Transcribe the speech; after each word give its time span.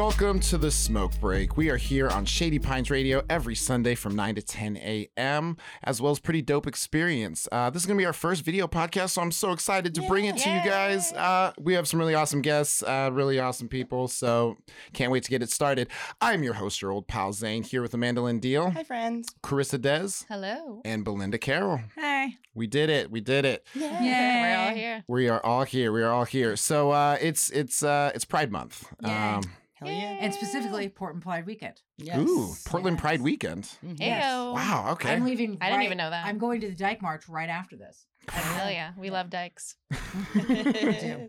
Welcome 0.00 0.40
to 0.40 0.56
the 0.56 0.70
Smoke 0.70 1.12
Break. 1.20 1.58
We 1.58 1.68
are 1.68 1.76
here 1.76 2.08
on 2.08 2.24
Shady 2.24 2.58
Pines 2.58 2.90
Radio 2.90 3.22
every 3.28 3.54
Sunday 3.54 3.94
from 3.94 4.16
9 4.16 4.36
to 4.36 4.40
10 4.42 4.78
a.m., 4.78 5.58
as 5.84 6.00
well 6.00 6.10
as 6.10 6.18
Pretty 6.18 6.40
Dope 6.40 6.64
Xperience. 6.64 7.46
Uh, 7.52 7.68
this 7.68 7.82
is 7.82 7.86
going 7.86 7.98
to 7.98 8.00
be 8.00 8.06
our 8.06 8.14
first 8.14 8.42
video 8.42 8.66
podcast, 8.66 9.10
so 9.10 9.20
I'm 9.20 9.30
so 9.30 9.52
excited 9.52 9.94
to 9.96 10.02
bring 10.08 10.24
it 10.24 10.38
to 10.38 10.48
you 10.48 10.60
guys. 10.64 11.12
Uh, 11.12 11.52
we 11.60 11.74
have 11.74 11.86
some 11.86 12.00
really 12.00 12.14
awesome 12.14 12.40
guests, 12.40 12.82
uh, 12.82 13.10
really 13.12 13.38
awesome 13.38 13.68
people, 13.68 14.08
so 14.08 14.56
can't 14.94 15.12
wait 15.12 15.22
to 15.24 15.30
get 15.30 15.42
it 15.42 15.50
started. 15.50 15.88
I'm 16.18 16.42
your 16.42 16.54
host, 16.54 16.80
your 16.80 16.92
old 16.92 17.06
pal 17.06 17.34
Zane, 17.34 17.62
here 17.62 17.82
with 17.82 17.92
Amanda 17.92 18.22
Lynn 18.22 18.40
Deal, 18.40 18.70
Hi, 18.70 18.84
friends. 18.84 19.28
Carissa 19.42 19.78
Dez, 19.78 20.24
Hello. 20.30 20.80
and 20.82 21.04
Belinda 21.04 21.36
Carroll. 21.36 21.80
Hi. 21.98 22.38
We 22.54 22.66
did 22.66 22.88
it. 22.88 23.10
We 23.10 23.20
did 23.20 23.44
it. 23.44 23.66
We're 23.76 24.56
all 24.56 24.74
here. 24.74 25.04
We 25.08 25.28
are 25.28 25.44
all 25.44 25.64
here. 25.64 25.92
We 25.92 26.02
are 26.02 26.10
all 26.10 26.24
here. 26.24 26.56
So 26.56 26.90
uh, 26.90 27.18
it's 27.20 27.50
it's 27.50 27.82
uh, 27.82 28.12
it's 28.14 28.24
Pride 28.24 28.50
Month. 28.50 28.90
Yay. 29.02 29.10
Um, 29.10 29.42
Hell 29.80 29.88
yeah. 29.90 30.16
And 30.20 30.32
specifically 30.34 30.88
Portland 30.88 31.22
Pride 31.22 31.46
Weekend. 31.46 31.80
Yes. 31.98 32.18
Ooh, 32.18 32.54
Portland 32.66 32.96
Yes. 32.96 33.00
Pride 33.00 33.20
Weekend. 33.22 33.64
Mhm. 33.84 33.98
Heyo. 33.98 34.54
Wow. 34.54 34.88
Okay. 34.92 35.12
I'm 35.12 35.24
leaving. 35.24 35.58
I 35.60 35.70
didn't 35.70 35.84
even 35.84 35.98
know 35.98 36.10
that. 36.10 36.26
I'm 36.26 36.38
going 36.38 36.60
to 36.60 36.68
the 36.68 36.74
Dyke 36.74 37.00
March 37.02 37.28
right 37.28 37.48
after 37.48 37.76
this. 37.76 38.06
Hell 38.28 38.70
yeah. 38.70 38.92
We 38.98 39.10
love 39.10 39.30
dykes. 39.30 39.76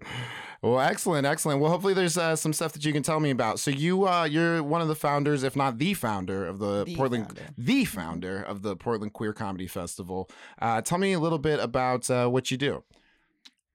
Well, 0.63 0.79
excellent, 0.79 1.25
excellent. 1.25 1.59
Well, 1.59 1.71
hopefully 1.71 1.95
there's 1.95 2.19
uh, 2.19 2.35
some 2.35 2.53
stuff 2.53 2.73
that 2.73 2.85
you 2.85 2.93
can 2.93 3.01
tell 3.01 3.19
me 3.19 3.31
about. 3.31 3.59
So 3.59 3.71
you 3.71 4.07
uh, 4.07 4.25
you're 4.25 4.61
one 4.61 4.79
of 4.79 4.87
the 4.87 4.93
founders, 4.95 5.41
if 5.41 5.55
not 5.55 5.79
the 5.79 5.95
founder, 5.95 6.45
of 6.45 6.59
the, 6.59 6.83
The 6.85 6.95
Portland, 6.95 7.25
founder. 7.29 7.41
the 7.57 7.85
founder 7.85 8.43
of 8.43 8.61
the 8.61 8.75
Portland 8.75 9.13
Queer 9.13 9.33
Comedy 9.33 9.65
Festival. 9.65 10.29
Uh, 10.61 10.81
tell 10.81 10.99
me 10.99 11.13
a 11.13 11.19
little 11.19 11.39
bit 11.39 11.59
about 11.59 12.11
uh, 12.11 12.27
what 12.27 12.51
you 12.51 12.57
do. 12.57 12.83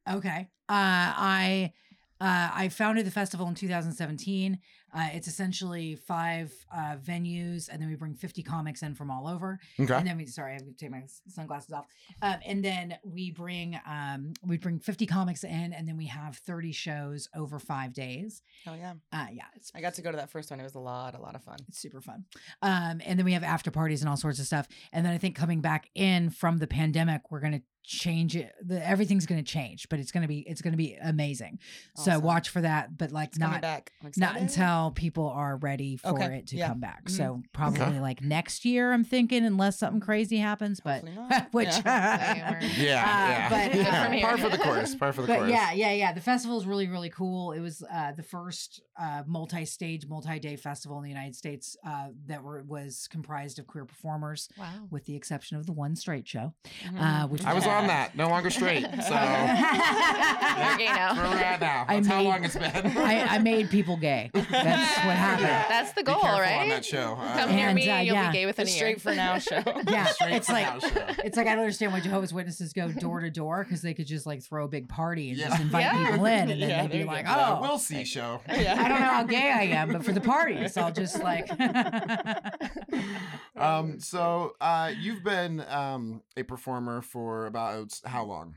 Okay. 0.08 0.46
Uh, 0.68 1.10
I 1.18 1.72
uh, 2.20 2.50
I 2.54 2.68
founded 2.68 3.06
the 3.06 3.10
festival 3.10 3.46
in 3.48 3.54
2017. 3.54 4.58
Uh, 4.94 5.08
it's 5.12 5.28
essentially 5.28 5.96
five 5.96 6.54
uh, 6.74 6.96
venues, 6.96 7.68
and 7.70 7.82
then 7.82 7.88
we 7.90 7.96
bring 7.96 8.14
50 8.14 8.42
comics 8.42 8.82
in 8.82 8.94
from 8.94 9.10
all 9.10 9.28
over. 9.28 9.58
Okay. 9.78 9.92
And 9.92 10.06
then 10.06 10.16
we 10.16 10.24
sorry, 10.26 10.52
I 10.52 10.54
have 10.54 10.64
to 10.64 10.72
take 10.72 10.90
my 10.90 11.02
sunglasses 11.28 11.72
off. 11.72 11.86
Um, 12.22 12.36
and 12.46 12.64
then 12.64 12.96
we 13.04 13.30
bring 13.30 13.78
um, 13.86 14.32
we 14.42 14.56
bring 14.56 14.78
50 14.78 15.04
comics 15.06 15.44
in, 15.44 15.74
and 15.74 15.86
then 15.86 15.98
we 15.98 16.06
have 16.06 16.36
30 16.36 16.72
shows 16.72 17.28
over 17.34 17.58
five 17.58 17.92
days. 17.92 18.40
Oh 18.66 18.74
yeah. 18.74 18.94
Uh, 19.12 19.26
yeah, 19.32 19.44
it's 19.54 19.70
I 19.74 19.82
got 19.82 19.94
to 19.94 20.02
go 20.02 20.10
to 20.10 20.16
that 20.16 20.30
first 20.30 20.50
one. 20.50 20.60
It 20.60 20.64
was 20.64 20.76
a 20.76 20.80
lot, 20.80 21.14
a 21.14 21.20
lot 21.20 21.34
of 21.34 21.42
fun. 21.42 21.58
It's 21.68 21.78
super 21.78 22.00
fun. 22.00 22.24
Um, 22.62 23.02
and 23.04 23.18
then 23.18 23.24
we 23.24 23.34
have 23.34 23.44
after 23.44 23.70
parties 23.70 24.00
and 24.00 24.08
all 24.08 24.16
sorts 24.16 24.38
of 24.38 24.46
stuff. 24.46 24.66
And 24.92 25.04
then 25.04 25.12
I 25.12 25.18
think 25.18 25.36
coming 25.36 25.60
back 25.60 25.90
in 25.94 26.30
from 26.30 26.56
the 26.58 26.66
pandemic, 26.66 27.30
we're 27.30 27.40
gonna 27.40 27.62
change 27.86 28.34
it. 28.36 28.52
The, 28.62 28.84
everything's 28.84 29.26
gonna 29.26 29.42
change, 29.42 29.88
but 29.88 29.98
it's 30.00 30.10
gonna 30.10 30.26
be 30.28 30.40
it's 30.40 30.60
gonna 30.60 30.76
be 30.76 30.96
amazing. 31.00 31.60
So 31.94 32.18
watch 32.18 32.48
for 32.48 32.60
that, 32.60 32.98
but 32.98 33.12
like 33.12 33.28
It's 33.30 33.38
not 33.38 33.62
back. 33.62 33.92
Not 34.16 34.36
until 34.36 34.90
people 34.90 35.28
are 35.28 35.56
ready 35.56 35.96
for 35.96 36.08
Okay, 36.10 36.38
it 36.38 36.48
to 36.48 36.56
yeah. 36.56 36.68
come 36.68 36.80
back. 36.80 37.04
Mhm. 37.04 37.10
So 37.10 37.42
probably 37.52 38.00
like 38.00 38.22
next 38.22 38.64
year, 38.64 38.92
I'm 38.92 39.04
thinking, 39.04 39.44
unless 39.44 39.78
something 39.78 40.00
crazy 40.00 40.38
happens. 40.38 40.80
But 40.80 41.04
which 41.52 41.68
Yeah. 41.84 42.60
Yeah, 42.76 43.02
Uh, 43.02 43.28
yeah. 43.28 43.48
but, 43.48 43.74
yeah. 43.76 44.06
for 44.08 44.20
par 44.20 44.38
for 44.38 44.48
the 44.48 44.58
course. 44.58 44.94
Par 44.94 45.12
for 45.12 45.22
the 45.22 45.28
but 45.28 45.36
course. 45.38 45.50
yeah, 45.50 45.72
yeah, 45.72 45.92
yeah. 45.92 46.12
The 46.12 46.20
festival 46.20 46.58
is 46.58 46.66
really, 46.66 46.88
really 46.88 47.10
cool. 47.10 47.52
It 47.52 47.60
was 47.60 47.82
uh, 47.92 48.12
the 48.12 48.22
first 48.22 48.82
uh, 49.00 49.22
multi-stage, 49.26 50.06
multi-day 50.08 50.56
festival 50.56 50.96
in 50.98 51.04
the 51.04 51.10
United 51.10 51.34
States 51.36 51.76
uh, 51.86 52.08
that 52.26 52.42
were, 52.42 52.62
was 52.64 53.08
comprised 53.10 53.58
of 53.58 53.66
queer 53.66 53.84
performers, 53.84 54.48
Wow. 54.58 54.88
with 54.90 55.04
the 55.04 55.14
exception 55.14 55.56
of 55.56 55.66
the 55.66 55.72
one 55.72 55.94
straight 55.96 56.26
show, 56.26 56.54
Mhm. 56.84 57.00
uh, 57.24 57.28
which 57.28 57.44
I 57.44 57.52
was 57.54 57.66
on 57.76 57.86
that. 57.88 58.16
No 58.16 58.28
longer 58.28 58.50
straight. 58.50 58.82
So 58.82 58.88
You're 58.90 60.76
gay 60.76 60.86
that's 60.86 61.16
where 61.16 61.28
we're 61.30 61.36
at 61.36 61.60
now. 61.60 61.84
I 61.88 61.96
That's 61.96 62.06
how 62.08 62.18
made- 62.18 62.24
long 62.28 62.44
it's 62.44 62.56
been. 62.56 62.96
I, 62.98 63.26
I 63.36 63.38
made 63.38 63.70
people 63.70 63.96
gay. 63.96 64.30
That's 64.34 64.50
what 64.50 65.16
happened. 65.16 65.46
That's 65.68 65.92
the 65.92 66.02
goal, 66.02 66.20
careful 66.20 66.40
right? 66.40 66.60
on 66.62 66.68
that 66.70 66.84
show. 66.84 67.16
Uh, 67.18 67.36
Come 67.38 67.54
near 67.56 67.68
And, 67.68 67.76
me 67.76 67.88
uh, 67.88 67.94
and 67.94 68.06
you'll 68.06 68.16
yeah. 68.16 68.30
be 68.30 68.36
gay 68.38 68.42
The 68.42 68.46
within 68.46 68.66
a 68.66 68.70
straight 68.70 69.00
for 69.00 69.14
now 69.14 69.38
show. 69.38 69.62
Yeah, 69.88 70.06
Straight 70.06 70.34
it's 70.34 70.46
for 70.46 70.52
like 70.54 70.66
now 70.66 70.78
show. 70.80 70.88
it's 71.24 71.36
like 71.36 71.46
I 71.46 71.50
don't 71.50 71.60
understand 71.60 71.92
why 71.92 72.00
Jehovah's 72.00 72.32
Witnesses 72.32 72.72
go 72.72 72.90
door 72.92 73.20
to 73.20 73.30
door 73.30 73.62
because 73.64 73.82
they 73.82 73.94
could 73.94 74.06
just 74.06 74.26
like 74.26 74.42
throw 74.42 74.64
a 74.64 74.68
big 74.68 74.88
party 74.88 75.30
and 75.30 75.38
Yeah. 75.38 75.48
just 75.48 75.60
invite 75.60 75.82
Yeah. 75.84 76.10
people 76.10 76.26
in, 76.26 76.50
and 76.50 76.62
then 76.62 76.68
Yeah, 76.70 76.86
they'd 76.86 76.98
be 76.98 77.04
like, 77.04 77.26
go. 77.26 77.32
Uh, 77.32 77.58
"Oh, 77.58 77.62
we'll 77.62 77.78
see 77.78 78.04
show. 78.04 78.40
I 78.48 78.56
don't 78.88 79.00
know 79.00 79.06
how 79.06 79.22
gay 79.24 79.50
I 79.52 79.62
am, 79.80 79.92
but 79.92 80.04
for 80.04 80.12
the 80.12 80.20
parties, 80.20 80.76
I'll 80.76 80.92
just 80.92 81.22
like." 81.22 81.48
Um, 83.56 84.00
so 84.00 84.54
uh, 84.60 84.92
you've 85.00 85.24
been 85.24 85.64
um, 85.68 86.22
a 86.36 86.42
performer 86.42 87.00
for 87.00 87.46
about 87.46 87.65
how 88.04 88.24
long? 88.24 88.56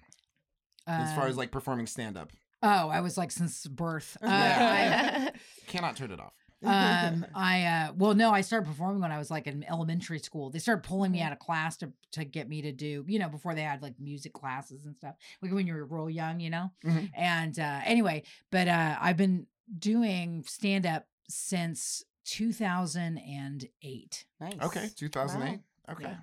As 0.87 1.13
far 1.15 1.27
as 1.27 1.37
like 1.37 1.51
performing 1.51 1.85
stand 1.87 2.17
up. 2.17 2.31
oh, 2.63 2.89
I 2.89 3.01
was 3.01 3.15
like 3.17 3.31
since 3.31 3.65
birth. 3.67 4.17
Uh, 4.23 4.27
Yeah. 4.27 5.29
Cannot 5.67 5.95
turn 5.95 6.11
it 6.11 6.19
off. 6.19 6.33
I, 6.65 7.05
um, 7.07 7.25
I 7.33 7.63
uh, 7.63 7.93
well, 7.95 8.13
no, 8.15 8.31
I 8.31 8.41
started 8.41 8.67
performing 8.67 9.01
when 9.01 9.13
I 9.13 9.17
was 9.17 9.31
like 9.31 9.47
in 9.47 9.63
elementary 9.63 10.19
school. 10.19 10.49
They 10.49 10.59
started 10.59 10.83
pulling 10.83 11.13
me 11.13 11.21
out 11.21 11.31
of 11.31 11.39
class 11.39 11.77
to 11.77 11.93
to 12.13 12.25
get 12.25 12.49
me 12.49 12.61
to 12.63 12.73
do, 12.73 13.05
you 13.07 13.17
know, 13.19 13.29
before 13.29 13.55
they 13.55 13.61
had 13.61 13.81
like 13.81 13.93
music 13.97 14.33
classes 14.33 14.83
and 14.85 14.97
stuff, 14.97 15.15
like 15.41 15.53
when 15.53 15.67
you 15.67 15.73
were 15.73 15.85
real 15.85 16.09
young, 16.09 16.41
you 16.41 16.49
know. 16.49 16.69
Mhm. 16.83 17.11
And 17.15 17.57
uh, 17.59 17.79
anyway, 17.85 18.23
but 18.51 18.67
uh, 18.67 18.97
I've 18.99 19.15
been 19.15 19.47
doing 19.77 20.43
stand 20.47 20.85
up 20.85 21.05
since 21.29 22.03
2008. 22.25 24.25
nice. 24.41 24.53
Okay, 24.61 24.89
2008. 24.95 25.59
Okay. 25.91 26.03
Yeah. 26.03 26.15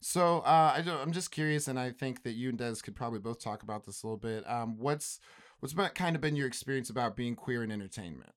So 0.00 0.38
uh, 0.40 0.74
I 0.76 0.82
don't, 0.82 1.00
I'm 1.00 1.12
just 1.12 1.30
curious, 1.30 1.66
and 1.68 1.78
I 1.78 1.90
think 1.90 2.22
that 2.22 2.32
you 2.32 2.48
and 2.50 2.58
Dez 2.58 2.82
could 2.82 2.94
probably 2.94 3.18
both 3.18 3.42
talk 3.42 3.62
about 3.62 3.84
this 3.84 4.02
a 4.02 4.06
little 4.06 4.16
bit. 4.18 4.48
Um, 4.48 4.76
what's 4.78 5.18
what's 5.60 5.72
been, 5.72 5.88
kind 5.90 6.14
of 6.14 6.22
been 6.22 6.36
your 6.36 6.46
experience 6.46 6.88
about 6.90 7.16
being 7.16 7.34
queer 7.34 7.64
in 7.64 7.70
entertainment? 7.72 8.30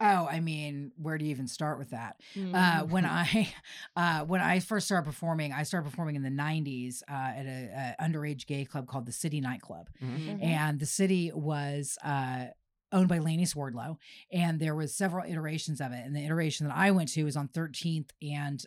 Oh, 0.00 0.26
I 0.28 0.40
mean, 0.40 0.90
where 0.96 1.16
do 1.16 1.24
you 1.24 1.30
even 1.30 1.46
start 1.46 1.78
with 1.78 1.90
that? 1.90 2.16
Mm. 2.36 2.54
Uh, 2.54 2.84
when 2.86 3.06
I 3.06 3.54
uh, 3.96 4.24
when 4.24 4.40
I 4.40 4.60
first 4.60 4.86
started 4.86 5.06
performing, 5.06 5.52
I 5.52 5.62
started 5.62 5.88
performing 5.88 6.16
in 6.16 6.22
the 6.22 6.28
'90s 6.30 7.02
uh, 7.08 7.12
at 7.12 7.46
a, 7.46 7.94
a 8.00 8.02
underage 8.02 8.46
gay 8.46 8.64
club 8.64 8.88
called 8.88 9.06
the 9.06 9.12
City 9.12 9.40
Nightclub, 9.40 9.88
Mhm. 10.02 10.42
and 10.42 10.80
the 10.80 10.86
city 10.86 11.30
was. 11.34 11.98
Uh, 12.04 12.46
Owned 12.94 13.08
by 13.08 13.20
Laney 13.20 13.46
Swordlow, 13.46 13.96
and 14.30 14.60
there 14.60 14.74
was 14.74 14.94
several 14.94 15.24
iterations 15.24 15.80
of 15.80 15.92
it. 15.92 16.04
And 16.04 16.14
the 16.14 16.26
iteration 16.26 16.68
that 16.68 16.76
I 16.76 16.90
went 16.90 17.08
to 17.12 17.24
was 17.24 17.38
on 17.38 17.48
13th 17.48 18.10
and 18.20 18.62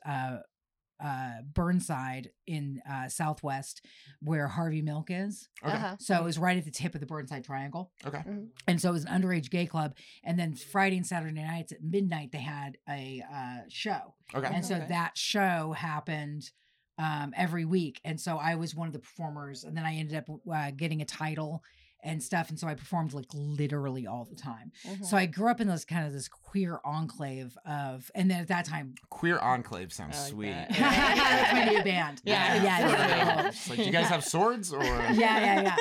uh, 1.03 1.41
Burnside 1.53 2.29
in 2.47 2.81
uh, 2.89 3.07
Southwest, 3.07 3.85
where 4.22 4.47
Harvey 4.47 4.81
Milk 4.81 5.07
is. 5.09 5.50
Okay. 5.63 5.73
Uh-huh. 5.75 5.95
So 6.00 6.16
it 6.16 6.23
was 6.23 6.38
right 6.38 6.57
at 6.57 6.66
the 6.66 6.72
tip 6.72 6.94
of 6.95 7.01
the 7.01 7.06
Burnside 7.07 7.44
Triangle. 7.44 7.91
Okay. 8.06 8.23
And 8.67 8.79
so 8.79 8.89
it 8.89 8.94
was 8.94 9.06
an 9.06 9.22
underage 9.22 9.50
gay 9.50 9.66
club. 9.66 9.95
And 10.23 10.39
then 10.39 10.56
Friday 10.56 10.97
and 10.97 11.06
Saturday 11.06 11.41
nights 11.41 11.72
at 11.72 11.83
midnight, 11.83 12.31
they 12.31 12.39
had 12.39 12.78
a 12.89 13.23
uh, 13.33 13.57
show. 13.69 14.13
Okay. 14.33 14.50
And 14.53 14.66
so 14.66 14.75
Okay. 14.75 14.88
that 14.89 15.17
show 15.17 15.73
happened 15.78 16.50
um, 16.97 17.33
every 17.35 17.66
week. 17.66 18.00
And 18.06 18.19
so 18.19 18.38
I 18.38 18.56
was 18.56 18.73
one 18.73 18.88
of 18.88 18.94
the 18.94 19.00
performers. 19.00 19.63
And 19.63 19.75
then 19.75 19.85
I 19.85 19.95
ended 19.95 20.17
up 20.17 20.29
uh, 20.51 20.72
getting 20.75 21.01
a 21.01 21.06
title 21.06 21.63
and 22.05 22.23
stuff. 22.23 22.49
And 22.49 22.57
so 22.59 22.67
I 22.67 22.75
performed 22.75 23.13
like 23.13 23.25
literally 23.33 24.07
all 24.07 24.23
the 24.25 24.35
time. 24.35 24.71
Mhm. 24.88 25.06
So 25.06 25.18
I 25.18 25.25
grew 25.25 25.50
up 25.50 25.59
in 25.59 25.68
this 25.68 25.83
kind 25.83 26.06
of 26.07 26.13
this 26.13 26.27
queer 26.30 26.80
enclave 26.85 27.57
of, 27.65 28.09
and 28.15 28.31
then 28.31 28.39
at 28.41 28.47
that 28.47 28.65
time, 28.65 28.95
Queer 29.09 29.39
Enclave 29.39 29.91
sounds 29.91 30.18
like 30.18 30.30
sweet. 30.31 30.50
that. 30.51 30.69
that's 30.69 31.53
my 31.53 31.65
new 31.74 31.83
band. 31.83 32.21
Yeah. 32.24 32.56
Yeah. 32.63 32.80
Yeah. 32.80 33.47
It's 33.47 33.69
like, 33.69 33.80
do 33.80 33.83
you 33.85 33.91
guys 33.91 34.07
have 34.07 34.24
swords 34.24 34.71
or? 34.71 34.83
Yeah. 34.85 35.12
Yeah. 35.15 35.62
yeah. 35.62 35.75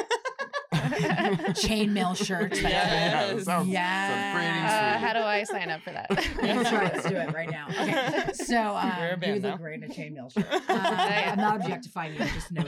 Chainmail 1.54 2.16
shirts. 2.16 2.60
Yeah. 2.60 2.70
that 2.70 3.34
Yes. 3.36 3.44
sounds, 3.44 3.68
Yeah. 3.68 4.94
Uh, 4.96 4.98
how 4.98 5.12
do 5.12 5.20
I 5.20 5.42
sign 5.44 5.70
up 5.70 5.82
for 5.82 5.90
that? 5.92 6.06
That's 6.40 6.72
right. 6.72 6.94
Let's 6.94 7.08
do 7.08 7.16
it 7.16 7.32
right 7.32 7.50
now. 7.50 7.66
Okay. 7.70 8.22
So 8.44 8.60
um, 8.76 8.92
We're 8.98 9.34
you 9.34 9.40
look 9.40 9.58
great 9.58 9.82
in 9.82 9.90
a 9.90 9.94
chainmail 9.94 10.32
shirt. 10.32 10.46
Uh, 10.50 10.60
I'm 10.68 11.38
not 11.38 11.56
objectifying 11.60 12.12
you. 12.14 12.18
Just 12.18 12.52
know. 12.52 12.62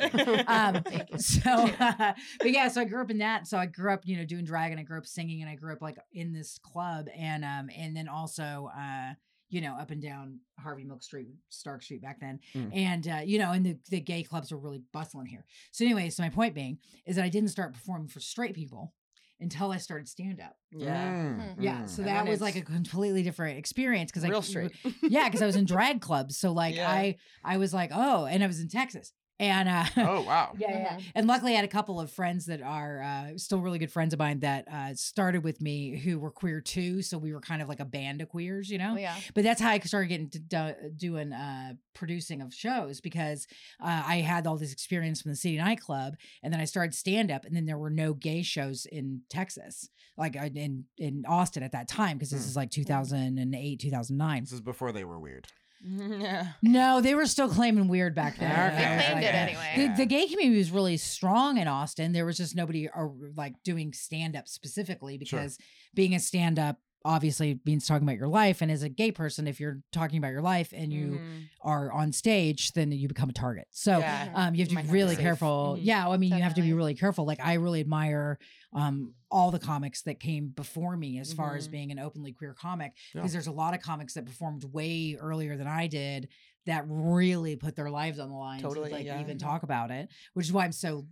Um, 0.46 0.82
Thank 0.82 1.10
you. 1.12 1.18
so, 1.18 1.70
but 1.78 2.50
yeah. 2.50 2.68
So 2.68 2.80
I 2.80 2.84
grew 2.84 3.02
up 3.02 3.10
in 3.10 3.18
that. 3.18 3.46
So 3.46 3.58
I 3.58 3.66
grew 3.66 3.92
up, 3.92 4.02
you 4.04 4.16
know, 4.16 4.24
doing 4.24 4.44
drag, 4.44 4.70
and 4.70 4.80
I 4.80 4.84
grew 4.84 4.98
up 4.98 5.06
singing, 5.06 5.42
and 5.42 5.50
I 5.50 5.54
grew 5.54 5.72
up 5.72 5.82
like 5.82 5.96
in 6.12 6.32
this 6.32 6.58
club, 6.58 7.06
and 7.16 7.44
um, 7.44 7.68
and 7.76 7.96
then 7.96 8.08
also, 8.08 8.70
uh, 8.76 9.12
you 9.48 9.60
know, 9.60 9.74
up 9.74 9.90
and 9.90 10.02
down 10.02 10.40
Harvey 10.58 10.84
Milk 10.84 11.02
Street, 11.02 11.28
Stark 11.50 11.82
Street 11.82 12.02
back 12.02 12.18
then, 12.20 12.40
Mm. 12.54 12.70
and 12.74 13.08
uh, 13.08 13.20
you 13.24 13.38
know, 13.38 13.52
and 13.52 13.64
the 13.64 13.78
the 13.90 14.00
gay 14.00 14.22
clubs 14.22 14.50
were 14.52 14.58
really 14.58 14.82
bustling 14.92 15.26
here. 15.26 15.44
So 15.72 15.84
anyway, 15.84 16.10
so 16.10 16.22
my 16.22 16.30
point 16.30 16.54
being 16.54 16.78
is 17.06 17.16
that 17.16 17.24
I 17.24 17.28
didn't 17.28 17.50
start 17.50 17.72
performing 17.74 18.08
for 18.08 18.20
straight 18.20 18.54
people 18.54 18.92
until 19.38 19.70
I 19.70 19.76
started 19.76 20.08
stand 20.08 20.40
up. 20.40 20.56
Yeah. 20.72 21.12
Mm, 21.12 21.56
Yeah, 21.60 21.82
mm. 21.82 21.88
so 21.90 22.02
And 22.02 22.08
that 22.08 22.26
was 22.26 22.40
like 22.40 22.56
a 22.56 22.62
completely 22.62 23.22
different 23.22 23.58
experience 23.58 24.10
because 24.10 24.24
I 24.24 24.28
Real 24.28 24.40
straight. 24.40 24.72
yeah, 25.02 25.28
because 25.28 25.42
I 25.42 25.46
was 25.46 25.56
in 25.56 25.64
drag 25.74 26.00
clubs. 26.00 26.38
So 26.38 26.52
like 26.52 26.74
Yeah. 26.76 26.90
I 26.90 27.16
I 27.44 27.58
was 27.58 27.74
like, 27.74 27.90
oh, 27.94 28.24
and 28.24 28.42
I 28.42 28.46
was 28.46 28.60
in 28.60 28.68
Texas. 28.68 29.12
And 29.38 29.68
uh, 29.68 29.84
Oh 29.98 30.22
wow. 30.22 30.54
yeah, 30.58 30.70
yeah. 30.78 30.96
Mhm. 30.96 31.02
And 31.14 31.26
luckily, 31.26 31.52
I 31.52 31.56
had 31.56 31.64
a 31.64 31.68
couple 31.68 32.00
of 32.00 32.10
friends 32.10 32.46
that 32.46 32.62
are 32.62 33.02
uh, 33.02 33.36
still 33.38 33.60
really 33.60 33.78
good 33.78 33.92
friends 33.92 34.12
of 34.12 34.18
mine 34.18 34.40
that 34.40 34.66
uh, 34.72 34.94
started 34.94 35.44
with 35.44 35.60
me 35.60 35.98
who 35.98 36.18
were 36.18 36.30
queer 36.30 36.60
too. 36.60 37.02
So 37.02 37.18
we 37.18 37.32
were 37.32 37.40
kind 37.40 37.60
of 37.62 37.68
like 37.68 37.80
a 37.80 37.84
band 37.84 38.20
of 38.22 38.28
queers, 38.28 38.70
you 38.70 38.78
know. 38.78 38.94
Oh, 38.94 38.98
yeah. 38.98 39.16
But 39.34 39.44
that's 39.44 39.60
how 39.60 39.70
I 39.70 39.78
started 39.80 40.08
getting 40.08 40.30
to 40.30 40.38
do, 40.38 40.72
doing 40.96 41.32
uh, 41.32 41.74
producing 41.94 42.40
of 42.42 42.52
shows 42.54 43.00
because 43.00 43.46
uh, 43.82 44.02
I 44.06 44.16
had 44.16 44.46
all 44.46 44.56
this 44.56 44.72
experience 44.72 45.22
from 45.22 45.32
the 45.32 45.36
City 45.36 45.56
Nightclub, 45.58 46.14
and 46.42 46.52
then 46.52 46.60
I 46.60 46.64
started 46.64 46.94
stand 46.94 47.30
up, 47.30 47.44
and 47.44 47.54
then 47.54 47.66
there 47.66 47.78
were 47.78 47.90
no 47.90 48.14
gay 48.14 48.42
shows 48.42 48.86
in 48.86 49.22
Texas, 49.30 49.88
like 50.16 50.36
uh, 50.36 50.48
in 50.54 50.84
in 50.98 51.24
Austin 51.28 51.62
at 51.62 51.72
that 51.72 51.88
time, 51.88 52.16
because 52.16 52.30
this 52.30 52.42
Hmm. 52.44 52.48
is 52.48 52.56
like 52.56 52.70
2008, 52.70 53.80
2009. 53.80 54.42
This 54.44 54.52
is 54.52 54.60
before 54.60 54.92
they 54.92 55.04
were 55.04 55.18
weird. 55.18 55.46
yeah. 55.84 56.48
No, 56.62 57.00
they 57.00 57.14
were 57.14 57.26
still 57.26 57.48
claiming 57.48 57.88
weird 57.88 58.14
back 58.14 58.38
then. 58.38 58.50
Okay. 58.50 58.76
They 58.76 59.04
claimed 59.04 59.22
yeah, 59.22 59.44
it 59.44 59.48
anyway. 59.50 59.88
The, 59.88 60.02
the 60.02 60.06
gay 60.06 60.26
community 60.26 60.58
was 60.58 60.70
really 60.70 60.96
strong 60.96 61.58
in 61.58 61.68
Austin. 61.68 62.12
There 62.12 62.26
was 62.26 62.36
just 62.36 62.56
nobody 62.56 62.88
uh, 62.88 63.08
like 63.36 63.62
doing 63.62 63.92
stand 63.92 64.36
up 64.36 64.48
specifically 64.48 65.20
Sure. 65.24 65.40
because 65.40 65.58
being 65.94 66.14
a 66.14 66.20
stand 66.20 66.58
up 66.58 66.78
obviously 67.06 67.60
means 67.64 67.86
talking 67.86 68.06
about 68.06 68.18
your 68.18 68.28
life. 68.28 68.60
And 68.60 68.70
as 68.70 68.82
a 68.82 68.88
gay 68.88 69.12
person, 69.12 69.46
if 69.46 69.60
you're 69.60 69.80
talking 69.92 70.18
about 70.18 70.32
your 70.32 70.42
life 70.42 70.72
and 70.74 70.92
you 70.92 71.20
Mhm. 71.20 71.48
are 71.62 71.92
on 71.92 72.12
stage, 72.12 72.72
then 72.72 72.90
you 72.92 73.06
become 73.08 73.28
a 73.30 73.32
target. 73.32 73.68
So 73.70 73.98
Yeah. 74.00 74.32
um, 74.34 74.54
you 74.54 74.60
have 74.62 74.68
to 74.68 74.74
Might 74.74 74.82
be 74.82 74.86
not 74.88 74.92
be 74.92 74.98
really 74.98 75.14
safe. 75.14 75.22
careful. 75.22 75.76
Mhm. 75.78 75.84
Yeah, 75.84 76.08
I 76.08 76.16
mean, 76.16 76.34
you 76.36 76.42
have 76.42 76.54
to 76.54 76.62
be 76.62 76.72
really 76.72 76.94
careful. 76.94 77.24
Like 77.24 77.40
I 77.40 77.54
really 77.54 77.80
admire 77.80 78.38
um, 78.72 79.14
all 79.30 79.50
the 79.50 79.58
comics 79.58 80.02
that 80.02 80.20
came 80.20 80.48
before 80.48 80.96
me 80.98 81.18
as 81.18 81.32
far 81.32 81.56
as 81.56 81.66
Mhm. 81.66 81.70
being 81.70 81.92
an 81.92 81.98
openly 81.98 82.32
queer 82.32 82.52
comic 82.52 82.92
Yeah. 83.14 83.22
because 83.22 83.32
there's 83.32 83.46
a 83.46 83.52
lot 83.52 83.72
of 83.72 83.80
comics 83.80 84.12
that 84.14 84.26
performed 84.26 84.64
way 84.64 85.16
earlier 85.18 85.56
than 85.56 85.66
I 85.66 85.86
did 85.86 86.28
that 86.66 86.84
really 86.86 87.56
put 87.56 87.74
their 87.76 87.88
lives 87.90 88.18
on 88.18 88.28
the 88.28 88.34
line 88.36 88.60
Totally, 88.60 88.90
to 88.90 88.96
like 88.96 89.06
yeah. 89.06 89.20
even 89.20 89.38
talk 89.38 89.62
about 89.62 89.90
it, 89.90 90.10
which 90.34 90.44
is 90.46 90.52
why 90.52 90.64
I'm 90.64 90.72
so 90.72 91.06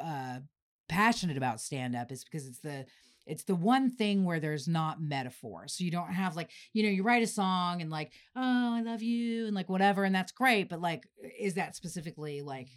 uh, 0.00 0.40
passionate 0.88 1.36
about 1.36 1.60
stand 1.60 1.96
up 1.96 2.12
is 2.12 2.22
because 2.22 2.46
it's 2.46 2.60
the 2.60 2.86
it's 3.26 3.44
the 3.44 3.54
one 3.56 3.90
thing 3.90 4.24
where 4.24 4.38
there's 4.40 4.68
not 4.68 5.00
metaphor. 5.00 5.66
So 5.68 5.84
you 5.84 5.90
don't 5.90 6.12
have 6.12 6.36
like, 6.36 6.50
you 6.72 6.82
know, 6.84 6.88
you 6.90 7.02
write 7.02 7.22
a 7.22 7.26
song 7.26 7.82
and 7.82 7.90
like, 7.90 8.12
oh, 8.36 8.74
I 8.76 8.82
love 8.82 9.02
you 9.02 9.46
and 9.46 9.54
like 9.54 9.68
whatever, 9.68 10.04
and 10.04 10.14
that's 10.14 10.32
great. 10.32 10.68
But 10.68 10.80
like, 10.80 11.04
is 11.38 11.54
that 11.54 11.74
specifically 11.76 12.42
like 12.42 12.68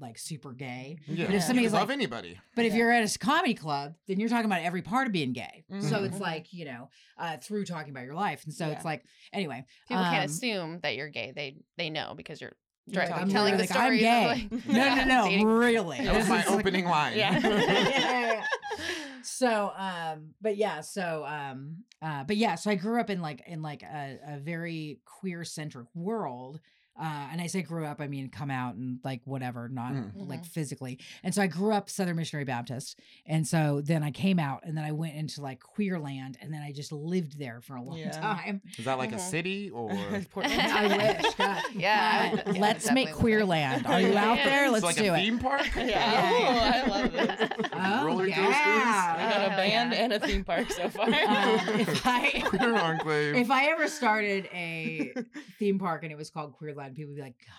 like 0.00 0.18
super 0.18 0.52
gay? 0.52 0.98
Yeah. 1.06 1.26
But 1.26 1.34
if 1.36 1.40
You 1.42 1.46
somebody's 1.46 1.70
could 1.70 1.78
love 1.78 1.88
like- 1.88 1.96
anybody. 1.96 2.40
But 2.56 2.64
if 2.64 2.72
Yeah. 2.72 2.78
you're 2.80 2.90
at 2.92 3.14
a 3.14 3.18
comedy 3.18 3.54
club, 3.54 3.94
then 4.08 4.18
you're 4.18 4.28
talking 4.28 4.46
about 4.46 4.60
every 4.62 4.82
part 4.82 5.06
of 5.06 5.12
being 5.12 5.32
gay. 5.32 5.64
So 5.70 5.76
Mhm. 6.00 6.06
it's 6.06 6.18
like, 6.18 6.52
you 6.52 6.64
know, 6.64 6.90
uh, 7.16 7.36
through 7.36 7.64
talking 7.64 7.90
about 7.90 8.04
your 8.04 8.14
life. 8.16 8.42
And 8.44 8.52
so 8.52 8.66
Yeah. 8.66 8.72
it's 8.72 8.84
like, 8.84 9.04
anyway. 9.32 9.64
People 9.88 10.02
can't 10.02 10.18
um, 10.24 10.30
assume 10.30 10.80
that 10.80 10.96
you're 10.96 11.08
gay. 11.10 11.32
They 11.34 11.58
they 11.78 11.90
know 11.90 12.14
because 12.16 12.40
you're 12.40 12.56
You're 12.86 12.94
direct- 13.04 13.12
talking 13.12 13.28
telling 13.28 13.54
really 13.54 13.66
the 13.68 13.72
like, 13.72 13.82
I'm 13.82 13.96
gay. 13.96 14.26
like, 14.26 14.66
No, 14.66 14.94
no, 14.96 15.04
no, 15.22 15.28
dating. 15.28 15.46
really. 15.46 15.98
That 16.04 16.14
was 16.16 16.24
This 16.24 16.28
my 16.28 16.40
is 16.42 16.50
like- 16.50 16.58
opening 16.58 16.84
line. 16.86 17.16
Yeah. 17.16 18.44
so 19.24 19.72
um 19.76 20.30
but 20.40 20.56
yeah 20.56 20.80
so 20.80 21.24
um 21.26 21.76
uh 22.02 22.24
but 22.24 22.36
yeah 22.36 22.54
so 22.54 22.70
i 22.70 22.74
grew 22.74 23.00
up 23.00 23.10
in 23.10 23.20
like 23.20 23.42
in 23.46 23.62
like 23.62 23.82
a, 23.82 24.18
a 24.28 24.38
very 24.38 25.00
queer 25.04 25.44
centric 25.44 25.86
world 25.94 26.60
uh 27.00 27.28
and 27.32 27.40
i 27.40 27.46
say 27.46 27.60
grew 27.62 27.84
up 27.84 28.00
i 28.00 28.06
mean 28.06 28.28
come 28.28 28.50
out 28.50 28.74
and 28.74 28.98
like 29.04 29.20
whatever 29.24 29.68
not 29.68 29.92
Mm. 29.92 30.28
like 30.28 30.44
physically 30.44 30.98
and 31.22 31.34
so 31.34 31.42
i 31.42 31.46
grew 31.46 31.72
up 31.72 31.88
southern 31.90 32.16
missionary 32.16 32.44
baptist 32.44 32.98
and 33.26 33.46
so 33.46 33.80
then 33.84 34.02
i 34.02 34.10
came 34.10 34.38
out 34.38 34.60
and 34.64 34.76
then 34.76 34.84
i 34.84 34.92
went 34.92 35.14
into 35.14 35.40
like 35.40 35.60
queer 35.60 35.98
land 35.98 36.38
and 36.40 36.52
then 36.52 36.62
i 36.62 36.72
just 36.72 36.92
lived 36.92 37.38
there 37.38 37.60
for 37.60 37.76
a 37.76 37.82
long 37.82 37.98
Yeah. 37.98 38.10
time 38.10 38.60
Is 38.78 38.84
that 38.84 38.98
like 38.98 39.12
a 39.12 39.16
Mhm. 39.16 39.20
city 39.30 39.70
or? 39.74 39.88
Portland. 40.30 40.60
i 40.60 41.16
wish 41.22 41.34
God. 41.34 41.62
Yeah, 41.74 42.30
Uh, 42.32 42.52
yeah, 42.52 42.60
let's 42.60 42.90
make 42.92 43.06
definitely 43.06 43.12
queer 43.20 43.38
there. 43.38 43.46
land 43.46 43.86
are 43.86 44.00
you 44.00 44.16
out 44.16 44.36
Yeah. 44.38 44.44
there 44.44 44.70
let's 44.70 44.84
like 44.84 44.96
do 44.96 45.12
a 45.12 45.14
it 45.14 45.20
theme 45.22 45.38
park. 45.38 45.66
Yeah. 45.76 45.84
Yeah. 45.86 46.30
Oh, 46.32 46.58
I 46.58 47.00
love 47.02 47.12
this. 47.12 47.50
Oh, 47.76 48.06
Roller 48.06 48.26
yeah. 48.26 48.36
coasters. 48.36 48.54
I 48.56 49.30
got 49.38 49.46
a 49.52 49.56
band 49.56 49.92
yeah. 49.92 49.98
and 50.04 50.12
a 50.12 50.18
theme 50.20 50.44
park 50.44 50.70
so 50.70 50.88
far. 50.88 51.06
Um, 51.06 51.80
if 51.80 52.06
I 52.06 52.40
Queer 52.44 52.76
enclave. 52.76 53.34
if 53.36 53.50
I 53.50 53.66
ever 53.66 53.88
started 53.88 54.48
a 54.52 55.12
theme 55.58 55.78
park 55.78 56.02
and 56.04 56.12
it 56.12 56.16
was 56.16 56.30
called 56.30 56.54
Queerland, 56.84 56.94
people 56.94 57.10
would 57.10 57.16
be 57.16 57.22
like, 57.22 57.36
God. 57.46 57.54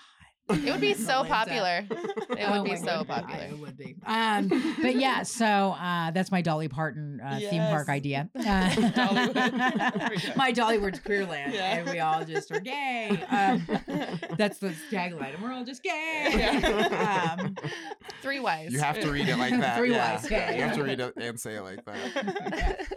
It 0.47 0.71
would 0.71 0.79
be 0.81 0.93
so 0.93 1.23
popular. 1.23 1.87
It 2.37 2.49
would 2.51 2.59
Oh 2.59 2.63
be 2.63 2.75
so 2.75 2.85
God, 2.85 3.07
popular. 3.07 3.45
It 3.45 3.57
would 3.59 3.77
be. 3.77 3.95
Um, 4.05 4.47
but 4.81 4.95
yeah, 4.95 5.23
so 5.41 5.45
uh, 5.45 6.11
that's 6.11 6.31
my 6.31 6.41
Dolly 6.41 6.67
Parton 6.67 7.19
uh, 7.19 7.39
theme 7.39 7.61
park 7.63 7.87
idea. 7.89 8.29
Uh, 8.35 8.41
Dollywood. 8.69 10.35
my 10.35 10.51
Dollywood's 10.51 10.99
Queerland, 10.99 11.53
Yeah. 11.53 11.77
and 11.77 11.89
we 11.89 11.99
all 11.99 12.23
just 12.25 12.51
are 12.51 12.59
gay. 12.59 13.09
Um, 13.29 13.65
that's 14.37 14.59
the 14.59 14.75
tagline, 14.91 15.33
and 15.35 15.41
we're 15.43 15.51
all 15.53 15.65
just 15.65 15.81
gay. 15.81 16.27
Yeah. 16.35 17.35
Um, 17.39 17.55
Three 18.21 18.39
wise. 18.39 18.71
You 18.71 18.79
have 18.79 18.99
to 18.99 19.09
read 19.11 19.27
it 19.29 19.37
like 19.37 19.57
that. 19.59 19.77
Three 19.77 19.91
yeah. 19.93 20.13
wise, 20.15 20.29
Yeah, 20.29 20.51
yeah. 20.51 20.55
You 20.57 20.61
have 20.63 20.75
to 20.75 20.83
read 20.83 20.99
it 20.99 21.13
and 21.17 21.39
say 21.39 21.55
it 21.55 21.61
like 21.61 21.83
that. 21.85 22.87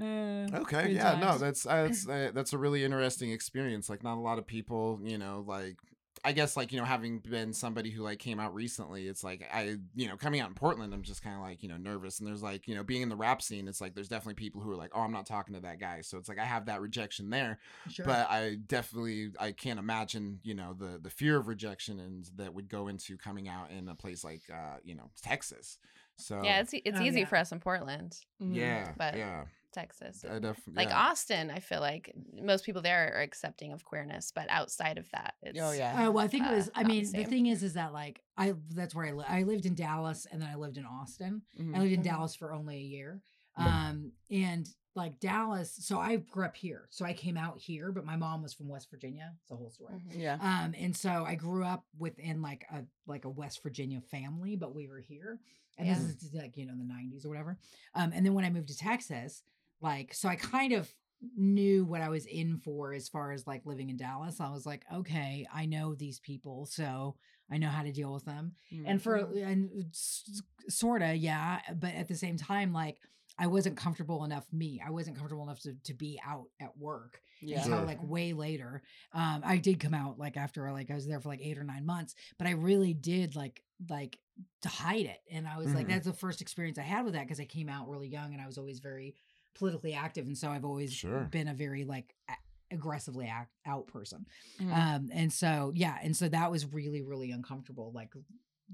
Uh, 0.00 0.58
Okay, 0.60 0.92
yeah, 0.92 1.18
no, 1.18 1.38
that's 1.38 1.62
that's 1.64 2.08
uh, 2.08 2.30
that's 2.34 2.52
a 2.52 2.58
really 2.58 2.84
interesting 2.84 3.30
experience. 3.32 3.88
Like, 3.88 4.02
not 4.02 4.16
a 4.16 4.20
lot 4.20 4.38
of 4.38 4.46
people, 4.46 5.00
you 5.02 5.18
know, 5.18 5.44
like 5.46 5.76
I 6.24 6.32
guess 6.32 6.56
like 6.56 6.72
you 6.72 6.78
know, 6.80 6.84
having 6.84 7.20
been 7.20 7.52
somebody 7.52 7.90
who 7.90 8.02
like 8.02 8.18
came 8.18 8.40
out 8.40 8.52
recently, 8.52 9.06
it's 9.06 9.22
like 9.22 9.48
I, 9.52 9.76
you 9.94 10.08
know, 10.08 10.16
coming 10.16 10.40
out 10.40 10.48
in 10.48 10.54
Portland, 10.54 10.92
I'm 10.92 11.02
just 11.02 11.22
kind 11.22 11.36
of 11.36 11.42
like 11.42 11.62
you 11.62 11.68
know 11.68 11.76
nervous. 11.76 12.18
And 12.18 12.26
there's 12.28 12.42
like 12.42 12.66
you 12.66 12.74
know, 12.74 12.82
being 12.82 13.02
in 13.02 13.08
the 13.08 13.16
rap 13.16 13.40
scene, 13.40 13.68
it's 13.68 13.80
like 13.80 13.94
there's 13.94 14.08
definitely 14.08 14.34
people 14.34 14.60
who 14.60 14.70
are 14.72 14.76
like, 14.76 14.90
oh, 14.94 15.00
I'm 15.00 15.12
not 15.12 15.26
talking 15.26 15.54
to 15.54 15.60
that 15.60 15.78
guy. 15.78 16.00
So 16.00 16.18
it's 16.18 16.28
like 16.28 16.38
I 16.40 16.44
have 16.44 16.66
that 16.66 16.80
rejection 16.80 17.30
there, 17.30 17.58
sure. 17.88 18.04
but 18.04 18.28
I 18.30 18.56
definitely 18.66 19.30
I 19.38 19.52
can't 19.52 19.78
imagine 19.78 20.40
you 20.42 20.54
know 20.54 20.74
the 20.76 20.98
the 21.00 21.10
fear 21.10 21.36
of 21.36 21.46
rejection 21.46 22.00
and 22.00 22.28
that 22.36 22.52
would 22.52 22.68
go 22.68 22.88
into 22.88 23.16
coming 23.16 23.48
out 23.48 23.70
in 23.70 23.88
a 23.88 23.94
place 23.94 24.24
like 24.24 24.42
uh 24.52 24.78
you 24.82 24.96
know 24.96 25.10
Texas. 25.22 25.78
So 26.16 26.40
Yeah, 26.42 26.60
it's 26.60 26.72
it's 26.72 26.98
Oh, 26.98 27.02
easy 27.02 27.20
yeah. 27.20 27.26
for 27.26 27.36
us 27.36 27.52
in 27.52 27.60
Portland, 27.60 28.16
yeah, 28.40 28.92
but- 28.98 29.16
yeah, 29.16 29.44
Texas. 29.72 30.24
I 30.24 30.38
definitely 30.38 30.74
Like 30.74 30.88
yeah. 30.90 31.08
Austin, 31.08 31.50
I 31.50 31.60
feel 31.60 31.80
like 31.80 32.12
most 32.40 32.64
people 32.64 32.82
there 32.82 33.12
are 33.14 33.20
accepting 33.20 33.72
of 33.72 33.84
queerness, 33.84 34.32
but 34.34 34.46
outside 34.48 34.98
of 34.98 35.10
that, 35.10 35.34
it's 35.42 35.58
Oh 35.60 35.72
yeah. 35.72 36.06
Oh 36.06 36.10
well, 36.10 36.24
I 36.24 36.28
think 36.28 36.46
it 36.46 36.52
uh, 36.52 36.56
was. 36.56 36.70
I 36.74 36.82
not 36.82 36.88
the 36.88 36.94
mean, 36.94 37.12
the, 37.12 37.24
thing 37.24 37.46
is, 37.46 37.62
is 37.62 37.74
that 37.74 37.92
like 37.92 38.22
I 38.36 38.54
that's 38.70 38.94
where 38.94 39.06
I 39.06 39.12
li- 39.12 39.24
I 39.28 39.42
lived 39.42 39.66
in 39.66 39.74
Dallas 39.74 40.26
and 40.30 40.40
then 40.42 40.48
I 40.48 40.54
lived 40.56 40.78
in 40.78 40.84
Austin. 40.86 41.42
Mhm. 41.60 41.76
I 41.76 41.80
lived 41.80 41.92
in 41.92 42.00
Mhm. 42.00 42.04
Dallas 42.04 42.34
for 42.34 42.52
only 42.52 42.76
a 42.76 42.80
year, 42.80 43.20
um, 43.56 44.12
and 44.30 44.68
like 44.94 45.20
Dallas. 45.20 45.72
So 45.80 45.98
I 46.00 46.16
grew 46.16 46.44
up 46.44 46.56
here, 46.56 46.88
so 46.90 47.04
I 47.04 47.12
came 47.12 47.36
out 47.36 47.58
here, 47.58 47.92
but 47.92 48.04
my 48.04 48.16
mom 48.16 48.42
was 48.42 48.52
from 48.52 48.68
West 48.68 48.90
Virginia. 48.90 49.32
It's 49.42 49.50
a 49.50 49.56
whole 49.56 49.70
story. 49.70 49.94
Mhm. 49.94 50.18
Yeah. 50.18 50.38
Um, 50.40 50.74
and 50.76 50.96
so 50.96 51.24
I 51.24 51.34
grew 51.34 51.64
up 51.64 51.84
within 51.98 52.42
like 52.42 52.64
a 52.70 52.84
like 53.06 53.24
a 53.24 53.30
West 53.30 53.62
Virginia 53.62 54.00
family, 54.00 54.56
but 54.56 54.74
we 54.74 54.88
were 54.88 55.00
here, 55.00 55.38
and 55.76 55.88
this 55.88 56.22
is 56.22 56.34
like 56.34 56.56
you 56.56 56.66
know 56.66 56.74
the 56.76 56.84
'90s 56.84 57.24
or 57.24 57.28
whatever. 57.28 57.58
Um, 57.94 58.12
and 58.12 58.24
then 58.26 58.34
when 58.34 58.44
I 58.44 58.50
moved 58.50 58.68
to 58.68 58.76
Texas, 58.76 59.42
like 59.80 60.14
so 60.14 60.28
I 60.28 60.36
kind 60.36 60.72
of 60.72 60.92
knew 61.36 61.84
what 61.84 62.00
I 62.00 62.08
was 62.08 62.26
in 62.26 62.58
for 62.58 62.92
as 62.92 63.08
far 63.08 63.32
as 63.32 63.46
like 63.46 63.62
living 63.64 63.90
in 63.90 63.96
Dallas. 63.96 64.40
I 64.40 64.50
was 64.50 64.64
like, 64.64 64.84
okay, 64.92 65.46
I 65.52 65.66
know 65.66 65.94
these 65.94 66.20
people, 66.20 66.66
so 66.66 67.16
I 67.50 67.58
know 67.58 67.68
how 67.68 67.82
to 67.82 67.92
deal 67.92 68.12
with 68.12 68.24
them. 68.24 68.52
And 68.86 69.02
for 69.02 69.16
and 69.16 69.70
sort 69.92 71.02
of, 71.02 71.16
yeah, 71.16 71.60
but 71.74 71.94
at 71.94 72.08
the 72.08 72.14
same 72.14 72.36
time, 72.36 72.72
like 72.72 72.98
I 73.38 73.46
wasn't 73.46 73.76
comfortable 73.76 74.24
enough. 74.24 74.46
Me, 74.52 74.80
I 74.84 74.90
wasn't 74.90 75.16
comfortable 75.16 75.44
enough 75.44 75.60
to 75.60 75.74
to 75.84 75.94
be 75.94 76.20
out 76.26 76.46
at 76.60 76.76
work 76.76 77.20
yeah. 77.40 77.62
until 77.62 77.84
like 77.84 78.02
way 78.02 78.32
later. 78.32 78.82
Um, 79.12 79.42
I 79.44 79.58
did 79.58 79.80
come 79.80 79.94
out 79.94 80.18
like 80.18 80.36
after 80.36 80.70
like 80.72 80.90
I 80.90 80.94
was 80.94 81.06
there 81.06 81.20
for 81.20 81.28
like 81.28 81.40
eight 81.42 81.58
or 81.58 81.64
nine 81.64 81.86
months, 81.86 82.14
but 82.38 82.46
I 82.46 82.52
really 82.52 82.94
did 82.94 83.34
like 83.36 83.62
like 83.88 84.18
to 84.62 84.68
hide 84.68 85.06
it, 85.06 85.18
and 85.32 85.48
I 85.48 85.58
was 85.58 85.74
like, 85.74 85.86
Mhm. 85.86 85.90
that's 85.90 86.06
the 86.06 86.12
first 86.12 86.40
experience 86.40 86.78
I 86.78 86.82
had 86.82 87.04
with 87.04 87.14
that 87.14 87.24
because 87.24 87.40
I 87.40 87.44
came 87.44 87.68
out 87.68 87.88
really 87.88 88.08
young 88.08 88.32
and 88.32 88.42
I 88.42 88.46
was 88.46 88.58
always 88.58 88.78
very 88.78 89.14
politically 89.58 89.94
active, 89.94 90.26
and 90.26 90.36
so 90.38 90.50
I've 90.50 90.64
always 90.64 90.92
Sure. 90.92 91.24
been 91.24 91.48
a 91.48 91.54
very 91.54 91.84
like 91.84 92.14
a- 92.28 92.34
aggressively 92.74 93.26
act 93.26 93.52
out 93.66 93.86
person. 93.88 94.26
Mhm. 94.58 94.72
Um, 94.72 95.10
and 95.12 95.32
so 95.32 95.72
yeah, 95.74 95.98
and 96.02 96.16
so 96.16 96.28
that 96.28 96.50
was 96.50 96.66
really 96.66 97.02
really 97.02 97.30
uncomfortable, 97.32 97.90
like 97.92 98.12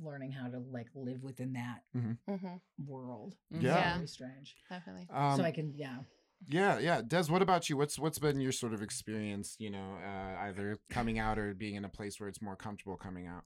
learning 0.01 0.33
how 0.33 0.49
to 0.49 0.59
like 0.59 0.89
live 0.95 1.23
within 1.23 1.53
that 1.55 1.83
Mhm. 1.97 2.61
world. 2.85 3.37
Mhm. 3.53 3.63
Yeah. 3.63 3.77
Yeah. 3.77 3.95
very 3.97 4.09
strange. 4.09 4.57
definitely. 4.69 5.07
Um, 5.11 5.37
so 5.37 5.45
I 5.45 5.53
can 5.53 5.75
yeah. 5.77 5.99
Yeah, 6.49 6.79
yeah. 6.79 7.01
Dez, 7.01 7.31
what 7.31 7.41
about 7.41 7.71
you? 7.71 7.77
What's 7.79 7.99
what's 7.99 8.19
been 8.19 8.39
your 8.41 8.53
sort 8.53 8.75
of 8.75 8.83
experience? 8.83 9.57
You 9.59 9.71
know, 9.71 9.95
uh, 10.05 10.37
either 10.41 10.77
coming 10.91 11.19
out 11.19 11.39
or 11.39 11.55
being 11.55 11.77
in 11.77 11.85
a 11.85 11.89
place 11.89 12.21
where 12.21 12.29
it's 12.29 12.43
more 12.43 12.57
comfortable 12.57 12.97
coming 12.99 13.27
out. 13.27 13.45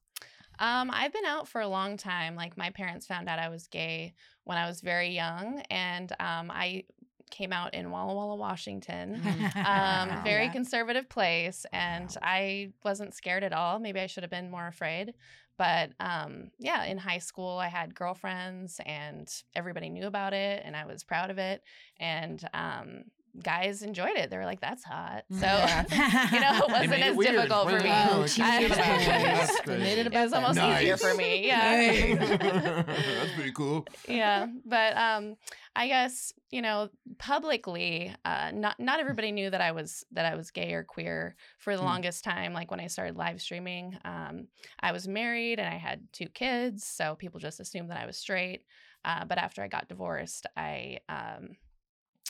Um, 0.59 0.90
I've 0.92 1.12
been 1.12 1.25
out 1.25 1.47
for 1.47 1.61
a 1.61 1.68
long 1.68 1.97
time. 1.97 2.35
Like 2.35 2.57
my 2.57 2.71
parents 2.71 3.07
found 3.07 3.28
out 3.28 3.38
I 3.38 3.49
was 3.50 3.68
gay 3.68 4.14
when 4.42 4.59
I 4.59 4.66
was 4.66 4.80
very 4.80 5.11
young, 5.11 5.61
and 5.71 6.11
um, 6.18 6.50
I 6.50 6.85
came 7.30 7.52
out 7.52 7.75
in 7.75 7.90
Walla 7.90 8.14
Walla, 8.14 8.37
Washington. 8.37 9.20
Um, 9.64 10.23
very 10.25 10.44
Yeah. 10.47 10.52
conservative 10.52 11.08
place, 11.08 11.66
and 11.73 12.08
Wow. 12.11 12.23
I 12.23 12.73
wasn't 12.85 13.14
scared 13.14 13.44
at 13.44 13.52
all. 13.52 13.78
Maybe 13.78 14.00
I 14.00 14.06
should 14.06 14.23
have 14.23 14.30
been 14.30 14.50
more 14.50 14.66
afraid. 14.66 15.14
But 15.56 15.90
um, 15.99 16.50
yeah, 16.58 16.85
in 16.85 16.99
high 16.99 17.18
school, 17.18 17.58
I 17.58 17.66
had 17.68 17.94
girlfriends, 17.94 18.80
and 18.87 19.28
everybody 19.56 19.90
knew 19.90 20.06
about 20.06 20.32
it, 20.32 20.62
and 20.64 20.76
I 20.76 20.87
was 20.87 21.02
proud 21.02 21.30
of 21.30 21.38
it. 21.38 21.62
And 21.99 22.49
um, 22.54 23.04
guys 23.42 23.82
enjoyed 23.82 24.16
it. 24.16 24.30
They 24.30 24.37
were 24.37 24.44
like, 24.44 24.61
"That's 24.61 24.85
hot." 24.85 25.25
So 25.30 25.38
Yeah. 25.47 25.85
you 26.32 26.40
know, 26.40 26.66
it 26.66 26.70
wasn't 26.73 26.92
it 26.94 27.02
as 27.02 27.16
weird. 27.16 27.32
difficult 27.32 27.68
for 27.70 27.76
me. 27.76 27.82
the 27.82 27.88
hell? 27.88 28.14
Oh, 28.14 28.20
made 28.38 28.62
it 28.62 28.70
about 28.73 29.00
you. 29.00 29.06
That's 29.06 29.56
They 29.56 29.62
crazy. 29.64 29.82
made 29.82 29.99
it 29.99 30.06
It 30.06 30.12
was 30.14 30.32
about 30.32 30.42
almost 30.42 30.54
them. 30.56 30.76
easier 30.76 30.97
for 30.97 31.14
me. 31.14 31.47
Yeah. 31.47 31.61
Hey. 31.70 32.14
That's 32.14 33.32
pretty 33.35 33.52
cool. 33.52 33.87
yeah 34.08 34.47
but 34.64 34.97
um 34.97 35.37
i 35.76 35.87
guess 35.87 36.32
you 36.50 36.61
know 36.62 36.88
publicly 37.18 38.12
uh 38.25 38.50
not 38.52 38.78
not 38.80 39.00
everybody 39.00 39.30
knew 39.32 39.49
that 39.50 39.61
i 39.61 39.70
was 39.73 40.04
that 40.12 40.25
i 40.26 40.35
was 40.35 40.50
gay 40.50 40.73
or 40.73 40.82
queer 40.82 41.37
for 41.58 41.76
the 41.76 41.82
Mm. 41.82 41.87
longest 41.87 42.25
time 42.25 42.52
like 42.52 42.70
when 42.70 42.80
i 42.80 42.87
started 42.88 43.16
live 43.16 43.40
streaming 43.40 43.97
um 44.04 44.49
i 44.80 44.90
was 44.92 45.06
married 45.06 45.58
and 45.61 45.68
i 45.73 45.76
had 45.76 46.00
two 46.12 46.26
kids 46.28 46.85
so 46.85 47.14
people 47.14 47.38
just 47.38 47.61
assumed 47.61 47.90
that 47.90 47.99
i 47.99 48.06
was 48.06 48.16
straight 48.16 48.64
uh, 49.04 49.25
but 49.25 49.38
after 49.38 49.62
i 49.62 49.68
got 49.68 49.88
divorced 49.88 50.47
i 50.56 50.99
um 51.08 51.50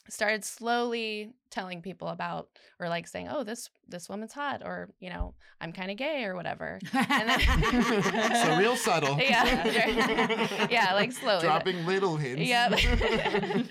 started 0.08 0.44
slowly 0.44 1.32
telling 1.50 1.80
people 1.82 2.08
about 2.08 2.48
or 2.78 2.88
like 2.88 3.06
saying 3.06 3.28
oh 3.30 3.42
this 3.42 3.70
this 3.88 4.08
woman's 4.08 4.32
hot 4.34 4.60
or 4.64 4.90
you 5.00 5.08
know 5.08 5.34
i'm 5.62 5.72
kind 5.72 5.90
of 5.90 5.96
gay 5.96 6.24
or 6.24 6.34
whatever 6.34 6.78
And 6.92 7.28
then- 7.28 8.02
so 8.44 8.58
real 8.58 8.76
subtle. 8.88 9.18
Yeah. 9.18 10.66
Yeah, 10.70 10.94
like 10.94 11.12
slowly. 11.12 11.42
Dropping 11.42 11.86
little 11.86 12.16
hints. 12.16 12.42
Yep. 12.42 12.72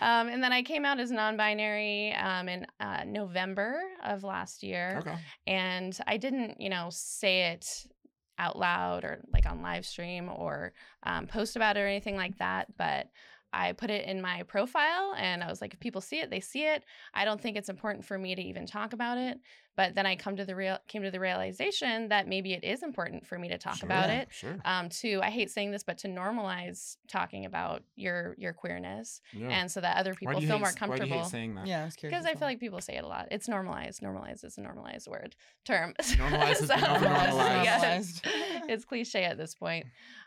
um, 0.00 0.28
and 0.28 0.42
then 0.42 0.52
I 0.52 0.62
came 0.62 0.84
out 0.84 1.00
as 1.00 1.10
non-binary 1.10 2.14
um, 2.14 2.48
in 2.48 2.66
uh, 2.80 3.04
November 3.06 3.80
of 4.04 4.22
last 4.24 4.62
year, 4.62 4.98
okay. 5.00 5.16
and 5.46 5.96
I 6.06 6.16
didn't, 6.16 6.60
you 6.60 6.68
know, 6.70 6.88
say 6.90 7.52
it 7.52 7.66
out 8.38 8.58
loud 8.58 9.04
or 9.04 9.24
like 9.32 9.46
on 9.46 9.62
live 9.62 9.84
stream 9.84 10.28
or 10.28 10.72
um, 11.02 11.26
post 11.26 11.56
about 11.56 11.76
it 11.76 11.80
or 11.80 11.86
anything 11.86 12.16
like 12.16 12.38
that, 12.38 12.68
but. 12.76 13.06
I 13.52 13.72
put 13.72 13.90
it 13.90 14.06
in 14.06 14.20
my 14.20 14.42
profile 14.44 15.14
and 15.16 15.42
I 15.42 15.48
was 15.48 15.60
like, 15.60 15.74
if 15.74 15.80
people 15.80 16.00
see 16.00 16.20
it, 16.20 16.30
they 16.30 16.40
see 16.40 16.64
it. 16.66 16.84
I 17.14 17.24
don't 17.24 17.40
think 17.40 17.56
it's 17.56 17.68
important 17.68 18.04
for 18.04 18.18
me 18.18 18.34
to 18.34 18.42
even 18.42 18.66
talk 18.66 18.92
about 18.92 19.18
it. 19.18 19.38
But 19.78 19.94
then 19.94 20.06
I 20.06 20.16
come 20.16 20.34
to 20.36 20.44
the 20.44 20.56
real 20.56 20.76
came 20.88 21.02
to 21.04 21.10
the 21.12 21.20
realization 21.20 22.08
that 22.08 22.26
maybe 22.26 22.52
it 22.52 22.64
is 22.64 22.82
important 22.82 23.24
for 23.24 23.38
me 23.38 23.48
to 23.50 23.58
talk 23.58 23.76
Sure, 23.76 23.86
about 23.86 24.10
it 24.10 24.26
Sure. 24.32 24.56
um, 24.64 24.88
to 25.02 25.20
I 25.22 25.30
hate 25.30 25.52
saying 25.52 25.70
this, 25.70 25.84
but 25.84 25.98
to 25.98 26.08
normalize 26.08 26.96
talking 27.06 27.44
about 27.44 27.84
your 27.94 28.34
your 28.38 28.52
queerness, 28.52 29.20
Yeah. 29.32 29.50
and 29.50 29.70
so 29.70 29.80
that 29.80 29.96
other 29.96 30.14
people 30.14 30.34
feel 30.40 30.40
hate, 30.40 30.48
more 30.48 30.60
Why 30.60 30.66
do 30.66 30.74
you 30.74 30.78
comfortable. 30.80 31.22
hate 31.22 31.30
saying 31.30 31.54
that? 31.54 31.66
Yeah, 31.68 31.82
I 31.82 31.84
was 31.84 31.94
curious. 31.94 32.12
Because 32.18 32.26
I 32.26 32.32
as 32.32 32.38
feel 32.40 32.48
like 32.48 32.58
people 32.58 32.80
say 32.80 32.96
it 32.96 33.04
a 33.04 33.06
lot. 33.06 33.28
It's 33.30 33.46
normalized. 33.48 34.02
Normalized 34.02 34.42
is 34.44 34.58
a 34.58 34.62
normalized 34.62 35.06
word 35.06 35.36
term. 35.64 35.94
Normalized 36.18 36.60
has 36.60 36.68
So- 36.68 36.74
over-normalized. 36.74 37.36
yeah, 37.64 37.78
Normalized. 37.78 38.20
it's 38.68 38.84
cliche 38.84 39.22
at 39.22 39.38
this 39.38 39.54
point. 39.54 39.86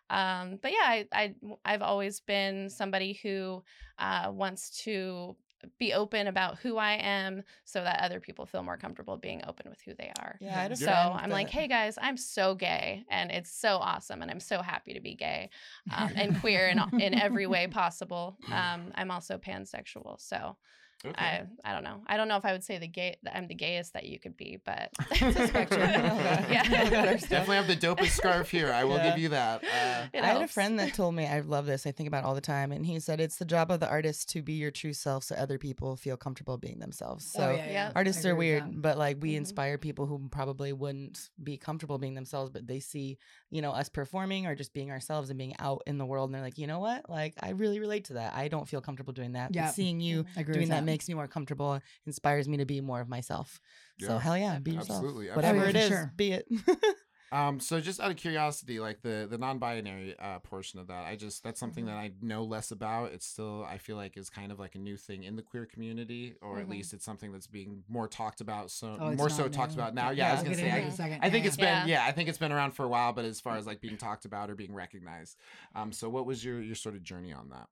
Um, 0.10 0.60
but 0.62 0.72
yeah, 0.72 0.86
I, 0.86 1.08
I 1.12 1.36
I've 1.66 1.82
always 1.82 2.22
been 2.22 2.70
somebody 2.70 3.20
who 3.22 3.64
uh, 4.00 4.32
wants 4.34 4.82
to 4.86 5.36
be 5.80 5.94
open 5.94 6.28
about 6.28 6.60
who 6.60 6.78
I 6.78 6.94
am, 6.94 7.44
so 7.66 7.84
that 7.84 8.02
other 8.02 8.20
people 8.20 8.46
feel 8.46 8.64
more 8.64 8.78
comfortable 8.78 9.18
being 9.18 9.42
open 9.48 9.70
with 9.70 9.82
who 9.82 9.94
they 9.98 10.12
are. 10.20 10.38
Yeah, 10.40 10.60
I 10.60 10.74
So 10.74 10.92
I'm 10.92 11.30
like, 11.30 11.50
hey 11.50 11.68
guys, 11.68 11.98
I'm 12.02 12.18
so 12.18 12.56
gay, 12.56 13.06
and 13.10 13.32
it's 13.32 13.52
so 13.52 13.78
awesome, 13.78 14.22
and 14.22 14.32
I'm 14.32 14.40
so 14.40 14.62
happy 14.62 14.94
to 14.94 15.02
be 15.02 15.16
gay 15.16 15.50
um, 15.96 16.12
and 16.16 16.40
queer 16.40 16.68
in 16.68 16.80
in 17.02 17.14
every 17.14 17.48
way 17.48 17.68
possible. 17.68 18.38
Um, 18.52 18.92
I'm 18.96 19.12
also 19.12 19.38
pansexual, 19.38 20.20
so 20.20 20.58
Okay. 21.06 21.16
I 21.18 21.44
I 21.64 21.74
don't 21.74 21.84
know. 21.84 22.02
I 22.08 22.16
don't 22.18 22.28
know 22.28 22.38
if 22.38 22.46
I 22.46 22.52
would 22.52 22.64
say 22.64 22.78
the 22.78 22.88
gay 22.88 23.18
that 23.24 23.36
I'm 23.36 23.48
the 23.48 23.56
gayest 23.56 23.94
that 23.94 24.06
you 24.06 24.20
could 24.20 24.38
be, 24.38 24.60
but 24.64 24.90
It's 25.12 25.38
a 25.40 25.48
spectrum. 25.48 25.82
yeah, 25.90 26.84
We 26.84 26.90
got 26.90 27.08
our 27.08 27.18
stuff. 27.18 27.30
Definitely 27.30 27.56
have 27.58 27.68
the 27.68 27.76
dopest 27.76 28.12
scarf 28.12 28.50
here. 28.52 28.72
I 28.72 28.84
will 28.84 28.98
Yeah. 28.98 29.10
give 29.10 29.18
you 29.20 29.30
that. 29.30 29.64
Uh, 29.64 30.08
I 30.14 30.26
had 30.28 30.42
a 30.42 30.48
friend 30.48 30.80
that 30.80 30.94
told 30.94 31.16
me 31.16 31.26
I 31.26 31.40
love 31.40 31.66
this. 31.66 31.86
I 31.88 31.92
think 31.92 32.08
about 32.08 32.24
it 32.24 32.28
all 32.28 32.36
the 32.36 32.42
time, 32.42 32.72
and 32.72 32.86
he 32.86 33.00
said 33.00 33.20
it's 33.20 33.38
the 33.38 33.46
job 33.46 33.72
of 33.72 33.80
the 33.80 33.90
artist 33.90 34.30
to 34.30 34.42
be 34.42 34.54
your 34.54 34.72
true 34.72 34.94
self, 34.94 35.24
so 35.24 35.36
other 35.36 35.58
people 35.58 35.96
feel 35.96 36.18
comfortable 36.18 36.58
being 36.58 36.80
themselves. 36.80 37.26
So 37.26 37.50
Oh, 37.52 37.56
yeah, 37.56 37.72
yeah. 37.72 37.92
artists 37.96 38.26
are 38.26 38.36
weird, 38.36 38.82
but 38.82 38.98
like 38.98 39.18
we 39.22 39.34
Mhm. 39.34 39.38
inspire 39.38 39.78
people 39.78 40.06
who 40.06 40.28
probably 40.32 40.72
wouldn't 40.74 41.30
be 41.44 41.58
comfortable 41.58 41.98
being 41.98 42.14
themselves, 42.14 42.52
but 42.52 42.68
they 42.68 42.80
see 42.80 43.18
you 43.50 43.62
know 43.62 43.72
us 43.72 43.90
performing 43.90 44.46
or 44.46 44.56
just 44.56 44.74
being 44.74 44.92
ourselves 44.92 45.30
and 45.30 45.38
being 45.40 45.56
out 45.60 45.82
in 45.88 45.98
the 45.98 46.06
world, 46.06 46.30
and 46.30 46.36
they're 46.36 46.42
like, 46.44 46.58
you 46.58 46.68
know 46.68 46.80
what, 46.80 47.10
like 47.10 47.34
I 47.42 47.50
really 47.52 47.80
relate 47.80 48.06
to 48.06 48.14
that. 48.14 48.34
I 48.36 48.48
don't 48.48 48.68
feel 48.68 48.82
comfortable 48.82 49.14
doing 49.14 49.34
that. 49.34 49.54
Yeah. 49.56 49.66
But 49.68 49.74
seeing 49.76 50.00
you 50.00 50.26
I 50.38 50.42
agree 50.42 50.54
doing 50.54 50.64
with 50.64 50.70
that 50.70 50.84
makes 50.92 51.08
me 51.08 51.14
more 51.16 51.28
comfortable, 51.28 51.80
inspires 52.06 52.48
me 52.48 52.58
to 52.58 52.66
be 52.66 52.82
more 52.82 53.02
of 53.02 53.10
myself. 53.10 53.60
So 54.00 54.18
hell 54.18 54.38
yeah, 54.38 54.60
be 54.60 54.72
yourself. 54.72 55.04
Absolutely, 55.04 55.30
Whatever 55.32 55.66
absolutely. 55.66 55.70
it 55.70 55.84
For 55.88 55.94
is, 55.94 56.00
sure. 56.00 56.14
be 56.16 56.32
it. 56.34 56.48
Um, 57.34 57.62
so 57.62 57.80
just 57.80 58.02
out 58.02 58.12
of 58.12 58.18
curiosity, 58.18 58.82
like 58.82 59.04
the 59.04 59.26
the 59.30 59.38
non-binary 59.38 60.18
uh, 60.20 60.40
portion 60.40 60.82
of 60.82 60.88
that, 60.88 61.06
I 61.06 61.16
just 61.16 61.46
that's 61.46 61.62
something 61.62 61.86
that 61.86 61.96
I 61.96 62.12
know 62.22 62.44
less 62.44 62.72
about. 62.72 63.14
It's 63.14 63.26
still 63.26 63.64
I 63.64 63.78
feel 63.78 63.96
like 63.96 64.18
is 64.18 64.30
kind 64.30 64.52
of 64.52 64.60
like 64.60 64.76
a 64.76 64.80
new 64.80 64.98
thing 64.98 65.24
in 65.24 65.38
the 65.38 65.42
queer 65.42 65.66
community, 65.66 66.36
or 66.42 66.60
at 66.60 66.66
Mhm. 66.68 66.72
least 66.72 66.94
it's 66.94 67.06
something 67.06 67.32
that's 67.32 67.48
being 67.48 67.84
more 67.88 68.10
talked 68.10 68.42
about. 68.42 68.70
So 68.70 68.98
Oh, 69.00 69.12
more 69.12 69.30
not 69.30 69.32
so 69.32 69.48
talked 69.48 69.76
about 69.76 69.96
now. 69.96 70.10
Yeah, 70.10 70.26
Yeah, 70.26 70.30
I 70.30 70.34
was 70.34 70.44
gonna 70.44 70.56
say. 70.58 70.64
into 70.64 70.76
I, 70.76 70.80
it 70.80 70.84
in 70.84 70.88
a 70.90 70.92
second. 70.92 71.20
I 71.24 71.30
think 71.30 71.46
Yeah, 71.46 71.48
it's 71.48 71.58
yeah. 71.58 71.80
been 71.84 71.88
yeah, 71.90 72.04
I 72.06 72.12
think 72.12 72.28
it's 72.28 72.38
been 72.38 72.52
around 72.52 72.72
for 72.72 72.84
a 72.84 72.90
while, 72.90 73.14
but 73.14 73.24
as 73.24 73.40
far 73.40 73.56
as 73.56 73.66
like 73.66 73.80
being 73.80 73.98
talked 74.08 74.26
about 74.26 74.50
or 74.50 74.56
being 74.56 74.74
recognized, 74.74 75.38
um, 75.74 75.94
so 75.94 76.10
what 76.10 76.26
was 76.26 76.44
your 76.44 76.62
your 76.62 76.76
sort 76.76 76.96
of 76.96 77.02
journey 77.02 77.32
on 77.32 77.48
that? 77.52 77.70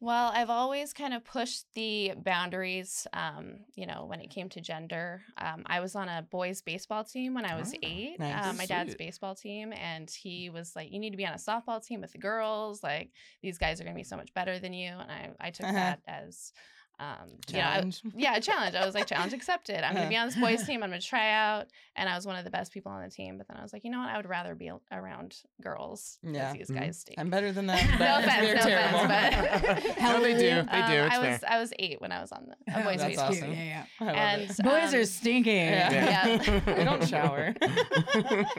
Well, 0.00 0.30
I've 0.32 0.48
always 0.50 0.92
kind 0.92 1.12
of 1.12 1.24
pushed 1.24 1.64
the 1.74 2.12
boundaries, 2.16 3.08
um, 3.12 3.64
you 3.74 3.84
know, 3.84 4.04
when 4.06 4.20
it 4.20 4.30
came 4.30 4.48
to 4.50 4.60
gender. 4.60 5.22
Um, 5.36 5.64
I 5.66 5.80
was 5.80 5.96
on 5.96 6.08
a 6.08 6.22
boys' 6.22 6.62
baseball 6.62 7.02
team 7.02 7.34
when 7.34 7.44
I 7.44 7.56
was 7.56 7.74
Ah, 7.74 7.78
eight, 7.82 8.20
nice. 8.20 8.44
um, 8.44 8.56
my 8.58 8.66
dad's 8.66 8.90
Sweet. 8.90 8.98
baseball 8.98 9.34
team, 9.34 9.72
and 9.72 10.08
he 10.08 10.50
was 10.50 10.76
like, 10.76 10.92
You 10.92 11.00
need 11.00 11.10
to 11.10 11.16
be 11.16 11.26
on 11.26 11.32
a 11.34 11.36
softball 11.36 11.84
team 11.84 12.00
with 12.00 12.12
the 12.12 12.18
girls. 12.18 12.80
Like, 12.80 13.10
these 13.42 13.58
guys 13.58 13.80
are 13.80 13.84
going 13.84 13.96
to 13.96 13.98
be 13.98 14.04
so 14.04 14.16
much 14.16 14.32
better 14.34 14.60
than 14.60 14.72
you. 14.72 14.90
And 14.92 15.10
I, 15.10 15.30
I 15.40 15.50
took 15.50 15.66
Uh-huh. 15.66 15.74
that 15.74 16.00
as, 16.06 16.52
um, 17.00 17.28
you 17.48 17.54
know, 17.54 17.60
I- 17.60 17.62
Challenge. 17.74 18.02
yeah, 18.16 18.36
a 18.36 18.40
challenge. 18.40 18.74
I 18.74 18.84
was 18.84 18.94
like, 18.94 19.06
challenge 19.06 19.32
accepted. 19.32 19.86
I'm 19.86 19.92
going 19.94 20.04
to 20.06 20.10
be 20.10 20.16
on 20.16 20.26
this 20.26 20.36
boys' 20.36 20.62
team. 20.66 20.82
I'm 20.82 20.90
going 20.90 21.00
to 21.00 21.06
try 21.06 21.32
out. 21.32 21.66
And 21.94 22.08
I 22.08 22.14
was 22.16 22.26
one 22.26 22.36
of 22.36 22.44
the 22.44 22.50
best 22.50 22.72
people 22.72 22.90
on 22.92 23.02
the 23.02 23.10
team. 23.10 23.38
But 23.38 23.46
then 23.48 23.56
I 23.56 23.62
was 23.62 23.72
like, 23.72 23.84
you 23.84 23.90
know 23.90 23.98
what? 24.00 24.08
I 24.08 24.16
would 24.16 24.28
rather 24.28 24.54
be 24.56 24.70
around 24.90 25.36
girls. 25.62 26.18
'cause 26.24 26.34
Yeah. 26.34 26.52
These 26.52 26.70
Mhm. 26.70 26.78
guys 26.80 26.98
stink. 27.00 27.18
I'm 27.18 27.30
better 27.30 27.52
than 27.52 27.66
that. 27.68 27.84
No 28.00 28.18
offense, 28.18 28.46
they're 28.46 28.54
no 28.56 28.62
terrible. 28.62 28.98
offense, 29.04 29.84
but- 29.94 30.00
no, 30.02 30.22
they 30.22 30.32
do. 30.34 30.38
They 30.38 30.48
do. 30.48 30.50
Um, 30.50 30.62
it's 30.66 31.14
I 31.16 31.20
fair. 31.20 31.30
was 31.32 31.44
I 31.48 31.58
was 31.60 31.72
eight 31.78 32.00
when 32.00 32.10
I 32.12 32.20
was 32.20 32.32
on 32.32 32.46
the 32.48 32.72
a 32.74 32.80
Oh, 32.80 32.82
boys' 32.84 32.98
That's 32.98 33.18
awesome. 33.18 33.50
team. 33.50 33.52
Yeah, 33.52 33.84
yeah. 34.00 34.06
And 34.10 34.42
it. 34.42 34.56
Boys 34.62 34.92
um, 34.94 35.00
are 35.00 35.04
stinking 35.04 35.54
Yeah. 35.56 35.92
Yeah. 36.40 36.60
they 36.60 36.84
don't 36.84 37.06
shower. 37.08 37.54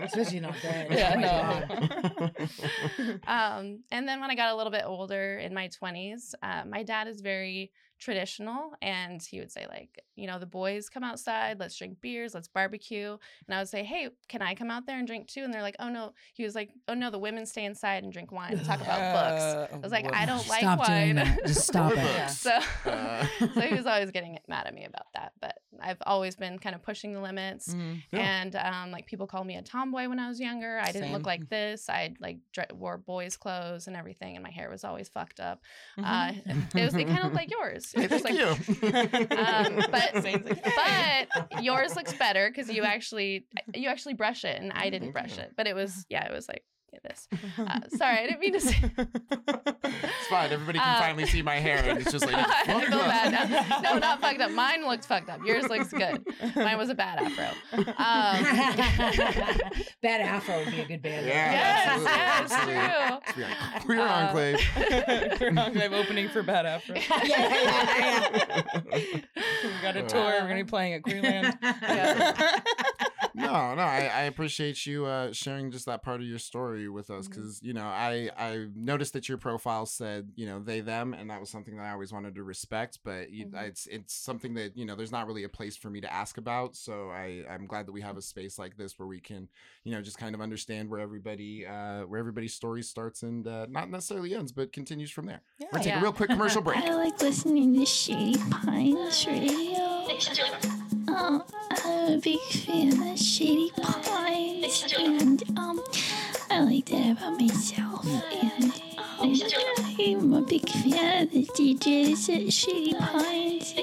Especially 0.02 0.40
not 0.40 0.56
that. 0.64 0.92
Yeah, 0.92 1.14
Oh 1.16 1.20
no. 2.20 2.30
Um, 3.28 3.80
and 3.92 4.08
then 4.08 4.20
when 4.22 4.30
I 4.32 4.36
got 4.36 4.52
a 4.54 4.56
little 4.56 4.72
bit 4.72 4.84
older 4.86 5.38
in 5.38 5.54
my 5.54 5.70
20s, 5.70 6.34
uh, 6.42 6.64
my 6.68 6.84
dad 6.84 7.08
is 7.08 7.22
very 7.22 7.72
traditional 8.00 8.72
and 8.82 9.22
he 9.22 9.40
would 9.40 9.52
say 9.52 9.66
like 9.70 10.04
you 10.16 10.26
know 10.26 10.40
the 10.40 10.46
boys 10.46 10.90
come 10.90 11.04
outside 11.04 11.60
let's 11.60 11.78
drink 11.78 12.00
beers 12.02 12.34
let's 12.34 12.48
barbecue 12.48 13.18
and 13.48 13.56
i 13.56 13.60
would 13.60 13.68
say 13.68 13.84
hey 13.84 14.10
can 14.28 14.42
i 14.42 14.56
come 14.56 14.72
out 14.72 14.86
there 14.86 14.98
and 14.98 15.06
drink 15.08 15.28
too 15.28 15.44
and 15.44 15.54
they're 15.54 15.62
like 15.62 15.76
oh 15.80 15.90
no 15.90 16.14
he 16.34 16.44
was 16.44 16.56
like 16.56 16.72
oh 16.88 16.94
no 16.94 17.10
the 17.12 17.20
women 17.20 17.46
stay 17.46 17.66
inside 17.66 18.04
and 18.04 18.14
drink 18.14 18.32
wine 18.32 18.54
and 18.54 18.66
talk 18.66 18.80
about 18.82 19.14
books 19.14 19.44
Uh, 19.44 19.68
i 19.76 19.78
was 19.80 19.92
like 19.92 20.14
i 20.16 20.26
don't 20.26 20.48
like 20.48 20.62
Stop 20.62 20.86
doing 20.86 20.98
wine 20.98 21.16
that. 21.18 21.40
Just 21.46 21.68
stop 21.68 21.92
it. 21.92 21.98
Yeah. 21.98 22.28
so 22.28 22.52
Uh. 22.86 23.26
so 23.54 23.62
he 23.62 23.76
was 23.76 23.86
always 23.86 24.12
getting 24.12 24.40
mad 24.48 24.66
at 24.66 24.74
me 24.74 24.86
about 24.86 25.08
that 25.14 25.34
but 25.42 25.58
i've 25.82 26.02
always 26.06 26.36
been 26.36 26.58
kind 26.60 26.76
of 26.76 26.82
pushing 26.82 27.14
the 27.14 27.22
limits. 27.22 27.74
Yeah. 28.12 28.20
and 28.42 28.56
um, 28.56 28.92
like 28.92 29.06
people 29.06 29.28
called 29.28 29.46
me 29.48 29.56
a 29.58 29.62
tomboy 29.62 30.08
when 30.08 30.20
I 30.20 30.28
was 30.28 30.40
younger. 30.40 30.80
I 30.80 30.88
didn't 30.88 31.04
Same. 31.04 31.14
look 31.14 31.26
like 31.26 31.48
this. 31.50 31.90
I 31.90 32.14
like 32.20 32.38
dre- 32.52 32.66
wore 32.74 32.98
boys' 32.98 33.38
clothes 33.38 33.88
and 33.88 33.96
everything, 33.96 34.36
and 34.36 34.44
my 34.44 34.50
hair 34.52 34.70
was 34.70 34.84
always 34.84 35.08
fucked 35.10 35.40
up. 35.40 35.62
Mhm. 35.98 36.04
Uh, 36.06 36.54
it 36.78 36.84
was 36.86 36.96
it 36.96 37.08
kind 37.08 37.26
of 37.26 37.34
like 37.34 37.50
yours. 37.58 37.89
Hey, 37.96 38.04
It 38.06 38.12
was 38.12 38.24
like, 38.24 38.34
you. 38.34 38.46
Um, 39.40 39.76
but 39.92 40.12
but 40.76 41.64
yours 41.64 41.96
looks 41.96 42.14
better 42.14 42.50
because 42.50 42.70
you 42.70 42.84
actually 42.84 43.46
you 43.74 43.90
actually 43.90 44.14
brush 44.14 44.46
it, 44.46 44.62
and 44.62 44.72
I 44.74 44.90
didn't 44.90 45.12
brush 45.12 45.38
it. 45.38 45.54
But 45.56 45.68
it 45.68 45.76
was 45.76 46.06
yeah, 46.10 46.26
it 46.26 46.32
was 46.34 46.48
like 46.48 46.64
yeah, 46.92 47.00
this. 47.04 47.28
Uh, 47.58 47.80
sorry, 47.98 48.18
I 48.20 48.28
didn't 48.28 48.40
mean 48.40 48.54
to 48.54 48.60
say. 48.62 48.76
it's 48.98 50.28
fine. 50.30 50.52
Everybody 50.52 50.80
can 50.80 50.96
Uh, 50.96 51.00
finally 51.00 51.26
see 51.26 51.42
my 51.42 51.56
hair, 51.56 51.84
and 51.88 52.00
it's 52.00 52.12
just 52.12 52.26
like 52.26 52.36
I 52.38 52.64
fucked 52.66 52.86
feel 52.88 53.00
up. 53.00 53.08
bad. 53.08 53.84
No, 53.84 53.98
not 53.98 54.22
fucked 54.22 54.42
up. 54.42 54.52
Mine 54.52 54.86
looked 54.88 55.06
fucked 55.06 55.30
up. 55.30 55.40
Yours 55.46 55.68
looks 55.70 55.92
good. 55.92 56.24
Mine 56.56 56.78
was 56.78 56.90
a 56.90 56.96
bad 56.96 57.20
afro. 57.20 57.50
Um, 57.74 57.86
Bad 60.02 60.22
Afro 60.22 60.60
would 60.60 60.72
be 60.72 60.80
a 60.82 60.86
good 60.86 61.02
band. 61.02 61.26
Yeah, 61.26 61.52
yes, 61.52 62.08
absolutely, 62.48 62.74
yes, 62.76 63.22
absolutely. 63.26 63.44
true. 63.44 63.82
Queer 63.86 64.02
Uh, 64.02 64.26
enclave. 64.28 65.38
Queer 65.38 65.60
Enclave 65.60 65.94
opening 65.94 66.30
for 66.30 66.42
Bad 66.44 66.66
Afro. 66.66 66.96
yeah, 66.96 67.24
yeah, 67.26 68.64
we 68.94 69.82
got 69.82 69.96
a 69.98 70.04
tour. 70.04 70.24
We're 70.24 70.42
gonna 70.42 70.56
be 70.56 70.64
playing 70.64 70.94
at 70.94 71.02
Queerland. 71.04 71.58
yeah. 71.62 72.60
No, 73.36 73.76
no, 73.76 73.82
I, 73.82 74.10
I 74.14 74.22
appreciate 74.32 74.86
you 74.86 75.06
uh, 75.06 75.32
sharing 75.34 75.72
just 75.72 75.86
that 75.86 76.04
part 76.04 76.22
of 76.22 76.28
your 76.28 76.40
story 76.40 76.90
with 76.90 77.10
us 77.10 77.28
because 77.28 77.62
you 77.64 77.74
know 77.74 77.86
I 77.86 78.30
I 78.38 78.68
noticed 78.76 79.14
that 79.14 79.28
your 79.30 79.38
profile 79.38 79.86
said 79.86 80.30
you 80.36 80.46
know 80.46 80.60
they 80.60 80.80
them 80.82 81.14
and 81.14 81.30
that 81.30 81.40
was 81.40 81.50
something 81.50 81.78
that 81.78 81.84
I 81.84 81.92
always 81.92 82.12
wanted 82.14 82.36
to 82.36 82.44
respect, 82.44 83.00
but 83.04 83.32
you, 83.32 83.46
Mhm. 83.48 83.62
it's 83.68 83.88
it's 83.88 84.14
something 84.14 84.54
that 84.56 84.78
you 84.78 84.86
know 84.86 84.96
there's 84.96 85.12
not 85.12 85.28
really 85.28 85.44
a 85.44 85.50
place 85.50 85.76
for 85.78 85.90
me 85.90 86.02
to 86.02 86.12
ask 86.14 86.38
about. 86.38 86.76
So 86.76 87.10
I 87.10 87.44
I'm 87.50 87.66
glad 87.68 87.86
that 87.88 87.92
we 87.92 88.02
have 88.02 88.18
a 88.18 88.22
space 88.22 88.58
like 88.60 88.78
this 88.78 88.98
where 89.00 89.08
we 89.08 89.20
can 89.20 89.48
you 89.84 89.92
know 89.94 90.02
just 90.02 90.18
kind 90.18 90.36
of 90.36 90.42
understand 90.42 90.90
where 90.90 91.00
everybody 91.00 91.66
uh, 91.66 92.02
where 92.04 92.20
everybody's 92.20 92.54
story 92.54 92.84
starts 92.84 93.24
and 93.24 93.48
uh, 93.48 93.66
not 93.70 93.90
necessarily 93.90 94.34
ends, 94.36 94.52
but 94.52 94.72
continues 94.74 95.12
from 95.12 95.26
there. 95.26 95.42
We're 95.60 95.68
gonna 95.72 95.84
take 95.84 95.94
Yeah. 95.94 96.00
a 96.00 96.04
real 96.04 96.14
quick 96.14 96.30
commercial 96.30 96.62
break. 96.64 96.78
I 96.80 96.94
like 96.96 97.22
listening 97.22 97.74
to 97.80 97.86
Shady 97.86 98.40
Pines 98.52 99.26
Radio. 99.28 100.08
I'm 101.16 101.42
a 102.14 102.20
big 102.22 102.40
fan 102.40 103.02
of 103.12 103.18
Shady 103.20 103.72
Pines, 103.72 104.94
and 104.98 105.44
um, 105.58 105.82
I 106.52 106.62
like 106.62 106.86
that 106.88 107.12
about 107.18 107.40
myself. 107.40 108.06
And 108.06 108.74
um, 108.98 109.34
I'm 110.00 110.34
a 110.34 110.42
big 110.42 110.70
fan 110.70 111.24
of 111.24 111.32
the 111.32 111.46
DJs 111.46 112.46
at 112.48 112.54
Shady 112.54 112.94
Pines. 112.94 113.74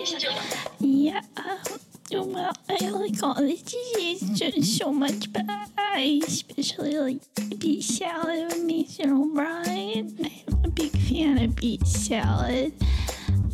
Yeah. 0.79 1.23
um, 1.37 2.33
Well, 2.33 2.53
I 2.69 2.89
like 2.91 3.21
all 3.23 3.35
the 3.35 3.57
DJs 3.57 4.35
just 4.35 4.79
so 4.79 4.93
much, 4.93 5.33
but 5.33 5.45
I 5.77 6.21
especially 6.27 6.97
like 6.99 7.21
Beat 7.59 7.83
Salad 7.83 8.53
with 8.53 8.63
Mason 8.63 9.11
O'Brien. 9.11 10.17
I'm 10.49 10.65
a 10.65 10.69
big 10.69 10.93
fan 10.93 11.39
of 11.43 11.57
Beat 11.57 11.87
Salad. 11.87 12.73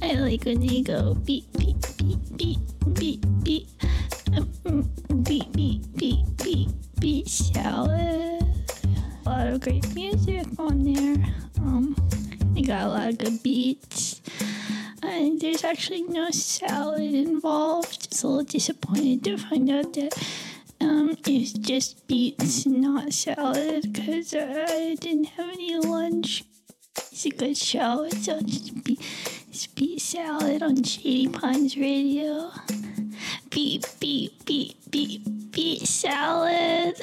I 0.03 0.15
like 0.15 0.45
when 0.45 0.59
they 0.61 0.83
go 0.83 1.15
beep, 1.15 1.45
beep, 1.57 1.77
beep, 1.97 2.19
beep, 2.37 2.59
beep, 2.93 3.25
beep, 3.45 3.45
beep, 3.45 3.69
mm, 4.65 5.25
beat, 5.25 5.53
beat, 5.53 6.37
beat, 6.37 6.69
beat 6.99 7.29
salad. 7.29 8.43
A 9.25 9.29
lot 9.31 9.47
of 9.47 9.61
great 9.61 9.95
music 9.95 10.45
on 10.59 10.83
there. 10.83 11.25
Um, 11.61 11.95
they 12.53 12.63
got 12.63 12.83
a 12.83 12.89
lot 12.89 13.09
of 13.11 13.19
good 13.19 13.43
beats. 13.45 14.21
And 15.05 15.41
there's 15.41 15.63
actually 15.63 16.03
no 16.03 16.31
salad 16.33 17.15
involved. 17.15 18.11
Just 18.11 18.25
a 18.25 18.27
little 18.27 18.45
disappointed 18.45 19.23
to 19.25 19.39
find 19.39 19.71
out 19.71 19.93
that 19.93 20.19
um, 20.81 21.17
it's 21.27 21.53
just 21.53 22.09
beets, 22.09 22.67
not 22.67 23.13
salad, 23.13 23.93
because 23.93 24.35
I 24.35 24.97
didn't 25.01 25.27
have 25.37 25.49
any 25.49 25.79
lunch. 25.79 26.45
It's 26.97 27.25
a 27.25 27.31
good 27.31 27.57
show. 27.57 28.05
It's 28.05 28.29
on 28.29 28.45
Beat, 28.83 29.01
it's 29.49 29.67
beet 29.67 30.01
Salad 30.01 30.63
on 30.63 30.83
Shady 30.83 31.29
Pines 31.29 31.77
Radio. 31.77 32.51
Beat, 33.51 33.87
beat, 34.01 34.45
beat, 34.45 34.77
beat, 34.91 35.53
beet 35.53 35.87
salad. 35.87 36.97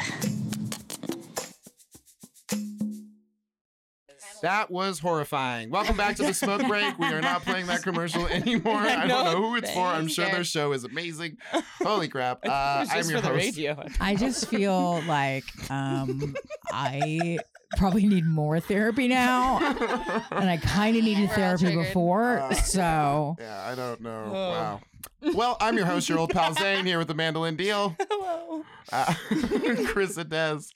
That 4.41 4.72
was 4.72 5.00
horrifying. 5.00 5.69
Welcome 5.69 5.98
back 5.98 6.15
to 6.17 6.24
the 6.24 6.34
smoke 6.34 6.65
break. 6.65 6.98
We 6.98 7.08
are 7.08 7.22
not 7.22 7.43
playing 7.43 7.67
that 7.67 7.84
commercial 7.84 8.25
anymore. 8.29 8.77
I 8.77 9.05
don't 9.05 9.25
know 9.25 9.41
who 9.41 9.55
it's 9.58 9.72
for. 9.72 9.86
I'm 9.86 10.08
sure 10.08 10.25
their 10.29 10.46
show 10.46 10.72
is 10.72 10.86
amazing. 10.86 11.38
Holy 11.81 12.08
crap. 12.08 12.39
Uh, 12.50 12.86
I'm 12.89 13.10
your 13.10 13.22
host. 13.22 13.60
I 14.00 14.15
just 14.15 14.48
feel 14.48 15.01
like 15.03 15.43
um, 15.69 16.36
I 16.72 17.38
probably 17.77 18.05
need 18.05 18.25
more 18.25 18.59
therapy 18.59 19.07
now, 19.07 19.57
and 20.31 20.49
I 20.49 20.57
kind 20.57 20.97
of 20.97 21.03
needed 21.03 21.29
We're 21.29 21.35
therapy 21.35 21.75
before. 21.75 22.39
Uh, 22.39 22.53
So 22.53 23.35
Yeah, 23.39 23.63
I 23.65 23.75
don't 23.75 24.01
know. 24.01 24.23
Oh. 24.27 24.31
Wow. 24.31 24.81
Well, 25.33 25.57
I'm 25.59 25.75
your 25.75 25.85
host, 25.85 26.07
your 26.09 26.17
old 26.17 26.29
pal 26.31 26.53
Zane, 26.53 26.85
here 26.85 26.97
with 26.97 27.09
Amanda 27.09 27.39
Lynn 27.39 27.55
deal. 27.57 27.95
Hello. 28.09 28.63
Uh, 28.91 29.05
Carissa 29.29 30.23
Dez. 30.23 30.73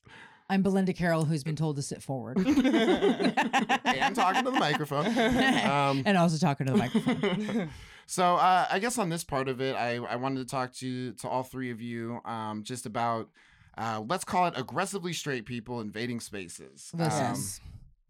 I'm 0.50 0.62
Belinda 0.62 0.94
Carroll, 0.94 1.26
who's 1.26 1.44
been 1.44 1.56
told 1.56 1.78
to 1.78 1.82
sit 1.82 2.04
forward, 2.04 2.38
and 2.46 4.16
talking 4.16 4.44
to 4.44 4.52
the 4.52 4.60
microphone. 4.60 5.08
Um, 5.08 6.04
and 6.06 6.18
also 6.18 6.38
talking 6.38 6.68
to 6.68 6.74
the 6.74 6.78
microphone. 6.78 7.70
so 8.06 8.36
uh, 8.36 8.68
I 8.70 8.80
guess 8.80 8.98
on 8.98 9.10
this 9.10 9.24
part 9.24 9.48
of 9.48 9.62
it, 9.62 9.76
I, 9.76 9.96
I 9.96 10.18
wanted 10.18 10.40
to 10.40 10.46
talk 10.46 10.74
to 10.76 11.14
to 11.14 11.30
all 11.30 11.44
three 11.44 11.72
of 11.72 11.82
you 11.82 12.20
um, 12.26 12.64
just 12.64 12.86
about 12.86 13.30
uh, 13.78 14.02
let's 14.08 14.24
call 14.24 14.48
it 14.48 14.54
aggressively 14.58 15.14
straight 15.14 15.46
people 15.46 15.82
invading 15.82 16.20
spaces. 16.20 16.92
Listen. 16.94 17.36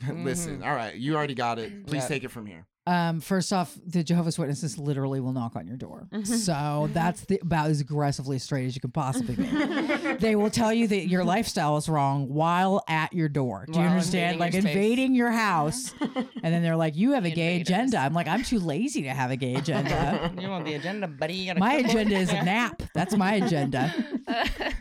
Um, 0.10 0.24
listen. 0.26 0.60
Mhm. 0.60 0.66
All 0.68 0.76
right, 0.76 0.96
you 0.96 1.16
already 1.16 1.36
got 1.36 1.60
it. 1.60 1.86
Please 1.88 2.04
Yeah. 2.04 2.08
take 2.08 2.24
it 2.24 2.32
from 2.32 2.46
here. 2.46 2.66
Um, 2.86 3.22
first 3.22 3.54
off, 3.54 3.78
the 3.88 4.04
Jehovah's 4.04 4.38
Witnesses 4.38 4.78
literally 4.78 5.22
will 5.22 5.32
knock 5.32 5.56
on 5.56 5.66
your 5.68 5.78
door. 5.78 6.10
So 6.26 6.90
that's 6.92 7.22
the, 7.24 7.40
about 7.42 7.70
as 7.70 7.80
aggressively 7.80 8.38
straight 8.40 8.66
as 8.66 8.76
you 8.76 8.82
can 8.82 8.92
possibly 8.92 9.36
be. 9.38 9.44
they 10.20 10.36
will 10.36 10.50
tell 10.50 10.74
you 10.74 10.88
that 10.90 11.08
your 11.08 11.24
lifestyle 11.24 11.78
is 11.78 11.88
wrong 11.88 12.28
while 12.28 12.84
at 12.90 13.14
your 13.14 13.30
door. 13.30 13.66
Do 13.72 13.80
you 13.80 13.86
While 13.86 13.90
understand? 13.94 14.34
invading 14.34 14.40
Like 14.42 14.52
your 14.54 14.62
space. 14.64 14.76
invading 14.76 15.16
your 15.16 15.32
house, 15.32 15.94
and 16.02 16.54
then 16.54 16.62
they're 16.62 16.76
like, 16.76 16.98
"You 16.98 17.14
have 17.14 17.24
a 17.24 17.30
gay 17.30 17.54
Invaders. 17.60 17.70
agenda." 17.70 17.98
I'm 18.00 18.14
like, 18.14 18.28
"I'm 18.28 18.44
too 18.44 18.60
lazy 18.60 19.04
to 19.04 19.12
have 19.14 19.32
a 19.32 19.38
gay 19.38 19.56
agenda." 19.56 20.34
You 20.38 20.50
want 20.50 20.66
the 20.66 20.74
agenda, 20.74 21.08
buddy? 21.08 21.36
You 21.36 21.54
my 21.56 21.76
agenda 21.76 22.16
is 22.18 22.32
a 22.34 22.44
nap. 22.44 22.84
That's 22.94 23.16
my 23.16 23.36
agenda. 23.36 23.94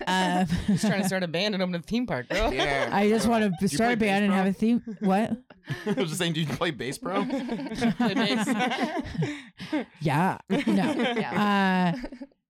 Um, 0.06 0.46
Just 0.66 0.86
trying 0.86 1.00
to 1.02 1.06
start 1.06 1.22
a 1.22 1.28
band 1.28 1.54
and 1.54 1.62
open 1.62 1.74
a 1.74 1.80
theme 1.80 2.06
park, 2.06 2.28
bro. 2.28 2.50
Yeah. 2.50 2.90
I 2.92 3.08
just 3.08 3.26
want 3.28 3.52
to 3.60 3.68
start 3.68 3.92
a 3.94 3.96
band 3.96 4.22
bass, 4.22 4.22
and 4.22 4.32
have 4.32 4.46
a 4.46 4.52
theme. 4.52 4.82
What? 5.00 5.32
I 5.86 5.92
was 5.92 6.08
just 6.08 6.18
saying, 6.18 6.32
do 6.34 6.40
you 6.40 6.46
play 6.46 6.70
bass, 6.70 6.98
bro? 6.98 7.24
Play 7.96 8.14
bass. 8.14 8.48
Yeah. 10.00 10.38
No. 10.50 10.56
Yeah. 10.66 11.94
Uh, 11.94 12.08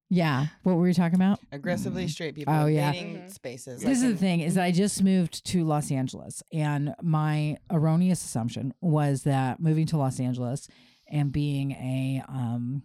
yeah. 0.08 0.46
What 0.62 0.76
were 0.76 0.82
we 0.82 0.92
talking 0.94 1.14
about? 1.16 1.38
Aggressively 1.52 2.08
straight 2.08 2.34
people 2.34 2.52
Oh, 2.54 2.66
yeah. 2.66 2.88
invading 2.88 3.16
Mhm. 3.22 3.32
spaces. 3.32 3.80
This 3.80 3.84
like 3.84 3.92
is 3.94 4.02
the 4.02 4.16
thing 4.16 4.40
is 4.40 4.54
that 4.54 4.64
I 4.64 4.70
just 4.72 5.02
moved 5.02 5.44
to 5.46 5.64
Los 5.64 5.90
Angeles 5.90 6.42
and 6.52 6.94
my 7.02 7.56
erroneous 7.70 8.22
assumption 8.24 8.74
was 8.80 9.22
that 9.22 9.60
moving 9.60 9.86
to 9.86 9.96
Los 9.96 10.20
Angeles 10.20 10.68
and 11.10 11.32
being 11.32 11.72
a 11.72 12.22
um 12.28 12.82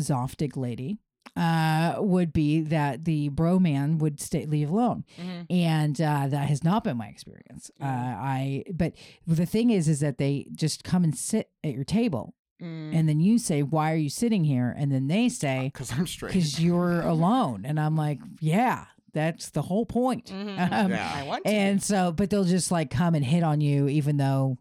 Zoftig 0.00 0.56
lady 0.56 0.98
uh 1.36 1.96
would 1.98 2.32
be 2.32 2.60
that 2.60 3.04
the 3.04 3.28
bro 3.30 3.58
man 3.58 3.98
would 3.98 4.20
stay 4.20 4.46
leave 4.46 4.70
alone 4.70 5.04
Mhm. 5.20 5.46
and 5.50 6.00
uh 6.00 6.26
that 6.28 6.48
has 6.48 6.62
not 6.62 6.84
been 6.84 6.96
my 6.96 7.08
experience 7.08 7.70
uh 7.80 7.84
i 7.84 8.62
but 8.72 8.92
the 9.26 9.46
thing 9.46 9.70
is 9.70 9.88
is 9.88 10.00
that 10.00 10.18
they 10.18 10.46
just 10.54 10.84
come 10.84 11.02
and 11.04 11.16
sit 11.16 11.50
at 11.64 11.72
your 11.74 11.84
table 11.84 12.34
Mm. 12.62 12.94
and 12.94 13.08
then 13.08 13.18
you 13.18 13.38
say 13.40 13.64
why 13.64 13.92
are 13.92 13.96
you 13.96 14.08
sitting 14.08 14.44
here 14.44 14.72
and 14.78 14.92
then 14.92 15.08
they 15.08 15.28
say 15.28 15.70
Because 15.74 15.90
I'm 15.92 16.06
straight. 16.06 16.32
because 16.32 16.62
you're 16.62 17.00
alone 17.00 17.64
and 17.66 17.80
i'm 17.80 17.96
like 17.96 18.20
yeah 18.40 18.84
that's 19.12 19.50
the 19.50 19.62
whole 19.62 19.84
point 19.84 20.26
Mhm. 20.26 20.56
Um, 20.72 20.90
Yeah. 20.92 21.12
I 21.16 21.22
want 21.24 21.44
to. 21.44 21.50
and 21.50 21.82
so 21.82 22.12
but 22.12 22.30
they'll 22.30 22.44
just 22.44 22.70
like 22.70 22.90
come 22.90 23.16
and 23.16 23.24
hit 23.24 23.42
on 23.42 23.60
you 23.60 23.88
even 23.88 24.18
though 24.18 24.56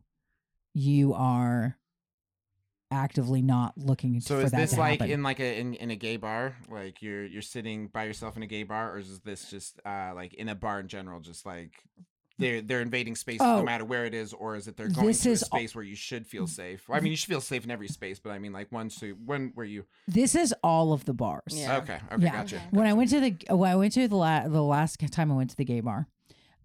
you 0.74 1.14
are 1.14 1.78
actively 2.94 3.42
not 3.42 3.78
looking 3.78 4.22
So 4.22 4.40
for 4.40 4.46
is 4.46 4.52
that 4.52 4.58
this 4.62 4.74
to 4.74 4.80
like 4.80 5.00
happen. 5.00 5.12
in 5.14 5.24
like 5.24 5.40
a 5.40 5.60
in, 5.60 5.74
in 5.74 5.92
a 5.92 5.96
gay 5.96 6.18
bar? 6.18 6.56
Like 6.70 7.02
you're 7.02 7.26
you're 7.26 7.42
sitting 7.42 7.88
by 7.88 8.04
yourself 8.06 8.38
in 8.38 8.44
a 8.44 8.48
gay 8.48 8.64
bar, 8.64 8.94
or 8.94 9.00
is 9.00 9.20
this 9.22 9.50
just 9.50 9.80
uh 9.86 10.12
like 10.16 10.34
in 10.36 10.48
a 10.50 10.56
bar 10.56 10.80
in 10.80 10.88
general? 10.88 11.20
Just 11.20 11.46
like 11.46 11.72
they're 12.40 12.62
they're 12.62 12.82
invading 12.82 13.16
space 13.16 13.40
Oh. 13.42 13.58
no 13.58 13.64
matter 13.64 13.86
where 13.86 14.06
it 14.06 14.14
is, 14.14 14.34
or 14.34 14.56
is 14.56 14.68
it 14.68 14.76
they're 14.78 14.90
going 14.90 15.08
This 15.08 15.22
to 15.24 15.30
a 15.30 15.32
is 15.34 15.44
al- 15.44 15.48
space 15.60 15.76
where 15.76 15.84
you 15.84 15.96
should 15.96 16.26
feel 16.26 16.48
safe? 16.48 16.88
Well, 16.90 16.98
I 16.98 17.02
mean, 17.02 17.12
you 17.12 17.18
should 17.18 17.30
feel 17.30 17.42
safe 17.42 17.64
in 17.64 17.72
every 17.72 17.88
space, 17.88 18.20
but 18.20 18.32
I 18.32 18.40
mean, 18.40 18.54
like 18.54 18.72
one 18.72 18.90
so 18.90 19.08
when 19.26 19.54
were 19.56 19.64
you? 19.66 19.86
this 20.08 20.34
is 20.36 20.54
all 20.64 20.94
of 20.94 21.06
the 21.06 21.14
bars 21.14 21.42
Yeah. 21.52 21.78
Okay, 21.78 22.00
okay, 22.12 22.24
Yeah. 22.24 22.32
gotcha. 22.32 22.62
when 22.72 22.88
I 22.88 22.94
went 22.94 23.10
to 23.12 23.20
the 23.20 23.36
when 23.56 23.70
I 23.72 23.76
went 23.76 23.94
to 23.94 24.08
the 24.08 24.16
la- 24.16 24.48
the 24.48 24.64
last 24.64 25.00
time 25.12 25.32
I 25.32 25.36
went 25.36 25.52
to 25.52 25.56
the 25.58 25.66
gay 25.66 25.80
bar, 25.82 26.08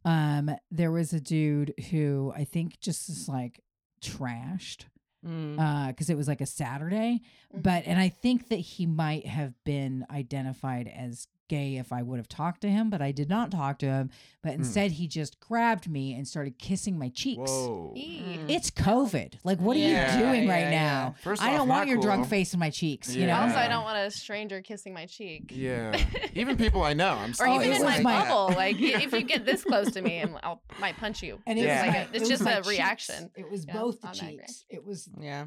um, 0.07 0.51
there 0.71 0.91
was 0.91 1.13
a 1.13 1.21
dude 1.21 1.75
who 1.91 2.33
I 2.35 2.45
think 2.45 2.81
just 2.81 3.09
is 3.11 3.29
like 3.29 3.61
trashed 4.01 4.85
Mm. 5.27 5.59
uh 5.59 5.89
because 5.89 6.09
it 6.11 6.17
was 6.17 6.29
like 6.29 6.41
a 6.41 6.47
Saturday, 6.47 7.21
Mhm. 7.55 7.63
but 7.63 7.85
and 7.87 7.99
I 7.99 8.09
think 8.09 8.49
that 8.49 8.57
he 8.61 8.87
might 8.87 9.27
have 9.27 9.53
been 9.65 10.07
identified 10.11 10.87
as 10.87 11.27
gay 11.49 11.77
if 11.77 11.93
I 11.93 12.03
would 12.03 12.19
have 12.19 12.29
talked 12.29 12.61
to 12.63 12.69
him, 12.69 12.91
but 12.91 13.01
I 13.03 13.11
did 13.13 13.29
not 13.29 13.51
talk 13.51 13.79
to 13.81 13.87
him. 13.87 14.11
But 14.43 14.53
instead, 14.55 14.93
he 14.93 15.09
just 15.09 15.41
grabbed 15.41 15.89
me 15.91 16.15
and 16.15 16.27
started 16.27 16.59
kissing 16.59 16.99
my 16.99 17.09
cheeks. 17.09 17.51
Whoa. 17.51 17.95
Mm. 17.97 18.49
It's 18.49 18.71
COVID. 18.71 19.35
Like, 19.45 19.59
what 19.61 19.77
are 19.77 19.81
you 19.81 19.87
doing 19.87 20.45
yeah, 20.45 20.53
right 20.53 20.71
yeah. 20.71 20.71
now? 20.71 21.15
First 21.23 21.43
I 21.43 21.53
don't 21.53 21.67
not 21.69 21.75
want 21.79 21.89
your 21.89 22.01
drunk 22.01 22.29
face 22.29 22.55
in 22.55 22.61
my 22.61 22.71
cheeks. 22.71 23.15
You 23.15 23.27
know. 23.27 23.37
Also, 23.37 23.57
I 23.57 23.69
don't 23.69 23.83
want 23.85 23.99
a 23.99 24.11
stranger 24.11 24.63
kissing 24.63 24.95
my 24.95 25.07
cheek. 25.07 25.51
Yeah, 25.55 25.99
even 26.35 26.57
people 26.57 26.83
I 26.83 26.93
know. 26.93 27.11
I'm 27.15 27.31
Or 27.31 27.35
sorry. 27.35 27.55
even 27.57 27.63
it 27.73 27.77
in 27.81 27.85
was 27.85 27.97
my 27.97 28.01
my- 28.03 28.21
bubble, 28.29 28.55
like 28.57 28.77
y- 28.77 28.93
if 29.03 29.13
you 29.13 29.23
get 29.23 29.45
this 29.45 29.65
close 29.65 29.91
to 29.93 30.03
me, 30.03 30.19
and 30.19 30.37
I'll 30.43 30.63
might 30.79 30.97
punch 30.97 31.23
you. 31.23 31.41
And 31.47 31.59
it 31.59 31.63
it's 31.63 31.71
was 31.73 31.81
like 31.87 31.91
my- 31.93 31.99
a, 31.99 32.03
it 32.03 32.09
it's 32.13 32.21
was 32.21 32.29
just 32.29 32.43
a 32.43 32.55
cheeks. 32.57 32.69
reaction. 32.69 33.31
It 33.37 33.51
was 33.51 33.67
Yeah, 33.67 33.73
both 33.73 34.01
the 34.01 34.09
I'm 34.09 34.15
cheeks. 34.15 34.65
It 34.69 34.85
was, 34.85 35.09
Yeah. 35.21 35.47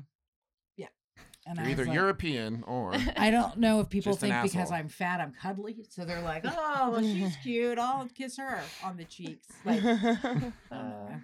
And 1.45 1.57
You're 1.57 1.67
I 1.67 1.71
either 1.71 1.85
like- 1.85 1.93
European 1.95 2.63
or 2.67 2.93
I 3.17 3.31
don't 3.31 3.57
know 3.57 3.79
if 3.79 3.89
people 3.89 4.15
think 4.15 4.33
because 4.41 4.55
asshole. 4.55 4.73
I'm 4.77 4.87
fat, 4.89 5.19
I'm 5.21 5.33
cuddly. 5.33 5.77
So 5.89 6.05
they're 6.05 6.21
like, 6.21 6.43
oh, 6.47 6.89
well, 6.91 7.01
she's 7.01 7.35
cute. 7.43 7.77
I'll 7.79 8.07
kiss 8.09 8.37
her 8.37 8.61
on 8.83 8.97
the 8.97 9.05
cheeks. 9.05 9.47
Like, 9.65 9.83
Uh, 9.83 11.15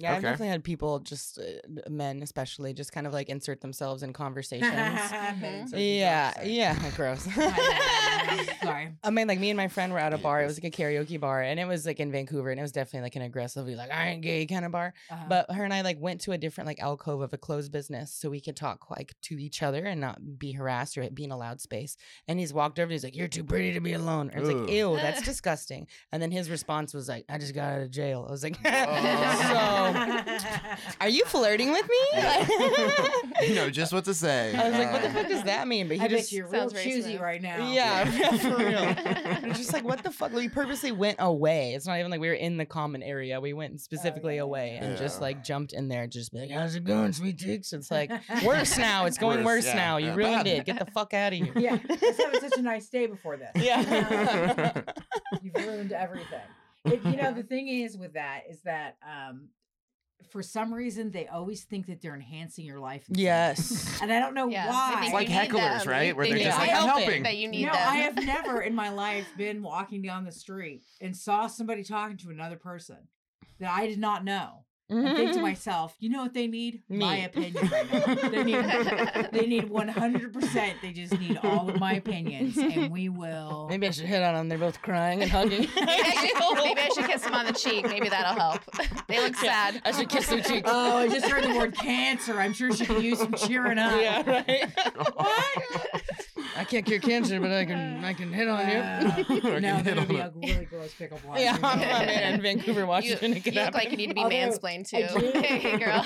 Yeah, 0.00 0.14
I've 0.14 0.22
definitely 0.22 0.48
had 0.48 0.62
people, 0.62 1.00
just 1.00 1.38
uh, 1.38 1.42
men 1.90 2.22
especially, 2.22 2.72
just 2.72 2.92
kind 2.92 3.04
of 3.06 3.12
like 3.12 3.28
insert 3.28 3.60
themselves 3.60 4.04
in 4.04 4.12
conversations. 4.12 4.72
yeah, 5.74 6.32
yeah, 6.44 6.90
gross. 6.96 7.24
Sorry. 8.62 8.92
I 9.02 9.10
mean, 9.10 9.26
like 9.26 9.40
me 9.40 9.50
and 9.50 9.56
my 9.56 9.66
friend 9.68 9.92
were 9.92 9.98
at 9.98 10.12
a 10.14 10.18
bar. 10.18 10.42
It 10.42 10.46
was 10.46 10.62
like 10.62 10.72
a 10.72 10.76
karaoke 10.82 11.18
bar, 11.18 11.42
and 11.42 11.58
it 11.58 11.64
was 11.66 11.84
like 11.84 11.98
in 11.98 12.12
Vancouver, 12.12 12.50
and 12.50 12.58
it 12.60 12.62
was 12.62 12.70
definitely 12.72 13.06
like 13.06 13.16
an 13.16 13.22
aggressively 13.22 13.74
like 13.74 13.90
I 13.90 14.08
ain't 14.10 14.22
gay 14.22 14.46
kind 14.46 14.64
of 14.64 14.70
bar. 14.72 14.94
Uh-huh. 15.10 15.24
But 15.28 15.50
her 15.52 15.64
and 15.64 15.74
I 15.74 15.80
like 15.80 16.00
went 16.00 16.20
to 16.22 16.32
a 16.32 16.38
different 16.38 16.66
like 16.68 16.80
alcove 16.80 17.20
of 17.20 17.32
a 17.32 17.38
closed 17.38 17.72
business, 17.72 18.12
so 18.12 18.30
we 18.30 18.40
could 18.40 18.56
talk 18.56 18.90
like 18.90 19.14
to 19.22 19.38
each 19.40 19.62
other 19.62 19.84
and 19.84 20.00
not 20.00 20.38
be 20.38 20.52
harassed 20.52 20.96
or 20.96 21.08
be 21.10 21.24
in 21.24 21.30
a 21.32 21.36
loud 21.36 21.60
space. 21.60 21.96
And 22.28 22.38
he's 22.38 22.52
walked 22.52 22.78
over, 22.78 22.84
and 22.84 22.92
he's 22.92 23.04
like, 23.04 23.16
"You're 23.16 23.28
too 23.28 23.44
pretty 23.44 23.72
to 23.72 23.80
be 23.80 23.94
alone." 23.94 24.30
I 24.34 24.38
was 24.40 24.48
like, 24.48 24.70
"Ew, 24.70 24.94
that's 24.96 25.22
disgusting." 25.32 25.86
And 26.12 26.22
then 26.22 26.30
his 26.30 26.50
response 26.50 26.94
was 26.94 27.08
like, 27.08 27.24
"I 27.28 27.38
just 27.38 27.54
got 27.54 27.72
out 27.72 27.80
of 27.82 27.90
jail." 27.90 28.24
I 28.28 28.30
was 28.30 28.42
like, 28.44 28.56
Oh. 28.64 28.68
"So, 28.68 29.87
are 31.00 31.08
you 31.08 31.24
flirting 31.24 31.72
with 31.72 31.88
me?" 31.88 33.46
you 33.48 33.54
know 33.54 33.70
just 33.70 33.92
what 33.92 34.04
to 34.06 34.14
say. 34.14 34.54
I 34.54 34.68
was 34.68 34.78
like, 34.78 34.92
"What 34.92 35.02
the 35.02 35.10
fuck 35.10 35.28
does 35.28 35.42
that 35.44 35.66
mean?" 35.68 35.88
But 35.88 35.96
he 35.98 36.02
I 36.02 36.08
bet 36.08 36.18
just 36.18 36.32
you're 36.32 36.46
real 36.48 36.62
sounds 36.62 36.72
very 36.72 36.84
choosy 36.84 37.02
smooth. 37.10 37.20
right 37.20 37.42
now. 37.42 37.70
yeah, 37.72 38.04
for 38.38 38.56
real. 38.56 38.94
It's 39.48 39.58
just 39.58 39.72
like, 39.72 39.84
what 39.84 40.02
the 40.02 40.10
fuck? 40.10 40.32
We 40.32 40.48
purposely 40.48 40.92
went 40.92 41.16
away. 41.20 41.74
It's 41.74 41.86
not 41.86 41.98
even 41.98 42.10
like 42.10 42.20
we 42.20 42.28
were 42.28 42.34
in 42.34 42.56
the 42.58 42.66
common 42.66 43.02
area. 43.02 43.40
We 43.40 43.52
went 43.54 43.80
specifically 43.80 44.36
yeah, 44.36 44.42
away 44.42 44.78
and 44.80 44.98
just 44.98 45.20
like 45.20 45.42
jumped 45.42 45.72
in 45.72 45.88
there, 45.88 46.06
just 46.06 46.34
like, 46.34 46.50
how's 46.50 46.74
it 46.74 46.84
going, 46.84 47.12
sweet 47.12 47.38
chicks? 47.38 47.72
It's 47.72 47.90
like 47.90 48.10
worse 48.44 48.76
now. 48.76 49.06
It's 49.06 49.16
going 49.16 49.38
Worse, 49.38 49.46
worse, 49.46 49.66
yeah, 49.66 49.74
now. 49.74 49.96
You 49.96 50.06
yeah, 50.08 50.14
ruined 50.14 50.44
bad. 50.44 50.46
it. 50.48 50.64
Get 50.66 50.78
the 50.78 50.90
fuck 50.90 51.14
out 51.14 51.32
of 51.32 51.38
here. 51.38 51.52
Yeah. 51.56 51.78
Let's 51.88 52.22
have 52.22 52.36
such 52.40 52.58
a 52.58 52.62
nice 52.62 52.88
day 52.88 53.06
before 53.06 53.36
this. 53.36 53.50
Yeah. 53.56 54.82
You've 55.42 55.54
ruined 55.54 55.92
everything. 55.92 56.40
It, 56.84 57.04
you 57.04 57.16
know, 57.16 57.32
the 57.32 57.42
thing 57.42 57.68
is 57.68 57.96
with 57.96 58.14
that 58.14 58.42
is 58.50 58.60
that 58.62 58.96
um, 59.02 59.48
for 60.30 60.42
some 60.42 60.72
reason 60.74 61.10
they 61.10 61.26
always 61.26 61.64
think 61.64 61.86
that 61.86 62.02
they're 62.02 62.14
enhancing 62.14 62.64
your 62.64 62.78
life. 62.80 63.04
in 63.08 63.14
some 63.14 63.20
way. 63.20 63.24
yes. 63.24 63.98
And 64.02 64.12
I 64.12 64.18
don't 64.20 64.34
know 64.34 64.48
Yeah, 64.48 64.68
why. 64.68 65.00
It's 65.04 65.12
like 65.12 65.28
hecklers, 65.28 65.84
them. 65.84 65.88
right? 65.92 66.14
Where 66.16 66.26
They 66.26 66.34
they're 66.34 66.44
just 66.44 66.58
think 66.58 66.70
like, 66.72 66.76
I'm 66.80 66.86
helping. 66.86 67.04
helping. 67.04 67.22
That 67.22 67.36
you 67.36 67.48
need 67.48 67.66
no, 67.66 67.72
them. 67.72 67.88
I 67.88 67.96
have 67.96 68.16
never 68.24 68.60
in 68.62 68.74
my 68.74 68.90
life 68.90 69.26
been 69.36 69.62
walking 69.62 70.02
down 70.02 70.24
the 70.24 70.32
street 70.32 70.82
and 71.00 71.16
saw 71.16 71.46
somebody 71.46 71.82
talking 71.84 72.16
to 72.18 72.30
another 72.30 72.56
person 72.56 72.96
that 73.60 73.70
I 73.70 73.86
did 73.86 73.98
not 73.98 74.24
know. 74.24 74.64
And 74.90 75.04
think 75.04 75.16
to 75.16 75.36
mm-hmm. 75.36 75.42
myself, 75.42 75.94
you 75.98 76.08
know 76.08 76.22
what 76.22 76.32
they 76.32 76.46
need? 76.46 76.82
My 76.88 77.16
opinion 77.18 77.68
right. 77.68 78.30
They 78.30 78.42
need 78.42 78.64
they 79.32 79.46
need 79.46 79.68
100%. 79.68 80.72
They 80.80 80.92
just 80.92 81.18
need 81.18 81.38
all 81.42 81.68
of 81.68 81.78
my 81.78 81.94
opinions 81.94 82.56
and 82.56 82.90
we 82.90 83.10
will 83.10 83.66
Maybe 83.68 83.86
I 83.86 83.90
should 83.90 84.06
hit 84.06 84.22
on 84.22 84.34
them. 84.34 84.48
They're 84.48 84.56
both 84.56 84.80
crying 84.80 85.20
and 85.22 85.30
hugging. 85.30 85.60
Maybe 85.76 85.76
I, 85.76 86.26
should, 86.26 86.64
maybe 86.64 86.80
I 86.80 86.88
should 86.94 87.06
kiss 87.06 87.22
them 87.22 87.34
on 87.34 87.44
the 87.44 87.52
cheek. 87.52 87.86
Maybe 87.86 88.08
that'll 88.08 88.38
help. 88.38 88.62
They 89.08 89.20
look 89.20 89.36
sad. 89.36 89.82
I 89.84 89.92
should 89.92 90.08
kiss 90.08 90.28
their 90.28 90.40
cheeks. 90.40 90.68
Oh, 90.70 90.98
I 90.98 91.08
just 91.08 91.26
heard 91.26 91.44
the 91.44 91.56
word 91.56 91.74
cancer. 91.74 92.40
I'm 92.40 92.52
sure 92.52 92.72
she 92.72 92.86
could 92.86 93.02
use 93.02 93.18
some 93.18 93.34
cheering 93.34 93.78
up. 93.78 94.00
yeah, 94.00 94.30
right. 94.30 94.72
I 96.58 96.64
can't 96.64 96.84
cure 96.84 96.98
cancer, 96.98 97.40
but 97.40 97.50
I 97.52 97.64
can 97.64 98.04
I 98.04 98.12
can 98.12 98.32
hit 98.32 98.48
on 98.48 98.68
you. 98.68 98.76
Uh, 98.76 99.58
no, 99.60 99.76
hit 99.76 99.84
that 99.84 99.96
would 99.96 100.08
be 100.08 100.16
a 100.18 100.32
really 100.34 100.64
gross 100.64 100.92
pickup 100.94 101.24
line. 101.24 101.40
yeah, 101.40 101.56
You 101.56 101.62
I'm, 101.64 101.78
know 101.80 101.86
I'm 101.86 102.34
in 102.34 102.42
Vancouver, 102.42 102.84
Washington. 102.86 103.32
It 103.34 103.44
could 103.44 103.54
you 103.54 103.60
look 103.62 103.74
happen. 103.74 103.80
like 103.80 103.90
you 103.92 103.96
need 103.96 104.08
to 104.08 104.14
be 104.14 104.20
Although, 104.22 104.34
mansplained 104.36 104.88
too. 104.88 105.06
do- 105.32 105.40
hey, 105.40 105.78
girl. 105.78 106.04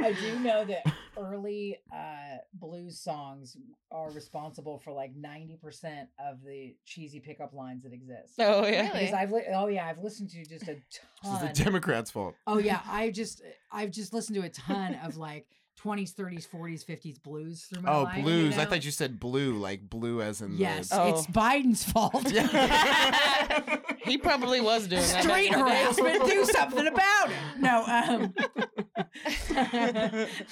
I 0.00 0.12
do 0.14 0.38
know 0.40 0.64
that 0.64 0.82
early 1.16 1.78
uh, 1.94 2.38
blues 2.54 2.98
songs 2.98 3.56
are 3.92 4.10
responsible 4.10 4.78
for 4.78 4.92
like 4.92 5.12
90% 5.14 6.06
of 6.18 6.42
the 6.44 6.74
cheesy 6.84 7.20
pickup 7.20 7.52
lines 7.52 7.84
that 7.84 7.92
exist. 7.92 8.34
Oh 8.40 8.66
yeah. 8.66 8.88
Really? 8.88 9.00
Because 9.00 9.12
I've 9.14 9.30
li- 9.30 9.44
oh 9.54 9.68
yeah, 9.68 9.86
I've 9.86 9.98
listened 10.02 10.30
to 10.30 10.44
just 10.44 10.62
a 10.64 10.74
This 10.74 10.76
is 11.24 11.28
ton. 11.38 11.46
the 11.46 11.64
Democrats' 11.64 12.10
fault. 12.10 12.34
oh 12.46 12.58
yeah, 12.58 12.80
I 12.88 13.10
just 13.10 13.42
I've 13.70 13.90
just 13.90 14.12
listened 14.12 14.36
to 14.40 14.42
a 14.42 14.48
ton 14.48 14.94
of 15.04 15.16
like 15.16 15.46
20s, 15.80 16.14
30s, 16.14 16.48
40s, 16.48 16.84
50s 16.84 17.22
blues 17.22 17.62
through 17.64 17.82
my 17.82 17.90
Oh, 17.92 18.02
life. 18.04 18.16
you 18.18 18.22
blues. 18.22 18.54
I 18.58 18.64
know? 18.64 18.70
thought 18.70 18.84
you 18.84 18.90
said 18.90 19.18
blue, 19.18 19.54
like 19.58 19.88
blue 19.88 20.20
as 20.22 20.40
in 20.40 20.56
Yes, 20.56 20.90
the. 20.90 21.00
Oh. 21.00 21.08
it's 21.08 21.26
Biden's 21.26 21.84
fault. 21.84 22.24
Yeah. 24.12 24.14
He 24.16 24.18
probably 24.18 24.60
was 24.60 24.86
doing 24.86 25.00
that. 25.02 25.22
Street 25.22 25.52
in 25.52 25.58
the 25.58 25.64
day. 25.64 25.82
harassment. 25.82 26.24
Do 26.26 26.44
something 26.44 26.86
about 26.86 27.30
it. 27.30 27.36
No, 27.58 27.82
um, 27.86 28.34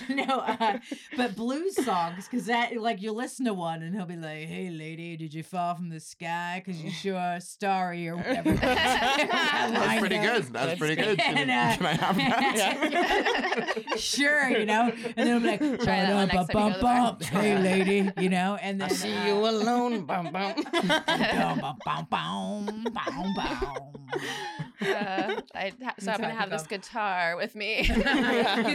no, 0.28 0.38
uh, 0.40 0.78
but 1.16 1.36
blues 1.36 1.76
songs 1.84 2.26
because 2.28 2.46
that 2.46 2.76
like 2.76 3.00
you 3.02 3.12
listen 3.12 3.44
to 3.46 3.54
one 3.54 3.82
and 3.82 3.94
he'll 3.94 4.06
be 4.06 4.16
like, 4.16 4.46
"Hey, 4.48 4.70
lady, 4.70 5.16
did 5.16 5.34
you 5.34 5.42
fall 5.42 5.74
from 5.74 5.88
the 5.90 6.00
sky? 6.00 6.62
Because 6.64 6.80
you 6.82 6.90
sure 6.90 7.16
are 7.18 7.40
starry 7.40 8.08
or 8.08 8.16
whatever." 8.16 8.52
That's 8.54 9.98
pretty 10.00 10.18
good. 10.18 10.44
That's 10.44 10.78
pretty 10.78 10.94
good. 10.96 11.18
Can, 11.18 11.36
And, 11.36 11.50
uh, 11.50 11.76
can 11.76 11.86
I 11.86 11.92
have 11.94 12.16
that? 12.16 13.84
sure, 13.98 14.48
you 14.48 14.64
know, 14.66 14.92
and 15.16 15.28
then 15.28 15.34
I'll 15.34 15.40
be 15.40 15.46
like, 15.46 15.60
Try 15.82 16.00
that 16.06 16.14
one 16.14 16.28
next 16.28 16.48
time 16.52 16.68
you 16.68 16.70
go 16.70 16.70
to 16.70 16.76
the 16.76 16.82
bar. 16.82 17.16
"Ba-dum-ba-bum, 17.18 17.42
"Hey, 17.42 17.58
lady," 17.58 18.10
you 18.22 18.28
know, 18.30 18.56
and 18.60 18.82
I 18.82 18.88
then 18.88 18.96
see 18.96 19.14
uh, 19.14 19.26
you 19.26 19.34
alone. 19.34 20.04
Bum, 20.06 20.30
bum. 20.32 20.54
Bum-bum-bum-bum-bum. 20.72 23.49
Uh, 23.50 25.40
I 25.54 25.72
ha- 25.82 25.94
so 25.98 26.10
happen 26.10 26.28
to 26.28 26.34
have 26.34 26.50
this 26.50 26.66
guitar 26.66 27.36
with 27.36 27.54
me. 27.54 27.82
Good 27.86 28.04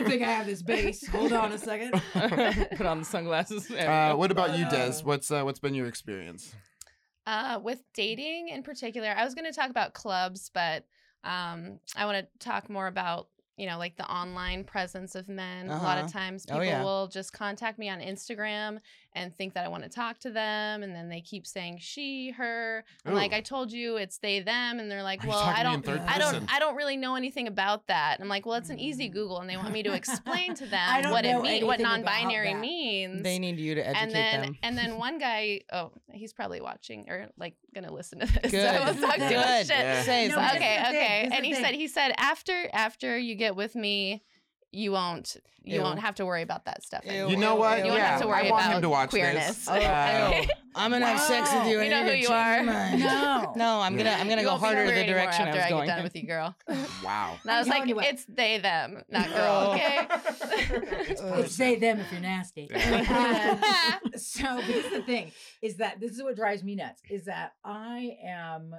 think 0.07 0.21
I 0.21 0.31
have 0.31 0.45
this 0.45 0.61
bass. 0.61 1.07
Hold 1.07 1.33
on 1.33 1.51
a 1.51 1.57
second. 1.57 1.91
Put 2.13 2.85
on 2.85 2.99
the 2.99 3.05
sunglasses. 3.05 3.69
Uh, 3.71 4.13
what 4.15 4.31
about 4.31 4.57
you, 4.57 4.65
Dez? 4.65 5.01
Uh, 5.01 5.05
What's 5.05 5.31
uh, 5.31 5.43
what's 5.43 5.59
been 5.59 5.73
your 5.73 5.87
experience? 5.87 6.53
Uh, 7.27 7.59
with 7.63 7.81
dating 7.95 8.49
in 8.49 8.61
particular, 8.61 9.13
I 9.17 9.23
was 9.23 9.33
going 9.33 9.45
to 9.51 9.51
talk 9.51 9.69
about 9.71 9.93
clubs, 9.95 10.51
but 10.53 10.85
um, 11.23 11.79
I 11.95 12.05
want 12.05 12.23
to 12.23 12.27
talk 12.45 12.69
more 12.69 12.85
about 12.87 13.29
you 13.57 13.65
know 13.67 13.77
like 13.79 13.97
the 13.97 14.05
online 14.07 14.63
presence 14.63 15.15
of 15.15 15.27
men. 15.27 15.67
A 15.69 15.77
lot 15.81 15.97
Uh-huh. 15.97 16.05
of 16.05 16.11
times, 16.13 16.45
Oh, 16.49 16.53
people 16.53 16.65
yeah. 16.65 16.83
will 16.83 17.07
just 17.07 17.33
contact 17.33 17.79
me 17.79 17.89
on 17.89 17.99
Instagram 17.99 18.79
and 19.15 19.35
think 19.35 19.53
that 19.55 19.65
I 19.65 19.69
want 19.69 19.83
to 19.83 19.89
talk 19.89 20.19
to 20.19 20.29
them, 20.29 20.83
and 20.83 20.93
then 20.95 21.09
they 21.09 21.21
keep 21.21 21.47
saying 21.47 21.77
she, 21.81 22.31
her. 22.31 22.83
I'm 23.05 23.13
like, 23.13 23.33
I 23.33 23.41
told 23.41 23.71
you 23.71 23.95
it's 23.97 24.17
they, 24.19 24.41
them, 24.41 24.79
and 24.79 24.91
they're 24.91 25.03
like, 25.03 25.23
Are 25.23 25.27
well, 25.29 25.39
I 25.43 25.63
to 25.63 25.69
me 25.69 25.75
in 25.75 25.81
don't. 25.81 25.85
third 25.85 26.01
I 26.07 26.17
don't. 26.19 26.53
I 26.53 26.59
don't 26.59 26.75
really 26.75 26.97
know 26.97 27.15
anything 27.15 27.47
about 27.47 27.87
that. 27.87 28.15
And 28.15 28.23
I'm 28.23 28.29
like, 28.29 28.45
well, 28.45 28.55
it's 28.57 28.69
an 28.69 28.79
easy 28.79 29.09
Mm. 29.09 29.13
Google, 29.13 29.39
and 29.39 29.49
they 29.49 29.55
want 29.57 29.71
me 29.71 29.83
to 29.83 29.93
explain 29.93 30.53
to 30.55 30.65
them 30.67 31.11
what 31.11 31.25
it 31.25 31.41
means, 31.41 31.63
what 31.65 31.79
non-binary 31.79 32.53
means 32.55 33.23
They 33.23 33.39
need 33.39 33.57
you 33.59 33.75
to 33.75 33.81
educate 33.87 34.01
and 34.03 34.11
then 34.11 34.41
them. 34.41 34.57
and 34.63 34.77
then 34.77 34.97
one 35.07 35.17
guy 35.17 35.61
oh 35.71 35.91
he's 36.11 36.33
probably 36.33 36.59
watching 36.61 37.09
or 37.09 37.27
like 37.37 37.55
gonna 37.73 37.93
listen 37.93 38.19
to 38.19 38.25
this 38.25 38.51
Good. 38.51 38.61
so 38.61 38.67
I 38.67 38.79
won't 38.85 38.99
talk 38.99 39.15
too 39.15 39.21
much 39.21 39.29
Good. 39.29 39.67
shit. 39.67 39.77
Yeah. 39.77 39.93
No, 39.95 40.03
So, 40.03 40.35
but 40.35 40.49
something. 40.49 40.59
this 40.59 40.61
okay 40.61 40.75
is 40.75 40.79
the 40.83 40.91
thing, 40.91 40.97
okay 40.97 41.29
and 41.31 41.43
the 41.43 41.47
he 41.47 41.53
said 41.55 41.73
he 41.75 41.87
said 41.87 42.13
after 42.17 42.69
after 42.73 43.17
you 43.17 43.35
get 43.35 43.55
with 43.55 43.75
me 43.75 44.23
you 44.75 44.91
won't 44.91 45.37
you 45.63 45.77
Ew. 45.77 45.81
won't 45.81 45.99
have 45.99 46.15
to 46.15 46.25
worry 46.25 46.43
about 46.43 46.65
that 46.65 46.83
stuff 46.83 47.01
anymore. 47.05 47.31
You 47.31 47.37
know 47.37 47.55
what? 47.55 47.79
You 47.79 47.85
won't 47.85 47.97
yeah, 47.97 48.11
have 48.11 48.21
to 48.21 48.27
worry 48.27 48.47
I 48.47 48.51
want 48.51 48.65
about 48.65 48.75
him 48.75 48.81
to 48.83 48.89
watch 48.89 49.09
queerness. 49.09 49.65
this. 49.65 49.67
Oh. 49.67 49.73
I'm 50.75 50.91
gonna 50.91 51.05
have 51.07 51.19
sex 51.21 51.51
with 51.53 51.65
you. 51.65 51.75
You 51.75 51.79
and 51.79 51.89
know 51.89 51.97
you're 51.97 52.05
who 52.05 52.09
gonna 52.09 52.17
you 52.19 52.27
change 52.27 52.65
my 52.67 52.91
are. 52.91 53.45
No. 53.45 53.53
No, 53.55 53.79
I'm 53.81 53.97
gonna 53.97 54.11
I'm 54.11 54.27
gonna 54.29 54.41
You 54.41 54.47
go 54.47 54.57
harder 54.57 54.83
queer 54.83 54.93
the 54.93 55.01
anymore 55.03 55.21
direction 55.21 55.45
I 55.45 55.49
after 55.49 55.57
was 55.59 55.65
I 55.65 55.69
going. 55.69 55.85
get 55.87 55.95
done 55.95 56.03
with 56.03 56.15
you, 56.15 56.27
girl. 56.27 56.55
wow. 57.03 57.37
And 57.41 57.51
I 57.51 57.57
was 57.57 57.67
I'm 57.67 57.71
like, 57.71 57.79
telling 57.79 57.95
what. 57.95 58.05
it's 58.05 58.25
they 58.25 58.57
them, 58.59 59.01
not 59.09 59.27
girl. 59.29 59.39
Oh. 59.39 59.73
Okay. 59.73 60.07
It's 61.41 61.55
say 61.55 61.77
them 61.77 61.99
if 61.99 62.11
you're 62.11 62.21
nasty. 62.21 62.67
Yeah. 62.69 63.99
Uh, 64.05 64.17
so 64.17 64.43
but 64.57 64.67
this 64.67 64.85
is 64.85 64.91
the 64.91 65.01
thing 65.03 65.31
is 65.61 65.77
that 65.77 65.99
this 65.99 66.11
is 66.11 66.21
what 66.21 66.35
drives 66.35 66.63
me 66.63 66.75
nuts 66.75 67.01
is 67.09 67.25
that 67.25 67.53
I 67.63 68.17
am 68.23 68.75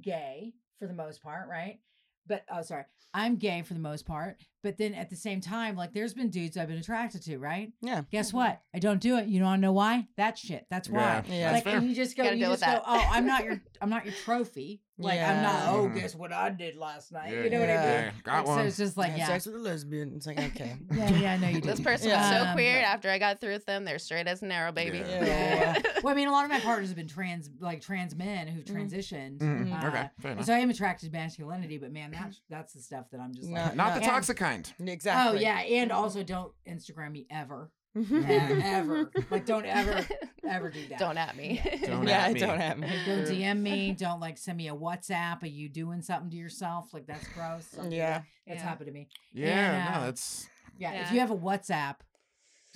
gay 0.00 0.54
for 0.78 0.86
the 0.86 0.94
most 0.94 1.22
part, 1.22 1.48
right? 1.48 1.78
But 2.26 2.44
oh 2.52 2.62
sorry, 2.62 2.84
I'm 3.14 3.36
gay 3.36 3.62
for 3.62 3.74
the 3.74 3.80
most 3.80 4.06
part. 4.06 4.38
But 4.62 4.76
then 4.76 4.92
at 4.94 5.08
the 5.08 5.16
same 5.16 5.40
time, 5.40 5.76
like 5.76 5.92
there's 5.92 6.14
been 6.14 6.30
dudes 6.30 6.56
I've 6.56 6.68
been 6.68 6.78
attracted 6.78 7.22
to, 7.24 7.38
right? 7.38 7.72
Yeah. 7.80 8.02
Guess 8.10 8.30
Mhm. 8.32 8.34
what? 8.34 8.60
I 8.74 8.78
don't 8.80 9.00
do 9.00 9.16
it. 9.16 9.28
You 9.28 9.38
don't 9.40 9.60
know 9.60 9.72
why? 9.72 10.08
That's 10.16 10.40
shit. 10.40 10.66
That's 10.70 10.88
why. 10.90 11.22
Yeah, 11.28 11.34
Yeah. 11.34 11.52
like 11.52 11.64
that's 11.64 11.64
fair. 11.64 11.76
and 11.78 11.88
you 11.88 11.94
just 11.94 12.16
go, 12.16 12.24
Gotta 12.24 12.36
you 12.36 12.42
deal 12.44 12.50
just 12.52 12.62
with 12.62 12.68
go, 12.70 12.74
that. 12.74 12.82
oh, 12.86 13.08
I'm 13.12 13.26
not 13.26 13.44
your 13.44 13.60
I'm 13.80 13.90
not 13.90 14.04
your 14.04 14.14
trophy. 14.14 14.82
Like 15.00 15.20
I'm 15.20 15.42
not, 15.44 15.54
Yeah. 15.62 15.70
oh, 15.70 15.88
Mhm. 15.88 15.94
guess 16.00 16.14
what 16.16 16.32
I 16.32 16.50
did 16.50 16.74
last 16.74 17.12
night. 17.12 17.32
Yeah, 17.32 17.44
You 17.44 17.50
know 17.50 17.60
what 17.60 17.70
I 17.70 17.72
mean? 17.74 17.82
yeah. 17.84 18.00
Yeah, 18.06 18.10
got 18.24 18.36
Like, 18.38 18.46
So 18.46 18.50
one. 18.56 18.66
it's 18.66 18.76
just 18.76 18.96
like, 18.96 19.10
Had 19.12 19.18
yeah. 19.20 19.26
sex 19.28 19.46
with 19.46 19.54
a 19.54 19.58
lesbian. 19.58 20.12
It's 20.16 20.26
like 20.26 20.40
okay. 20.40 20.74
Yeah, 20.92 21.10
yeah, 21.10 21.32
I 21.34 21.36
know 21.36 21.46
you 21.46 21.60
did. 21.60 21.70
this 21.70 21.78
person 21.80 22.08
Yeah. 22.08 22.28
was 22.32 22.36
so 22.42 22.48
Um, 22.48 22.54
queer. 22.56 22.80
After 22.80 23.08
I 23.08 23.18
got 23.20 23.40
through 23.40 23.52
with 23.52 23.64
them, 23.64 23.84
they're 23.84 24.00
straight 24.00 24.26
as 24.26 24.42
an 24.42 24.50
arrow, 24.50 24.72
baby. 24.72 24.98
Yeah. 24.98 25.24
Yeah. 25.24 25.82
well, 26.02 26.12
I 26.12 26.16
mean, 26.16 26.26
a 26.26 26.32
lot 26.32 26.44
of 26.44 26.50
my 26.50 26.58
partners 26.58 26.88
have 26.88 26.96
been 26.96 27.06
trans, 27.06 27.48
like 27.60 27.80
trans 27.80 28.16
men 28.16 28.48
who've 28.48 28.64
Mhm. 28.64 28.74
transitioned. 28.90 29.40
Uh, 29.40 29.86
Okay, 29.88 30.10
fair 30.18 30.32
enough. 30.32 30.44
So 30.46 30.52
I 30.54 30.58
am 30.58 30.70
attracted 30.70 31.12
to 31.12 31.16
masculinity, 31.16 31.78
but 31.78 31.92
man, 31.92 32.10
that's 32.10 32.40
that's 32.50 32.72
the 32.72 32.80
stuff 32.80 33.08
that 33.12 33.20
I'm 33.20 33.32
just 33.32 33.48
like. 33.48 33.76
Not 33.76 33.90
the 33.90 34.00
And- 34.00 34.04
toxic 34.04 34.36
kind. 34.50 34.72
Exactly. 34.80 35.38
Oh 35.38 35.40
yeah, 35.40 35.60
and 35.60 35.92
also 35.92 36.22
don't 36.22 36.52
Instagram 36.68 37.12
me 37.12 37.26
ever, 37.30 37.70
yeah. 37.94 38.48
Yeah, 38.50 38.60
ever. 38.64 39.10
Like 39.30 39.46
don't 39.46 39.64
ever, 39.66 40.06
ever 40.48 40.70
do 40.70 40.86
that. 40.88 40.98
Don't 40.98 41.16
at 41.18 41.36
me. 41.36 41.60
Don't 41.84 42.06
yeah, 42.06 42.26
at 42.26 42.32
me. 42.32 42.40
don't 42.40 42.60
have 42.60 42.78
me. 42.78 42.88
Don't 43.06 43.24
DM 43.24 43.58
me. 43.60 43.92
Don't 43.92 44.20
like 44.20 44.38
send 44.38 44.58
me 44.58 44.68
a 44.68 44.74
WhatsApp. 44.74 45.42
Are 45.42 45.46
you 45.46 45.68
doing 45.68 46.02
something 46.02 46.30
to 46.30 46.36
yourself? 46.36 46.92
Like 46.92 47.06
that's 47.06 47.26
gross. 47.28 47.68
Don't 47.70 47.90
Yeah. 47.92 48.22
That's 48.46 48.60
Yeah. 48.60 48.68
happened 48.68 48.86
to 48.86 48.92
me. 48.92 49.08
Yeah, 49.32 49.48
And, 49.74 49.88
uh, 49.88 49.98
no, 50.00 50.04
that's 50.06 50.48
Yeah, 50.78 50.92
if 51.04 51.12
you 51.12 51.20
have 51.20 51.30
a 51.30 51.36
WhatsApp, 51.36 51.96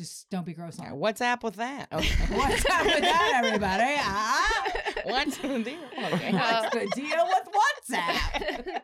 just 0.03 0.29
don't 0.31 0.45
be 0.45 0.53
gross 0.55 0.79
on. 0.79 0.85
Yeah, 0.87 0.93
it. 0.93 0.97
What's 0.97 1.21
up 1.21 1.43
with 1.45 1.57
that? 1.57 1.87
Okay. 1.93 2.35
What's 2.35 2.65
up 2.67 2.85
with 2.85 3.01
that, 3.01 3.43
everybody? 3.45 3.95
Ah? 3.99 4.73
What's 5.05 5.37
the 5.39 5.49
deal? 5.63 5.79
Okay. 6.15 6.29
Uh, 6.33 6.63
What's 6.63 6.75
the 6.75 7.01
deal 7.01 7.27
with 7.27 7.49
WhatsApp? 7.91 8.81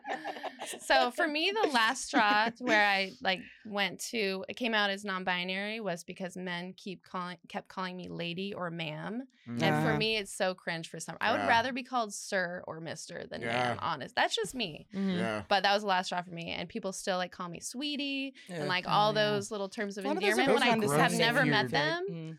so 0.81 1.11
for 1.11 1.27
me, 1.27 1.51
the 1.63 1.69
last 1.69 2.05
straw 2.05 2.49
where 2.59 2.85
I 2.85 3.11
like 3.21 3.39
went 3.65 3.99
to 4.11 4.43
it 4.49 4.55
came 4.55 4.73
out 4.73 4.89
as 4.89 5.05
non-binary 5.05 5.79
was 5.79 6.03
because 6.03 6.35
men 6.35 6.73
keep 6.75 7.03
calling 7.03 7.37
kept 7.47 7.67
calling 7.69 7.95
me 7.95 8.07
lady 8.09 8.53
or 8.53 8.69
ma'am, 8.69 9.23
and 9.47 9.83
for 9.83 9.97
me, 9.97 10.17
it's 10.17 10.31
so 10.33 10.53
cringe 10.53 10.89
for 10.89 10.99
some. 10.99 11.15
I 11.21 11.31
would 11.31 11.39
Yeah. 11.41 11.47
rather 11.47 11.71
be 11.73 11.81
called 11.83 12.13
sir 12.13 12.63
or 12.67 12.79
mister 12.81 13.25
than 13.29 13.41
Yeah. 13.41 13.47
ma'am. 13.47 13.77
Honest, 13.81 14.13
that's 14.15 14.35
just 14.35 14.53
me. 14.53 14.87
Mhm. 14.93 15.17
Yeah. 15.17 15.43
But 15.47 15.63
that 15.63 15.73
was 15.73 15.81
the 15.83 15.87
last 15.87 16.07
straw 16.07 16.21
for 16.21 16.31
me, 16.31 16.49
and 16.51 16.67
people 16.69 16.91
still 16.93 17.17
like 17.17 17.31
call 17.31 17.47
me 17.49 17.59
sweetie 17.59 18.33
Yeah. 18.47 18.57
and 18.57 18.67
like 18.67 18.85
all 18.87 19.13
yeah. 19.13 19.23
those 19.31 19.51
little 19.51 19.69
terms 19.69 19.97
of 19.97 20.05
A 20.05 20.07
lot 20.09 20.17
of 20.17 20.23
those 20.23 20.37
are 20.37 20.41
endearment. 20.41 20.59
When 20.65 20.69
I 20.83 20.85
both 20.87 20.97
have 20.99 21.08
gross 21.09 21.19
never 21.19 21.45
met 21.45 21.63
weird. 21.63 21.71
them, 21.71 22.05
Mm, 22.11 22.37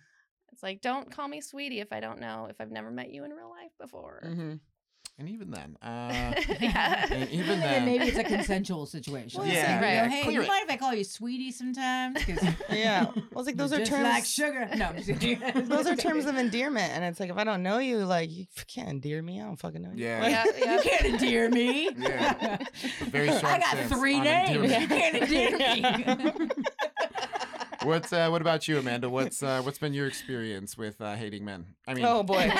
it's 0.52 0.62
like 0.62 0.80
don't 0.80 1.11
call 1.11 1.28
me 1.28 1.40
sweetie 1.40 1.80
if 1.80 1.92
I 1.92 2.00
don't 2.00 2.20
know 2.20 2.46
if 2.50 2.61
I've 2.61 2.70
never 2.72 2.90
met 2.90 3.11
you 3.11 3.24
in 3.24 3.30
real 3.33 3.50
life 3.50 3.72
before. 3.80 4.22
mhm. 4.26 4.61
And 5.18 5.28
even 5.28 5.50
then, 5.50 5.76
uh, 5.83 6.33
yeah. 6.61 7.06
and 7.11 7.28
even 7.28 7.50
And 7.50 7.62
then, 7.62 7.85
maybe 7.85 8.06
it's 8.06 8.16
a 8.16 8.24
consensual 8.24 8.87
situation. 8.87 9.38
Well, 9.42 9.50
yeah. 9.50 9.61
like, 9.62 9.68
you 9.68 9.87
Right. 9.87 10.04
go, 10.04 10.09
hey, 10.09 10.22
Clear 10.22 10.33
you 10.33 10.42
it. 10.42 10.48
mind 10.48 10.64
if 10.64 10.70
I 10.70 10.76
call 10.78 10.94
you 10.94 11.04
sweetie 11.04 11.52
sometimes? 11.52 12.16
Yeah. 12.70 13.04
Well, 13.04 13.14
it's 13.37 13.46
like 13.46 13.56
those 13.59 13.70
you're 13.72 13.80
are 13.83 13.85
just 13.85 13.90
terms. 13.90 14.04
like 14.09 14.24
sugar. 14.24 14.70
No, 14.76 14.87
I'm 14.87 14.96
just 15.02 15.20
kidding. 15.20 15.68
those 15.68 15.87
are 15.87 15.94
terms 15.94 16.24
of 16.24 16.37
endearment, 16.38 16.90
and 16.94 17.04
it's 17.04 17.20
like 17.20 17.28
if 17.28 17.37
I 17.37 17.44
don't 17.44 17.62
know 17.62 17.76
you, 17.78 17.98
like 18.06 18.30
you 18.30 18.46
can't 18.66 18.88
endear 18.88 19.20
me. 19.22 19.42
I 19.42 19.44
don't 19.44 19.56
fucking 19.56 19.83
know 19.83 19.90
you. 19.94 20.06
Yeah. 20.06 20.20
Like- 20.22 20.30
yeah, 20.30 20.44
yeah. 20.64 20.76
You 20.76 20.83
can't 20.90 21.04
endear 21.04 21.50
me. 21.50 21.90
Yeah. 21.98 22.56
very 23.11 23.30
strong 23.33 23.52
I 23.52 23.59
got 23.59 23.68
stance 23.76 23.92
three 23.92 24.20
names. 24.20 24.72
You 24.72 24.88
can't 24.88 25.16
endear 25.16 25.59
me. 25.59 26.48
What 27.82 28.12
uh, 28.12 28.28
What 28.28 28.42
about 28.42 28.68
you, 28.68 28.78
Amanda? 28.78 29.08
What's 29.08 29.42
uh, 29.42 29.62
What's 29.62 29.78
been 29.78 29.94
your 29.94 30.06
experience 30.06 30.76
with 30.76 31.00
uh, 31.00 31.14
hating 31.14 31.44
men? 31.44 31.64
I 31.88 31.94
mean, 31.94 32.04
Oh 32.04 32.22
boy. 32.22 32.34
we 32.38 32.44
yeah. 32.46 32.52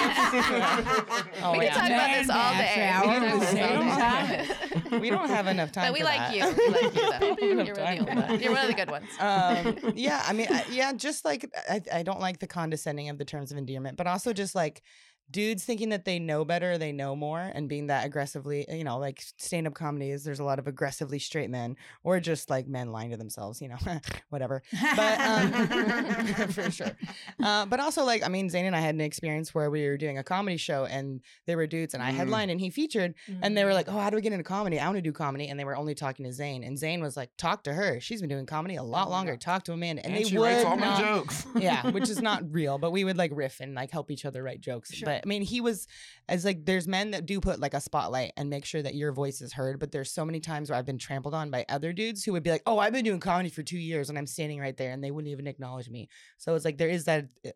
can 1.42 1.72
talk 1.72 1.90
about 1.90 2.16
this 2.16 2.30
all 2.30 2.52
day. 2.54 3.00
We 3.00 3.06
can 3.06 3.22
at 3.22 3.33
the 3.35 3.38
talk 3.40 3.48
same 3.54 3.80
about 3.83 4.90
time. 4.90 5.00
we 5.00 5.11
don't 5.11 5.28
have 5.28 5.46
enough 5.46 5.72
time. 5.72 5.85
But 5.88 5.92
we 5.92 5.98
for 6.00 6.04
like 6.06 6.18
that. 6.18 6.35
you. 6.35 6.54
We 6.56 6.68
like 6.70 6.94
you 6.94 7.11
though. 7.18 7.37
We 7.40 7.48
don't 7.54 7.59
have 7.59 7.66
You're, 7.66 7.76
time 7.76 8.06
one 8.06 8.18
of 8.18 8.28
the- 8.28 8.38
you're 8.44 8.52
one 8.52 8.62
of 8.62 8.68
the 8.68 8.74
good 8.74 8.90
ones. 8.90 9.09
um, 9.20 9.92
yeah, 9.94 10.22
I 10.26 10.33
mean, 10.33 10.46
I, 10.50 10.64
yeah, 10.70 10.92
just 10.94 11.24
like 11.24 11.48
I, 11.68 11.80
I 11.92 12.02
don't 12.02 12.20
like 12.20 12.38
the 12.38 12.46
condescending 12.46 13.09
of 13.11 13.18
the 13.18 13.24
terms 13.24 13.52
of 13.52 13.59
endearment, 13.59 13.96
but 13.98 14.06
also 14.06 14.33
just 14.33 14.54
like 14.54 14.83
dudes 15.31 15.64
thinking 15.64 15.90
that 15.90 16.05
they 16.05 16.19
know 16.19 16.45
better, 16.45 16.77
they 16.79 16.93
know 16.93 17.14
more, 17.14 17.40
and 17.40 17.69
being 17.69 17.87
that 17.88 18.05
aggressively, 18.05 18.66
you 18.69 18.85
know, 18.85 18.99
like 18.99 19.23
stand 19.38 19.66
up 19.66 19.75
comedies, 19.75 20.25
there's 20.25 20.40
a 20.40 20.45
lot 20.45 20.59
of 20.59 20.66
aggressively 20.66 21.19
straight 21.19 21.51
men, 21.51 21.77
or 22.03 22.19
just 22.21 22.51
like 22.51 22.66
men 22.66 22.90
lying 22.93 23.11
to 23.11 23.16
themselves, 23.16 23.61
you 23.61 23.69
know, 23.69 23.77
whatever. 24.31 24.62
But 24.97 25.21
um, 25.21 25.53
for 26.49 26.71
sure. 26.71 26.97
Uh, 27.43 27.66
but 27.66 27.81
also, 27.81 28.05
like, 28.05 28.25
I 28.25 28.29
mean, 28.29 28.49
Zane 28.51 28.66
and 28.66 28.75
I 28.77 28.81
had 28.81 28.95
an 28.95 29.01
experience 29.01 29.55
where 29.55 29.71
we 29.71 29.87
were 29.87 29.97
doing 29.97 30.19
a 30.19 30.25
comedy 30.25 30.57
show, 30.57 30.85
and 30.85 31.21
there 31.47 31.57
were 31.57 31.66
dudes, 31.66 31.95
and 31.95 32.03
I 32.03 32.11
Mm. 32.11 32.14
headlined, 32.16 32.51
and 32.51 32.61
he 32.61 32.71
featured, 32.71 33.14
and 33.43 33.57
they 33.57 33.64
were 33.64 33.73
like, 33.75 33.88
"Oh, 33.88 33.99
how 33.99 34.11
do 34.11 34.16
we 34.16 34.23
get 34.23 34.33
into 34.33 34.43
comedy? 34.45 34.81
I 34.81 34.87
want 34.87 34.97
to 34.97 35.03
do 35.03 35.12
comedy." 35.12 35.47
And 35.49 35.59
they 35.61 35.64
were 35.64 35.77
only 35.77 35.95
talking 35.95 36.25
to 36.27 36.33
Zane, 36.33 36.64
and 36.64 36.77
Zane 36.79 37.01
was 37.01 37.16
like, 37.16 37.31
"Talk 37.38 37.62
to 37.64 37.73
her. 37.73 38.01
She's 38.01 38.21
been 38.21 38.29
doing 38.31 38.47
comedy 38.47 38.75
a 38.77 38.83
lot 38.83 39.11
longer. 39.11 39.37
Talk 39.37 39.62
to 39.64 39.73
Amanda." 39.73 40.05
And, 40.05 40.14
and 40.14 40.25
they 40.25 40.29
she 40.29 40.37
would 40.38 40.45
writes 40.47 40.64
all 40.64 40.77
my 40.77 40.87
not- 40.87 41.01
jokes. 41.01 41.47
yeah, 41.57 41.88
which 41.90 42.09
is 42.11 42.21
not 42.21 42.43
real, 42.53 42.79
but 42.79 42.90
we 42.90 43.05
would 43.05 43.16
like 43.16 43.31
riff 43.35 43.61
and 43.61 43.75
like 43.75 43.90
help 43.93 44.11
each 44.11 44.25
other 44.25 44.43
write 44.43 44.61
jokes. 44.61 44.93
Sure. 44.93 45.07
But 45.07 45.19
I 45.24 45.26
mean, 45.28 45.42
he 45.42 45.61
was 45.61 45.87
as 46.28 46.44
like 46.44 46.64
there's 46.64 46.87
men 46.88 47.11
that 47.12 47.26
do 47.26 47.40
put 47.40 47.61
like 47.61 47.74
a 47.74 47.80
spotlight 47.80 48.33
and 48.37 48.48
make 48.50 48.64
sure 48.64 48.83
that 48.83 48.94
your 48.94 49.12
voice 49.12 49.40
is 49.40 49.52
heard. 49.52 49.78
But 49.78 49.92
there's 49.92 50.11
so 50.12 50.24
many 50.24 50.40
times 50.40 50.70
where 50.70 50.78
I've 50.78 50.87
been 50.87 50.98
trampled 50.98 51.35
on 51.35 51.50
by 51.50 51.64
other 51.68 51.92
dudes 51.92 52.24
who 52.24 52.33
would 52.33 52.42
be 52.42 52.50
like, 52.50 52.62
"Oh, 52.66 52.78
I've 52.78 52.92
been 52.92 53.04
doing 53.04 53.20
comedy 53.20 53.48
for 53.50 53.62
two 53.62 53.78
years 53.78 54.09
and 54.09 54.18
I'm 54.18 54.26
standing 54.26 54.61
right 54.61 54.76
there," 54.76 54.92
and 54.92 55.02
they 55.02 55.11
wouldn't 55.11 55.30
even 55.33 55.46
acknowledge 55.46 55.88
me. 55.90 56.09
So 56.38 56.54
it's 56.54 56.64
like 56.64 56.78
there 56.78 56.88
is 56.88 57.04
that. 57.04 57.26
eh, 57.44 57.52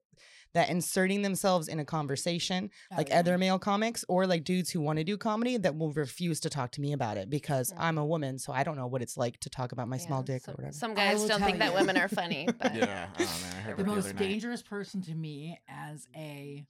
That 0.54 0.68
inserting 0.70 1.22
themselves 1.22 1.66
in 1.66 1.80
a 1.80 1.84
conversation, 1.84 2.70
Oh, 2.92 2.96
like 2.96 3.08
yeah. 3.08 3.18
other 3.18 3.36
male 3.38 3.58
comics 3.58 4.04
or 4.08 4.24
like 4.24 4.44
dudes 4.44 4.70
who 4.70 4.80
want 4.80 4.98
to 5.00 5.04
do 5.04 5.16
comedy 5.16 5.56
that 5.56 5.76
will 5.76 5.90
refuse 5.92 6.38
to 6.42 6.48
talk 6.48 6.70
to 6.76 6.80
me 6.80 6.92
about 6.92 7.16
it 7.16 7.28
because 7.28 7.72
Yeah. 7.72 7.88
I'm 7.88 7.98
a 7.98 8.06
woman, 8.06 8.38
so 8.38 8.52
I 8.52 8.62
don't 8.62 8.76
know 8.76 8.86
what 8.86 9.02
it's 9.02 9.16
like 9.16 9.40
to 9.40 9.50
talk 9.50 9.72
about 9.72 9.88
my 9.88 9.96
small 9.98 10.22
dick 10.22 10.42
some, 10.44 10.52
or 10.52 10.56
whatever. 10.58 10.72
Some 10.74 10.94
guys 10.94 11.18
will 11.18 11.26
don't 11.26 11.38
tell 11.40 11.46
think 11.48 11.58
that 11.58 11.74
women 11.74 11.96
are 11.96 12.06
funny, 12.06 12.46
but 12.60 12.72
yeah, 12.72 13.08
I 13.16 13.18
don't 13.18 13.26
know. 13.26 13.46
I 13.58 13.60
heard 13.62 13.76
the 13.78 13.82
it 13.82 13.84
the 13.84 13.90
most 13.96 14.04
night. 14.14 14.18
dangerous 14.18 14.62
person 14.62 15.02
to 15.02 15.14
me 15.16 15.58
as 15.68 16.06
a 16.14 16.64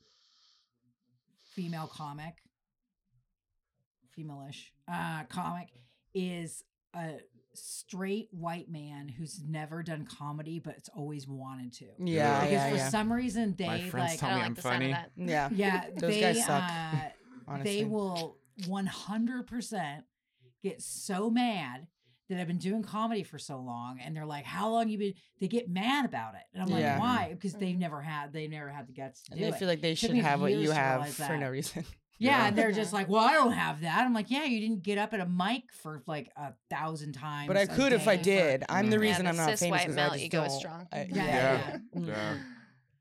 female 1.55 1.87
comic, 1.87 2.35
female-ish 4.11 4.73
uh, 4.93 5.25
comic, 5.29 5.69
is 6.15 6.63
a 6.95 7.15
straight 7.55 8.29
white 8.33 8.69
man 8.69 9.09
who's 9.09 9.41
never 9.47 9.83
done 9.83 10.05
comedy 10.19 10.59
but 10.59 10.75
it's 10.77 10.89
always 10.91 11.29
wanted 11.29 11.73
to. 11.73 11.87
Yeah, 11.99 12.41
because 12.41 12.53
yeah, 12.53 12.71
for 12.71 12.77
yeah. 12.77 12.89
some 12.89 13.13
reason 13.13 13.55
My 13.59 13.79
they 13.79 13.89
friends 13.89 14.11
like 14.13 14.21
tell 14.21 14.29
me 14.31 14.35
don't 14.35 14.43
I'm 14.45 14.51
like 14.51 14.57
the 14.57 14.63
sound 14.63 14.75
funny. 14.75 14.91
of 14.91 14.97
that. 14.97 15.11
yeah, 15.17 15.49
yeah 15.53 15.85
Those 15.97 16.11
they 16.11 16.21
guys 16.21 16.45
suck, 16.45 16.63
uh, 16.63 16.97
honestly. 17.49 17.79
they 17.79 17.85
will 17.85 18.37
100% 18.63 20.03
get 20.63 20.83
so 20.83 21.31
mad 21.31 21.87
that 22.35 22.41
I've 22.41 22.47
been 22.49 22.59
doing 22.59 22.83
comedy 22.83 23.23
for 23.23 23.39
so 23.39 23.59
long 23.59 23.99
and 24.01 24.15
they're 24.17 24.27
like 24.27 24.45
how 24.45 24.69
long 24.71 24.89
you 24.89 24.99
been 24.99 25.15
they 25.41 25.49
get 25.49 25.69
mad 25.69 26.05
about 26.05 26.35
it 26.35 26.43
and 26.53 26.63
I'm 26.63 26.69
Yeah. 26.79 26.93
like 26.95 27.01
why 27.01 27.29
because 27.33 27.55
they've 27.55 27.75
Mhm. 27.77 27.81
never 27.81 28.01
had 28.03 28.33
they've 28.33 28.51
never 28.51 28.69
had 28.71 28.87
the 28.87 28.93
guts 28.93 29.23
to 29.25 29.33
And 29.33 29.39
do 29.41 29.45
they 29.47 29.51
it 29.51 29.59
feel 29.59 29.69
like 29.69 29.81
they 29.81 29.95
should 29.95 30.11
me 30.13 30.21
have 30.21 30.41
what 30.41 30.53
you 30.53 30.71
have 30.71 31.09
for 31.09 31.23
that. 31.23 31.41
no 31.41 31.49
reason. 31.51 31.85
yeah, 32.19 32.39
Yeah. 32.39 32.47
and 32.49 32.57
they're 32.59 32.73
just 32.73 32.93
like 32.93 33.09
well 33.09 33.25
I 33.25 33.33
don't 33.33 33.53
have 33.53 33.81
that 33.81 34.05
I'm 34.05 34.13
like 34.15 34.31
yeah 34.31 34.45
you 34.45 34.61
didn't 34.61 34.83
get 34.83 34.99
up 34.99 35.13
at 35.15 35.21
a 35.21 35.27
mic 35.27 35.65
for 35.83 36.03
like 36.07 36.31
a 36.37 36.53
thousand 36.71 37.13
times 37.15 37.49
But 37.49 37.57
I 37.57 37.67
could 37.67 37.93
if 37.93 38.07
I 38.09 38.17
day 38.17 38.39
for- 38.39 38.59
did. 38.59 38.65
I'm 38.69 38.91
the 38.91 38.97
Mm. 38.97 39.01
Yeah, 39.05 39.09
reason 39.09 39.25
the 39.25 39.31
I'm 39.31 39.37
not 39.37 39.49
cis 39.51 39.61
famous 39.61 39.81
white 39.87 39.91
male 39.91 40.05
I 40.07 40.09
just 40.15 40.25
ego 40.25 40.43
is 40.45 40.53
don't. 40.53 40.59
strong. 40.61 40.89
I- 40.93 41.09
Yeah, 41.11 41.25
yeah. 41.25 41.79
yeah. 41.95 42.01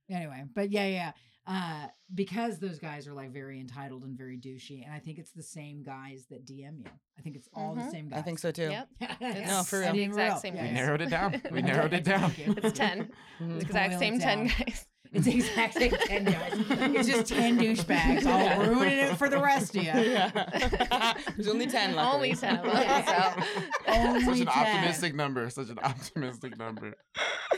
Yeah. 0.10 0.17
anyway 0.17 0.43
but 0.54 0.69
yeah 0.72 0.86
yeah 0.88 1.12
uh 1.45 1.88
because 2.15 2.60
those 2.60 2.79
guys 2.79 3.08
are 3.08 3.13
like 3.13 3.32
very 3.32 3.60
entitled 3.60 4.03
and 4.03 4.17
very 4.17 4.38
douchey 4.38 4.84
and 4.86 4.93
i 4.93 4.99
think 4.99 5.17
it's 5.19 5.32
the 5.32 5.43
same 5.43 5.84
guys 5.84 6.25
that 6.29 6.45
dm 6.45 6.77
you 6.79 6.86
i 7.17 7.21
think 7.21 7.36
it's 7.36 7.49
all 7.53 7.75
the 7.75 7.82
Mhm. 7.82 7.91
same 7.91 8.10
guys 8.10 8.19
I 8.19 8.21
think 8.21 8.39
so 8.39 8.51
too. 8.51 8.69
Yep. 8.69 8.89
Yeah. 9.19 9.47
No, 9.47 9.63
for 9.63 9.79
real. 9.79 9.93
The 9.93 10.03
exact 10.03 10.39
same 10.41 10.56
Yeah, 10.56 10.63
We 10.63 10.71
narrowed 10.71 11.01
it 11.01 11.10
down. 11.10 11.41
We 11.51 11.62
narrowed 11.71 11.93
it 11.93 12.03
down. 12.03 12.32
It's 12.38 12.77
10. 12.77 13.10
Mhm. 13.39 13.56
It's 13.56 13.63
exact 13.65 13.99
same 13.99 14.19
10 14.19 14.47
guys. 14.47 14.86
It's 15.13 15.26
the 15.26 15.36
exact 15.36 15.73
same 15.76 15.91
10 16.06 16.23
guys. 16.26 16.54
It's 16.95 17.08
just 17.08 17.28
10 17.34 17.60
douchebags 17.60 18.26
all 18.26 18.39
Yeah. 18.43 18.58
ruining 18.67 18.97
it 18.99 19.15
for 19.17 19.30
the 19.30 19.39
rest 19.39 19.76
of 19.76 19.84
you. 19.84 19.91
Yeah. 19.93 21.13
There's 21.36 21.47
only 21.47 21.67
ten. 21.67 21.95
Luckily. 21.95 22.32
Only 22.32 22.36
10 22.36 22.58
of 22.58 22.63
them. 22.65 22.73
Yeah. 22.76 23.36
So. 23.36 23.43
Only 23.88 24.21
Such 24.21 24.39
an 24.39 24.45
10. 24.47 24.47
optimistic 24.76 25.15
number. 25.15 25.49
Such 25.49 25.69
an 25.69 25.80
optimistic 25.80 26.58
number. 26.58 26.95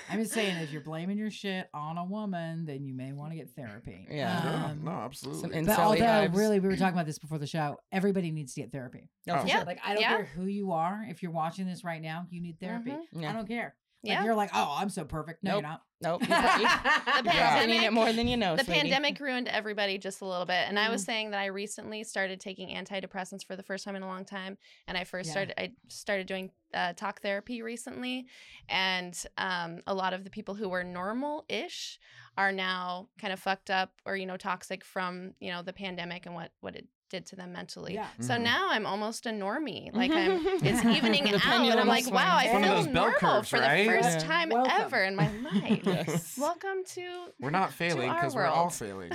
I'm 0.10 0.20
just 0.20 0.34
saying, 0.34 0.58
if 0.58 0.72
you're 0.72 0.82
blaming 0.84 1.18
your 1.18 1.32
shit 1.32 1.68
on 1.74 1.98
a 1.98 2.04
woman, 2.06 2.65
then 2.65 2.84
you 2.86 2.94
may 2.94 3.13
want 3.13 3.32
to 3.32 3.38
get 3.38 3.50
therapy. 3.52 4.06
Yeah. 4.10 4.44
Yeah, 4.44 4.65
Um, 4.65 4.84
no, 4.84 4.91
absolutely. 4.91 5.41
some 5.41 5.52
But 5.52 5.58
Incelly 5.60 5.78
although, 5.80 6.00
vibes. 6.30 6.36
really, 6.36 6.60
we 6.60 6.68
were 6.68 6.76
talking 6.76 6.94
about 6.96 7.06
this 7.06 7.20
before 7.20 7.38
the 7.39 7.48
show. 7.48 7.78
Everybody 7.91 8.32
needs 8.32 8.54
to 8.56 8.62
get 8.62 8.72
therapy. 8.72 9.10
Oh, 9.30 9.39
for 9.41 9.48
Yeah. 9.48 9.58
sure. 9.58 9.65
Like, 9.65 9.80
I 9.84 9.94
don't 9.94 10.02
Yeah. 10.02 10.15
care 10.18 10.26
who 10.26 10.46
you 10.46 10.72
are. 10.74 11.06
If 11.10 11.24
you're 11.24 11.32
watching 11.32 11.65
this 11.65 11.84
right 11.84 12.02
now, 12.02 12.28
you 12.30 12.41
need 12.41 12.60
therapy. 12.60 12.91
Mhm. 12.91 13.22
Yeah. 13.22 13.30
I 13.30 13.34
don't 13.34 13.48
care. 13.48 13.76
Like, 14.06 14.13
Yeah. 14.20 14.24
you're 14.24 14.36
like, 14.36 14.52
oh, 14.54 14.76
I'm 14.78 14.89
so 14.89 15.04
perfect. 15.04 15.44
No, 15.44 15.52
Nope. 15.60 15.62
you're 15.62 15.70
not. 15.70 15.82
Nope. 16.02 16.22
The 16.26 16.28
Yeah. 16.30 17.24
pandemic, 17.24 17.62
You 17.76 17.80
need 17.82 17.86
it 17.88 17.94
more 17.94 18.12
than 18.13 18.28
you 18.28 18.38
know. 18.38 18.56
the 18.56 18.63
sweetie. 18.63 18.82
pandemic 18.82 19.20
ruined 19.20 19.48
everybody 19.48 19.98
just 19.98 20.22
a 20.22 20.26
little 20.26 20.46
bit. 20.46 20.68
And 20.68 20.78
I 20.78 20.89
was 20.89 21.02
Mhm. 21.02 21.06
saying 21.06 21.32
that 21.32 21.39
I 21.39 21.46
recently 21.48 22.04
started 22.04 22.39
taking 22.39 22.70
antidepressants 22.76 23.46
for 23.46 23.56
the 23.56 23.63
first 23.63 23.84
time 23.86 23.96
in 23.96 24.04
a 24.04 24.08
long 24.08 24.26
time. 24.26 24.58
And 24.88 24.98
I 24.98 25.04
first 25.06 25.28
Yeah. 25.28 25.32
started, 25.34 25.54
I 25.60 25.74
started 25.89 26.28
doing 26.28 26.52
uh, 26.74 26.91
talk 26.91 27.22
therapy 27.22 27.62
recently. 27.62 28.28
And 28.68 29.18
um, 29.38 29.80
a 29.88 29.94
lot 29.94 30.13
of 30.13 30.26
the 30.26 30.30
people 30.30 30.56
who 30.56 30.68
were 30.68 30.84
normal 30.84 31.46
ish 31.48 32.00
are 32.38 32.52
now 32.52 33.08
kind 33.18 33.32
of 33.32 33.39
fucked 33.39 33.70
up 33.70 33.94
or, 34.06 34.18
you 34.18 34.26
know, 34.26 34.36
toxic 34.36 34.84
from, 34.84 35.36
you 35.39 35.52
know, 35.54 35.62
the 35.62 35.72
pandemic 35.72 36.26
and 36.26 36.36
what, 36.36 36.52
what 36.60 36.76
it 36.76 36.86
did 37.15 37.25
to 37.28 37.36
them 37.36 37.54
mentally. 37.54 37.93
Yeah. 37.93 38.08
So 38.19 38.34
Mhm. 38.36 38.41
now 38.41 38.67
I'm 38.71 38.86
almost 38.86 39.25
a 39.25 39.30
normie. 39.30 39.89
Like 40.01 40.12
I'm, 40.12 40.41
it's 40.45 40.84
evening 40.97 41.30
out, 41.34 41.45
and 41.45 41.80
I'm 41.80 41.88
like, 41.88 42.04
swings. 42.04 42.12
wow, 42.13 42.36
I 42.38 42.43
feel 42.47 42.54
one 42.54 42.62
bell 42.93 42.93
normal 42.93 43.19
curves, 43.19 43.49
for 43.49 43.60
right? 43.60 43.88
the 43.88 43.93
first 43.93 44.19
Yeah. 44.19 44.28
time 44.28 44.49
Welcome. 44.49 44.71
ever 44.82 45.04
in 45.04 45.15
my 45.15 45.30
life. 45.51 45.82
Yes. 45.86 46.38
Welcome 46.38 46.84
to 46.95 47.04
We're 47.39 47.49
not 47.51 47.71
failing 47.71 48.12
because 48.13 48.36
we're 48.36 48.45
all 48.45 48.69
failing. 48.69 49.12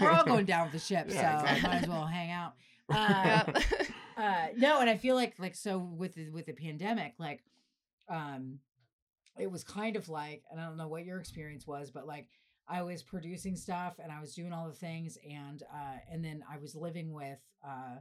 We're 0.00 0.10
all 0.10 0.24
going 0.24 0.46
down 0.46 0.64
with 0.64 0.72
the 0.72 0.78
ship, 0.78 1.06
Yeah, 1.08 1.38
so 1.38 1.44
exactly. 1.44 1.68
might 1.68 1.82
as 1.82 1.88
well 1.88 2.06
hang 2.06 2.30
out. 2.30 2.54
Uh, 2.88 3.42
Yep. 3.46 3.62
uh, 4.16 4.46
no, 4.56 4.80
and 4.80 4.88
I 4.90 4.96
feel 4.96 5.14
like 5.14 5.34
like 5.38 5.54
so 5.54 5.78
with 5.78 6.14
the, 6.14 6.30
with 6.30 6.46
the 6.46 6.52
pandemic, 6.54 7.14
like, 7.18 7.42
um, 8.08 8.58
it 9.38 9.50
was 9.50 9.62
kind 9.64 9.96
of 9.96 10.08
like, 10.08 10.42
and 10.50 10.60
I 10.60 10.66
don't 10.66 10.76
know 10.76 10.88
what 10.88 11.04
your 11.04 11.18
experience 11.20 11.66
was, 11.66 11.90
but 11.90 12.06
like 12.06 12.28
I 12.70 12.82
was 12.82 13.02
producing 13.02 13.56
stuff 13.56 13.94
and 14.02 14.12
I 14.12 14.20
was 14.20 14.34
doing 14.34 14.52
all 14.52 14.68
the 14.68 14.74
things, 14.74 15.18
and 15.28 15.62
uh, 15.74 15.98
and 16.10 16.24
then 16.24 16.44
I 16.50 16.58
was 16.58 16.74
living 16.74 17.12
with 17.12 17.38
uh 17.64 17.96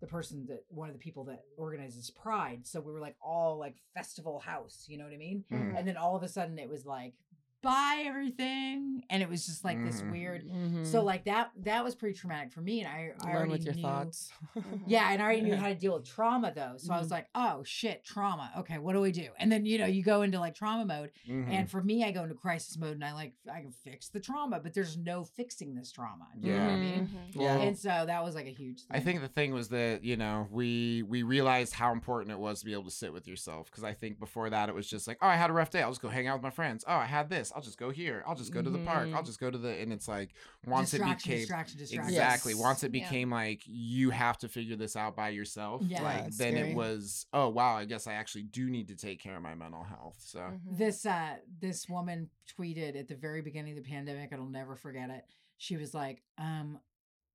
the 0.00 0.06
person 0.08 0.46
that 0.48 0.64
one 0.68 0.88
of 0.88 0.94
the 0.94 0.98
people 0.98 1.24
that 1.24 1.44
organizes 1.56 2.10
Pride, 2.10 2.66
so 2.66 2.80
we 2.80 2.92
were 2.92 3.00
like 3.00 3.16
all 3.22 3.58
like 3.58 3.76
festival 3.94 4.40
house, 4.40 4.86
you 4.88 4.98
know 4.98 5.04
what 5.04 5.12
I 5.12 5.16
mean? 5.16 5.44
Mhm. 5.50 5.78
And 5.78 5.86
then 5.86 5.96
all 5.96 6.16
of 6.16 6.22
a 6.24 6.28
sudden 6.28 6.58
it 6.58 6.68
was 6.68 6.84
like 6.84 7.14
buy 7.62 8.02
everything, 8.06 9.02
and 9.10 9.22
it 9.22 9.28
was 9.28 9.46
just 9.46 9.64
like 9.64 9.82
this 9.84 10.02
Mhm. 10.02 10.10
weird. 10.10 10.44
Mhm. 10.48 10.86
So 10.86 11.02
like 11.04 11.24
that 11.24 11.52
that 11.58 11.84
was 11.84 11.94
pretty 11.94 12.18
traumatic 12.18 12.52
for 12.52 12.60
me, 12.60 12.80
and 12.80 12.88
I 12.88 13.12
I 13.20 13.26
learn 13.26 13.36
already 13.36 13.50
with 13.52 13.64
your 13.64 13.74
knew, 13.74 13.82
thoughts. 13.82 14.32
Yeah, 14.86 15.10
and 15.12 15.22
I 15.22 15.24
already 15.24 15.42
knew 15.42 15.56
how 15.56 15.68
to 15.68 15.74
deal 15.74 15.94
with 15.94 16.04
trauma 16.04 16.52
though. 16.54 16.74
So 16.76 16.92
I 16.92 16.98
was 16.98 17.08
Mhm. 17.08 17.12
like, 17.12 17.28
oh 17.34 17.62
shit, 17.64 18.04
trauma. 18.04 18.50
Okay, 18.58 18.78
what 18.78 18.92
do 18.94 19.00
we 19.00 19.12
do? 19.12 19.30
And 19.38 19.50
then 19.50 19.64
you 19.64 19.78
know 19.78 19.86
you 19.86 20.02
go 20.02 20.22
into 20.22 20.38
like 20.40 20.54
trauma 20.54 20.84
mode, 20.84 21.12
Mhm. 21.28 21.48
and 21.48 21.70
for 21.70 21.82
me, 21.82 22.04
I 22.04 22.10
go 22.10 22.22
into 22.24 22.34
crisis 22.34 22.76
mode, 22.76 22.94
and 22.94 23.04
I 23.04 23.12
like 23.12 23.34
I 23.50 23.60
can 23.60 23.72
fix 23.72 24.08
the 24.08 24.20
trauma, 24.20 24.60
but 24.60 24.74
there's 24.74 24.96
no 24.96 25.24
fixing 25.24 25.74
this 25.74 25.92
trauma. 25.92 26.26
Do 26.38 26.48
you 26.48 26.54
know 26.54 26.64
what 26.64 26.70
I 26.72 26.76
mean? 26.76 27.06
Mhm. 27.08 27.40
Yeah. 27.40 27.56
And 27.58 27.78
so 27.78 28.04
that 28.06 28.22
was 28.24 28.34
like 28.34 28.46
a 28.46 28.50
huge. 28.50 28.80
Thing. 28.82 28.96
I 28.96 29.00
think 29.00 29.20
the 29.20 29.28
thing 29.28 29.52
was 29.52 29.68
that 29.68 30.02
you 30.04 30.16
know 30.16 30.48
we 30.50 31.02
we 31.04 31.22
realized 31.22 31.74
how 31.74 31.92
important 31.92 32.32
it 32.32 32.38
was 32.38 32.60
to 32.60 32.64
be 32.64 32.72
able 32.72 32.84
to 32.84 32.90
sit 32.90 33.12
with 33.12 33.28
yourself 33.28 33.70
because 33.70 33.84
I 33.84 33.92
think 33.94 34.18
before 34.18 34.50
that 34.50 34.68
it 34.68 34.74
was 34.74 34.88
just 34.88 35.06
like 35.06 35.18
oh 35.22 35.26
I 35.28 35.36
had 35.36 35.50
a 35.50 35.52
rough 35.52 35.70
day 35.70 35.82
I'll 35.82 35.90
just 35.90 36.02
go 36.02 36.08
hang 36.08 36.26
out 36.26 36.34
with 36.36 36.42
my 36.42 36.50
friends 36.50 36.84
oh 36.88 36.94
I 36.94 37.06
had 37.06 37.28
this 37.30 37.51
I'll 37.54 37.62
just 37.62 37.78
go 37.78 37.90
here 37.90 38.22
I'll 38.26 38.34
just 38.34 38.52
go 38.52 38.60
to 38.62 38.70
the 38.70 38.78
park 38.80 39.08
I'll 39.14 39.22
Mhm. 39.22 39.26
just 39.26 39.40
go 39.40 39.50
to 39.50 39.58
the 39.58 39.68
and 39.70 39.92
it's 39.92 40.08
like 40.08 40.30
once 40.66 40.94
it 40.94 40.98
became 41.02 41.38
distraction, 41.38 41.78
distraction. 41.78 42.12
exactly 42.12 42.52
Yes. 42.52 42.60
once 42.60 42.82
it 42.84 42.94
Yeah. 42.94 43.02
became 43.04 43.30
like 43.30 43.62
you 43.66 44.10
have 44.10 44.38
to 44.38 44.48
figure 44.48 44.76
this 44.76 44.96
out 44.96 45.14
by 45.16 45.28
yourself 45.30 45.82
Yeah. 45.84 46.02
like 46.02 46.24
then 46.36 46.54
scary. 46.54 46.70
it 46.70 46.76
was 46.76 47.26
oh 47.32 47.48
wow 47.48 47.76
I 47.76 47.84
guess 47.84 48.06
I 48.06 48.14
actually 48.14 48.44
do 48.44 48.68
need 48.70 48.88
to 48.88 48.96
take 48.96 49.20
care 49.20 49.36
of 49.36 49.42
my 49.42 49.54
mental 49.54 49.82
health 49.84 50.16
so 50.18 50.38
Mhm. 50.40 50.58
This 50.78 51.04
uh 51.06 51.36
this 51.60 51.88
woman 51.88 52.30
tweeted 52.58 52.96
at 52.98 53.08
the 53.08 53.16
very 53.16 53.42
beginning 53.42 53.76
of 53.76 53.84
the 53.84 53.88
pandemic, 53.90 54.32
I'll 54.32 54.44
never 54.46 54.76
forget 54.76 55.10
it. 55.10 55.24
She 55.58 55.76
was 55.76 55.94
like, 55.94 56.22
um, 56.38 56.78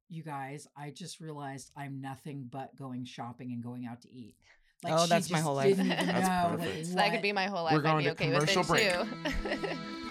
you 0.09 0.23
guys, 0.23 0.67
I 0.75 0.91
just 0.91 1.19
realized 1.19 1.71
I'm 1.75 2.01
nothing 2.01 2.47
but 2.51 2.75
going 2.75 3.05
shopping 3.05 3.51
and 3.51 3.61
going 3.63 3.85
out 3.85 4.01
to 4.01 4.11
eat. 4.13 4.35
Like 4.83 4.93
Oh, 4.95 5.07
that's 5.07 5.29
my 5.31 5.39
whole 5.39 5.55
life. 5.55 5.75
That's 5.77 5.81
know, 6.27 6.55
like. 6.59 6.85
So 6.85 6.95
that 6.95 7.11
could 7.11 7.21
be 7.21 7.31
my 7.33 7.47
whole 7.47 7.63
life. 7.63 7.73
We're 7.73 7.79
I'd 7.79 7.83
going 7.83 7.97
be 7.99 8.03
to 8.05 8.11
okay 8.11 8.29
with 8.29 8.47
commercial 8.53 8.75
it 8.75 9.05
break. 9.33 9.77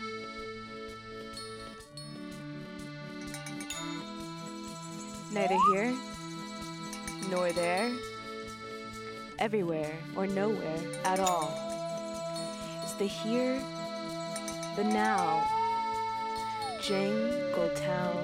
Neither 5.36 5.58
here 5.70 5.94
nor 7.28 7.52
there, 7.52 7.92
everywhere 9.38 9.92
or 10.16 10.26
nowhere 10.26 10.80
at 11.04 11.20
all. 11.20 11.52
It's 12.82 12.94
the 12.94 13.04
here, 13.04 13.60
the 14.76 14.84
now, 14.84 15.44
Jangletown 16.80 18.16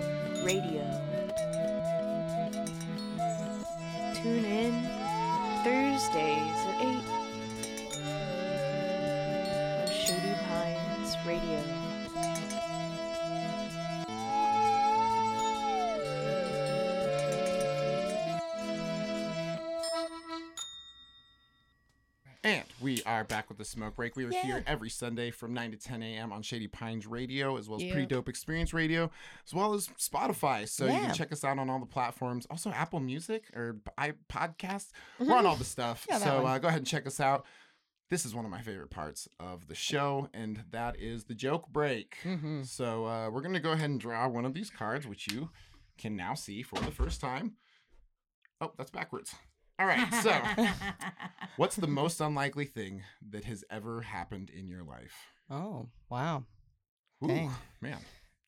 Radio. 0.43 0.89
Tune 4.15 4.47
in 4.47 4.73
Thursdays 5.65 6.65
at 6.65 6.81
8 6.81 6.87
on 9.83 9.93
Shady 9.93 10.35
Pines 10.49 11.17
Radio. 11.27 11.82
Are 23.23 23.25
back 23.25 23.49
with 23.49 23.59
the 23.59 23.65
smoke 23.65 23.95
break. 23.95 24.17
We 24.17 24.25
are 24.25 24.33
here 24.33 24.65
every 24.67 24.91
Sunday 24.91 25.31
from 25.31 25.55
9 25.55 25.71
to 25.71 25.77
10 25.77 26.03
a.m. 26.03 26.33
on 26.33 26.43
Shady 26.43 26.67
Pines 26.67 27.07
Radio, 27.07 27.57
as 27.57 27.69
well 27.69 27.81
as 27.81 27.89
Pretty 27.89 28.05
Dope 28.05 28.27
Xperience 28.27 28.75
Radio, 28.75 29.13
as 29.47 29.55
well 29.55 29.75
as 29.75 29.87
Spotify. 29.91 30.69
So 30.69 30.87
you 30.87 30.91
can 30.91 31.15
check 31.15 31.31
us 31.31 31.45
out 31.45 31.57
on 31.57 31.71
all 31.71 31.79
the 31.79 31.87
platforms. 31.87 32.49
Also, 32.51 32.71
Apple 32.73 32.99
Music 32.99 33.45
or 33.55 33.77
i 33.97 34.15
Podcasts. 34.29 34.91
We're 35.21 35.37
on 35.37 35.47
all 35.47 35.55
the 35.55 35.63
stuff. 35.63 36.05
Yeah, 36.11 36.19
so 36.19 36.45
uh, 36.45 36.59
go 36.59 36.67
ahead 36.67 36.79
and 36.81 36.87
check 36.87 37.07
us 37.07 37.21
out. 37.21 37.47
This 38.11 38.27
is 38.27 38.35
one 38.35 38.45
of 38.45 38.51
my 38.51 38.61
favorite 38.61 38.91
parts 38.91 39.29
of 39.39 39.69
the 39.69 39.77
show, 39.77 40.29
and 40.35 40.65
that 40.73 40.99
is 40.99 41.23
the 41.23 41.35
joke 41.37 41.69
break. 41.69 42.17
Mhm. 42.25 42.67
So 42.67 43.07
uh, 43.07 43.31
we're 43.31 43.43
going 43.43 43.55
to 43.55 43.61
go 43.61 43.71
ahead 43.71 43.89
and 43.89 44.01
draw 44.01 44.27
one 44.27 44.45
of 44.45 44.53
these 44.53 44.69
cards, 44.69 45.07
which 45.07 45.31
you 45.33 45.51
can 45.97 46.17
now 46.17 46.35
see 46.35 46.65
for 46.65 46.81
the 46.81 46.91
first 46.91 47.21
time. 47.21 47.53
Oh, 48.61 48.73
that's 48.77 48.91
backwards. 48.91 49.33
All 49.83 49.89
right. 49.89 50.15
So. 50.23 50.33
What's 51.57 51.77
the 51.77 51.87
most 51.87 52.21
unlikely 52.21 52.67
thing 52.67 53.03
that 53.31 53.45
has 53.45 53.65
ever 53.71 54.01
happened 54.03 54.49
in 54.51 54.69
your 54.69 54.85
life? 54.85 55.13
Oh, 55.51 55.89
wow. 56.09 56.45
Ooh, 57.25 57.29
Dang. 57.29 57.51
man, 57.81 57.99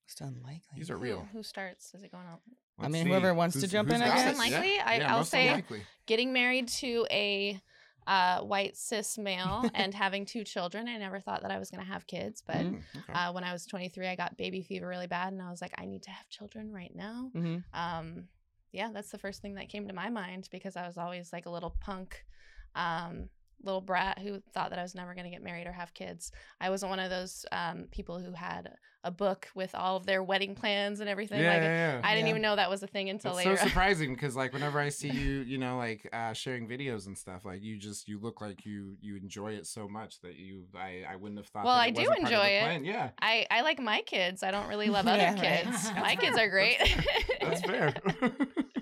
It's 0.08 0.20
unlikely. 0.20 0.60
these 0.76 0.90
are 0.90 0.96
Who- 0.96 1.02
real. 1.02 1.28
Who 1.32 1.42
starts? 1.42 1.92
Is 1.94 2.02
it 2.02 2.10
going 2.12 2.24
on? 2.26 2.38
I 2.78 2.88
mean, 2.88 3.06
whoever 3.06 3.32
wants 3.34 3.60
to 3.60 3.68
jump 3.68 3.90
in, 3.90 4.02
I 4.02 4.06
got 4.08 4.16
guess. 4.16 4.26
it? 4.26 4.30
Unlikely? 4.32 4.78
I- 4.80 4.96
yeah, 4.98 5.12
I'll 5.12 5.18
most 5.18 5.30
say- 5.30 5.48
unlikely. 5.48 5.82
Getting 6.06 6.32
married 6.32 6.68
to 6.68 7.06
a 7.10 7.60
uh, 8.06 8.40
white 8.40 8.76
cis 8.76 9.16
male 9.18 9.64
and 9.74 9.94
having 9.94 10.24
two 10.26 10.44
children. 10.44 10.88
I 10.88 10.96
never 10.98 11.20
thought 11.20 11.42
that 11.42 11.50
I 11.50 11.58
was 11.58 11.70
going 11.70 11.84
to 11.84 11.90
have 11.92 12.06
kids, 12.06 12.42
but 12.46 12.56
Mm, 12.56 12.80
okay. 12.96 13.12
uh, 13.12 13.32
when 13.32 13.44
I 13.44 13.52
was 13.52 13.64
23, 13.66 14.06
I 14.08 14.14
got 14.16 14.36
baby 14.36 14.62
fever 14.62 14.86
really 14.88 15.06
bad, 15.06 15.32
and 15.32 15.40
I 15.42 15.50
was 15.50 15.60
like, 15.62 15.72
I 15.78 15.84
need 15.86 16.02
to 16.04 16.10
have 16.10 16.28
children 16.28 16.72
right 16.72 16.92
now. 16.94 17.30
hmm 17.34 17.56
um 17.72 18.28
yeah 18.74 18.90
that's 18.92 19.10
the 19.10 19.18
first 19.18 19.40
thing 19.40 19.54
that 19.54 19.68
came 19.68 19.86
to 19.88 19.94
my 19.94 20.10
mind 20.10 20.48
because 20.50 20.76
i 20.76 20.86
was 20.86 20.98
always 20.98 21.32
like 21.32 21.46
a 21.46 21.50
little 21.50 21.74
punk 21.80 22.24
um 22.74 23.28
little 23.62 23.80
brat 23.80 24.18
who 24.18 24.42
thought 24.52 24.70
that 24.70 24.78
i 24.78 24.82
was 24.82 24.94
never 24.94 25.14
going 25.14 25.24
to 25.24 25.30
get 25.30 25.42
married 25.42 25.66
or 25.66 25.72
have 25.72 25.94
kids 25.94 26.32
i 26.60 26.68
wasn't 26.68 26.90
one 26.90 26.98
of 26.98 27.08
those 27.08 27.46
um 27.52 27.84
people 27.90 28.18
who 28.18 28.32
had 28.32 28.74
a 29.04 29.10
book 29.10 29.48
with 29.54 29.74
all 29.74 29.96
of 29.96 30.06
their 30.06 30.22
wedding 30.22 30.54
plans 30.54 31.00
and 31.00 31.08
everything 31.10 31.40
yeah, 31.40 31.52
like 31.52 31.62
yeah, 31.62 31.92
yeah. 31.92 32.00
i 32.02 32.14
didn't 32.14 32.26
Yeah. 32.26 32.30
even 32.30 32.42
know 32.42 32.56
that 32.56 32.68
was 32.70 32.82
a 32.82 32.86
thing 32.86 33.08
until 33.10 33.32
It's 33.36 33.46
later 33.46 33.56
so 33.56 33.64
surprising 33.68 34.14
because 34.14 34.34
like 34.34 34.52
whenever 34.54 34.80
I 34.80 34.88
see 34.88 35.10
you, 35.10 35.40
you 35.42 35.58
know, 35.58 35.76
like 35.76 36.08
uh, 36.12 36.32
sharing 36.32 36.66
videos 36.66 37.06
and 37.06 37.16
stuff, 37.16 37.44
like 37.44 37.62
you 37.62 37.76
just 37.76 38.08
you 38.08 38.18
look 38.18 38.40
like 38.40 38.64
you 38.64 38.96
you 39.02 39.16
enjoy 39.16 39.52
it 39.52 39.66
so 39.66 39.86
much 39.88 40.20
that 40.22 40.36
you 40.36 40.64
I 40.74 41.02
I 41.06 41.16
wouldn't 41.16 41.38
have 41.38 41.48
thought. 41.48 41.64
Well, 41.66 41.74
that 41.74 41.82
I 41.82 41.90
do 41.90 42.00
wasn't 42.00 42.22
part 42.22 42.32
of 42.32 42.40
the 42.40 42.46
enjoy 42.46 42.76
it. 42.76 42.84
Yeah, 42.86 43.10
I, 43.20 43.46
I 43.50 43.60
like 43.60 43.78
my 43.78 44.00
kids. 44.06 44.42
I 44.42 44.50
don't 44.50 44.68
really 44.68 44.88
love 44.96 45.06
other 45.06 45.22
right. 45.22 45.36
kids. 45.38 45.82
That's 45.90 46.00
my 46.00 46.16
kids 46.16 46.38
are 46.38 46.48
great. 46.48 46.78
that's 47.42 47.60
fair. 47.60 47.92
no, 48.22 48.30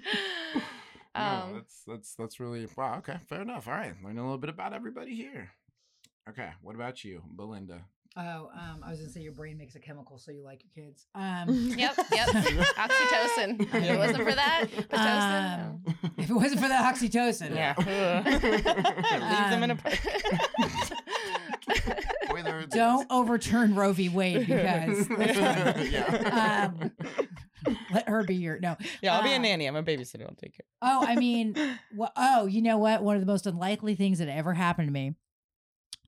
Um, 1.14 1.52
that's 1.56 1.82
that's 1.86 2.14
that's 2.14 2.40
really 2.40 2.66
wow. 2.74 2.96
Okay, 3.00 3.16
fair 3.28 3.42
enough. 3.42 3.68
All 3.68 3.74
right, 3.74 3.92
learning 4.02 4.16
a 4.18 4.22
little 4.22 4.38
bit 4.38 4.48
about 4.48 4.72
everybody 4.72 5.14
here. 5.14 5.50
Okay, 6.26 6.48
what 6.62 6.74
about 6.74 7.04
you, 7.04 7.20
Belinda? 7.36 7.82
Oh, 8.16 8.48
um, 8.54 8.80
I 8.82 8.88
was 8.90 8.98
gonna 8.98 9.10
say 9.10 9.20
your 9.20 9.32
brain 9.32 9.58
makes 9.58 9.74
a 9.74 9.78
chemical, 9.78 10.16
so 10.16 10.30
you 10.32 10.42
like 10.42 10.62
your 10.64 10.86
kids. 10.86 11.06
Um, 11.14 11.50
yep, 11.76 11.94
yep. 12.12 12.28
Oxytocin. 12.28 13.60
If 13.74 13.74
it 13.74 13.98
wasn't 13.98 14.22
for 14.24 14.32
that, 14.34 14.64
pitocin. 14.70 15.58
no. 15.58 15.80
Um, 16.00 16.12
if 16.16 16.30
it 16.30 16.34
wasn't 16.34 16.60
for 16.62 16.68
the 16.68 16.74
oxytocin, 16.74 17.54
Yeah. 17.54 17.74
Leave 17.76 19.50
them 19.50 19.62
in 19.64 19.70
a 19.70 19.74
Um, 19.74 19.78
park. 19.78 19.98
Boy, 22.30 22.42
there 22.42 22.60
it 22.60 22.64
is. 22.68 22.74
don't 22.74 23.06
overturn 23.10 23.74
Roe 23.74 23.92
v. 23.92 24.08
Wade 24.08 24.46
because 24.46 25.08
yeah. 25.10 26.72
let 27.92 28.08
her 28.08 28.22
be 28.24 28.34
your 28.34 28.58
no. 28.60 28.76
Yeah, 29.02 29.16
I'll 29.16 29.22
be 29.22 29.32
a 29.32 29.36
Uh, 29.36 29.38
nanny. 29.38 29.66
I'm 29.66 29.76
a 29.76 29.82
babysitter. 29.82 30.22
I'll 30.28 30.34
take 30.34 30.54
care. 30.56 30.66
Oh, 30.80 31.04
I 31.06 31.16
mean, 31.16 31.56
wha- 31.94 32.10
oh, 32.16 32.46
you 32.46 32.62
know 32.62 32.78
what? 32.78 33.02
One 33.02 33.16
of 33.16 33.20
the 33.22 33.26
most 33.26 33.46
unlikely 33.46 33.94
things 33.94 34.18
that 34.18 34.28
ever 34.28 34.54
happened 34.54 34.88
to 34.88 34.92
me 34.92 35.14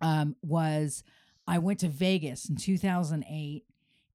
um, 0.01 0.37
was 0.43 1.03
I 1.47 1.59
went 1.59 1.81
to 1.81 1.88
Vegas 1.88 2.49
in 2.49 2.57
2008 2.57 3.64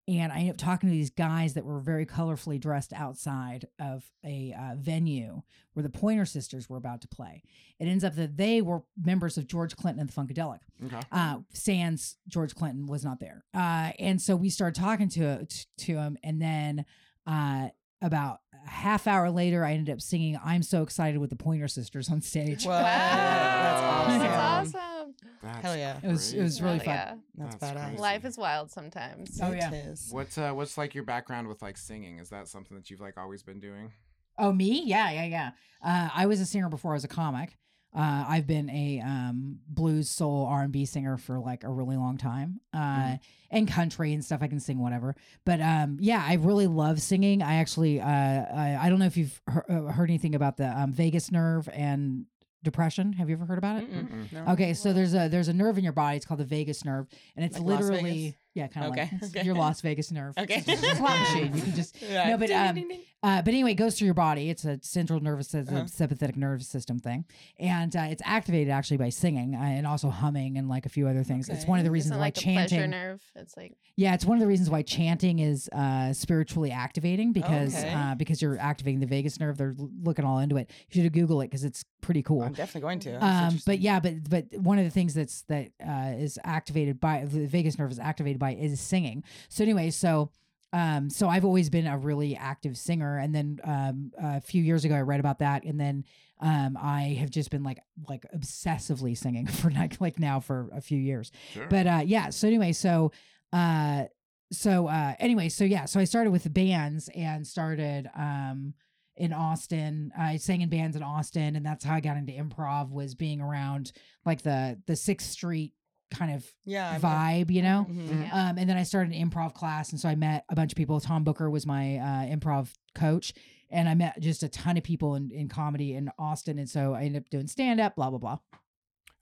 and 0.08 0.32
I 0.34 0.38
ended 0.40 0.50
up 0.56 0.58
talking 0.58 0.90
to 0.90 0.94
these 0.94 1.12
guys 1.12 1.54
that 1.54 1.64
were 1.64 1.80
very 1.80 2.04
colorfully 2.04 2.60
dressed 2.60 2.94
outside 2.94 3.68
of 3.80 4.04
a 4.26 4.56
uh, 4.60 4.74
venue 4.76 5.44
where 5.74 5.84
the 5.84 5.90
Pointer 5.90 6.26
Sisters 6.26 6.68
were 6.68 6.78
about 6.78 7.02
to 7.02 7.08
play. 7.08 7.44
It 7.80 7.86
ends 7.86 8.04
up 8.04 8.16
that 8.16 8.36
they 8.36 8.64
were 8.64 8.82
members 9.00 9.38
of 9.38 9.46
George 9.46 9.76
Clinton 9.76 10.00
and 10.02 10.10
the 10.10 10.14
Funkadelic. 10.14 10.62
okay. 10.84 11.00
Uh, 11.12 11.40
Sans 11.54 12.18
George 12.28 12.56
Clinton 12.56 12.88
was 12.88 13.06
not 13.06 13.20
there, 13.20 13.46
uh, 13.54 13.92
and 14.00 14.20
so 14.20 14.36
we 14.36 14.50
started 14.50 14.82
talking 14.82 15.10
to 15.10 15.46
to 15.46 15.94
him, 15.98 16.18
and 16.24 16.42
then 16.42 16.86
uh, 17.30 17.70
about 18.02 18.40
a 18.66 18.70
half 18.70 19.08
hour 19.08 19.30
later, 19.30 19.64
I 19.64 19.74
ended 19.74 19.94
up 19.94 20.02
singing 20.02 20.38
"I'm 20.44 20.64
So 20.64 20.84
Excited" 20.84 21.20
with 21.20 21.30
the 21.30 21.36
Pointer 21.36 21.68
Sisters 21.68 22.10
on 22.10 22.22
stage. 22.22 22.66
Wow. 22.66 22.82
That's 22.82 23.82
awesome. 23.82 24.20
That's 24.20 24.76
awesome. 24.76 25.16
That's 25.42 25.62
Hell 25.62 25.78
yeah. 25.78 25.98
It 26.04 26.08
was 26.08 26.34
it 26.34 26.42
was 26.42 26.62
really 26.62 26.80
Hell 26.80 26.86
fun. 26.86 26.94
yeah. 26.96 27.16
That's, 27.36 27.56
That's 27.56 27.74
badass. 27.78 27.86
crazy. 27.88 28.02
Life 28.02 28.26
is 28.26 28.38
wild 28.38 28.72
sometimes. 28.72 29.40
Oh, 29.42 29.52
It 29.52 29.58
yeah. 29.58 29.72
is. 29.74 30.10
What's 30.12 30.38
uh 30.38 30.52
what's 30.52 30.78
like 30.78 30.94
your 30.96 31.04
background 31.04 31.48
with 31.48 31.62
like 31.62 31.78
singing? 31.78 32.20
Is 32.20 32.30
that 32.30 32.48
something 32.48 32.76
that 32.78 32.90
you've 32.90 33.00
like 33.02 33.18
always 33.18 33.44
been 33.44 33.60
doing? 33.60 33.92
Oh, 34.38 34.54
me? 34.54 34.84
Yeah, 34.86 35.12
yeah, 35.12 35.26
yeah. 35.26 35.52
Uh, 35.84 36.10
I 36.16 36.26
was 36.26 36.40
a 36.40 36.46
singer 36.46 36.70
before 36.70 36.92
I 36.92 36.94
was 36.94 37.04
a 37.04 37.10
comic. 37.10 37.58
Uh, 37.96 38.24
I've 38.28 38.46
been 38.46 38.70
a 38.70 39.02
um, 39.04 39.60
blues, 39.68 40.10
soul, 40.10 40.46
R 40.46 40.62
and 40.62 40.72
B 40.72 40.86
singer 40.86 41.18
for 41.18 41.40
like 41.40 41.64
a 41.64 41.70
really 41.72 41.98
long 41.98 42.18
time, 42.18 42.60
uh, 42.72 42.78
Mhm. 42.78 43.20
and 43.50 43.68
country 43.68 44.14
and 44.14 44.24
stuff. 44.24 44.44
I 44.44 44.48
can 44.48 44.60
sing 44.60 44.78
whatever, 44.80 45.16
but 45.44 45.60
um, 45.60 45.98
yeah, 46.00 46.24
I 46.26 46.36
really 46.36 46.68
love 46.68 47.02
singing. 47.02 47.42
I 47.42 47.56
actually, 47.56 48.00
uh, 48.00 48.06
I, 48.08 48.78
I 48.82 48.90
don't 48.90 49.00
know 49.00 49.06
if 49.08 49.18
you've 49.18 49.42
he- 49.52 49.74
uh, 49.74 49.82
heard 49.92 50.10
anything 50.10 50.36
about 50.36 50.58
the 50.58 50.68
um, 50.80 50.94
vagus 50.94 51.32
nerve 51.32 51.68
and 51.74 52.26
depression. 52.62 53.14
Have 53.14 53.28
you 53.30 53.36
ever 53.38 53.46
heard 53.46 53.58
about 53.58 53.82
it? 53.82 53.90
No. 54.34 54.46
Okay, 54.50 54.74
so 54.76 54.94
there's 54.94 55.16
a 55.16 55.28
there's 55.28 55.48
a 55.48 55.54
nerve 55.54 55.78
in 55.80 55.84
your 55.84 55.94
body. 55.94 56.18
It's 56.18 56.26
called 56.28 56.42
the 56.42 56.46
vagus 56.46 56.86
nerve, 56.86 57.08
and 57.36 57.44
it's 57.44 57.58
Like 57.58 57.66
Las 57.68 57.82
literally 57.90 58.12
Vegas? 58.12 58.39
Yeah, 58.56 58.68
kind 58.68 58.88
of 58.88 58.92
Okay, 58.94 59.10
like 59.22 59.24
okay. 59.36 59.44
your 59.46 59.56
Las 59.56 59.82
Vegas 59.82 60.12
nerve. 60.12 60.38
Okay. 60.38 60.56
It's 60.58 60.66
just 60.66 60.84
a 60.84 60.96
slot 60.96 61.20
machine. 61.20 61.56
You 61.56 61.62
can 61.62 61.76
just 61.76 61.96
Yeah. 62.02 62.30
no, 62.30 62.38
but 62.38 62.50
um, 62.52 62.76
ding, 62.76 62.88
ding. 62.88 63.00
uh, 63.22 63.42
but 63.44 63.50
anyway, 63.54 63.72
it 63.72 63.76
goes 63.76 63.98
through 63.98 64.06
your 64.06 64.14
body. 64.16 64.50
It's 64.50 64.66
a 64.66 64.80
central 64.82 65.20
nervous 65.20 65.50
system, 65.50 65.76
Uh-huh. 65.76 65.86
sympathetic 65.88 66.36
nervous 66.36 66.68
system 66.68 66.98
thing, 67.00 67.26
and 67.60 67.96
uh, 67.96 68.08
it's 68.10 68.24
activated 68.26 68.70
actually 68.72 68.98
by 68.98 69.10
singing 69.10 69.56
uh, 69.56 69.60
and 69.60 69.86
also 69.86 70.10
humming 70.10 70.58
and 70.58 70.68
like 70.68 70.86
a 70.86 70.90
few 70.90 71.08
other 71.08 71.24
things. 71.24 71.48
It's 71.48 71.66
one 71.66 71.78
of 71.80 71.86
the 71.86 71.92
reasons 71.92 72.16
why 72.16 72.22
like 72.22 72.36
the 72.36 72.42
chanting. 72.42 72.90
nerve? 72.90 73.22
It's 73.36 73.56
like 73.56 73.74
Yeah, 73.96 74.16
it's 74.16 74.26
one 74.26 74.38
of 74.38 74.42
the 74.42 74.48
reasons 74.48 74.70
why 74.72 74.82
chanting 74.82 75.40
is 75.40 75.70
uh, 75.72 76.12
spiritually 76.14 76.72
activating 76.72 77.32
because 77.34 77.76
Okay. 77.78 77.94
uh, 77.94 78.16
because 78.16 78.42
you're 78.42 78.58
activating 78.58 79.00
the 79.00 79.06
vagus 79.08 79.40
nerve. 79.40 79.58
They're 79.58 79.76
looking 79.78 80.26
all 80.26 80.40
into 80.40 80.58
it. 80.58 80.72
You 80.90 81.04
should 81.04 81.14
Google 81.14 81.42
it 81.42 81.46
because 81.48 81.64
it's 81.64 81.86
pretty 82.02 82.24
cool. 82.24 82.42
I'm 82.42 82.54
definitely 82.54 82.82
going 82.82 83.00
to. 83.02 83.24
Um, 83.24 83.60
but 83.66 83.80
yeah, 83.80 84.00
but 84.00 84.28
but 84.30 84.46
one 84.58 84.80
of 84.80 84.86
the 84.86 84.92
things 84.92 85.14
that's 85.14 85.44
that 85.44 85.70
uh, 85.88 86.14
is 86.18 86.40
activated 86.44 87.00
by 87.00 87.26
the 87.26 87.46
vagus 87.46 87.78
nerve 87.78 87.92
is 87.92 88.00
activated 88.00 88.39
by 88.40 88.56
is 88.56 88.80
singing. 88.80 89.24
So 89.50 89.64
anyway, 89.64 89.92
so 89.92 90.32
um, 90.72 91.10
so 91.10 91.28
I've 91.28 91.46
always 91.46 91.70
been 91.70 91.88
a 91.88 91.98
really 91.98 92.36
active 92.36 92.78
singer, 92.78 93.18
and 93.18 93.34
then 93.34 93.60
um, 93.64 94.12
a 94.22 94.40
few 94.42 94.62
years 94.62 94.86
ago 94.86 94.96
I 94.96 95.02
read 95.02 95.20
about 95.20 95.40
that, 95.40 95.64
and 95.64 95.80
then 95.80 96.06
um, 96.40 96.78
I 96.80 97.18
have 97.20 97.30
just 97.30 97.50
been 97.50 97.64
like 97.64 97.80
like 98.08 98.26
obsessively 98.36 99.18
singing 99.18 99.48
for 99.48 99.72
like 99.72 100.00
like 100.00 100.20
now 100.20 100.40
for 100.40 100.70
a 100.74 100.82
few 100.82 101.00
years. 101.00 101.32
Sure. 101.54 101.68
But 101.70 101.88
uh, 101.88 102.02
yeah, 102.06 102.30
so 102.30 102.48
anyway, 102.48 102.74
so 102.74 103.12
uh, 103.52 104.06
so 104.52 104.88
uh, 104.88 105.16
anyway, 105.20 105.50
so 105.50 105.64
yeah, 105.64 105.86
so 105.86 106.00
I 106.00 106.04
started 106.04 106.32
with 106.32 106.44
the 106.44 106.50
bands 106.50 107.10
and 107.16 107.46
started 107.46 108.10
um 108.16 108.74
in 109.18 109.34
Austin. 109.34 110.12
I 110.18 110.38
sang 110.38 110.62
in 110.62 110.70
bands 110.70 110.96
in 110.96 111.04
Austin, 111.04 111.56
and 111.56 111.66
that's 111.66 111.84
how 111.84 111.96
I 111.96 112.00
got 112.00 112.16
into 112.16 112.32
improv. 112.34 112.92
Was 112.92 113.16
being 113.16 113.42
around 113.42 113.92
like 114.24 114.44
the 114.44 114.80
the 114.86 114.96
Sixth 114.96 115.32
Street 115.32 115.74
kind 116.12 116.34
of 116.36 116.46
yeah, 116.66 116.92
I'm- 116.92 117.02
vibe, 117.02 117.52
you 117.52 117.62
know. 117.62 117.86
Mhm. 117.90 118.24
Yeah. 118.28 118.50
Um, 118.50 118.58
and 118.58 118.70
then 118.70 118.78
I 118.78 118.84
started 118.84 119.14
an 119.14 119.30
improv 119.30 119.54
class, 119.54 119.92
and 119.92 120.00
so 120.00 120.10
I 120.10 120.16
met 120.16 120.46
a 120.50 120.56
bunch 120.56 120.72
of 120.72 120.76
people. 120.78 121.00
Tom 121.00 121.24
Booker 121.24 121.50
was 121.50 121.66
my 121.66 121.98
uh, 121.98 122.36
improv 122.36 122.72
coach, 122.96 123.34
and 123.70 123.88
I 123.88 123.94
met 123.96 124.20
just 124.20 124.42
a 124.44 124.50
ton 124.50 124.78
of 124.78 124.84
people 124.84 125.16
in, 125.16 125.30
in 125.32 125.48
comedy 125.50 125.94
in 125.94 126.10
Austin. 126.18 126.58
And 126.60 126.70
so 126.70 126.94
I 126.94 127.04
ended 127.04 127.24
up 127.24 127.30
doing 127.30 127.48
stand 127.48 127.80
up, 127.80 127.96
blah 127.96 128.10
blah 128.10 128.20
blah. 128.20 128.38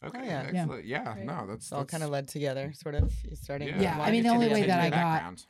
okay, 0.05 0.25
yeah. 0.25 0.43
Yeah. 0.51 0.59
excellent. 0.61 0.85
Yeah, 0.85 1.13
Great. 1.13 1.25
no, 1.25 1.45
that's 1.47 1.65
It's 1.65 1.71
all 1.73 1.85
kind 1.85 2.03
of 2.03 2.09
led 2.09 2.27
together, 2.27 2.71
sort 2.73 2.95
of. 2.95 3.11
Starting. 3.33 3.69
Yeah, 3.69 3.81
Yeah, 3.81 4.01
I 4.01 4.11
mean, 4.11 4.23
the 4.23 4.29
only 4.29 4.47
way 4.47 4.63
that 4.65 4.79
I 4.79 4.85
entertainment 4.88 4.93
got- 4.93 5.01
background. 5.01 5.45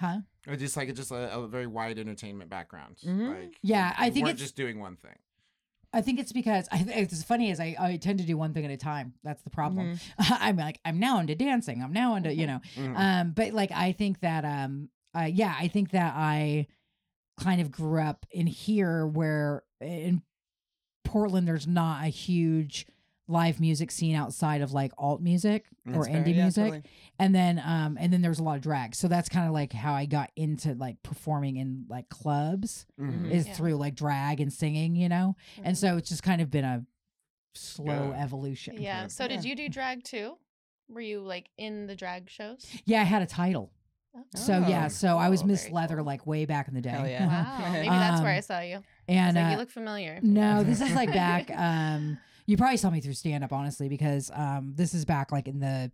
Huh? 0.00 0.20
Or 0.48 0.56
just 0.56 0.74
like 0.78 0.94
just 0.94 1.10
a, 1.10 1.36
a 1.38 1.46
very 1.46 1.66
wide 1.66 1.98
entertainment 1.98 2.48
background. 2.48 2.96
Mhm. 3.04 3.28
Like 3.38 3.54
Yeah, 3.62 3.94
I 3.98 4.08
think 4.08 4.24
we're 4.24 4.30
it's- 4.30 4.40
just 4.42 4.56
doing 4.56 4.80
one 4.80 4.96
thing. 4.96 5.16
I 5.92 6.02
think 6.02 6.20
it's 6.20 6.32
because 6.32 6.68
I, 6.70 6.84
it's 6.88 7.22
funny 7.24 7.50
is 7.50 7.58
I, 7.58 7.74
I 7.78 7.96
tend 7.96 8.20
to 8.20 8.24
do 8.24 8.36
one 8.36 8.52
thing 8.54 8.64
at 8.64 8.70
a 8.70 8.76
time. 8.76 9.14
That's 9.24 9.42
the 9.42 9.50
problem. 9.50 9.94
Mm-hmm. 9.94 10.34
I'm 10.40 10.56
like 10.56 10.78
I'm 10.84 11.00
now 11.00 11.18
into 11.18 11.34
dancing. 11.34 11.82
I'm 11.82 11.92
now 11.92 12.14
into 12.14 12.32
you 12.34 12.46
know. 12.46 12.60
Mhm. 12.76 12.96
Um, 12.96 13.32
but 13.32 13.52
like 13.52 13.72
I 13.72 13.92
think 13.92 14.20
that 14.20 14.44
um, 14.44 14.88
uh, 15.16 15.22
yeah, 15.30 15.54
I 15.58 15.68
think 15.68 15.90
that 15.90 16.14
I 16.16 16.68
kind 17.40 17.60
of 17.60 17.70
grew 17.70 18.00
up 18.00 18.26
in 18.30 18.46
here 18.46 19.06
where 19.06 19.64
in 19.80 20.22
Portland 21.04 21.48
there's 21.48 21.66
not 21.66 22.04
a 22.04 22.08
huge 22.08 22.86
live 23.30 23.60
music 23.60 23.90
scene 23.90 24.16
outside 24.16 24.60
of 24.60 24.72
like 24.72 24.92
alt 24.98 25.20
music 25.22 25.64
or 25.86 25.92
That's 25.92 26.08
fair, 26.08 26.16
indie 26.24 26.34
yeah, 26.34 26.42
music 26.42 26.64
totally. 26.64 26.82
and 27.18 27.32
then 27.34 27.62
um 27.64 27.96
and 28.00 28.12
then 28.12 28.22
there's 28.22 28.40
a 28.40 28.42
lot 28.42 28.56
of 28.56 28.62
drag 28.62 28.94
so 28.94 29.06
that's 29.06 29.28
kind 29.28 29.46
of 29.46 29.52
like 29.54 29.72
how 29.72 29.94
i 29.94 30.04
got 30.04 30.30
into 30.34 30.74
like 30.74 31.00
performing 31.04 31.56
in 31.56 31.84
like 31.88 32.08
clubs 32.08 32.86
Mhm. 33.00 33.30
is 33.30 33.46
Yeah. 33.46 33.54
through 33.54 33.76
like 33.76 33.94
drag 33.94 34.40
and 34.40 34.52
singing 34.52 34.96
you 34.96 35.08
know 35.08 35.36
and 35.62 35.76
Mhm. 35.76 35.80
so 35.80 35.96
it's 35.96 36.08
just 36.08 36.22
kind 36.24 36.40
of 36.42 36.50
been 36.50 36.64
a 36.64 36.84
slow 37.54 38.08
Good. 38.10 38.16
evolution 38.18 38.74
yeah. 38.74 39.02
Yeah. 39.02 39.06
So 39.08 39.28
did 39.28 39.44
you 39.44 39.54
do 39.56 39.68
drag 39.68 40.02
too? 40.04 40.36
Were 40.88 41.00
you 41.00 41.20
like 41.20 41.50
in 41.56 41.86
the 41.86 41.94
drag 41.94 42.28
shows? 42.28 42.66
yeah 42.84 43.00
i 43.00 43.04
had 43.04 43.22
a 43.22 43.26
title 43.26 43.70
so 44.34 44.64
yeah 44.66 44.86
Oh, 44.86 44.88
so 44.88 45.18
i 45.18 45.28
was 45.28 45.40
cool, 45.42 45.48
miss 45.50 45.62
very 45.62 45.74
leather 45.74 45.96
cool. 45.96 46.04
like 46.04 46.26
way 46.26 46.44
back 46.46 46.66
in 46.66 46.74
the 46.74 46.80
day 46.80 46.90
Hell 46.90 47.06
yeah. 47.06 47.26
Wow. 47.28 47.72
Maybe 47.72 47.88
that's 47.88 48.20
where 48.22 48.32
I 48.32 48.40
saw 48.40 48.58
you. 48.60 48.82
and 49.06 49.36
It's 49.36 49.36
like, 49.36 49.46
uh, 49.46 49.50
you 49.52 49.56
look 49.56 49.70
familiar. 49.70 50.18
No, 50.22 50.64
this 50.64 50.80
is 50.80 50.92
like 50.94 51.12
back. 51.24 51.48
Um, 51.56 52.18
you 52.50 52.56
probably 52.56 52.76
saw 52.76 52.90
me 52.90 53.00
through 53.00 53.12
stand 53.14 53.44
up, 53.44 53.52
honestly, 53.52 53.88
because 53.88 54.30
um, 54.34 54.72
this 54.74 54.92
is 54.94 55.04
back 55.04 55.30
like 55.32 55.46
in 55.48 55.60
the 55.60 55.90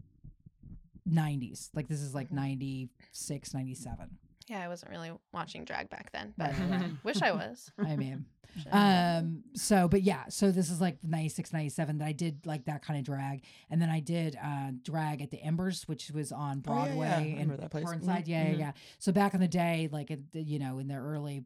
90s. 1.09 1.71
Like 1.75 1.89
this 1.89 2.01
is 2.01 2.15
like 2.15 2.29
Mhm. 2.31 2.33
96, 2.37 3.55
97. 3.55 4.19
Yeah, 4.49 4.63
I 4.63 4.69
wasn't 4.69 4.93
really 4.93 5.11
watching 5.33 5.65
drag 5.65 5.91
back 5.91 6.13
then, 6.13 6.33
but 6.37 6.53
Right, 6.57 6.71
right. 6.71 6.91
wish 7.05 7.21
I 7.21 7.33
was. 7.33 7.71
I 7.79 7.97
mean, 7.97 8.27
Wish 8.55 8.67
I 8.71 8.79
was. 9.19 9.23
um, 9.25 9.43
so, 9.55 9.89
but 9.89 10.03
yeah, 10.03 10.25
so 10.29 10.53
this 10.53 10.71
is 10.71 10.81
like 10.81 10.99
96, 11.03 11.53
97 11.53 11.99
that 11.99 12.05
I 12.07 12.13
did 12.13 12.47
like 12.47 12.65
that 12.67 12.85
kind 12.85 12.99
of 12.99 13.05
drag. 13.05 13.43
And 13.71 13.83
then 13.83 13.91
I 13.91 13.99
did 14.01 14.37
uh, 14.43 14.71
drag 14.83 15.21
at 15.21 15.31
the 15.33 15.43
Embers, 15.43 15.89
which 15.89 16.11
was 16.13 16.31
on 16.31 16.63
Oh, 16.67 16.73
yeah, 16.75 16.85
yeah. 16.85 16.87
Broadway 16.87 17.07
I 17.09 17.17
and 17.21 17.33
remember 17.33 17.57
that 17.57 17.71
place. 17.73 17.85
Burnside. 17.85 18.25
Mhm, 18.25 18.29
Yeah, 18.29 18.43
yeah, 18.45 18.55
mhm. 18.55 18.59
yeah. 18.61 18.73
So 19.01 19.11
back 19.13 19.35
in 19.35 19.41
the 19.41 19.49
day, 19.49 19.89
like, 19.91 20.17
you 20.33 20.59
know, 20.61 20.79
in 20.79 20.87
the 20.89 20.95
early, 20.95 21.45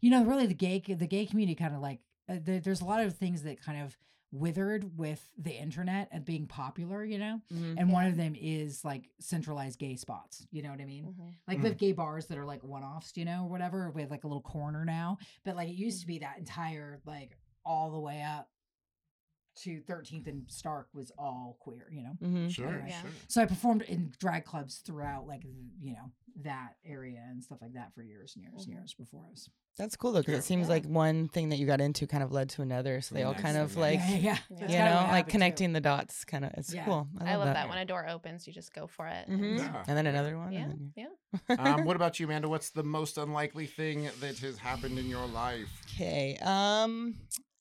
you 0.00 0.10
know, 0.10 0.24
really 0.24 0.46
the 0.46 0.54
gay, 0.54 0.78
the 0.86 1.06
gay 1.08 1.26
community 1.26 1.56
kind 1.56 1.74
of 1.74 1.80
like, 1.80 1.98
uh, 2.28 2.36
there, 2.40 2.60
there's 2.60 2.80
a 2.80 2.84
lot 2.86 3.00
of 3.00 3.16
things 3.16 3.42
that 3.42 3.60
kind 3.60 3.82
of 3.82 3.98
withered 4.34 4.98
with 4.98 5.30
the 5.38 5.52
internet 5.52 6.08
and 6.10 6.24
being 6.24 6.46
popular, 6.46 7.04
you 7.04 7.18
know? 7.18 7.40
Mhm. 7.52 7.76
And 7.78 7.92
one 7.92 8.06
of 8.06 8.16
them 8.16 8.34
is 8.34 8.84
like 8.84 9.08
centralized 9.20 9.78
gay 9.78 9.94
spots. 9.96 10.46
You 10.50 10.62
know 10.62 10.70
what 10.70 10.80
I 10.80 10.84
mean? 10.84 11.06
Mhm. 11.06 11.34
Like 11.46 11.58
Mm. 11.58 11.62
with 11.62 11.78
gay 11.78 11.92
bars 11.92 12.26
that 12.26 12.36
are 12.38 12.44
like 12.44 12.64
one 12.64 12.82
offs, 12.82 13.16
you 13.16 13.24
know, 13.24 13.44
or 13.44 13.48
whatever, 13.48 13.90
with 13.90 14.10
like 14.10 14.24
a 14.24 14.26
little 14.26 14.42
corner 14.42 14.84
now. 14.84 15.18
But 15.44 15.54
like 15.56 15.68
it 15.68 15.76
used 15.76 16.00
to 16.00 16.06
be 16.06 16.18
that 16.18 16.38
entire, 16.38 17.00
like 17.06 17.38
all 17.64 17.92
the 17.92 18.00
way 18.00 18.22
up 18.22 18.50
to 19.56 19.80
13th 19.82 20.26
and 20.26 20.50
Stark 20.50 20.88
was 20.92 21.12
all 21.16 21.56
queer, 21.60 21.86
you 21.92 22.02
know? 22.02 22.14
Mhm. 22.20 22.50
Sure, 22.50 22.66
Anyway. 22.68 22.88
Yeah. 22.88 23.02
sure. 23.02 23.10
So 23.28 23.40
I 23.40 23.46
performed 23.46 23.82
in 23.82 24.12
drag 24.18 24.44
clubs 24.44 24.78
throughout, 24.78 25.28
like, 25.28 25.44
you 25.44 25.92
know, 25.92 26.10
that 26.42 26.74
area 26.84 27.22
and 27.30 27.42
stuff 27.44 27.58
like 27.62 27.74
that 27.74 27.94
for 27.94 28.02
years 28.02 28.34
and 28.34 28.42
years 28.44 28.66
and 28.66 28.74
Mhm. 28.74 28.78
years 28.80 28.94
before 28.94 29.22
us. 29.32 29.48
That's 29.76 29.96
cool 29.96 30.12
though, 30.12 30.20
because 30.20 30.38
it 30.38 30.44
seems 30.44 30.68
Yeah. 30.68 30.74
like 30.74 30.84
one 30.86 31.28
thing 31.28 31.48
that 31.48 31.56
you 31.56 31.66
got 31.66 31.80
into 31.80 32.06
kind 32.06 32.22
of 32.22 32.30
led 32.32 32.48
to 32.50 32.62
another, 32.62 33.00
so 33.00 33.14
they 33.14 33.22
all 33.24 33.34
kind 33.34 33.56
of 33.56 33.76
like, 33.76 33.98
yeah, 34.00 34.08
yeah, 34.10 34.16
yeah. 34.18 34.38
Yeah. 34.50 34.66
You 34.68 34.78
know, 34.78 34.94
like 34.96 35.06
happened, 35.06 35.26
too. 35.26 35.30
connecting 35.32 35.72
the 35.72 35.80
dots. 35.80 36.24
Kind 36.24 36.44
of, 36.44 36.52
it's 36.56 36.72
Yeah. 36.72 36.84
cool. 36.84 37.08
I 37.20 37.36
love 37.36 37.46
that. 37.46 37.54
that. 37.54 37.68
When 37.68 37.78
a 37.78 37.84
door 37.84 38.08
opens, 38.08 38.46
you 38.46 38.52
just 38.52 38.72
go 38.72 38.86
for 38.86 39.06
it. 39.08 39.28
Mhm. 39.28 39.58
Yeah. 39.58 39.84
And 39.88 39.96
then 39.96 40.06
another 40.06 40.36
one. 40.38 40.52
Yeah, 40.52 40.60
and 40.70 40.92
then 40.96 41.08
yeah. 41.48 41.56
um, 41.58 41.84
what 41.84 41.96
about 41.96 42.20
you, 42.20 42.26
Amanda? 42.26 42.48
What's 42.48 42.70
the 42.70 42.84
most 42.84 43.18
unlikely 43.18 43.66
thing 43.66 44.08
that 44.20 44.38
has 44.38 44.58
happened 44.58 44.98
in 44.98 45.06
your 45.08 45.26
life? 45.26 45.68
Okay. 45.92 46.36
Um, 46.38 47.16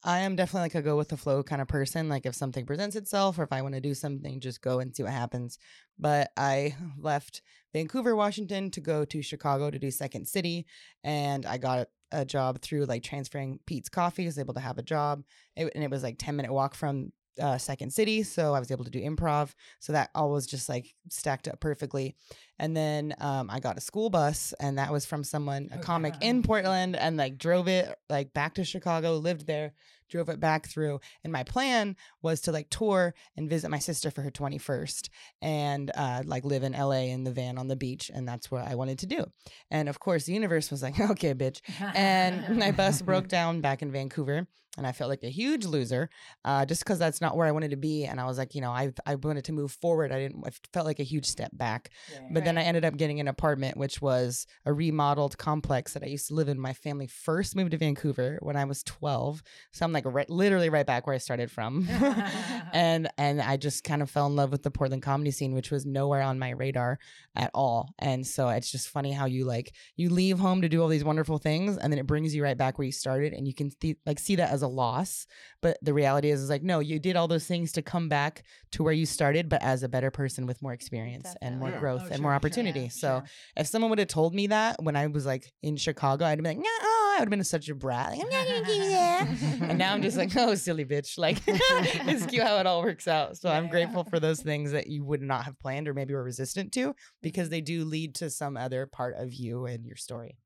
I 0.06 0.20
am 0.20 0.36
definitely 0.36 0.66
like 0.66 0.76
a 0.76 0.82
go 0.82 0.98
with 0.98 1.08
the 1.10 1.18
flow 1.18 1.42
kind 1.44 1.62
of 1.62 1.68
person. 1.68 2.10
Like 2.10 2.26
if 2.26 2.36
something 2.36 2.66
presents 2.66 2.96
itself 2.96 3.40
or 3.40 3.44
if 3.44 3.54
I 3.54 3.62
want 3.62 3.74
to 3.76 3.82
do 3.82 3.94
something, 3.94 4.40
just 4.42 4.62
go 4.62 4.80
and 4.80 4.94
see 4.96 5.02
what 5.04 5.14
happens. 5.14 5.58
But 5.98 6.32
I 6.36 6.76
left 6.98 7.42
Vancouver, 7.74 8.16
Washington 8.16 8.72
to 8.72 8.82
go 8.82 9.04
to 9.06 9.22
Chicago 9.22 9.70
to 9.70 9.80
do 9.80 9.92
Second 9.92 10.28
City. 10.28 10.66
And 11.04 11.46
I 11.46 11.58
got 11.58 11.88
a 12.12 12.24
job 12.24 12.62
through 12.62 12.86
like 12.86 13.04
transferring 13.04 13.60
Peet's 13.66 13.90
Coffee. 13.90 14.24
I 14.24 14.28
was 14.28 14.40
able 14.40 14.54
to 14.54 14.60
have 14.60 14.78
a 14.78 14.84
job. 14.84 15.24
It, 15.56 15.72
and 15.74 15.84
it 15.84 15.90
was 15.90 16.04
like 16.04 16.18
10 16.20 16.36
minute 16.36 16.54
walk 16.54 16.76
from 16.76 17.12
uh, 17.42 17.58
Second 17.58 17.92
City. 17.92 18.24
So 18.24 18.54
I 18.54 18.60
was 18.60 18.72
able 18.72 18.86
to 18.86 18.92
do 18.92 19.02
improv. 19.02 19.54
So 19.80 19.94
that 19.94 20.12
all 20.14 20.32
was 20.32 20.46
just 20.46 20.70
like 20.70 20.94
stacked 21.10 21.48
up 21.48 21.60
perfectly. 21.60 22.16
And 22.60 22.76
then 22.78 23.16
um, 23.20 23.50
I 23.50 23.60
got 23.60 23.78
a 23.78 23.82
school 23.82 24.10
bus, 24.10 24.54
and 24.60 24.78
that 24.78 24.92
was 24.92 25.06
from 25.06 25.24
someone, 25.24 25.70
a 25.72 25.76
Okay. 25.76 25.84
comic 25.84 26.14
in 26.22 26.44
Portland, 26.44 26.96
and 26.96 27.18
like 27.18 27.38
drove 27.38 27.68
it 27.68 27.94
like 28.10 28.34
back 28.34 28.54
to 28.56 28.64
Chicago, 28.64 29.18
lived 29.18 29.48
there, 29.48 29.74
drove 30.10 30.30
it 30.30 30.40
back 30.40 30.68
through. 30.68 31.00
And 31.24 31.34
my 31.34 31.44
plan 31.44 31.96
was 32.22 32.42
to 32.42 32.52
like 32.52 32.70
tour 32.70 33.16
and 33.36 33.50
visit 33.50 33.70
my 33.72 33.80
sister 33.80 34.12
for 34.12 34.22
her 34.22 34.30
21st 34.30 35.10
and 35.42 35.92
uh, 35.96 36.22
like 36.26 36.46
live 36.46 36.62
in 36.64 36.74
LA 36.74 37.06
in 37.10 37.24
the 37.24 37.32
van 37.32 37.58
on 37.58 37.68
the 37.68 37.76
beach. 37.76 38.12
And 38.14 38.28
that's 38.28 38.52
what 38.52 38.68
I 38.68 38.76
wanted 38.76 39.00
to 39.00 39.08
do. 39.08 39.26
And 39.72 39.90
of 39.90 40.00
course, 40.00 40.26
the 40.26 40.34
universe 40.34 40.70
was 40.70 40.84
like, 40.84 41.00
okay, 41.12 41.34
bitch. 41.34 41.62
And 41.96 42.48
my 42.58 42.72
bus 42.72 43.02
broke 43.02 43.28
down 43.28 43.62
back 43.62 43.82
in 43.82 43.92
Vancouver. 43.92 44.48
And 44.76 44.88
I 44.88 44.92
felt 44.92 45.08
like 45.12 45.22
a 45.22 45.30
huge 45.30 45.66
loser, 45.66 46.10
uh, 46.46 46.66
just 46.66 46.84
because 46.84 46.98
that's 46.98 47.22
not 47.22 47.38
where 47.38 47.46
I 47.46 47.52
wanted 47.52 47.70
to 47.72 47.78
be. 47.78 48.06
And 48.06 48.20
I 48.20 48.26
was 48.26 48.40
like, 48.40 48.56
you 48.56 48.62
know, 48.62 48.72
I 48.72 48.92
I 49.06 49.14
wanted 49.14 49.46
to 49.46 49.52
move 49.52 49.72
forward. 49.72 50.12
I 50.12 50.18
didn't. 50.18 50.44
I 50.48 50.50
felt 50.74 50.88
like 50.88 51.00
a 51.00 51.04
huge 51.04 51.28
step 51.28 51.52
back. 51.54 51.92
But 52.32 52.43
then 52.46 52.58
I 52.58 52.64
ended 52.64 52.86
up 52.86 52.98
getting 52.98 53.20
an 53.20 53.28
apartment, 53.28 53.78
which 53.78 54.02
was 54.02 54.46
a 54.66 54.74
remodeled 54.74 55.38
complex 55.38 55.94
that 55.94 56.04
I 56.04 56.08
used 56.08 56.28
to 56.28 56.34
live 56.34 56.48
in. 56.50 56.60
My 56.60 56.74
family 56.74 57.08
first 57.08 57.56
moved 57.56 57.72
to 57.72 57.78
Vancouver 57.78 58.38
when 58.42 58.56
I 58.56 58.66
was 58.66 58.84
12. 58.84 59.42
So 59.72 59.86
I'm 59.86 59.92
like 59.94 60.06
right, 60.06 60.30
literally 60.30 60.70
right 60.70 60.86
back 60.86 61.06
where 61.08 61.16
I 61.16 61.20
started 61.20 61.50
from. 61.52 61.88
and 62.74 63.10
and 63.18 63.42
I 63.42 63.58
just 63.58 63.84
kind 63.84 64.02
of 64.02 64.10
fell 64.10 64.28
in 64.28 64.36
love 64.36 64.52
with 64.52 64.64
the 64.64 64.72
Portland 64.72 65.04
comedy 65.04 65.32
scene, 65.32 65.54
which 65.54 65.72
was 65.72 65.86
nowhere 65.86 66.22
on 66.22 66.40
my 66.40 66.52
radar 66.52 67.00
at 67.36 67.52
all. 67.54 67.94
And 68.00 68.26
so 68.26 68.50
it's 68.50 68.72
just 68.72 68.90
funny 68.90 69.12
how 69.12 69.26
you 69.26 69.46
like 69.46 69.74
you 69.96 70.10
leave 70.10 70.40
home 70.40 70.62
to 70.62 70.70
do 70.70 70.82
all 70.82 70.88
these 70.88 71.04
wonderful 71.04 71.38
things, 71.38 71.78
and 71.78 71.92
then 71.92 72.00
it 72.00 72.08
brings 72.08 72.36
you 72.36 72.44
right 72.44 72.58
back 72.58 72.78
where 72.78 72.86
you 72.86 72.92
started, 72.92 73.34
and 73.34 73.48
you 73.48 73.54
can 73.54 73.72
th- 73.72 73.98
like 74.06 74.20
see 74.20 74.36
that 74.36 74.52
as 74.52 74.62
a 74.62 74.68
loss. 74.68 75.26
But 75.62 75.78
the 75.82 75.94
reality 75.94 76.30
is, 76.30 76.42
is 76.42 76.50
like 76.50 76.64
no, 76.64 76.80
you 76.80 77.00
did 77.00 77.16
all 77.16 77.28
those 77.28 77.46
things 77.46 77.72
to 77.74 77.82
come 77.82 78.10
back 78.10 78.44
to 78.72 78.84
where 78.84 78.94
you 78.94 79.06
started, 79.06 79.50
but 79.50 79.62
as 79.62 79.84
a 79.84 79.90
better 79.90 80.12
person 80.12 80.46
with 80.46 80.62
more 80.62 80.74
experience 80.74 81.34
and 81.42 81.60
more 81.60 81.70
Yeah. 81.70 81.80
growth 81.80 82.02
Oh, 82.04 82.08
and 82.08 82.16
sure, 82.16 82.22
more 82.24 82.33
sure, 82.34 82.36
opportunity. 82.36 82.82
yeah, 82.82 82.88
so 82.90 83.08
sure. 83.08 83.24
if 83.58 83.68
someone 83.68 83.90
would 83.90 84.00
have 84.00 84.08
told 84.08 84.34
me 84.34 84.48
that 84.48 84.82
when 84.82 84.96
I 84.96 85.08
was 85.08 85.26
like 85.26 85.52
in 85.62 85.76
Chicago, 85.78 86.26
I'd 86.26 86.38
be 86.42 86.44
like, 86.50 86.58
yeah, 86.58 86.64
oh, 86.82 87.14
I 87.16 87.20
would 87.20 87.26
have 87.26 87.30
been 87.30 87.44
such 87.44 87.70
a 87.70 87.76
brat. 87.76 88.12
Like, 88.12 88.22
I'm 88.22 88.30
not 88.30 88.48
gonna 88.48 88.66
do 88.66 88.90
that. 88.90 89.28
and 89.70 89.78
now 89.78 89.94
I'm 89.94 90.02
just 90.02 90.18
like, 90.18 90.36
oh, 90.36 90.56
silly 90.56 90.86
bitch. 90.86 91.18
Like, 91.18 91.42
it's 91.48 92.26
cute 92.26 92.44
how 92.44 92.58
it 92.58 92.66
all 92.68 92.82
works 92.82 93.08
out. 93.08 93.38
So 93.38 93.50
I'm 93.50 93.66
Yeah. 93.66 93.70
grateful 93.72 94.04
for 94.04 94.20
those 94.20 94.42
things 94.42 94.72
that 94.72 94.88
you 94.88 95.04
would 95.06 95.22
not 95.22 95.44
have 95.46 95.60
planned 95.60 95.88
or 95.88 95.94
maybe 95.94 96.14
were 96.14 96.24
resistant 96.24 96.72
to 96.74 96.96
because 97.22 97.50
they 97.50 97.62
do 97.62 97.86
lead 97.86 98.16
to 98.16 98.30
some 98.30 98.58
other 98.58 98.86
part 98.86 99.16
of 99.18 99.34
you 99.34 99.66
and 99.66 99.86
your 99.86 99.96
story. 99.96 100.38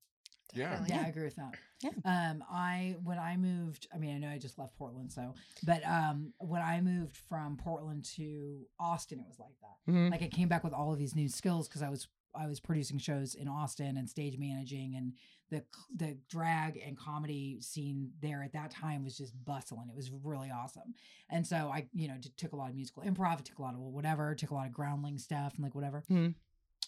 Yeah. 0.58 0.70
Definitely. 0.72 0.96
Yeah, 0.96 1.04
I 1.06 1.10
agree 1.10 1.24
with 1.26 1.36
that. 1.36 1.56
Yeah. 1.82 1.92
Um, 2.06 2.44
I 2.50 2.96
when 3.04 3.20
I 3.20 3.38
moved, 3.38 3.88
I 3.94 3.98
mean, 3.98 4.16
I 4.16 4.20
know 4.20 4.30
I 4.30 4.38
just 4.38 4.58
left 4.58 4.76
Portland, 4.78 5.12
so 5.12 5.34
but 5.64 5.86
um, 5.86 6.34
when 6.40 6.62
I 6.62 6.82
moved 6.82 7.18
from 7.30 7.58
Portland 7.58 8.04
to 8.16 8.66
Austin, 8.80 9.20
it 9.20 9.26
was 9.28 9.40
like 9.40 9.54
that. 9.62 9.92
Mhm. 9.92 10.12
Like 10.12 10.24
I 10.24 10.28
came 10.28 10.48
back 10.48 10.64
with 10.64 10.74
all 10.74 10.92
of 10.92 10.98
these 11.00 11.16
new 11.16 11.30
skills 11.30 11.68
because 11.68 11.82
I 11.82 11.90
was 11.90 12.08
I 12.36 12.48
was 12.48 12.60
producing 12.60 12.98
shows 13.00 13.34
in 13.36 13.48
Austin 13.48 13.98
and 13.98 14.10
stage 14.10 14.38
managing, 14.38 14.96
and 14.96 15.14
the 15.50 15.64
the 15.96 16.18
drag 16.30 16.78
and 16.86 16.98
comedy 16.98 17.60
scene 17.62 18.12
there 18.22 18.44
at 18.44 18.54
that 18.54 18.70
time 18.72 19.04
was 19.04 19.18
just 19.18 19.34
bustling. 19.46 19.88
It 19.90 19.96
was 19.96 20.12
really 20.24 20.50
awesome, 20.52 20.94
and 21.30 21.46
so 21.46 21.70
I 21.74 21.88
you 21.94 22.08
know 22.08 22.16
t- 22.22 22.32
took 22.38 22.54
a 22.54 22.56
lot 22.56 22.70
of 22.70 22.76
musical 22.76 23.04
improv, 23.04 23.44
took 23.44 23.60
a 23.60 23.62
lot 23.62 23.74
of 23.76 23.80
whatever, 23.80 24.34
took 24.36 24.52
a 24.52 24.56
lot 24.56 24.66
of 24.68 24.74
groundling 24.74 25.18
stuff 25.20 25.54
and 25.56 25.64
like 25.64 25.76
whatever. 25.76 26.04
Mhm. 26.10 26.34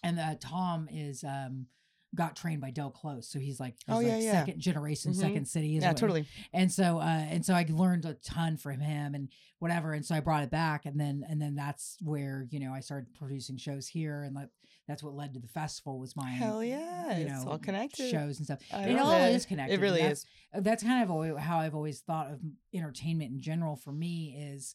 And 0.04 0.20
uh, 0.20 0.36
Tom 0.40 0.88
is 0.92 1.24
um 1.24 1.68
got 2.16 2.36
trained 2.36 2.60
by 2.62 2.72
Del 2.72 2.90
Close, 2.90 3.28
so 3.30 3.38
he's 3.40 3.60
like 3.60 3.76
he's 3.86 3.96
Oh, 3.96 4.00
yeah, 4.00 4.16
like 4.16 4.24
yeah. 4.24 4.32
second 4.46 4.60
generation, 4.60 5.12
Mhm. 5.12 5.16
second 5.16 5.48
city. 5.48 5.68
Yeah, 5.70 5.94
totally. 5.94 6.26
and 6.54 6.72
so 6.72 6.98
uh 7.00 7.04
and 7.04 7.46
so 7.46 7.54
i 7.54 7.66
learned 7.70 8.06
a 8.06 8.16
ton 8.16 8.58
from 8.58 8.80
him 8.80 9.14
and 9.14 9.30
whatever 9.60 9.94
and 9.94 10.04
so 10.06 10.16
i 10.16 10.20
brought 10.20 10.42
it 10.44 10.50
back 10.50 10.86
and 10.88 11.00
then 11.00 11.24
and 11.30 11.40
then 11.42 11.54
that's 11.56 11.98
where 12.02 12.48
you 12.50 12.60
know 12.60 12.72
i 12.74 12.80
started 12.80 13.14
producing 13.14 13.58
shows 13.58 13.88
here 13.88 14.24
and 14.24 14.34
like 14.36 14.50
that's 14.88 15.04
what 15.04 15.14
led 15.14 15.34
to 15.36 15.40
the 15.40 15.48
festival 15.48 16.00
was 16.00 16.16
my 16.16 16.32
Hell 16.32 16.64
yeah. 16.64 17.16
you 17.18 17.28
it's 17.28 17.44
know 17.46 17.52
all 17.52 17.60
connected. 17.60 18.10
shows 18.10 18.38
and 18.38 18.46
stuff 18.46 18.60
I 18.74 18.86
it 18.90 18.98
all 19.00 19.12
it. 19.12 19.36
is 19.36 19.46
connected 19.46 19.76
It 19.76 19.82
really 19.82 20.02
that's, 20.02 20.22
is. 20.56 20.64
that's 20.64 20.82
kind 20.84 21.04
of 21.08 21.38
how 21.38 21.60
i've 21.60 21.76
always 21.76 22.00
thought 22.02 22.32
of 22.32 22.40
entertainment 22.74 23.32
in 23.32 23.40
general 23.42 23.76
for 23.76 23.92
me 23.92 24.36
is 24.52 24.74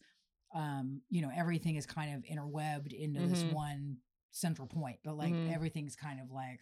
um 0.55 1.01
you 1.11 1.21
know 1.21 1.31
everything 1.35 1.75
is 1.75 1.85
kind 1.87 2.15
of 2.15 2.25
interwebbed 2.25 2.93
into 2.93 3.27
this 3.27 3.43
Mhm. 3.43 3.53
one 3.55 3.97
central 4.31 4.69
point 4.69 4.99
but 5.05 5.17
like 5.17 5.33
Mhm. 5.33 5.53
everything's 5.53 5.97
kind 5.97 6.21
of 6.21 6.31
like 6.31 6.61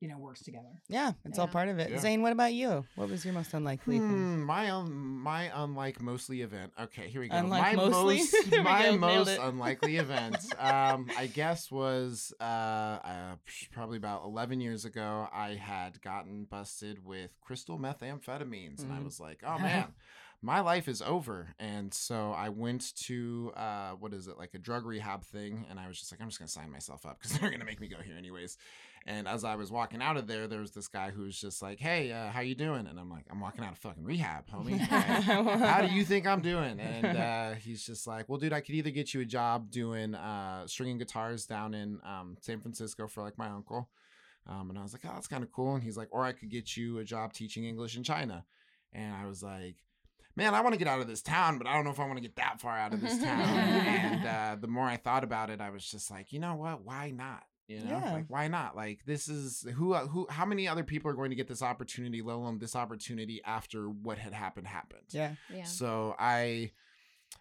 you 0.00 0.08
know 0.08 0.18
works 0.18 0.42
together 0.42 0.68
Yeah, 0.88 1.12
it's 1.24 1.38
all 1.38 1.46
part 1.46 1.68
of 1.68 1.78
it. 1.78 1.90
Yeah. 1.90 1.98
Zane, 1.98 2.22
what 2.22 2.32
about 2.32 2.52
you? 2.54 2.84
What 2.96 3.08
was 3.10 3.24
your 3.24 3.34
most 3.34 3.52
unlikely 3.54 3.98
thing? 3.98 4.08
Hmm, 4.08 4.42
my 4.44 4.70
un- 4.70 4.92
my 4.92 5.50
unlike 5.54 6.00
mostly 6.00 6.40
event. 6.42 6.72
Okay, 6.80 7.08
here 7.08 7.20
we 7.20 7.28
go. 7.28 7.36
Unlike 7.36 7.62
my 7.62 7.76
mostly? 7.76 8.18
most 8.18 8.34
my 8.64 8.82
go, 8.86 8.96
most 8.96 9.38
unlikely 9.38 9.96
event. 10.04 10.38
Um, 10.58 11.10
I 11.16 11.26
guess 11.26 11.70
was 11.70 12.32
uh, 12.40 12.44
uh 12.44 13.34
probably 13.72 13.98
about 13.98 14.24
eleven 14.24 14.60
years 14.60 14.84
ago. 14.84 15.28
I 15.32 15.50
had 15.54 16.00
gotten 16.02 16.44
busted 16.44 17.04
with 17.04 17.30
crystal 17.40 17.78
methamphetamines, 17.78 18.82
and 18.82 18.92
I 18.92 18.98
Mhm. 18.98 19.04
was 19.04 19.20
like, 19.20 19.40
oh 19.46 19.58
man. 19.62 19.94
My 20.42 20.60
life 20.60 20.88
is 20.88 21.02
over, 21.02 21.54
and 21.58 21.92
so 21.92 22.30
I 22.32 22.48
went 22.48 22.96
to 23.04 23.52
uh, 23.54 23.90
what 23.90 24.14
is 24.14 24.26
it 24.26 24.38
like 24.38 24.54
a 24.54 24.58
drug 24.58 24.86
rehab 24.86 25.22
thing, 25.22 25.66
and 25.68 25.78
I 25.78 25.86
was 25.86 25.98
just 26.00 26.10
like, 26.10 26.22
I'm 26.22 26.28
just 26.28 26.38
gonna 26.38 26.48
sign 26.48 26.72
myself 26.72 27.04
up 27.04 27.18
because 27.20 27.38
they're 27.38 27.50
gonna 27.50 27.66
make 27.66 27.78
me 27.78 27.88
go 27.88 27.98
here 27.98 28.16
anyways. 28.16 28.56
And 29.06 29.26
as 29.26 29.44
I 29.44 29.54
was 29.54 29.70
walking 29.70 30.02
out 30.02 30.18
of 30.18 30.26
there, 30.26 30.46
there 30.46 30.60
was 30.60 30.72
this 30.72 30.88
guy 30.88 31.10
who 31.10 31.22
was 31.22 31.40
just 31.40 31.62
like, 31.62 31.80
"Hey, 31.80 32.12
uh, 32.12 32.30
how 32.30 32.40
you 32.40 32.54
doing?" 32.54 32.86
And 32.86 32.98
I'm 32.98 33.10
like, 33.10 33.24
"I'm 33.30 33.40
walking 33.40 33.64
out 33.64 33.72
of 33.72 33.78
fucking 33.78 34.04
rehab, 34.04 34.46
homie. 34.52 34.78
Like, 34.78 35.58
how 35.58 35.80
do 35.80 35.94
you 35.94 36.04
think 36.04 36.26
I'm 36.26 36.42
doing?" 36.42 36.78
And 36.78 37.06
uh, 37.16 37.50
he's 37.54 37.84
just 37.84 38.06
like, 38.06 38.28
"Well, 38.28 38.38
dude, 38.38 38.52
I 38.52 38.60
could 38.60 38.74
either 38.74 38.90
get 38.90 39.14
you 39.14 39.22
a 39.22 39.24
job 39.24 39.70
doing 39.70 40.14
uh, 40.14 40.66
stringing 40.66 40.98
guitars 40.98 41.46
down 41.46 41.72
in 41.72 41.98
um, 42.04 42.36
San 42.40 42.60
Francisco 42.60 43.08
for 43.08 43.22
like 43.22 43.38
my 43.38 43.48
uncle." 43.48 43.88
Um, 44.46 44.68
and 44.70 44.78
I 44.78 44.82
was 44.82 44.92
like, 44.92 45.02
"Oh, 45.06 45.12
that's 45.14 45.28
kind 45.28 45.42
of 45.42 45.50
cool." 45.50 45.74
And 45.74 45.82
he's 45.82 45.96
like, 45.96 46.08
"Or 46.10 46.24
I 46.24 46.32
could 46.32 46.50
get 46.50 46.76
you 46.76 46.98
a 46.98 47.04
job 47.04 47.32
teaching 47.32 47.64
English 47.64 47.96
in 47.96 48.02
China." 48.02 48.44
And 48.92 49.14
I 49.14 49.24
was 49.24 49.42
like, 49.42 49.76
"Man, 50.36 50.54
I 50.54 50.60
want 50.60 50.74
to 50.74 50.78
get 50.78 50.88
out 50.88 51.00
of 51.00 51.08
this 51.08 51.22
town, 51.22 51.56
but 51.56 51.66
I 51.66 51.74
don't 51.74 51.84
know 51.84 51.90
if 51.90 52.00
I 52.00 52.04
want 52.04 52.18
to 52.18 52.22
get 52.22 52.36
that 52.36 52.60
far 52.60 52.76
out 52.76 52.92
of 52.92 53.00
this 53.00 53.18
town." 53.18 53.40
and 53.48 54.26
uh, 54.26 54.56
the 54.60 54.68
more 54.68 54.84
I 54.84 54.98
thought 54.98 55.24
about 55.24 55.48
it, 55.48 55.62
I 55.62 55.70
was 55.70 55.90
just 55.90 56.10
like, 56.10 56.34
"You 56.34 56.38
know 56.38 56.56
what? 56.56 56.84
Why 56.84 57.10
not?" 57.10 57.44
You 57.70 57.84
know, 57.84 58.00
Yeah. 58.04 58.12
like 58.12 58.24
why 58.28 58.48
not? 58.48 58.74
Like 58.74 59.04
this 59.06 59.28
is 59.28 59.64
who 59.76 59.92
uh, 59.94 60.06
who 60.08 60.26
how 60.28 60.44
many 60.44 60.66
other 60.66 60.82
people 60.84 61.10
are 61.10 61.14
going 61.14 61.30
to 61.30 61.36
get 61.36 61.46
this 61.48 61.62
opportunity, 61.62 62.20
let 62.20 62.34
alone 62.34 62.58
this 62.58 62.74
opportunity 62.74 63.40
after 63.44 63.88
what 63.88 64.18
had 64.18 64.32
happened 64.32 64.66
happened. 64.66 65.04
yeah. 65.10 65.34
Yeah. 65.54 65.64
So 65.64 66.14
I 66.18 66.72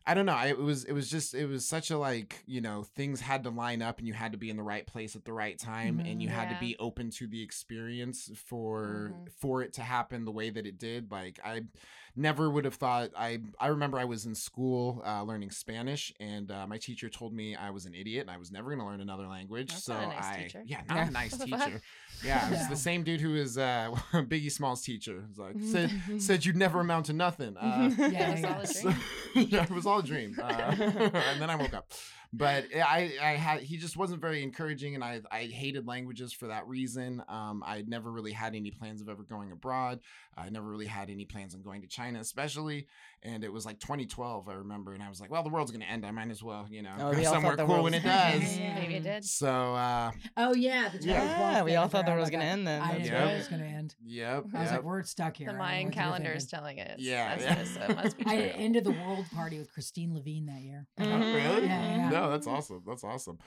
I 0.06 0.14
don't 0.14 0.28
know. 0.28 0.34
I, 0.36 0.48
it 0.48 0.60
was 0.60 0.84
it 0.84 0.94
was 0.94 1.10
just 1.10 1.34
it 1.34 1.48
was 1.48 1.66
such 1.68 1.90
a 1.90 1.98
like 1.98 2.44
you 2.46 2.62
know 2.62 2.84
things 2.84 3.22
had 3.22 3.44
to 3.46 3.50
line 3.50 3.82
up 3.82 3.98
and 3.98 4.08
you 4.08 4.14
had 4.14 4.34
to 4.34 4.38
be 4.38 4.52
in 4.52 4.56
the 4.58 4.62
right 4.64 4.86
place 4.86 5.16
at 5.16 5.26
the 5.26 5.34
right 5.34 5.58
time 5.58 6.00
and 6.00 6.22
you 6.22 6.30
had 6.30 6.50
to 6.50 6.58
be 6.60 6.76
open 6.78 7.10
to 7.12 7.26
the 7.26 7.42
experience 7.42 8.30
for 8.36 9.12
Mhm. 9.12 9.32
for 9.32 9.64
it 9.64 9.74
to 9.74 9.82
happen 9.82 10.26
the 10.26 10.32
way 10.32 10.52
that 10.52 10.68
it 10.68 10.78
did. 10.78 11.12
Like 11.12 11.40
I 11.44 11.62
never 12.20 12.50
would 12.50 12.66
have 12.66 12.76
thought. 12.76 13.10
I 13.18 13.40
I 13.60 13.68
remember 13.68 13.98
I 13.98 14.06
was 14.06 14.26
in 14.26 14.36
school 14.36 15.02
uh, 15.06 15.24
learning 15.24 15.52
Spanish 15.52 16.14
and 16.20 16.52
uh, 16.52 16.68
my 16.68 16.78
teacher 16.78 17.10
told 17.10 17.34
me 17.34 17.56
I 17.56 17.70
was 17.72 17.86
an 17.86 17.96
idiot 17.96 18.22
and 18.24 18.30
I 18.32 18.38
was 18.38 18.52
never 18.52 18.68
going 18.70 18.80
to 18.80 18.86
learn 18.86 19.02
another 19.02 19.28
language. 19.28 19.70
That's 19.70 19.84
so 19.86 19.94
not 19.94 20.04
a 20.04 20.08
nice 20.08 20.26
I 20.26 20.42
teacher. 20.44 20.64
yeah 20.66 20.82
not 20.90 20.98
Yeah. 20.98 21.08
a 21.08 21.12
nice 21.12 21.32
What 21.32 21.42
the 21.42 21.48
fuck? 21.58 21.66
teacher. 21.66 21.82
Yeah, 22.24 22.50
it's 22.52 22.62
Yeah. 22.64 22.70
the 22.70 22.76
same 22.76 23.04
dude 23.04 23.22
who 23.22 23.36
is 23.36 23.58
uh, 23.58 23.90
Biggie 24.14 24.52
Smalls' 24.52 24.82
teacher. 24.84 25.24
It's 25.30 25.40
like 25.40 25.56
said 25.62 25.92
said 26.22 26.46
you'd 26.46 26.58
never 26.58 26.80
amount 26.82 27.06
to 27.08 27.14
nothing. 27.14 27.56
Uh, 27.58 27.90
Yeah, 27.98 28.30
It 28.30 28.32
was 28.32 28.42
yeah, 28.42 28.54
all 28.56 28.62
a 28.62 28.68
so- 28.68 28.82
dream. 29.34 29.48
yeah, 29.50 29.64
it 29.64 29.72
was 29.72 29.86
all 29.86 30.00
a 30.00 30.04
dream. 30.04 30.36
Uh, 30.42 30.44
and 30.52 31.42
then 31.42 31.50
I 31.50 31.56
woke 31.56 31.74
up. 31.74 31.92
But 32.32 32.66
I, 32.76 33.14
I 33.22 33.32
had 33.32 33.62
he 33.62 33.78
just 33.78 33.98
wasn't 33.98 34.22
very 34.22 34.44
encouraging, 34.44 34.94
and 34.94 35.04
I, 35.04 35.22
I 35.32 35.46
hated 35.46 35.88
languages 35.88 36.32
for 36.32 36.48
that 36.48 36.68
reason. 36.68 37.24
Um, 37.28 37.64
I 37.66 37.84
never 37.88 38.12
really 38.12 38.34
had 38.34 38.54
any 38.54 38.70
plans 38.70 39.02
of 39.02 39.10
ever 39.10 39.24
going 39.24 39.52
abroad. 39.52 40.00
I 40.38 40.50
never 40.50 40.68
really 40.68 40.86
had 40.86 41.10
any 41.10 41.26
plans 41.26 41.56
on 41.56 41.64
going 41.64 41.82
to 41.82 41.88
China, 41.88 42.20
especially. 42.20 42.88
And 43.22 43.44
it 43.44 43.52
was 43.52 43.66
like 43.66 43.80
2012, 43.80 44.48
I 44.48 44.54
remember, 44.54 44.94
and 44.94 45.04
I 45.04 45.10
was 45.10 45.20
like, 45.20 45.30
well, 45.30 45.44
the 45.44 45.50
world's 45.50 45.72
gonna 45.72 45.84
end. 45.86 46.06
I 46.06 46.12
might 46.12 46.30
as 46.32 46.42
well, 46.42 46.66
you 46.70 46.82
know, 46.82 46.92
Oh, 46.98 47.12
go 47.12 47.18
we 47.18 47.26
all 47.26 47.34
thought 47.34 47.42
somewhere 47.58 47.58
cool 47.58 47.84
when 47.84 47.94
it 47.94 48.02
gonna 48.04 48.40
does. 48.40 48.58
end. 48.58 48.76
Maybe 48.76 48.96
it 48.96 49.04
did. 49.04 49.26
So, 49.26 49.50
uh, 49.76 50.12
oh 50.38 50.54
yeah 50.56 50.88
the 50.90 51.00
Yeah. 51.06 51.20
2012 51.20 51.28
Yeah, 51.54 51.64
we 51.64 51.76
all 51.76 51.88
thought 51.90 52.06
forgot 52.06 52.16
that 52.16 52.20
was 52.22 52.30
gonna 52.30 52.46
end 52.46 52.66
then. 52.66 52.82
I 52.82 52.92
That's 52.94 53.04
didn't 53.04 53.14
right. 53.14 53.26
know 53.28 53.34
it 53.34 53.38
was 53.38 53.48
gonna 53.50 53.64
end 53.66 53.96
yep, 54.06 54.46
I 54.54 54.60
was 54.60 54.64
yep. 54.68 54.72
like, 54.72 54.84
we're 54.84 55.04
stuck 55.04 55.36
here. 55.38 55.48
The 55.48 55.52
I 55.52 55.58
don't 55.58 55.60
know 55.60 55.64
Mayan 55.66 55.92
calendar 55.92 56.32
is 56.32 56.48
telling 56.48 56.78
it. 56.78 56.96
Yeah, 57.00 57.36
That's 57.36 57.44
yeah. 57.44 57.50
what 57.56 57.60
it- 57.60 57.68
so 57.68 57.82
it 57.82 57.96
must 58.04 58.18
be 58.18 58.24
I 58.26 58.36
ended 58.38 58.84
the 58.86 58.92
world 58.92 59.26
party 59.36 59.60
with 59.60 59.72
Christine 59.74 60.14
Levine 60.14 60.46
that 60.46 60.62
year. 60.62 60.88
Oh, 60.98 61.04
Mhm. 61.04 61.20
really? 61.34 61.68
Yeah, 61.68 61.96
yeah. 61.98 62.10
No, 62.10 62.30
that's 62.32 62.48
awesome. 62.48 62.84
That's 62.88 63.04
awesome. 63.04 63.38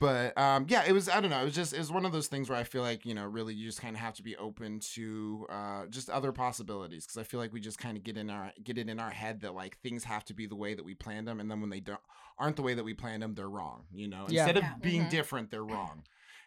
But 0.00 0.36
um, 0.36 0.66
yeah, 0.68 0.84
it 0.86 0.92
was. 0.92 1.08
I 1.08 1.20
don't 1.20 1.30
know. 1.30 1.40
It 1.42 1.44
was 1.44 1.54
just. 1.54 1.72
It 1.72 1.78
was 1.78 1.92
one 1.92 2.04
of 2.04 2.10
those 2.12 2.26
things 2.26 2.48
where 2.48 2.58
I 2.58 2.64
feel 2.64 2.82
like 2.82 3.06
you 3.06 3.14
know, 3.14 3.24
really, 3.24 3.54
you 3.54 3.66
just 3.66 3.80
kind 3.80 3.94
of 3.94 4.00
have 4.00 4.14
to 4.14 4.22
be 4.22 4.36
open 4.36 4.80
to 4.94 5.46
uh, 5.48 5.86
just 5.86 6.10
other 6.10 6.32
possibilities 6.32 7.06
because 7.06 7.18
I 7.18 7.22
feel 7.22 7.38
like 7.38 7.52
we 7.52 7.60
just 7.60 7.78
kind 7.78 7.96
of 7.96 8.02
get 8.02 8.16
in 8.16 8.28
our 8.28 8.52
get 8.64 8.78
it 8.78 8.88
in 8.88 8.98
our 9.02 9.10
head 9.10 9.40
that 9.42 9.54
like 9.54 9.76
things 9.78 10.04
have 10.04 10.24
to 10.26 10.34
be 10.34 10.46
the 10.46 10.54
way 10.56 10.74
that 10.74 10.84
we 10.84 10.94
planned 10.94 11.28
them, 11.28 11.40
and 11.40 11.50
then 11.50 11.60
when 11.60 11.70
they 11.70 11.80
don't 11.80 12.00
aren't 12.38 12.56
the 12.56 12.62
way 12.62 12.74
that 12.74 12.84
we 12.84 12.94
planned 12.94 13.22
them, 13.22 13.34
they're 13.34 13.48
wrong. 13.50 13.84
You 13.92 14.08
know, 14.08 14.26
Yeah. 14.28 14.42
instead 14.42 14.56
of 14.56 14.62
Yeah. 14.64 14.74
being 14.80 15.02
Mhm. 15.04 15.10
different, 15.10 15.50
they're 15.50 15.64
wrong. 15.64 16.02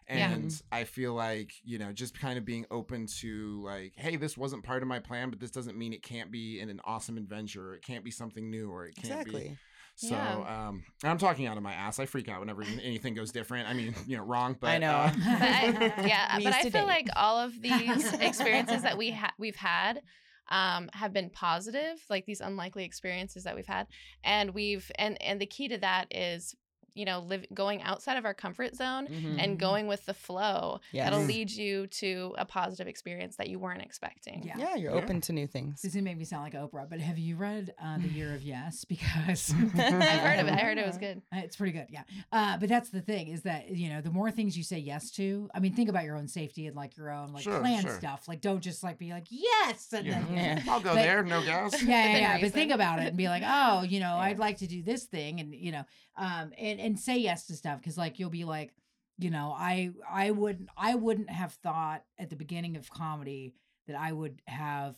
Yeah. 0.08 0.30
And 0.32 0.62
I 0.70 0.84
feel 0.84 1.14
like, 1.14 1.52
you 1.64 1.78
know, 1.78 1.92
just 1.92 2.18
kind 2.18 2.38
of 2.38 2.44
being 2.44 2.64
open 2.70 3.06
to 3.20 3.62
like, 3.64 3.92
hey, 3.96 4.16
this 4.16 4.36
wasn't 4.36 4.62
part 4.62 4.82
of 4.82 4.88
my 4.88 4.98
plan, 5.00 5.30
but 5.30 5.40
this 5.40 5.50
doesn't 5.50 5.76
mean 5.76 5.92
it 5.92 6.02
can't 6.02 6.30
be 6.30 6.60
an, 6.60 6.68
an 6.70 6.80
awesome 6.84 7.16
adventure. 7.16 7.70
Or 7.70 7.74
it 7.74 7.82
can't 7.82 8.04
be 8.04 8.10
something 8.10 8.50
new, 8.50 8.70
or 8.70 8.86
it 8.86 8.94
can't 8.96 9.24
be 9.26 9.56
so 9.94 10.08
Yeah. 10.14 10.68
um, 10.68 10.84
I'm 11.02 11.16
talking 11.18 11.46
out 11.46 11.56
of 11.56 11.62
my 11.62 11.72
ass. 11.72 11.98
I 11.98 12.04
freak 12.06 12.28
out 12.28 12.38
whenever 12.40 12.62
anything 12.82 13.14
goes 13.14 13.32
different. 13.32 13.66
I 13.68 13.72
mean, 13.72 13.94
you 14.06 14.16
know, 14.18 14.24
wrong, 14.24 14.56
but 14.60 14.68
I 14.70 14.78
know. 14.78 14.90
uh, 14.92 15.12
But 15.12 15.42
I, 15.42 16.06
yeah, 16.06 16.38
but 16.44 16.52
I 16.54 16.62
feel 16.62 16.70
date. 16.72 16.86
like 16.86 17.08
all 17.16 17.38
of 17.38 17.60
these 17.62 18.12
experiences 18.20 18.82
that 18.82 18.98
we 18.98 19.10
ha- 19.12 19.32
we've 19.38 19.56
had 19.56 20.02
um, 20.48 20.88
have 20.92 21.12
been 21.12 21.30
positive, 21.30 22.02
like 22.08 22.26
these 22.26 22.40
unlikely 22.40 22.84
experiences 22.84 23.44
that 23.44 23.56
we've 23.56 23.66
had, 23.66 23.86
and 24.24 24.54
we've 24.54 24.90
and 24.98 25.20
and 25.22 25.40
the 25.40 25.46
key 25.46 25.68
to 25.68 25.78
that 25.78 26.06
is 26.10 26.54
you 26.96 27.04
know 27.04 27.20
live 27.20 27.44
going 27.54 27.82
outside 27.82 28.16
of 28.16 28.24
our 28.24 28.34
comfort 28.34 28.74
zone 28.74 29.06
Mhm. 29.06 29.36
and 29.42 29.58
going 29.58 29.86
with 29.86 30.04
the 30.06 30.14
flow. 30.14 30.80
That'll 30.92 31.20
lead 31.20 31.50
you 31.50 31.86
to 31.88 32.34
a 32.38 32.44
positive 32.44 32.88
experience 32.88 33.36
that 33.36 33.48
you 33.48 33.58
weren't 33.58 33.82
expecting. 33.82 34.42
Yeah. 34.44 34.54
Yeah, 34.58 34.74
you're 34.76 34.94
Yeah. 34.94 35.02
open 35.02 35.20
to 35.22 35.32
new 35.32 35.46
things. 35.46 35.82
This 35.82 35.90
is 35.90 35.94
gonna 35.94 36.04
make 36.04 36.16
me 36.18 36.24
sound 36.24 36.42
like 36.42 36.54
Oprah, 36.54 36.88
but 36.88 37.00
have 37.00 37.18
you 37.18 37.36
read 37.36 37.74
uh, 37.82 37.98
The 37.98 38.08
Year 38.08 38.34
of 38.34 38.42
Yes? 38.42 38.84
Because 38.88 39.52
I've 39.54 39.72
heard 39.72 40.40
of 40.40 40.46
it. 40.48 40.52
I 40.54 40.56
heard 40.58 40.78
it 40.78 40.86
was 40.86 40.96
good. 40.98 41.22
Uh, 41.32 41.38
It's 41.44 41.56
pretty 41.56 41.72
good, 41.72 41.86
yeah. 41.90 42.02
Uh, 42.32 42.56
but 42.58 42.68
that's 42.68 42.90
the 42.90 43.00
thing 43.02 43.28
is 43.28 43.42
that 43.42 43.70
you 43.70 43.88
know 43.90 44.00
the 44.00 44.10
more 44.10 44.30
things 44.30 44.56
you 44.56 44.62
say 44.64 44.78
yes 44.78 45.10
to, 45.12 45.50
I 45.54 45.60
mean, 45.60 45.74
think 45.74 45.88
about 45.88 46.04
your 46.04 46.16
own 46.16 46.28
safety 46.28 46.66
and 46.66 46.74
like 46.76 46.96
your 46.96 47.10
own 47.10 47.32
like 47.32 47.42
Sure, 47.44 47.60
plan 47.60 47.82
sure. 47.82 47.98
stuff. 47.98 48.26
Like, 48.28 48.40
don't 48.40 48.60
just 48.60 48.82
like 48.82 48.98
be 48.98 49.10
like 49.12 49.26
yes 49.30 49.92
and 49.92 50.06
yeah. 50.06 50.22
then 50.30 50.34
Yeah. 50.66 50.72
I'll 50.72 50.80
go 50.80 50.94
But- 50.94 51.02
there. 51.02 51.22
No 51.22 51.42
gas. 51.44 51.82
yeah, 51.82 52.06
yeah, 52.06 52.18
yeah. 52.18 52.40
But 52.40 52.52
think 52.52 52.72
about 52.72 53.00
it 53.00 53.08
and 53.08 53.16
be 53.16 53.28
like, 53.28 53.42
oh, 53.46 53.82
you 53.82 54.00
know, 54.00 54.14
Yeah. 54.16 54.22
I'd 54.26 54.38
like 54.38 54.58
to 54.58 54.66
do 54.66 54.82
this 54.82 55.04
thing, 55.04 55.40
and 55.40 55.54
you 55.54 55.72
know, 55.72 55.84
um, 56.16 56.52
and 56.58 56.80
and 56.80 56.85
say 56.94 57.18
yes 57.18 57.46
to 57.48 57.56
stuff 57.56 57.80
because 57.80 57.98
like 57.98 58.18
you'll 58.20 58.30
be 58.30 58.44
like, 58.44 58.72
you 59.18 59.30
know, 59.30 59.52
I 59.56 59.90
I 60.08 60.30
wouldn't 60.30 60.68
I 60.76 60.94
wouldn't 60.94 61.30
have 61.30 61.52
thought 61.54 62.04
at 62.18 62.30
the 62.30 62.36
beginning 62.36 62.76
of 62.76 62.88
comedy 62.90 63.54
that 63.88 63.96
I 63.96 64.12
would 64.12 64.40
have 64.46 64.96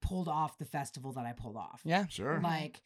pulled 0.00 0.28
off 0.28 0.56
the 0.58 0.64
festival 0.64 1.12
that 1.12 1.26
I 1.26 1.32
pulled 1.32 1.56
off 1.56 1.82
Yeah. 1.84 2.06
Sure. 2.08 2.40
like 2.42 2.80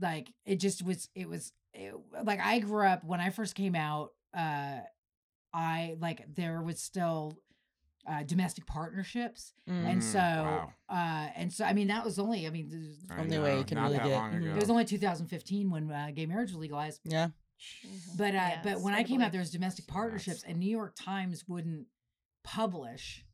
like 0.00 0.32
it 0.44 0.56
just 0.60 0.84
was 0.84 1.08
it 1.14 1.28
was 1.28 1.50
it, 1.74 1.92
like 2.24 2.38
i 2.40 2.60
grew 2.60 2.86
up 2.86 3.02
when 3.04 3.20
i 3.20 3.30
first 3.30 3.54
came 3.56 3.74
out 3.74 4.12
uh 4.36 4.78
i 5.52 5.96
like 6.00 6.24
there 6.34 6.62
was 6.62 6.78
still 6.80 7.36
uh, 8.06 8.22
domestic 8.22 8.64
partnerships, 8.64 9.52
Mm. 9.68 9.84
and 9.92 10.04
so 10.04 10.18
wow. 10.18 10.72
uh, 10.88 11.28
and 11.36 11.52
so 11.52 11.62
I 11.66 11.74
mean 11.74 11.88
that 11.88 12.04
was 12.06 12.18
only 12.18 12.46
I 12.46 12.50
mean 12.50 12.68
this 12.70 12.96
I 13.10 13.20
Only 13.20 13.38
way 13.38 13.58
you 13.58 13.64
can 13.64 13.78
really 13.78 13.98
get- 13.98 14.06
long 14.06 14.32
mhm. 14.32 14.42
ago. 14.44 14.50
it 14.54 14.60
was 14.60 14.70
only 14.70 14.86
2015 14.86 15.68
when 15.70 15.90
uh, 15.90 16.08
gay 16.14 16.24
marriage 16.24 16.48
was 16.50 16.56
legalized. 16.58 17.00
yeah. 17.04 17.28
But 18.16 18.30
uh, 18.34 18.38
Yeah, 18.38 18.60
but 18.62 18.80
when 18.80 18.94
I 18.94 19.02
came 19.02 19.20
out, 19.20 19.32
there 19.32 19.40
was 19.40 19.50
domestic 19.50 19.86
partnerships, 19.86 20.42
and 20.44 20.58
New 20.58 20.70
York 20.70 20.94
Times 20.98 21.46
wouldn't 21.48 21.86
publish 22.44 23.24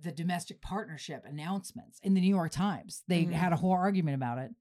the 0.00 0.12
domestic 0.12 0.60
partnership 0.60 1.24
announcements 1.26 1.98
in 2.02 2.14
the 2.14 2.20
New 2.20 2.34
York 2.34 2.50
Times. 2.52 3.02
They 3.08 3.24
Mhm. 3.26 3.32
had 3.32 3.52
a 3.52 3.56
whole 3.56 3.72
argument 3.72 4.14
about 4.16 4.38
it, 4.38 4.52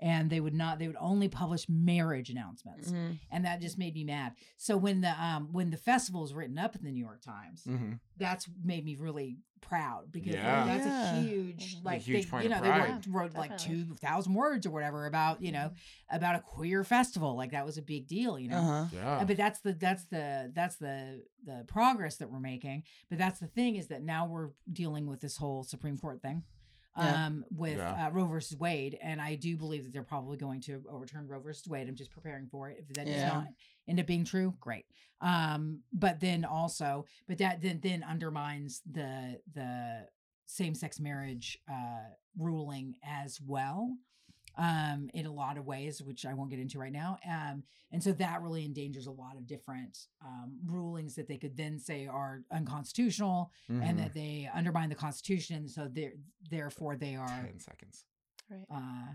and 0.00 0.30
they 0.30 0.40
would 0.40 0.54
not. 0.54 0.78
They 0.78 0.86
would 0.86 0.96
only 0.98 1.28
publish 1.28 1.68
marriage 1.68 2.30
announcements, 2.30 2.90
Mhm. 2.90 3.18
and 3.30 3.44
that 3.44 3.60
just 3.60 3.78
made 3.78 3.94
me 3.94 4.04
mad. 4.04 4.34
So 4.56 4.76
when 4.76 5.00
the 5.02 5.12
um 5.22 5.52
when 5.52 5.70
the 5.70 5.76
festival 5.76 6.22
was 6.22 6.34
written 6.34 6.58
up 6.58 6.74
in 6.76 6.82
the 6.84 6.90
New 6.90 7.04
York 7.04 7.20
Times, 7.22 7.64
hmm 7.64 7.92
that's 8.16 8.48
made 8.62 8.84
me 8.84 8.96
really 8.96 9.38
proud 9.62 10.10
because 10.12 10.34
Yeah. 10.34 10.64
that's 10.66 10.86
Yeah. 10.86 11.16
a 11.16 11.22
huge 11.22 11.76
Mhm. 11.76 11.80
A 11.82 11.84
like 11.86 12.00
huge 12.02 12.24
they, 12.24 12.30
point 12.30 12.44
you 12.44 12.50
of 12.50 12.56
know 12.56 12.62
they 12.62 12.70
pride. 12.78 12.90
wrote, 12.90 13.06
wrote 13.06 13.34
like 13.34 13.50
Definitely. 13.50 13.84
two 13.84 13.94
thousand 13.94 14.34
words 14.34 14.66
or 14.66 14.70
whatever 14.70 15.06
about 15.06 15.42
you 15.42 15.52
know 15.52 15.70
about 16.10 16.34
a 16.36 16.40
queer 16.40 16.82
festival 16.84 17.34
like 17.36 17.50
that 17.52 17.64
was 17.66 17.76
a 17.78 17.82
big 17.82 18.06
deal 18.06 18.38
you 18.38 18.48
know 18.48 18.56
Uh-huh. 18.58 18.86
Yeah. 18.92 19.16
uh, 19.18 19.24
but 19.26 19.36
that's 19.36 19.60
the 19.60 19.72
that's 19.74 20.04
the 20.06 20.50
that's 20.54 20.76
the 20.76 21.24
the 21.44 21.64
progress 21.68 22.16
that 22.16 22.30
we're 22.30 22.40
making 22.40 22.82
but 23.10 23.18
that's 23.18 23.38
the 23.38 23.46
thing 23.48 23.76
is 23.76 23.88
that 23.88 24.02
now 24.02 24.26
we're 24.26 24.50
dealing 24.72 25.06
with 25.06 25.20
this 25.20 25.36
whole 25.36 25.62
supreme 25.62 25.96
court 25.98 26.20
thing 26.22 26.42
Yeah. 26.96 27.26
um 27.26 27.44
with 27.50 27.78
Yeah. 27.78 28.06
uh, 28.06 28.10
roe 28.10 28.26
versus 28.26 28.58
wade 28.58 28.98
and 29.00 29.20
i 29.20 29.36
do 29.36 29.56
believe 29.56 29.84
that 29.84 29.92
they're 29.92 30.02
probably 30.02 30.36
going 30.36 30.60
to 30.62 30.82
overturn 30.90 31.28
roe 31.28 31.40
versus 31.40 31.68
wade. 31.68 31.88
I'm 31.88 31.94
just 31.94 32.10
preparing 32.10 32.48
for 32.48 32.68
it. 32.70 32.78
If 32.80 32.88
that 32.96 33.06
does 33.06 33.22
not 33.28 33.46
end 33.88 34.00
up 34.00 34.06
being 34.06 34.24
true 34.24 34.54
great. 34.60 34.86
Um 35.20 35.80
but 35.92 36.20
then 36.20 36.44
also 36.44 37.04
but 37.28 37.38
that 37.38 37.62
then 37.62 37.80
then 37.82 38.02
undermines 38.02 38.82
the 38.90 39.40
the 39.54 40.06
same-sex 40.46 40.98
marriage 40.98 41.58
uh 41.70 42.08
ruling 42.36 42.96
as 43.04 43.40
well 43.40 43.96
um 44.58 45.08
in 45.14 45.26
a 45.26 45.32
lot 45.32 45.56
of 45.56 45.64
ways 45.66 46.02
which 46.02 46.26
i 46.26 46.34
won't 46.34 46.50
get 46.50 46.58
into 46.58 46.78
right 46.78 46.92
now 46.92 47.16
um 47.28 47.62
and 47.92 48.02
so 48.02 48.12
that 48.12 48.42
really 48.42 48.64
endangers 48.64 49.06
a 49.06 49.10
lot 49.10 49.36
of 49.36 49.46
different 49.46 50.06
um, 50.24 50.52
rulings 50.66 51.14
that 51.14 51.28
they 51.28 51.36
could 51.36 51.56
then 51.56 51.78
say 51.78 52.06
are 52.06 52.42
unconstitutional 52.52 53.50
Mhm. 53.70 53.82
and 53.88 53.98
that 53.98 54.14
they 54.14 54.48
undermine 54.54 54.88
the 54.88 54.94
constitution 54.94 55.68
so 55.68 55.88
they're 55.92 56.12
therefore 56.50 56.96
they 56.96 57.14
are 57.16 57.26
ten 57.28 57.58
seconds. 57.60 58.04
Right. 58.50 58.64
uh 58.72 59.12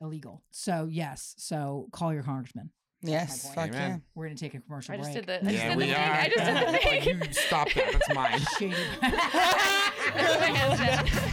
illegal 0.00 0.42
so 0.50 0.86
yes 0.90 1.34
so 1.38 1.88
call 1.92 2.12
your 2.12 2.22
congressman 2.22 2.70
Yes. 3.00 3.54
Fuck 3.54 3.68
Amen. 3.68 4.02
we're 4.16 4.26
gonna 4.26 4.34
take 4.36 4.54
a 4.54 4.60
commercial 4.60 4.92
I 4.92 4.96
just 4.96 5.12
break 5.12 5.24
did 5.24 5.44
the. 5.44 5.48
I 5.48 5.52
just 5.52 5.62
yeah, 5.62 5.68
did 5.68 5.72
the 5.72 5.76
we 5.78 5.84
thing. 5.84 5.94
are. 5.94 6.12
I 6.14 6.28
just 6.28 6.44
did 6.44 6.56
the 6.56 6.72
Like, 6.90 7.04
thing. 7.04 7.22
you 7.22 7.32
stop 7.32 7.68
that. 7.74 7.92
That's 7.92 8.12
mine. 8.12 8.40
Shady. 8.58 8.74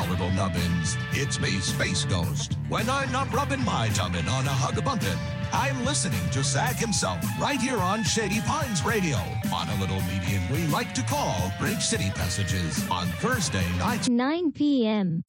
Hello, 0.00 0.12
little 0.12 0.30
nubbins. 0.30 0.96
It's 1.12 1.38
me, 1.40 1.60
Space 1.60 2.06
Ghost. 2.06 2.56
When 2.70 2.88
I'm 2.88 3.12
not 3.12 3.30
rubbing 3.34 3.62
my 3.66 3.88
tubbin 3.88 4.26
on 4.28 4.46
a 4.46 4.50
hug 4.50 4.82
bumpin', 4.82 5.18
I'm 5.52 5.84
listening 5.84 6.30
to 6.30 6.42
Zach 6.42 6.76
himself 6.76 7.18
right 7.38 7.60
here 7.60 7.76
on 7.76 8.02
Shady 8.02 8.40
Pines 8.40 8.82
Radio 8.82 9.18
on 9.54 9.68
a 9.68 9.78
little 9.78 10.00
medium 10.02 10.42
we 10.50 10.66
like 10.68 10.94
to 10.94 11.02
call 11.02 11.52
Bridge 11.58 11.82
City 11.82 12.10
Passages 12.14 12.88
on 12.88 13.08
Thursday 13.18 13.66
nights. 13.76 14.08
9 14.08 14.52
p.m. 14.52 15.22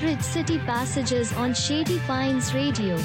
Bridge 0.00 0.20
City 0.20 0.58
Passages 0.58 1.32
on 1.32 1.54
Shady 1.54 1.98
Pines 2.00 2.52
Radio. 2.52 2.98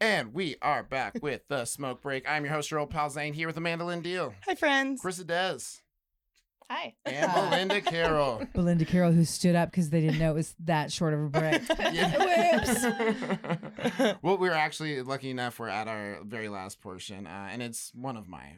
And 0.00 0.32
we 0.32 0.56
are 0.62 0.82
back 0.82 1.18
with 1.22 1.46
the 1.48 1.64
smoke 1.66 2.00
break. 2.00 2.28
I'm 2.28 2.44
your 2.44 2.54
host, 2.54 2.70
your 2.70 2.80
old 2.80 2.88
pal 2.90 3.10
Zane, 3.10 3.34
here 3.34 3.46
with 3.46 3.56
Amanda 3.58 3.84
Lynn 3.84 4.00
Deal, 4.00 4.32
Hi, 4.46 4.54
friends. 4.54 5.02
Carissa 5.02 5.24
Dez, 5.24 5.80
Hi. 6.70 6.94
and 7.04 7.30
Belinda 7.34 7.80
Carroll. 7.90 8.42
belinda 8.54 8.84
carroll 8.86 9.12
who 9.12 9.24
stood 9.26 9.54
up 9.54 9.70
because 9.70 9.90
they 9.90 10.00
didn't 10.00 10.18
know 10.18 10.30
it 10.30 10.34
was 10.34 10.54
that 10.60 10.90
short 10.90 11.12
of 11.12 11.20
a 11.20 11.28
break 11.28 11.60
Yeah. 11.92 12.16
well, 14.22 14.38
we 14.38 14.48
were 14.48 14.54
actually 14.54 15.02
lucky 15.02 15.28
enough. 15.30 15.58
We're 15.58 15.68
at 15.68 15.86
our 15.86 16.20
very 16.24 16.48
last 16.48 16.80
portion, 16.80 17.26
uh, 17.26 17.48
and 17.50 17.60
it's 17.60 17.92
one 17.94 18.16
of 18.16 18.26
my 18.26 18.54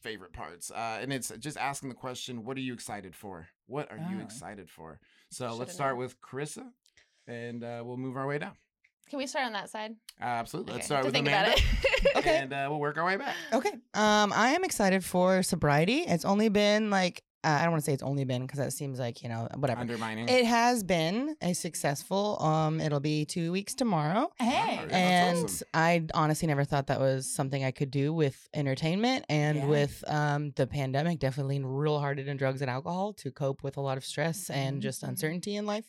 favorite 0.00 0.32
parts. 0.32 0.70
Uh, 0.70 0.98
and 1.02 1.12
it's 1.12 1.30
just 1.40 1.58
asking 1.58 1.90
the 1.90 1.94
question, 1.94 2.44
"What 2.44 2.56
are 2.56 2.60
you 2.60 2.72
excited 2.72 3.14
for? 3.14 3.48
What 3.66 3.90
are 3.92 3.98
you 3.98 4.18
Oh. 4.20 4.24
excited 4.24 4.70
for?" 4.70 4.98
So 5.30 5.46
Shoulda 5.48 5.58
let's 5.60 5.74
start 5.74 5.92
known. 5.96 5.98
with 6.04 6.20
Carissa, 6.22 6.70
and 7.26 7.62
uh, 7.62 7.82
we'll 7.84 7.98
move 7.98 8.16
our 8.16 8.26
way 8.26 8.38
down. 8.38 8.52
Can 9.08 9.18
we 9.18 9.26
start 9.26 9.46
on 9.46 9.52
that 9.52 9.70
side? 9.70 9.92
Uh, 10.20 10.24
absolutely. 10.24 10.72
Let's 10.72 10.86
Okay, 10.86 10.86
start 10.86 11.02
to 11.02 11.06
with 11.06 11.14
think 11.14 11.28
Amanda, 11.28 11.50
about 11.52 11.58
it. 11.58 12.16
Okay. 12.16 12.38
and 12.38 12.52
uh, 12.52 12.66
we'll 12.70 12.80
work 12.80 12.96
our 12.98 13.04
way 13.04 13.16
back. 13.16 13.34
Okay. 13.52 13.70
Um, 13.94 14.32
I 14.34 14.50
am 14.50 14.64
excited 14.64 15.04
for 15.04 15.42
sobriety. 15.42 15.98
It's 16.00 16.24
only 16.24 16.48
been 16.48 16.90
like 16.90 17.22
uh, 17.44 17.58
I 17.60 17.62
don't 17.62 17.70
want 17.70 17.84
to 17.84 17.86
say 17.88 17.92
it's 17.92 18.02
only 18.02 18.24
been 18.24 18.42
because 18.42 18.58
that 18.58 18.72
seems 18.72 18.98
like 18.98 19.22
you 19.22 19.28
know 19.28 19.46
whatever. 19.54 19.80
Undermining. 19.80 20.28
It 20.28 20.44
has 20.46 20.82
been 20.82 21.36
a 21.40 21.52
successful. 21.52 22.42
Um, 22.42 22.80
it'll 22.80 22.98
be 22.98 23.24
two 23.24 23.52
weeks 23.52 23.74
tomorrow. 23.76 24.32
hey 24.40 24.80
That's 24.88 24.92
and 24.92 25.44
awesome. 25.44 25.68
I 25.72 26.04
honestly 26.14 26.48
never 26.48 26.64
thought 26.64 26.88
that 26.88 26.98
was 26.98 27.32
something 27.32 27.62
I 27.62 27.70
could 27.70 27.92
do 27.92 28.12
with 28.12 28.48
entertainment 28.54 29.26
and 29.28 29.58
Yeah. 29.58 29.66
with 29.66 30.02
um, 30.08 30.50
the 30.56 30.66
pandemic. 30.66 31.20
Definitely 31.20 31.56
leaned 31.56 31.78
real 31.78 32.00
hard 32.00 32.18
into 32.18 32.34
drugs 32.34 32.62
and 32.62 32.70
alcohol 32.70 33.12
to 33.14 33.30
cope 33.30 33.62
with 33.62 33.76
a 33.76 33.80
lot 33.80 33.96
of 33.96 34.04
stress 34.04 34.50
and 34.50 34.78
Mhm, 34.78 34.82
just 34.82 35.02
mhm. 35.04 35.08
uncertainty 35.10 35.54
in 35.54 35.66
life. 35.66 35.84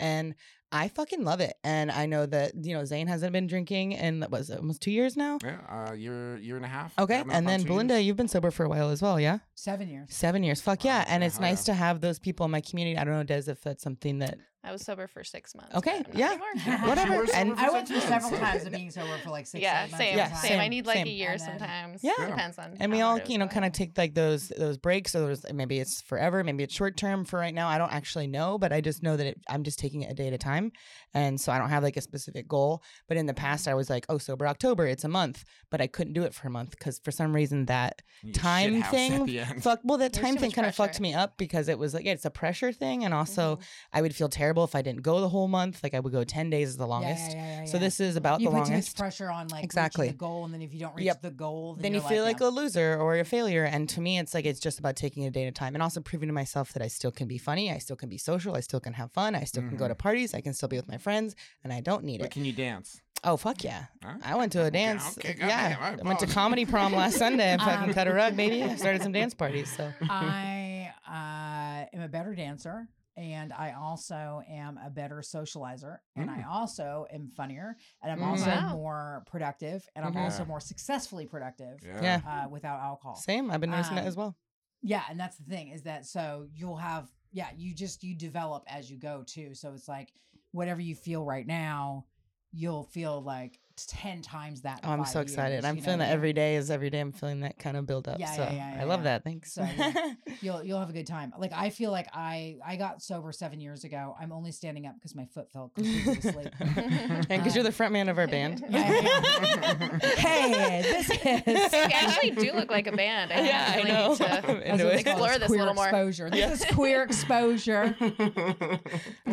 And 0.00 0.34
I 0.72 0.88
fucking 0.88 1.24
love 1.24 1.40
it. 1.40 1.54
And 1.64 1.90
I 1.90 2.06
know 2.06 2.26
that 2.26 2.52
you 2.64 2.74
know 2.74 2.84
Zane 2.84 3.06
hasn't 3.06 3.32
been 3.32 3.46
drinking 3.46 3.92
in 3.92 4.20
what 4.20 4.30
was 4.30 4.50
it, 4.50 4.58
almost 4.58 4.82
two 4.82 4.90
years 4.90 5.16
now. 5.16 5.38
yeah, 5.42 5.58
uh, 5.68 5.92
year 5.92 6.36
year 6.38 6.56
and 6.56 6.64
a 6.64 6.68
half. 6.68 6.98
Okay, 6.98 7.18
coming 7.18 7.36
and 7.36 7.48
then 7.48 7.62
Belinda, 7.62 7.94
years. 7.94 8.06
you've 8.06 8.16
been 8.16 8.28
sober 8.28 8.50
for 8.50 8.64
a 8.64 8.68
while 8.68 8.90
as 8.90 9.00
well, 9.00 9.18
yeah. 9.20 9.38
seven 9.54 9.88
years 9.88 10.08
Seven 10.14 10.42
years. 10.42 10.60
Fuck 10.60 10.84
Wow, 10.84 10.90
yeah. 10.90 11.04
And 11.08 11.22
it's 11.24 11.36
hell 11.36 11.48
nice 11.48 11.66
yeah. 11.66 11.74
to 11.74 11.78
have 11.78 12.00
those 12.00 12.18
people 12.18 12.44
in 12.44 12.50
my 12.50 12.60
community. 12.60 12.98
I 12.98 13.04
don't 13.04 13.14
know, 13.14 13.34
Dez, 13.34 13.48
if 13.48 13.62
that's 13.62 13.82
something 13.82 14.18
that 14.18 14.38
I 14.66 14.72
was 14.72 14.82
sober 14.82 15.06
for 15.06 15.22
six 15.22 15.54
months. 15.54 15.74
Okay, 15.76 16.02
yeah. 16.12 16.36
whatever. 16.86 17.12
You 17.14 17.18
were 17.20 17.26
sober 17.26 17.38
And 17.38 17.52
I 17.58 17.70
went 17.70 17.86
through 17.88 18.00
several 18.00 18.32
times 18.38 18.64
of 18.66 18.72
being 18.72 18.90
sober 18.90 19.16
for 19.22 19.30
like 19.30 19.46
six. 19.46 19.62
yeah, 19.62 19.86
seven 19.86 19.90
months 19.92 20.04
same, 20.04 20.16
Yeah, 20.18 20.32
same. 20.34 20.50
time. 20.52 20.60
I 20.60 20.68
need 20.68 20.86
like 20.86 20.96
same. 20.96 21.06
a 21.06 21.10
year 21.10 21.28
then- 21.30 21.38
sometimes. 21.38 22.02
Yeah. 22.02 22.12
Depends 22.18 22.58
on. 22.58 22.76
and 22.80 22.90
we 22.90 23.00
all, 23.00 23.20
you 23.26 23.38
know, 23.38 23.46
kind 23.46 23.64
of 23.64 23.72
take 23.72 23.96
like 23.96 24.14
those 24.14 24.48
those 24.48 24.76
breaks. 24.78 25.12
So 25.12 25.24
there's 25.26 25.44
maybe 25.52 25.78
it's 25.78 26.02
forever, 26.02 26.42
maybe 26.42 26.64
it's 26.64 26.74
short 26.74 26.96
term. 26.96 27.24
For 27.24 27.38
right 27.38 27.54
now, 27.54 27.68
I 27.68 27.78
don't 27.78 27.92
actually 27.92 28.26
know, 28.26 28.58
but 28.58 28.72
I 28.72 28.80
just 28.80 29.02
know 29.02 29.16
that 29.16 29.26
it, 29.26 29.40
I'm 29.48 29.62
just 29.62 29.78
taking 29.78 30.02
it 30.02 30.10
a 30.10 30.14
day 30.14 30.26
at 30.26 30.32
a 30.32 30.38
time, 30.38 30.72
and 31.14 31.40
so 31.40 31.52
I 31.52 31.58
don't 31.58 31.68
have 31.70 31.82
like 31.82 31.96
a 31.96 32.00
specific 32.00 32.48
goal. 32.48 32.82
But 33.08 33.16
in 33.18 33.26
the 33.26 33.34
past, 33.34 33.68
I 33.68 33.74
was 33.74 33.88
like, 33.88 34.04
oh, 34.08 34.18
sober 34.18 34.46
October, 34.48 34.86
it's 34.86 35.04
a 35.04 35.08
month, 35.08 35.44
but 35.70 35.80
I 35.80 35.86
couldn't 35.86 36.12
do 36.14 36.24
it 36.24 36.34
for 36.34 36.48
a 36.48 36.50
month 36.50 36.70
because 36.70 36.98
for 36.98 37.10
some 37.12 37.34
reason 37.34 37.66
that 37.66 38.02
You 38.22 38.32
time 38.32 38.82
thing 38.82 39.26
fuck. 39.60 39.80
Well, 39.84 39.98
that 39.98 40.12
There's 40.12 40.24
time 40.26 40.36
thing 40.36 40.50
kind 40.50 40.66
of 40.66 40.74
fucked 40.74 41.00
me 41.00 41.14
up 41.14 41.36
because 41.38 41.68
it 41.68 41.78
was 41.78 41.94
like 41.94 42.04
yeah, 42.04 42.12
it's 42.12 42.24
a 42.24 42.30
pressure 42.30 42.72
thing, 42.72 43.04
and 43.04 43.14
also 43.14 43.56
Mhm. 43.56 43.62
I 43.92 44.02
would 44.02 44.14
feel 44.14 44.28
terrible 44.28 44.55
if 44.64 44.74
I 44.74 44.82
didn't 44.82 45.02
go 45.02 45.20
the 45.20 45.28
whole 45.28 45.48
month. 45.48 45.82
Like 45.82 45.94
I 45.94 46.00
would 46.00 46.12
go 46.12 46.24
ten 46.24 46.50
days 46.50 46.68
is 46.70 46.76
the 46.76 46.86
longest. 46.86 47.30
yeah, 47.32 47.36
yeah, 47.36 47.60
yeah, 47.60 47.64
So 47.66 47.76
yeah. 47.76 47.80
this 47.84 48.00
is 48.00 48.16
about 48.16 48.40
you 48.40 48.46
the 48.50 48.56
put 48.56 48.56
too 48.56 48.60
much 48.62 48.70
longest. 48.70 48.96
pressure 48.98 49.30
on 49.30 49.48
like 49.48 49.64
Exactly. 49.64 50.08
the 50.08 50.14
goal, 50.14 50.44
and 50.44 50.52
then 50.54 50.62
if 50.62 50.72
you 50.74 50.80
don't 50.80 50.94
reach 50.94 51.04
Yep. 51.06 51.22
the 51.22 51.30
goal, 51.30 51.74
then, 51.74 51.82
then 51.82 51.94
you 51.94 52.00
feel 52.00 52.24
like 52.24 52.40
yeah. 52.40 52.48
a 52.48 52.50
loser 52.50 52.96
or 53.00 53.16
a 53.18 53.24
failure. 53.24 53.64
And 53.64 53.88
to 53.90 54.00
me, 54.00 54.18
it's 54.18 54.34
like 54.34 54.44
it's 54.44 54.60
just 54.60 54.78
about 54.78 54.96
taking 54.96 55.24
a 55.26 55.30
day 55.30 55.44
at 55.44 55.48
a 55.48 55.52
time 55.52 55.74
and 55.74 55.82
also 55.82 56.00
proving 56.00 56.28
to 56.28 56.32
myself 56.32 56.72
that 56.74 56.82
I 56.82 56.88
still 56.88 57.10
can 57.12 57.28
be 57.28 57.38
funny, 57.38 57.70
I 57.72 57.78
still 57.78 57.96
can 57.96 58.08
be 58.08 58.18
social, 58.18 58.54
I 58.56 58.60
still 58.60 58.80
can 58.80 58.92
have 58.94 59.12
fun, 59.12 59.34
I 59.34 59.44
still 59.44 59.62
can 59.62 59.76
go 59.76 59.88
to 59.88 59.94
parties, 59.94 60.34
I 60.34 60.40
can 60.40 60.54
still 60.54 60.68
be 60.68 60.76
with 60.76 60.88
my 60.88 60.98
friends, 60.98 61.34
and 61.64 61.72
I 61.72 61.80
don't 61.80 62.04
need 62.04 62.18
But 62.20 62.26
it. 62.26 62.32
can 62.32 62.44
you 62.44 62.52
dance? 62.52 63.00
Oh 63.24 63.36
fuck 63.36 63.64
yeah! 63.64 63.86
Huh? 64.04 64.14
I 64.22 64.36
went 64.36 64.52
to 64.52 64.62
a 64.64 64.70
dance. 64.82 65.16
okay, 65.18 65.34
yeah, 65.38 65.70
goddamn, 65.74 65.98
I 65.98 66.00
I 66.02 66.06
went 66.06 66.18
to 66.20 66.26
comedy 66.26 66.64
prom 66.66 66.92
last 66.92 67.16
Sunday. 67.24 67.54
I 67.54 67.56
fucking 67.56 67.88
Um, 67.88 67.94
cut 67.94 68.06
a 68.06 68.12
rug, 68.12 68.36
baby. 68.36 68.62
I 68.62 68.76
started 68.84 69.02
some 69.02 69.10
dance 69.12 69.34
parties. 69.34 69.74
So 69.74 69.90
I 70.02 70.92
uh, 71.08 71.96
am 71.96 72.02
a 72.02 72.08
better 72.08 72.34
dancer. 72.34 72.86
And 73.16 73.52
I 73.52 73.72
also 73.72 74.42
am 74.46 74.78
a 74.84 74.90
better 74.90 75.16
socializer, 75.16 75.98
and 76.16 76.30
I 76.30 76.42
Mm. 76.42 76.46
also 76.48 77.06
am 77.10 77.28
funnier, 77.30 77.76
and 78.02 78.12
I'm 78.12 78.18
Mm. 78.20 78.30
also 78.30 78.50
Wow. 78.50 78.76
more 78.76 79.24
productive, 79.26 79.88
and 79.96 80.04
I'm 80.04 80.12
Mhm. 80.12 80.22
also 80.24 80.44
more 80.44 80.60
successfully 80.60 81.26
productive 81.26 81.82
Yeah. 81.82 82.20
uh, 82.26 82.48
without 82.48 82.80
alcohol. 82.80 83.16
same. 83.16 83.50
I've 83.50 83.60
been 83.60 83.70
noticing 83.70 83.96
that 83.96 84.02
Um, 84.02 84.08
as 84.08 84.16
well. 84.16 84.36
Yeah, 84.82 85.04
and 85.08 85.18
that's 85.18 85.38
the 85.38 85.44
thing 85.44 85.68
is 85.68 85.82
that 85.84 86.06
so 86.06 86.46
you'll 86.52 86.76
have 86.76 87.10
yeah, 87.32 87.50
you 87.56 87.74
just 87.74 88.02
you 88.04 88.14
develop 88.14 88.64
as 88.66 88.90
you 88.90 88.96
go 88.98 89.22
too. 89.26 89.54
So 89.54 89.72
it's 89.72 89.88
like 89.88 90.12
whatever 90.52 90.80
you 90.80 90.94
feel 90.94 91.24
right 91.24 91.46
now, 91.46 92.06
you'll 92.52 92.84
feel 92.84 93.20
like 93.20 93.60
ten 93.84 94.22
times 94.22 94.62
that. 94.62 94.80
Oh, 94.84 94.90
I'm 94.90 95.04
so 95.04 95.20
excited. 95.20 95.54
years, 95.56 95.64
I'm 95.64 95.76
you 95.76 95.80
know 95.80 95.84
feeling 95.84 95.98
that 96.00 96.10
every 96.10 96.32
day 96.32 96.56
is 96.56 96.70
every 96.70 96.90
day. 96.90 97.00
I'm 97.00 97.12
feeling 97.12 97.40
that 97.40 97.58
kind 97.58 97.76
of 97.76 97.86
build 97.86 98.08
up. 98.08 98.18
Yeah, 98.18 98.32
so 98.32 98.42
yeah, 98.42 98.52
yeah, 98.52 98.74
yeah, 98.76 98.82
I 98.82 98.84
love 98.84 99.00
yeah. 99.00 99.04
that. 99.04 99.24
Thanks. 99.24 99.52
So, 99.52 99.62
yeah. 99.76 100.12
You'll 100.42 100.62
you'll 100.64 100.78
have 100.78 100.90
a 100.90 100.92
good 100.92 101.06
time. 101.06 101.32
Like 101.38 101.52
I 101.54 101.70
feel 101.70 101.90
like 101.90 102.08
I 102.12 102.56
I 102.64 102.76
got 102.76 103.02
sober 103.02 103.32
seven 103.32 103.60
years 103.60 103.84
ago. 103.84 104.14
I'm 104.20 104.32
only 104.32 104.52
standing 104.52 104.86
up 104.86 104.94
because 104.94 105.14
my 105.14 105.24
foot 105.26 105.50
fell 105.50 105.72
completely 105.74 106.18
asleep. 106.18 106.48
and 106.60 107.26
because 107.28 107.54
you're 107.54 107.64
the 107.64 107.72
front 107.72 107.92
man 107.92 108.08
of 108.08 108.18
our 108.18 108.26
band. 108.26 108.62
hey, 108.70 110.82
this 110.82 111.10
is. 111.10 111.72
You 111.72 111.78
actually 111.92 112.30
do 112.32 112.52
look 112.52 112.70
like 112.70 112.86
a 112.86 112.92
band. 112.92 113.32
I 113.32 113.46
Yeah, 113.46 113.70
I 113.72 113.76
really 113.76 113.92
know. 113.92 114.08
Need 114.10 114.16
to 114.18 114.24
I'm 114.24 114.30
That's 114.30 114.48
into 114.68 114.84
what 114.84 114.94
it. 114.94 114.96
they 114.96 115.02
call 115.04 115.24
Explore 115.24 115.28
this 115.28 115.38
this 115.38 115.44
a 115.44 115.48
queer 115.48 115.58
little 115.60 115.74
more. 115.74 115.84
exposure. 115.86 116.30
This 116.30 116.60
is 116.60 116.66
queer 116.74 117.02
exposure. 117.02 117.96
We're 118.00 118.12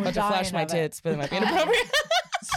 about 0.00 0.14
to 0.14 0.22
flash 0.22 0.52
my 0.52 0.62
of 0.62 0.68
it. 0.70 0.72
tits, 0.72 1.00
but 1.00 1.12
it 1.12 1.18
might 1.18 1.30
be 1.30 1.36
inappropriate. 1.36 1.90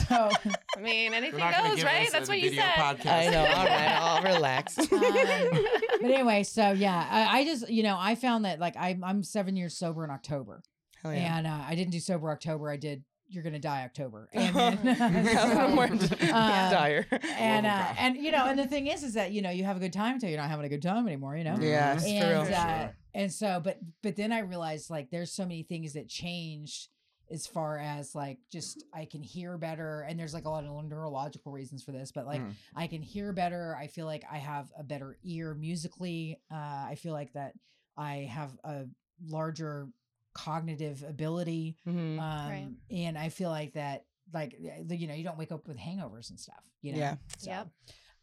So 0.07 0.29
I 0.77 0.79
mean, 0.81 1.13
anything 1.13 1.39
goes, 1.39 1.83
right? 1.83 2.09
That's 2.11 2.29
what 2.29 2.39
you 2.39 2.51
said. 2.53 2.63
podcast. 2.75 3.07
I 3.07 3.29
know. 3.29 3.39
All 3.45 3.65
right, 3.65 3.97
I'll 3.99 4.23
relax. 4.23 4.77
um, 4.79 4.87
but 4.91 6.11
anyway, 6.11 6.43
so 6.43 6.71
yeah, 6.71 7.07
I, 7.09 7.39
I 7.39 7.45
just 7.45 7.69
you 7.69 7.83
know 7.83 7.97
I 7.99 8.15
found 8.15 8.45
that 8.45 8.59
like 8.59 8.75
I'm 8.77 9.03
I'm 9.03 9.23
seven 9.23 9.55
years 9.55 9.77
sober 9.77 10.03
in 10.03 10.11
October, 10.11 10.61
Hell 11.03 11.13
yeah. 11.13 11.37
and 11.37 11.47
uh, 11.47 11.59
I 11.67 11.75
didn't 11.75 11.91
do 11.91 11.99
sober 11.99 12.29
October. 12.31 12.69
I 12.69 12.77
did 12.77 13.03
You're 13.29 13.43
Gonna 13.43 13.59
Die 13.59 13.83
October, 13.83 14.29
and 14.33 14.55
then, 14.55 14.79
That's 14.83 15.73
more 15.75 15.87
so, 15.97 16.15
uh, 16.33 16.69
dire. 16.71 17.05
and 17.37 17.65
Oh, 17.65 17.69
uh, 17.69 17.93
and 17.99 18.15
you 18.17 18.31
know, 18.31 18.45
and 18.45 18.57
the 18.59 18.67
thing 18.67 18.87
is, 18.87 19.03
is 19.03 19.13
that 19.15 19.31
you 19.31 19.41
know 19.41 19.49
you 19.49 19.63
have 19.63 19.77
a 19.77 19.79
good 19.79 19.93
time 19.93 20.13
until 20.15 20.29
you're 20.29 20.39
not 20.39 20.49
having 20.49 20.65
a 20.65 20.69
good 20.69 20.81
time 20.81 21.07
anymore. 21.07 21.35
You 21.35 21.43
know, 21.43 21.57
Yeah, 21.59 21.93
and 21.93 22.01
true. 22.01 22.45
For 22.45 22.53
uh, 22.53 22.79
sure. 22.81 22.95
and 23.13 23.31
so, 23.33 23.61
but 23.63 23.79
but 24.03 24.15
then 24.15 24.31
I 24.31 24.39
realized 24.39 24.89
like 24.89 25.09
there's 25.09 25.31
so 25.31 25.43
many 25.43 25.63
things 25.63 25.93
that 25.93 26.07
changed 26.07 26.87
as 27.31 27.45
far 27.47 27.77
as 27.79 28.15
like 28.15 28.39
just 28.51 28.83
I 28.93 29.05
can 29.05 29.21
hear 29.23 29.57
better, 29.57 30.01
and 30.01 30.19
there's 30.19 30.33
like 30.33 30.45
a 30.45 30.49
lot 30.49 30.63
of 30.65 30.85
neurological 30.85 31.51
reasons 31.51 31.83
for 31.83 31.91
this, 31.91 32.11
but 32.11 32.25
like 32.25 32.41
Mm. 32.41 32.53
I 32.75 32.87
can 32.87 33.01
hear 33.01 33.33
better. 33.33 33.75
I 33.75 33.87
feel 33.87 34.05
like 34.05 34.23
I 34.31 34.37
have 34.37 34.71
a 34.77 34.83
better 34.83 35.17
ear 35.23 35.53
musically. 35.53 36.39
Uh, 36.51 36.55
I 36.55 36.95
feel 36.97 37.13
like 37.13 37.33
that 37.33 37.53
I 37.97 38.29
have 38.31 38.57
a 38.63 38.85
larger 39.25 39.89
cognitive 40.33 41.03
ability, 41.03 41.77
Mhm. 41.85 42.19
um, 42.19 42.77
and 42.91 43.17
I 43.17 43.29
feel 43.29 43.49
like 43.49 43.73
that 43.73 44.05
like 44.33 44.55
you 44.59 45.07
know 45.07 45.13
you 45.13 45.23
don't 45.23 45.37
wake 45.37 45.51
up 45.51 45.67
with 45.67 45.77
hangovers 45.77 46.29
and 46.29 46.39
stuff. 46.39 46.63
You 46.81 46.93
know, 46.93 46.99
Yeah. 46.99 47.15
So, 47.37 47.49
Yep. 47.49 47.67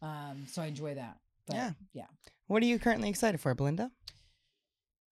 Um, 0.01 0.45
so 0.47 0.61
I 0.61 0.67
enjoy 0.67 0.95
that. 0.95 1.19
But, 1.47 1.55
Yeah. 1.55 1.71
yeah. 1.93 2.07
What 2.47 2.61
are 2.61 2.65
you 2.67 2.77
currently 2.79 3.09
excited 3.09 3.39
for, 3.41 3.53
Belinda? 3.55 3.91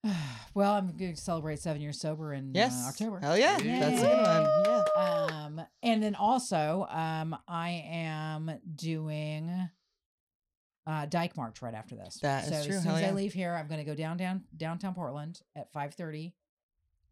well, 0.54 0.74
I'm 0.74 0.95
going 0.97 1.16
to 1.16 1.22
celebrate 1.22 1.60
seven 1.60 1.82
years 1.82 1.99
sober 1.99 2.34
in 2.34 2.51
Yes. 2.54 2.86
uh, 2.86 2.89
October. 2.89 3.20
Hell 3.20 3.38
yeah. 3.38 3.58
Yeah. 3.60 3.80
That's 3.80 4.01
a 4.01 4.06
good 4.06 4.18
one. 4.18 4.86
Yeah. 4.95 5.43
Um, 5.45 5.62
and 5.82 6.04
then 6.04 6.16
also, 6.16 6.88
um, 6.89 7.36
I 7.47 7.84
am 7.88 8.51
doing 8.76 9.70
uh 10.86 11.06
Dyke 11.06 11.38
March 11.38 11.62
right 11.62 11.74
after 11.74 11.95
this. 11.95 12.20
That 12.22 12.43
is 12.43 12.49
so 12.49 12.66
true. 12.66 12.76
as 12.76 12.84
soon 12.84 12.88
Hell 12.88 12.95
as 12.97 13.01
yeah. 13.04 13.08
I 13.08 13.12
leave 13.12 13.32
here, 13.34 13.54
I'm 13.56 13.68
going 13.70 13.80
to 13.80 13.86
go 13.86 13.95
down 13.95 14.18
down 14.18 14.43
downtown 14.58 14.93
Portland 14.93 15.39
at 15.56 15.72
5:30 15.74 16.34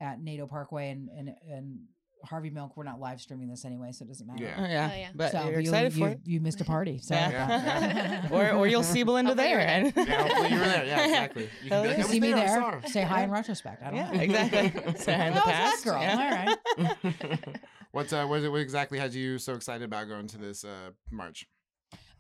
at 0.02 0.20
Naito 0.20 0.50
Parkway 0.50 0.90
and 0.90 1.08
and 1.10 1.30
and 1.50 1.80
Harvey 2.24 2.50
Milk. 2.50 2.78
We're 2.78 2.84
not 2.84 3.00
live 3.00 3.20
streaming 3.22 3.48
this 3.50 3.66
anyway, 3.66 3.92
so 3.92 4.06
it 4.06 4.08
doesn't 4.10 4.26
matter. 4.28 4.44
Yeah. 4.44 4.56
Oh, 4.58 4.62
yeah. 4.66 4.90
Oh, 4.92 4.98
yeah. 4.98 5.10
But 5.16 5.32
so 5.32 5.44
you're 5.46 5.54
you- 5.54 5.60
excited 5.60 5.94
you, 5.94 6.00
for 6.06 6.10
it. 6.12 6.20
You 6.26 6.40
missed 6.42 6.62
a 6.62 6.66
party. 6.66 6.98
So 7.00 7.16
Yeah. 7.16 8.28
or, 8.32 8.52
or 8.52 8.68
you'll 8.68 8.84
see 8.84 9.04
Belinda 9.04 9.32
Hopefully 9.32 9.48
there. 9.50 9.60
and- 9.60 9.94
Yeah, 9.96 10.22
hopefully 10.28 10.50
you 10.50 10.60
were 10.60 10.66
there. 10.66 10.86
Yeah, 10.86 11.04
exactly. 11.06 11.50
You 11.64 11.70
can, 11.70 11.82
be 11.84 11.88
like, 11.90 11.98
you 11.98 12.04
see 12.04 12.20
me 12.20 12.34
I 12.34 12.36
there. 12.46 12.82
Say 12.88 13.02
hi 13.04 13.24
in 13.24 13.32
retrospect. 13.32 13.82
I 13.84 13.86
don't 13.88 13.96
Yeah, 13.96 14.12
know. 14.12 14.22
exactly. 14.22 14.96
Say 14.98 15.14
hi 15.14 15.28
in 15.28 15.34
the 15.34 15.40
That 15.40 15.46
past. 15.46 15.84
that 15.84 15.90
girl. 15.92 16.02
Yeah. 16.02 16.58
All 16.78 16.86
right. 16.94 17.60
what, 17.92 18.14
uh, 18.14 18.26
what, 18.28 18.52
what 18.52 18.62
exactly 18.62 19.00
had 19.00 19.14
you 19.14 19.38
so 19.38 19.54
excited 19.54 19.84
about 19.84 20.08
going 20.08 20.28
to 20.28 20.38
this 20.38 20.64
uh, 20.64 20.92
march? 21.12 21.46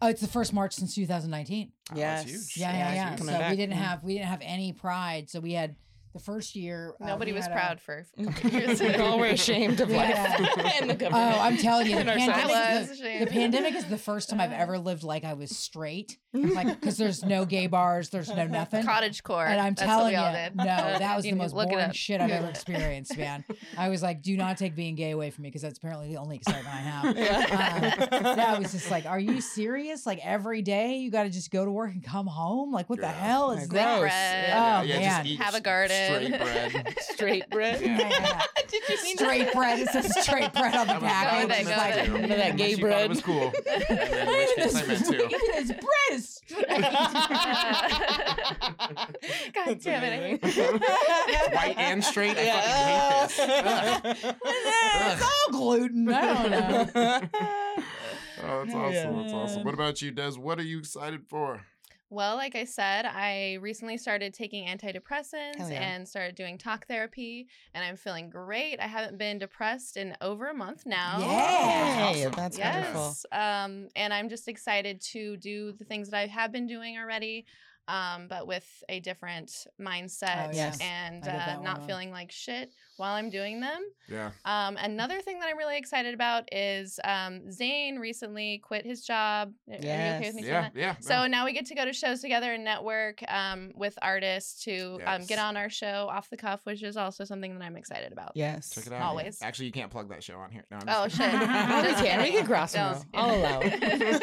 Oh, 0.03 0.07
it's 0.07 0.21
the 0.21 0.27
first 0.27 0.51
March 0.51 0.73
since 0.73 0.95
2019. 0.95 1.71
Oh, 1.91 1.95
Yes. 1.95 2.23
that's 2.23 2.31
huge. 2.31 2.57
Yeah, 2.57 2.71
Yeah, 2.71 2.77
yeah, 2.77 2.93
yeah. 3.11 3.15
So 3.17 3.25
back. 3.27 3.51
we 3.51 3.57
didn't 3.57 3.75
Mhm. 3.75 3.81
have 3.83 4.03
we 4.03 4.13
didn't 4.15 4.29
have 4.29 4.39
any 4.41 4.73
pride. 4.73 5.29
So 5.29 5.39
we 5.39 5.53
had 5.53 5.75
the 6.13 6.19
first 6.19 6.55
year. 6.55 6.93
uh, 7.01 7.05
Nobody 7.07 7.31
we 7.31 7.37
was 7.37 7.45
had 7.45 7.51
a- 7.51 7.55
proud 7.55 7.79
for 7.81 8.05
a 8.17 8.23
couple 8.31 8.49
years. 8.51 8.81
we 8.81 8.95
all 8.95 9.17
were 9.19 9.27
ashamed 9.27 9.79
of 9.79 9.89
life 9.89 10.15
had 10.15 10.81
and 10.81 10.89
the 10.91 11.07
Oh. 11.07 11.39
I'm 11.39 11.57
telling 11.57 11.87
you, 11.87 11.97
the 11.97 12.05
pandemic, 12.05 12.91
is 12.91 12.99
the, 12.99 13.19
the 13.25 13.27
pandemic 13.31 13.75
is 13.75 13.85
the 13.85 13.97
first 13.97 14.29
time 14.29 14.39
I've 14.39 14.51
ever 14.51 14.77
lived 14.77 15.03
like 15.03 15.23
I 15.23 15.33
was 15.33 15.55
straight. 15.57 16.17
Like, 16.33 16.79
because 16.79 16.95
there's 16.95 17.25
no 17.25 17.43
gay 17.43 17.67
bars, 17.67 18.09
there's 18.09 18.29
no 18.33 18.45
nothing. 18.47 18.85
Cottage 18.85 19.21
core. 19.21 19.45
And 19.45 19.59
I'm 19.59 19.73
That's 19.73 19.81
telling 19.85 20.03
what 20.05 20.11
we 20.13 20.15
all 20.15 20.31
you, 20.31 20.37
did. 20.49 20.55
no, 20.55 20.63
that 20.65 21.13
was 21.17 21.25
You 21.25 21.31
the 21.33 21.37
most 21.37 21.53
look 21.53 21.67
boring 21.69 21.91
shit 21.91 22.21
I've 22.21 22.31
ever 22.31 22.47
experienced, 22.47 23.17
man. 23.17 23.43
I 23.77 23.89
was 23.89 24.01
like, 24.01 24.21
do 24.21 24.37
not 24.37 24.57
take 24.57 24.73
being 24.73 24.95
gay 24.95 25.11
away 25.11 25.29
from 25.29 25.41
me 25.43 25.49
because 25.49 25.61
that's 25.61 25.77
apparently 25.77 26.07
the 26.07 26.15
only 26.17 26.37
excitement 26.37 26.67
I 26.73 26.79
have. 26.79 27.17
Yeah. 27.17 28.07
Uh, 28.11 28.35
that 28.35 28.59
was 28.61 28.71
just 28.71 28.89
like, 28.89 29.05
are 29.05 29.19
you 29.19 29.41
serious? 29.41 30.05
Like 30.05 30.19
every 30.25 30.61
day 30.61 30.95
you 30.99 31.11
got 31.11 31.23
to 31.23 31.29
just 31.29 31.51
go 31.51 31.65
to 31.65 31.71
work 31.71 31.91
and 31.91 32.01
come 32.01 32.27
home? 32.27 32.71
Like, 32.71 32.89
what 32.89 33.01
the 33.01 33.09
hell 33.09 33.51
is 33.51 33.67
Gross. 33.67 33.81
that? 33.81 33.99
Bread. 33.99 34.45
Yeah. 34.47 34.79
Oh, 34.79 34.83
yeah, 34.83 34.99
man. 34.99 35.25
just 35.25 35.33
eat 35.33 35.39
Have 35.41 35.55
a 35.55 35.61
garden. 35.61 36.00
Straight 36.07 36.39
bread. 36.39 36.95
Straight 36.99 37.49
bread. 37.49 37.81
Yeah. 37.81 37.97
Yeah. 38.09 38.41
Did 38.67 38.83
you 38.89 39.03
mean 39.03 39.17
Straight 39.17 39.53
bread. 39.53 39.79
It 39.79 39.89
says 39.89 40.23
straight 40.23 40.53
bread 40.53 40.75
on 40.75 40.87
the 40.87 40.93
package. 40.99 41.01
that 41.01 41.31
Go 41.31 41.47
was 41.47 41.47
there, 41.47 41.65
meant 41.65 41.67
go 41.67 41.73
to. 41.73 41.95
there. 41.95 42.05
Remember 42.13 42.35
that 42.37 42.55
gay 42.57 42.75
bread? 42.75 43.03
It 43.05 43.09
was 43.09 43.21
cool. 43.21 43.51
And 43.67 43.87
then 43.89 44.21
in 44.21 44.27
which 44.27 44.55
case 44.55 44.75
I 44.75 44.85
meant 44.85 45.05
to. 45.05 45.25
Even 45.25 45.53
his 45.53 45.71
bread 45.71 46.11
is 46.11 46.29
straight. 46.35 46.67
God 49.53 49.79
damn 49.81 50.03
it. 50.03 50.43
White 51.53 51.77
and 51.77 52.03
straight. 52.03 52.37
I 52.37 53.27
fucking 53.29 54.15
hate 54.15 54.21
this. 54.21 54.35
it's 55.13 55.23
all 55.23 55.51
gluten. 55.51 56.09
I 56.11 56.13
don't 56.33 56.51
know. 56.51 56.89
Oh, 58.43 58.65
that's 58.65 58.73
awesome. 58.75 58.93
Yeah. 58.93 59.21
That's 59.21 59.33
awesome. 59.33 59.63
What 59.63 59.73
about 59.73 60.01
you, 60.01 60.11
Dez? 60.11 60.37
What 60.37 60.57
are 60.59 60.63
you 60.63 60.79
excited 60.79 61.27
for? 61.27 61.61
Well, 62.11 62.35
like 62.35 62.57
I 62.57 62.65
said, 62.65 63.05
I 63.05 63.53
recently 63.61 63.95
started 63.97 64.33
taking 64.33 64.67
antidepressants 64.67 65.71
yeah. 65.71 65.81
and 65.81 66.05
started 66.05 66.35
doing 66.35 66.57
talk 66.57 66.85
therapy, 66.85 67.47
and 67.73 67.85
I'm 67.85 67.95
feeling 67.95 68.29
great. 68.29 68.81
I 68.81 68.87
haven't 68.87 69.17
been 69.17 69.37
depressed 69.37 69.95
in 69.95 70.13
over 70.19 70.49
a 70.49 70.53
month 70.53 70.85
now. 70.85 71.19
Yay, 71.19 72.25
Awesome. 72.25 72.33
that's 72.35 72.59
wonderful. 72.59 73.01
Yes. 73.01 73.25
Um, 73.31 73.87
and 73.95 74.13
I'm 74.13 74.27
just 74.27 74.49
excited 74.49 74.99
to 75.13 75.37
do 75.37 75.71
the 75.71 75.85
things 75.85 76.09
that 76.09 76.17
I 76.17 76.27
have 76.27 76.51
been 76.51 76.67
doing 76.67 76.97
already, 76.97 77.45
um, 77.91 78.27
but 78.27 78.47
with 78.47 78.65
a 78.89 78.99
different 78.99 79.51
mindset 79.79 80.49
Oh, 80.49 80.51
yes. 80.53 80.77
and 80.81 81.23
uh, 81.23 81.25
that 81.27 81.55
one 81.57 81.63
not 81.65 81.79
on. 81.81 81.87
feeling 81.87 82.11
like 82.11 82.31
shit 82.31 82.71
while 82.97 83.13
I'm 83.15 83.29
doing 83.29 83.59
them. 83.59 83.81
Yeah. 84.07 84.31
Um, 84.45 84.77
another 84.77 85.21
thing 85.21 85.39
that 85.39 85.47
I'm 85.49 85.57
really 85.57 85.77
excited 85.77 86.13
about 86.13 86.43
is 86.53 86.99
um, 87.03 87.51
Zane 87.51 87.97
recently 87.97 88.59
quit 88.63 88.85
his 88.85 89.03
job. 89.03 89.51
Are 89.69 89.73
you 89.73 89.77
okay 89.79 90.19
with 90.25 90.35
me 90.35 90.41
saying 90.43 90.53
Yeah. 90.53 90.61
that? 90.61 90.75
Yeah. 90.75 90.95
So 90.99 91.25
now 91.27 91.45
we 91.45 91.53
get 91.53 91.65
to 91.67 91.75
go 91.75 91.83
to 91.85 91.93
shows 91.93 92.21
together 92.21 92.53
and 92.53 92.63
network 92.63 93.23
um, 93.27 93.71
with 93.75 93.97
artists 94.01 94.63
to 94.65 94.99
um, 95.05 95.21
Yes. 95.21 95.27
get 95.27 95.39
on 95.39 95.57
our 95.57 95.69
show 95.69 96.07
off 96.11 96.29
the 96.29 96.37
cuff, 96.37 96.61
which 96.65 96.83
is 96.83 96.95
also 96.97 97.23
something 97.23 97.57
that 97.57 97.63
I'm 97.65 97.75
excited 97.77 98.11
about. 98.11 98.31
Yes. 98.35 98.69
Check 98.69 98.87
it 98.87 98.93
out. 98.93 99.01
Always. 99.01 99.39
Actually, 99.41 99.65
you 99.67 99.71
can't 99.71 99.89
plug 99.91 100.09
that 100.09 100.23
show 100.23 100.35
on 100.37 100.51
here. 100.51 100.63
No, 100.71 100.77
I'm 100.77 100.83
Oh 100.87 101.07
shit! 101.07 101.31
we 101.33 101.89
Just 101.89 102.03
can. 102.03 102.21
We 102.21 102.31
can 102.31 102.45
cross 102.45 102.73
them. 102.73 102.93
Just 102.93 103.05
I'll 103.13 103.35
allow 103.35 103.59
it. 103.61 103.73
It's 103.81 104.19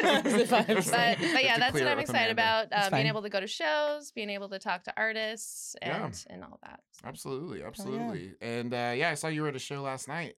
the 0.49 0.55
vibes. 0.55 0.91
but, 0.91 1.17
but 1.33 1.43
yeah, 1.43 1.57
that's 1.59 1.73
what 1.73 1.87
I'm 1.87 1.99
excited 1.99 2.31
about. 2.31 2.67
Uh, 2.71 2.89
being 2.89 3.07
able 3.07 3.21
to 3.23 3.29
go 3.29 3.39
to 3.39 3.47
shows, 3.59 4.11
being 4.11 4.29
able 4.29 4.49
to 4.49 4.59
talk 4.59 4.83
to 4.85 4.93
artists, 4.97 5.75
Yeah. 5.81 6.05
and 6.05 6.25
and 6.29 6.43
all 6.43 6.59
that. 6.63 6.79
Absolutely. 7.03 7.63
Absolutely. 7.63 8.33
And 8.41 8.73
uh, 8.73 8.93
yeah, 8.95 9.09
I 9.11 9.15
saw 9.15 9.27
you 9.27 9.41
were 9.43 9.49
at 9.49 9.55
a 9.55 9.59
show 9.59 9.81
last 9.81 10.07
night. 10.07 10.35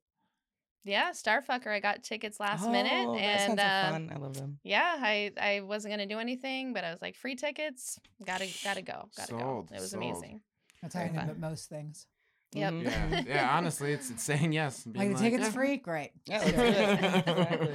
Yeah, 0.83 1.11
Starfucker. 1.11 1.67
I 1.67 1.79
got 1.79 2.03
tickets 2.03 2.39
last 2.39 2.63
oh, 2.65 2.71
minute, 2.71 3.05
that 3.13 3.19
and 3.19 3.59
sounds 3.59 3.59
uh, 3.59 3.91
fun. 3.91 4.11
I 4.13 4.17
love 4.17 4.33
them. 4.33 4.57
yeah, 4.63 4.95
I 4.99 5.31
I 5.39 5.61
wasn't 5.61 5.93
gonna 5.93 6.07
do 6.07 6.17
anything, 6.19 6.73
but 6.73 6.83
I 6.83 6.91
was 6.91 7.01
like, 7.03 7.15
free 7.15 7.35
tickets, 7.35 7.99
gotta 8.25 8.47
gotta 8.63 8.81
go, 8.81 9.07
gotta 9.15 9.29
Sold, 9.29 9.69
go. 9.69 9.75
It 9.75 9.79
was 9.79 9.91
sold. 9.91 10.03
amazing. 10.03 10.41
That's 10.81 10.95
how 10.95 11.01
I 11.01 11.03
Very 11.03 11.13
think 11.17 11.21
fun. 11.27 11.29
about 11.37 11.49
most 11.51 11.69
things. 11.69 12.07
Yep. 12.53 12.73
Yeah. 12.81 13.23
yeah. 13.27 13.57
Honestly, 13.57 13.93
it's 13.93 14.09
it's 14.09 14.23
saying 14.23 14.53
yes. 14.53 14.85
and 14.87 14.95
Like 14.95 15.09
being 15.09 15.13
the 15.15 15.21
tickets 15.21 15.43
yeah. 15.43 15.51
free, 15.51 15.77
great. 15.77 16.11
Yeah, 16.25 16.39
let's 16.39 16.51
do 16.51 16.61
it. 16.63 17.21
Exactly. 17.27 17.69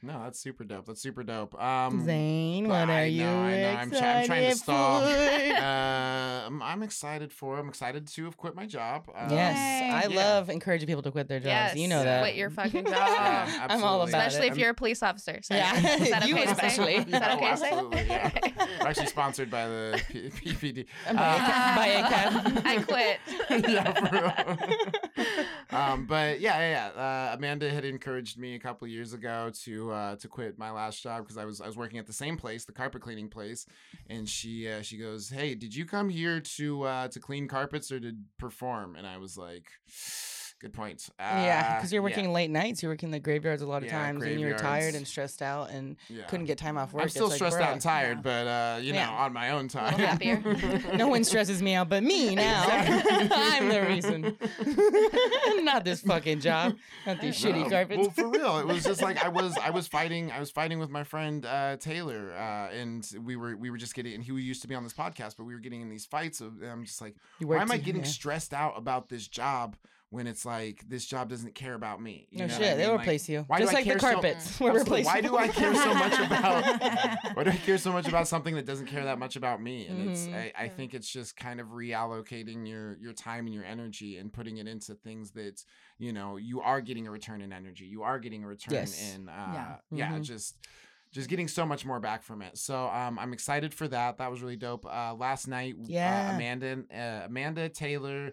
No, 0.00 0.22
that's 0.22 0.38
super 0.38 0.62
dope. 0.62 0.86
That's 0.86 1.02
super 1.02 1.24
dope. 1.24 1.60
Um, 1.60 2.04
Zane, 2.04 2.68
what 2.68 2.88
are 2.88 2.92
I 2.92 3.04
you 3.06 3.24
know, 3.24 3.36
I 3.40 3.56
know. 3.60 3.68
I'm, 3.70 3.90
try- 3.90 3.98
I'm 4.20 4.26
trying 4.26 4.42
to 4.42 4.46
excited 4.50 4.56
stall. 4.58 5.00
for? 5.00 5.06
uh, 5.08 5.60
I'm, 6.46 6.62
I'm 6.70 6.82
excited 6.84 7.32
for. 7.32 7.58
I'm 7.58 7.68
excited 7.68 8.06
to 8.06 8.24
have 8.26 8.36
quit 8.36 8.54
my 8.54 8.64
job. 8.64 9.08
Uh, 9.12 9.26
yes, 9.28 9.56
I 9.58 10.08
Yeah. 10.08 10.16
love 10.16 10.50
encouraging 10.50 10.86
people 10.86 11.02
to 11.02 11.10
quit 11.10 11.26
their 11.26 11.40
jobs. 11.40 11.46
Yes, 11.48 11.76
you 11.76 11.88
know 11.88 12.04
that. 12.04 12.20
Quit 12.22 12.36
your 12.36 12.48
fucking 12.58 12.84
job. 12.84 12.94
Yeah, 12.94 13.66
I'm 13.68 13.82
all 13.82 14.02
absolutely. 14.02 14.10
about 14.12 14.26
Especially 14.28 14.46
it. 14.46 14.52
if 14.52 14.58
you're 14.58 14.70
a 14.70 14.74
police 14.74 15.02
officer. 15.02 15.40
Sorry. 15.42 15.58
Yeah, 15.60 15.96
Is 15.96 16.10
that 16.10 16.28
you 16.28 16.34
okay 16.36 16.42
to 16.44 16.48
say? 16.48 16.52
especially. 16.68 16.94
Is 16.94 17.04
that 17.06 17.30
Oh, 17.32 17.36
okay 17.36 17.50
to 17.50 17.56
say? 17.56 17.66
absolutely, 17.70 18.06
yeah. 18.06 18.30
We're 18.80 18.86
actually 18.86 19.06
sponsored 19.06 19.50
by 19.50 19.66
the 19.66 20.00
P- 20.10 20.30
PPD. 20.30 20.86
And 21.08 21.16
by 21.18 21.34
a 21.34 21.38
ca- 21.40 21.72
by 21.76 21.86
a 21.86 22.02
cab. 22.08 22.62
I 22.64 22.82
quit. 22.84 23.68
yeah, 23.68 23.92
for 23.92 25.24
real. 25.24 25.44
Um, 25.70 26.06
but 26.06 26.40
yeah, 26.40 26.58
yeah, 26.58 26.90
yeah. 26.96 27.00
Uh, 27.02 27.36
Amanda 27.36 27.70
had 27.70 27.84
encouraged 27.84 28.38
me 28.38 28.54
a 28.54 28.58
couple 28.58 28.86
years 28.88 29.12
ago 29.12 29.50
to 29.64 29.90
uh, 29.92 30.16
to 30.16 30.28
quit 30.28 30.58
my 30.58 30.70
last 30.70 31.02
job 31.02 31.22
because 31.22 31.36
I 31.36 31.44
was 31.44 31.60
I 31.60 31.66
was 31.66 31.76
working 31.76 31.98
at 31.98 32.06
the 32.06 32.12
same 32.12 32.36
place, 32.36 32.64
the 32.64 32.72
carpet 32.72 33.02
cleaning 33.02 33.28
place, 33.28 33.66
and 34.08 34.28
she 34.28 34.68
uh, 34.68 34.82
she 34.82 34.96
goes, 34.96 35.28
"Hey, 35.28 35.54
did 35.54 35.74
you 35.74 35.84
come 35.84 36.08
here 36.08 36.40
to 36.40 36.82
uh, 36.84 37.08
to 37.08 37.20
clean 37.20 37.48
carpets 37.48 37.92
or 37.92 38.00
to 38.00 38.12
perform?" 38.38 38.96
And 38.96 39.06
I 39.06 39.18
was 39.18 39.36
like, 39.36 39.66
"Good 40.60 40.72
point." 40.72 41.08
Uh, 41.18 41.22
yeah, 41.22 41.76
because 41.76 41.92
you're 41.92 42.02
yeah, 42.02 42.16
working 42.16 42.32
late 42.32 42.50
nights. 42.50 42.82
You're 42.82 42.92
working 42.92 43.10
the 43.10 43.20
graveyards 43.20 43.62
a 43.62 43.66
lot 43.66 43.78
of 43.82 43.84
Yeah, 43.88 43.98
times, 43.98 44.24
and 44.24 44.40
you're 44.40 44.56
tired 44.58 44.94
and 44.94 45.06
stressed 45.06 45.42
out, 45.42 45.70
and 45.70 45.96
yeah. 46.08 46.24
couldn't 46.24 46.46
get 46.46 46.58
time 46.58 46.76
off 46.76 46.92
work. 46.92 47.02
I'm 47.02 47.06
It's 47.06 47.14
still 47.14 47.28
like, 47.28 47.36
stressed 47.36 47.58
out 47.60 47.72
and 47.72 47.80
tired, 47.80 48.22
but 48.22 48.46
uh, 48.46 48.78
you 48.80 48.92
know, 48.92 49.10
on 49.10 49.32
my 49.32 49.50
own 49.50 49.68
time. 49.68 49.98
happier. 49.98 50.42
No 50.98 51.06
one 51.08 51.22
stresses 51.22 51.62
me 51.62 51.74
out 51.74 51.88
but 51.88 52.02
me 52.02 52.34
now. 52.34 52.64
Exactly. 52.64 53.28
I'm 53.32 53.68
the 53.68 53.82
reason. 53.82 54.36
Not 55.64 55.84
this 55.84 56.00
fucking 56.00 56.40
job. 56.40 56.76
Not 57.06 57.20
these 57.20 57.40
shitty 57.40 57.70
carpets. 57.70 57.98
Well, 58.00 58.10
for 58.10 58.28
real, 58.28 58.58
it 58.58 58.66
was 58.66 58.84
just 58.84 59.02
like 59.02 59.22
I 59.22 59.28
was 59.28 59.56
I 59.58 59.70
was 59.70 59.86
fighting 59.86 60.30
I 60.32 60.40
was 60.40 60.50
fighting 60.50 60.78
with 60.78 60.90
my 60.90 61.04
friend 61.04 61.44
uh, 61.46 61.76
Taylor, 61.76 62.32
uh, 62.34 62.74
and 62.74 63.08
we 63.24 63.36
were 63.36 63.56
we 63.56 63.70
were 63.70 63.76
just 63.76 63.94
getting 63.94 64.14
and 64.14 64.24
he 64.24 64.32
used 64.32 64.62
to 64.62 64.68
be 64.68 64.74
on 64.74 64.82
this 64.84 64.92
podcast, 64.92 65.36
but 65.36 65.44
we 65.44 65.54
were 65.54 65.60
getting 65.60 65.80
in 65.82 65.88
these 65.88 66.06
fights. 66.06 66.40
Of, 66.40 66.62
and 66.62 66.70
I'm 66.70 66.84
just 66.84 67.00
like, 67.00 67.14
why 67.40 67.60
am 67.62 67.70
I 67.70 67.76
too- 67.76 67.84
getting 67.84 68.02
yeah. 68.02 68.08
stressed 68.08 68.54
out 68.54 68.74
about 68.76 69.08
this 69.08 69.28
job 69.28 69.76
when 70.10 70.26
it's 70.26 70.46
like 70.46 70.82
this 70.88 71.04
job 71.04 71.28
doesn't 71.28 71.54
care 71.54 71.74
about 71.74 72.00
me. 72.00 72.26
You 72.30 72.38
No 72.38 72.46
know 72.46 72.52
shit, 72.54 72.60
what 72.62 72.70
I 72.70 72.74
they'll 72.76 72.92
mean? 72.92 73.00
replace 73.00 73.28
you. 73.28 73.44
why 73.46 73.58
do 73.58 73.64
Just 73.64 73.74
I 73.74 73.76
like 73.78 73.84
the 73.84 73.90
care 73.90 73.98
so- 73.98 74.10
carpets 74.12 74.60
were 74.60 74.70
Absolutely. 74.70 75.04
Why 75.04 75.20
do 75.20 75.36
I 75.36 75.48
care 75.48 75.74
so 75.74 75.94
much 75.94 76.12
about? 76.26 77.36
why 77.36 77.44
do 77.44 77.50
I 77.50 77.56
care 77.56 77.76
so 77.78 77.92
much 77.92 78.08
about 78.08 78.26
something 78.26 78.54
that 78.54 78.64
doesn't 78.64 78.86
care 78.86 79.04
that 79.04 79.18
much 79.18 79.36
about 79.36 79.60
me? 79.62 79.86
And 79.86 80.08
it's 80.10 80.26
Mhm. 80.26 80.34
I, 80.34 80.52
I 80.64 80.68
think 80.68 80.94
it's 80.94 81.08
just 81.10 81.36
kind 81.36 81.60
of 81.60 81.68
reallocating 81.68 82.66
your 82.66 82.96
your 83.00 83.12
time 83.12 83.44
and 83.46 83.54
your 83.54 83.64
energy 83.64 84.16
and 84.16 84.32
putting 84.32 84.56
it 84.56 84.66
into 84.66 84.94
things 84.94 85.32
that 85.32 85.62
you 85.98 86.12
know 86.12 86.36
you 86.36 86.60
are 86.62 86.80
getting 86.80 87.06
a 87.06 87.10
return 87.10 87.42
in 87.42 87.52
energy. 87.52 87.84
You 87.84 88.02
are 88.02 88.18
getting 88.18 88.44
a 88.44 88.46
return 88.46 88.74
Yes. 88.74 89.14
in 89.14 89.28
uh, 89.28 89.50
Yeah. 89.54 89.76
yeah, 89.90 90.12
Mhm. 90.12 90.22
just 90.22 90.56
just 91.10 91.30
getting 91.30 91.48
so 91.48 91.64
much 91.64 91.86
more 91.86 92.00
back 92.00 92.22
from 92.22 92.42
it. 92.42 92.58
So 92.58 92.86
um, 92.88 93.18
I'm 93.18 93.32
excited 93.32 93.72
for 93.72 93.88
that. 93.88 94.18
That 94.18 94.30
was 94.30 94.42
really 94.42 94.56
dope. 94.56 94.84
Uh, 94.84 95.14
last 95.14 95.48
night, 95.48 95.74
Yeah. 95.84 96.30
uh, 96.32 96.34
Amanda, 96.36 96.84
uh, 96.94 97.24
Amanda 97.26 97.70
Taylor, 97.70 98.32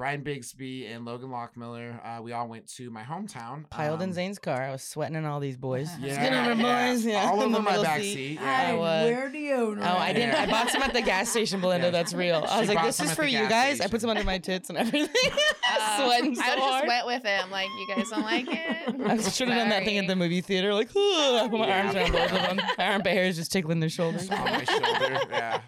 Brian 0.00 0.22
Bigsby, 0.24 0.90
and 0.90 1.04
Logan 1.04 1.28
Lockmiller, 1.28 2.00
uh, 2.02 2.22
we 2.22 2.32
all 2.32 2.48
went 2.48 2.66
to 2.76 2.88
my 2.90 3.02
hometown. 3.02 3.68
Piled 3.68 4.00
in 4.00 4.08
um, 4.08 4.12
Zane's 4.14 4.38
car. 4.38 4.62
I 4.62 4.70
was 4.72 4.82
sweating 4.82 5.14
in 5.14 5.26
all 5.26 5.40
these 5.40 5.58
boys. 5.58 5.90
Yeah, 6.00 6.14
Skin 6.14 6.32
over 6.32 6.54
yeah. 6.54 6.88
boys. 6.92 7.04
Yeah. 7.04 7.28
All 7.30 7.42
in 7.42 7.52
the 7.52 7.58
over 7.58 7.64
my 7.66 7.70
middle 7.72 7.84
back 7.84 8.00
seat. 8.00 8.14
seat. 8.14 8.38
I 8.40 8.70
Yeah. 8.72 8.74
was. 8.78 9.10
where 9.10 9.28
do 9.28 9.36
you 9.36 9.54
own? 9.54 9.78
Oh, 9.82 9.96
I 9.98 10.14
didn't. 10.14 10.34
I 10.36 10.46
bought 10.46 10.70
some 10.70 10.80
at 10.80 10.94
the 10.94 11.02
gas 11.02 11.28
station, 11.28 11.60
Belinda. 11.60 11.88
Yeah. 11.88 11.90
That's 11.90 12.14
real. 12.14 12.42
I 12.48 12.54
She 12.54 12.60
was 12.60 12.68
like, 12.70 12.82
this 12.86 13.00
is 13.00 13.12
for 13.12 13.24
you 13.24 13.40
gas 13.40 13.50
guys. 13.50 13.80
I 13.82 13.88
put 13.88 14.00
some 14.00 14.08
under 14.08 14.24
my 14.24 14.38
tits 14.38 14.70
and 14.70 14.78
everything. 14.84 15.32
Uh, 15.70 16.06
Sweating 16.06 16.34
so 16.34 16.42
I 16.44 16.48
would 16.48 16.58
have 16.58 16.58
hard. 16.60 16.84
just 16.84 16.86
went 16.88 17.06
with 17.06 17.22
him. 17.22 17.50
Like, 17.50 17.68
you 17.78 17.94
guys 17.94 18.08
don't 18.08 18.22
like 18.22 18.46
it? 18.48 19.00
I 19.06 19.16
should 19.30 19.48
have 19.48 19.58
done 19.58 19.68
that 19.68 19.84
thing 19.84 19.98
at 19.98 20.06
the 20.06 20.16
movie 20.16 20.40
theater, 20.40 20.72
like, 20.72 20.88
I 20.96 21.46
put 21.50 21.60
my 21.60 21.66
Yeah. 21.66 21.82
arms 21.82 21.94
around 21.94 22.12
both 22.12 22.32
of 22.32 22.56
them. 22.56 22.60
My 22.78 22.86
armpit 22.92 23.12
hair 23.12 23.24
is 23.24 23.36
just 23.36 23.52
tickling 23.52 23.80
their 23.80 23.90
shoulders. 23.90 24.30
on 24.30 24.38
my 24.44 24.64
shoulder. 24.64 25.20
Yeah. 25.30 25.60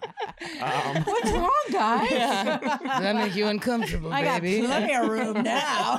Um, 0.62 1.02
What's 1.04 1.30
wrong, 1.30 1.50
guys? 1.70 2.10
Yeah. 2.10 2.58
Does 2.58 2.78
that 3.02 3.14
make 3.16 3.36
you 3.36 3.46
uncomfortable, 3.46 4.10
I 4.22 4.24
got 4.24 4.42
baby? 4.42 4.66
plenty 4.66 4.94
of 4.94 5.08
room 5.08 5.42
now. 5.42 5.98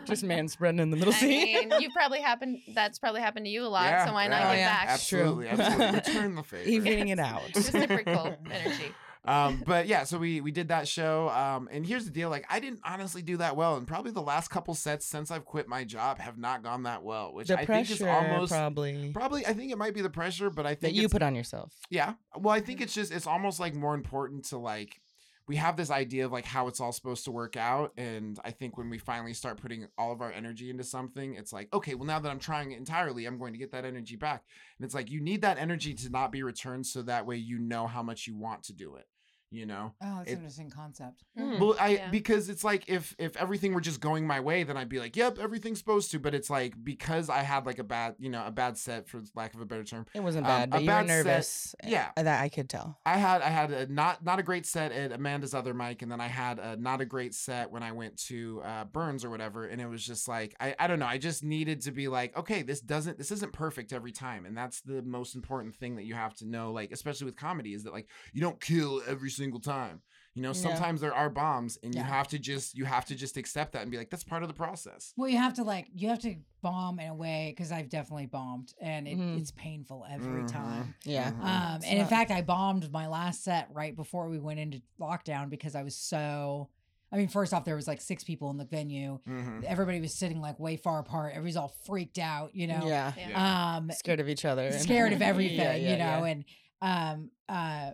just 0.04 0.22
man 0.24 0.48
spreading 0.48 0.80
in 0.80 0.90
the 0.90 0.96
middle 0.96 1.14
I 1.14 1.16
seat. 1.18 1.68
mean, 1.70 1.80
you 1.80 1.90
probably 1.90 2.20
happened. 2.20 2.60
That's 2.74 2.98
probably 2.98 3.20
happened 3.20 3.46
to 3.46 3.50
you 3.50 3.64
a 3.64 3.68
lot. 3.68 3.86
Yeah, 3.86 4.06
so 4.06 4.12
why 4.12 4.26
not 4.28 4.40
yeah. 4.40 4.42
give 4.42 4.50
Oh, 4.50 4.58
yeah. 4.58 4.68
back? 4.68 4.88
absolutely, 4.88 5.46
True. 5.48 5.56
absolutely. 5.58 5.96
Return 6.14 6.34
the 6.34 6.42
favor. 6.42 6.68
Evening 6.68 7.08
it 7.08 7.18
out. 7.18 7.42
Reciprocal 7.54 8.36
energy. 8.50 8.94
um 9.26 9.62
but 9.66 9.86
yeah 9.86 10.02
so 10.02 10.16
we 10.16 10.40
we 10.40 10.50
did 10.50 10.68
that 10.68 10.88
show 10.88 11.28
um 11.28 11.68
and 11.70 11.84
here's 11.86 12.06
the 12.06 12.10
deal 12.10 12.30
like 12.30 12.46
i 12.48 12.58
didn't 12.58 12.80
honestly 12.86 13.20
do 13.20 13.36
that 13.36 13.54
well 13.54 13.76
and 13.76 13.86
probably 13.86 14.10
the 14.10 14.22
last 14.22 14.48
couple 14.48 14.74
sets 14.74 15.04
since 15.04 15.30
i've 15.30 15.44
quit 15.44 15.68
my 15.68 15.84
job 15.84 16.18
have 16.18 16.38
not 16.38 16.62
gone 16.62 16.84
that 16.84 17.02
well 17.02 17.34
which 17.34 17.48
the 17.48 17.60
i 17.60 17.66
pressure, 17.66 17.88
think 17.96 18.00
is 18.00 18.06
almost 18.06 18.50
probably 18.50 19.10
probably 19.12 19.44
i 19.44 19.52
think 19.52 19.70
it 19.70 19.76
might 19.76 19.92
be 19.92 20.00
the 20.00 20.08
pressure 20.08 20.48
but 20.48 20.64
i 20.64 20.70
that 20.70 20.80
think 20.80 20.94
you 20.94 21.00
it's- 21.02 21.12
put 21.12 21.20
on 21.20 21.34
yourself. 21.34 21.70
yeah 21.90 22.14
well 22.38 22.54
i 22.54 22.60
think 22.60 22.80
it's 22.80 22.94
just 22.94 23.12
it's 23.12 23.26
almost 23.26 23.60
like 23.60 23.74
more 23.74 23.94
important 23.94 24.42
to 24.46 24.56
like 24.56 25.02
we 25.50 25.56
have 25.56 25.76
this 25.76 25.90
idea 25.90 26.24
of 26.24 26.30
like 26.30 26.44
how 26.44 26.68
it's 26.68 26.78
all 26.78 26.92
supposed 26.92 27.24
to 27.24 27.32
work 27.32 27.56
out 27.56 27.92
and 27.96 28.38
i 28.44 28.52
think 28.52 28.78
when 28.78 28.88
we 28.88 28.98
finally 28.98 29.34
start 29.34 29.60
putting 29.60 29.84
all 29.98 30.12
of 30.12 30.20
our 30.20 30.30
energy 30.30 30.70
into 30.70 30.84
something 30.84 31.34
it's 31.34 31.52
like 31.52 31.66
okay 31.74 31.96
well 31.96 32.06
now 32.06 32.20
that 32.20 32.30
i'm 32.30 32.38
trying 32.38 32.70
it 32.70 32.78
entirely 32.78 33.26
i'm 33.26 33.36
going 33.36 33.52
to 33.52 33.58
get 33.58 33.72
that 33.72 33.84
energy 33.84 34.14
back. 34.14 34.44
And 34.78 34.84
it's 34.84 34.94
like 34.94 35.10
you 35.10 35.20
need 35.20 35.42
that 35.42 35.58
energy 35.58 35.92
to 35.92 36.08
not 36.08 36.30
be 36.30 36.44
returned 36.44 36.86
so 36.86 37.02
that 37.02 37.26
way 37.26 37.34
you 37.34 37.58
know 37.58 37.88
how 37.88 38.00
much 38.00 38.28
you 38.28 38.36
want 38.36 38.62
to 38.64 38.72
do 38.72 38.94
it 38.94 39.06
you 39.50 39.66
know 39.66 39.92
Oh, 40.02 40.16
that's 40.18 40.28
It- 40.30 40.32
an 40.32 40.38
interesting 40.38 40.70
concept. 40.70 41.24
Hmm. 41.36 41.58
well, 41.58 41.76
I 41.80 41.88
Yeah. 41.88 42.10
because 42.10 42.48
it's 42.48 42.62
like 42.64 42.88
if 42.88 43.14
if 43.18 43.36
everything 43.36 43.74
were 43.74 43.80
just 43.80 44.00
going 44.00 44.26
my 44.26 44.40
way, 44.40 44.62
then 44.62 44.76
I'd 44.76 44.88
be 44.88 44.98
like, 44.98 45.16
"Yep, 45.16 45.38
everything's 45.38 45.78
supposed 45.78 46.10
to." 46.12 46.18
But 46.18 46.34
it's 46.34 46.48
like 46.50 46.74
because 46.82 47.28
I 47.28 47.42
had 47.42 47.66
like 47.66 47.78
a 47.78 47.84
bad, 47.84 48.14
you 48.18 48.28
know, 48.30 48.44
a 48.46 48.50
bad 48.50 48.78
set 48.78 49.08
for 49.08 49.22
lack 49.34 49.54
of 49.54 49.60
a 49.60 49.64
better 49.66 49.84
term. 49.84 50.06
It 50.14 50.20
wasn't 50.20 50.46
Um, 50.46 50.50
bad, 50.50 50.68
a 50.68 50.70
but 50.72 50.82
you 50.82 50.86
were 50.88 50.92
bad 50.92 51.06
set- 51.08 51.24
nervous. 51.26 51.74
yeah. 51.84 52.10
That 52.16 52.40
I 52.42 52.48
could 52.48 52.68
tell. 52.68 52.98
I 53.04 53.16
had 53.18 53.42
I 53.42 53.48
had 53.48 53.70
a 53.72 53.86
not 53.92 54.24
not 54.24 54.38
a 54.38 54.42
great 54.42 54.66
set 54.66 54.92
at 54.92 55.12
Amanda's 55.12 55.54
other 55.54 55.74
mic, 55.74 56.02
and 56.02 56.10
then 56.12 56.20
I 56.20 56.28
had 56.28 56.58
a 56.58 56.76
not 56.76 57.00
a 57.00 57.04
great 57.04 57.34
set 57.34 57.70
when 57.70 57.82
I 57.82 57.92
went 57.92 58.16
to 58.28 58.62
uh, 58.64 58.84
Burns 58.84 59.24
or 59.24 59.30
whatever, 59.30 59.66
and 59.66 59.80
it 59.80 59.86
was 59.86 60.04
just 60.04 60.28
like 60.28 60.54
I 60.60 60.74
I 60.78 60.86
don't 60.86 60.98
know. 60.98 61.06
I 61.06 61.18
just 61.18 61.42
needed 61.42 61.80
to 61.82 61.90
be 61.90 62.08
like, 62.08 62.36
okay, 62.36 62.62
this 62.62 62.80
doesn't 62.80 63.18
this 63.18 63.30
isn't 63.32 63.52
perfect 63.52 63.92
every 63.92 64.12
time, 64.12 64.46
and 64.46 64.56
that's 64.56 64.80
the 64.82 65.02
most 65.02 65.34
important 65.34 65.74
thing 65.74 65.96
that 65.96 66.04
you 66.04 66.14
have 66.14 66.34
to 66.36 66.46
know. 66.46 66.72
Like 66.72 66.92
especially 66.92 67.24
with 67.24 67.36
comedy, 67.36 67.74
is 67.74 67.84
that 67.84 67.92
like 67.92 68.08
you 68.32 68.40
don't 68.40 68.60
kill 68.60 69.02
every 69.06 69.30
single 69.40 69.60
time. 69.60 70.02
You 70.34 70.42
know, 70.42 70.50
Yeah. 70.50 70.62
sometimes 70.68 71.00
there 71.00 71.12
are 71.12 71.28
bombs, 71.28 71.76
and 71.82 71.92
you 71.94 72.02
have 72.02 72.28
to 72.28 72.38
just 72.38 72.76
you 72.78 72.84
have 72.84 73.04
to 73.06 73.14
just 73.16 73.36
accept 73.36 73.72
that 73.72 73.82
and 73.82 73.90
be 73.90 73.96
like, 73.98 74.10
that's 74.10 74.22
part 74.22 74.42
of 74.44 74.48
the 74.48 74.54
process. 74.54 75.12
Well, 75.16 75.28
you 75.28 75.38
have 75.38 75.54
to 75.54 75.64
like 75.64 75.88
you 75.92 76.08
have 76.08 76.20
to 76.20 76.36
bomb 76.62 77.00
in 77.00 77.08
a 77.08 77.14
way 77.14 77.52
because 77.52 77.72
I've 77.72 77.88
definitely 77.88 78.26
bombed 78.26 78.72
and 78.80 79.08
it, 79.08 79.18
Mhm. 79.18 79.40
it's 79.40 79.50
painful 79.50 80.06
every 80.08 80.42
Mhm. 80.42 80.52
time. 80.52 80.94
Yeah. 81.04 81.32
Mhm. 81.32 81.40
Um, 81.42 81.76
It's 81.76 81.86
and 81.86 81.98
in 81.98 82.06
fact, 82.06 82.30
I 82.30 82.42
bombed 82.42 82.92
my 82.92 83.08
last 83.08 83.42
set 83.42 83.68
right 83.72 83.94
before 83.96 84.28
we 84.28 84.38
went 84.38 84.60
into 84.60 84.80
lockdown 85.00 85.50
because 85.50 85.74
I 85.74 85.82
was 85.82 85.96
so. 85.96 86.68
I 87.12 87.16
mean, 87.16 87.26
first 87.26 87.52
off, 87.52 87.64
there 87.64 87.74
was 87.74 87.88
like 87.88 88.00
six 88.00 88.22
people 88.22 88.50
in 88.52 88.56
the 88.56 88.64
venue. 88.64 89.18
Mhm. 89.26 89.64
Everybody 89.64 90.00
was 90.00 90.14
sitting 90.14 90.40
like 90.40 90.60
way 90.60 90.76
far 90.76 91.00
apart. 91.00 91.32
Everybody's 91.32 91.56
all 91.56 91.74
freaked 91.86 92.20
out, 92.20 92.54
you 92.54 92.68
know. 92.68 92.86
Yeah. 92.86 93.12
Yeah. 93.16 93.74
Um, 93.78 93.90
Scared 93.90 94.20
of 94.20 94.28
each 94.28 94.44
other. 94.44 94.70
scared 94.78 95.12
of 95.12 95.20
everything, 95.32 95.58
Yeah, 95.58 95.74
yeah, 95.74 95.90
you 95.90 95.96
know, 95.98 96.24
yeah. 96.24 96.32
and 96.32 96.44
um 96.82 97.30
uh 97.48 97.90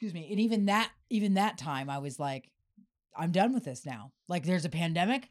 excuse 0.00 0.14
me, 0.14 0.28
and 0.30 0.40
even 0.40 0.64
that 0.64 0.90
even 1.10 1.34
that 1.34 1.58
time 1.58 1.90
I 1.90 1.98
was 1.98 2.18
like 2.18 2.50
I'm 3.14 3.32
done 3.32 3.52
with 3.52 3.64
this 3.64 3.84
now. 3.84 4.12
Like 4.28 4.44
there's 4.44 4.64
a 4.64 4.70
pandemic. 4.70 5.28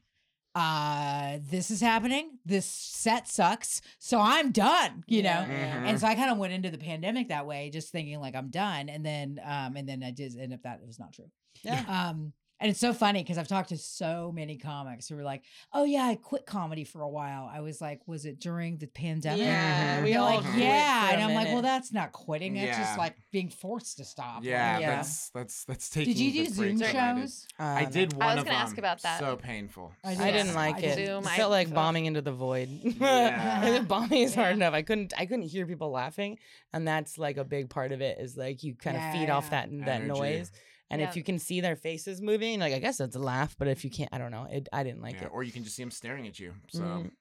Uh 0.53 1.39
this 1.49 1.72
is 1.72 1.82
happening. 1.82 2.38
This 2.45 2.67
set 2.67 3.28
sucks. 3.28 3.82
So 3.97 4.20
I'm 4.20 4.51
done, 4.51 5.03
you 5.07 5.24
know. 5.24 5.30
Mm-hmm. 5.30 5.86
And 5.86 5.99
so 5.99 6.05
I 6.05 6.13
kind 6.13 6.30
of 6.30 6.38
went 6.38 6.53
into 6.53 6.70
the 6.70 6.78
pandemic 6.78 7.30
that 7.30 7.47
way, 7.47 7.72
just 7.72 7.91
thinking 7.91 8.20
like 8.20 8.36
I'm 8.36 8.51
done. 8.51 8.89
And 8.89 9.03
then 9.03 9.39
um 9.43 9.76
and 9.76 9.89
then 9.89 10.03
I 10.03 10.11
did 10.11 10.38
end 10.38 10.53
up 10.53 10.61
that 10.61 10.82
it 10.84 10.88
was 10.88 10.99
not 10.99 11.13
true. 11.13 11.32
Yeah. 11.63 11.84
Um 11.88 12.34
and 12.60 12.70
it's 12.70 12.80
so 12.80 12.93
funny 12.93 13.24
because 13.24 13.38
I've 13.38 13.47
talked 13.47 13.70
to 13.70 13.78
so 13.78 14.32
many 14.34 14.57
comics 14.57 15.07
who 15.07 15.16
were 15.16 15.24
like, 15.24 15.43
"Oh 15.74 15.84
yeah, 15.84 16.03
I 16.03 16.16
quit 16.16 16.45
comedy 16.45 16.84
for 16.84 17.01
a 17.01 17.10
while." 17.10 17.49
I 17.51 17.62
was 17.62 17.80
like, 17.82 18.01
"Was 18.07 18.26
it 18.26 18.39
during 18.39 18.78
the 18.78 18.88
pandemic?" 18.88 19.39
Yeah, 19.45 19.99
Mhm. 19.99 20.03
we 20.03 20.16
all 20.16 20.26
like, 20.26 20.41
quit 20.45 20.57
yeah, 20.64 21.01
for 21.01 21.10
a 21.10 21.14
and 21.14 21.24
I'm 21.24 21.34
like, 21.36 21.47
well, 21.47 21.62
that's 21.62 21.91
not 21.93 22.12
quitting. 22.12 22.55
It's 22.57 22.68
Yeah. 22.78 22.84
just 22.84 22.97
like 22.97 23.16
being 23.32 23.49
forced 23.49 23.97
to 23.97 24.05
stop. 24.05 24.43
Yeah, 24.43 24.74
Like, 24.74 24.82
Yeah. 24.82 24.95
that's 24.97 25.30
that's 25.30 25.64
that's 25.66 25.89
taking. 25.89 26.14
Did 26.14 26.20
you 26.20 26.32
do 26.45 26.49
Zoom 26.51 26.78
that 26.78 26.95
I 26.95 27.14
did. 27.14 27.22
shows? 27.22 27.47
I 27.57 27.86
Uh, 27.86 27.89
did 27.89 28.14
one 28.14 28.22
I 28.28 28.34
was 28.36 28.41
of 28.41 28.45
gonna 28.47 28.57
ask 28.57 28.78
about 28.78 29.01
that. 29.03 29.20
So 29.20 29.36
painful. 29.38 29.93
I 30.03 30.12
I 30.12 30.16
did. 30.16 30.32
didn't 30.34 30.55
like 30.55 30.78
I 30.78 30.80
it. 30.80 30.95
Zoom, 31.07 31.24
It 31.24 31.30
I- 31.32 31.38
felt 31.38 31.51
like 31.51 31.68
ugh. 31.70 31.74
bombing 31.74 32.05
into 32.05 32.22
the 32.22 32.34
void. 32.34 32.70
Yeah. 32.99 33.80
bombing 33.88 34.22
is 34.24 34.36
hard 34.36 34.53
enough. 34.55 34.74
I 34.74 34.82
couldn't. 34.82 35.14
I 35.18 35.26
couldn't 35.26 35.47
hear 35.47 35.66
people 35.66 35.91
laughing, 35.91 36.38
and 36.74 36.88
that's 36.88 37.18
like 37.18 37.38
a 37.38 37.43
big 37.43 37.70
part 37.70 37.91
of 37.91 38.01
it. 38.01 38.18
Is 38.20 38.36
like 38.38 38.64
you 38.64 38.76
kind 38.76 38.97
of 38.97 39.01
Yeah, 39.03 39.14
feed 39.14 39.30
off 39.30 39.49
that 39.51 39.70
that 39.86 40.01
Energy. 40.01 40.07
noise, 40.20 40.51
and 40.90 41.02
Yeah. 41.02 41.10
if 41.10 41.16
you 41.16 41.24
can 41.24 41.40
see 41.40 41.62
their 41.62 41.76
faces 41.76 42.22
moving, 42.22 42.60
like 42.60 42.74
I 42.74 42.80
guess 42.80 42.98
that's 42.98 43.16
a 43.16 43.20
laugh. 43.20 43.56
But 43.58 43.68
if 43.68 43.84
you 43.84 43.92
can't, 43.92 44.10
I 44.12 44.18
don't 44.18 44.32
know. 44.32 44.48
It, 44.50 44.68
I 44.74 44.84
didn't 44.84 45.02
like 45.02 45.16
yeah, 45.16 45.26
it. 45.26 45.32
or 45.34 45.44
you 45.44 45.52
can 45.52 45.64
just 45.64 45.76
see 45.76 45.84
them 45.84 45.92
staring 45.92 46.28
at 46.28 46.40
you. 46.40 46.54
So 46.70 46.82
Mhm. 46.82 47.12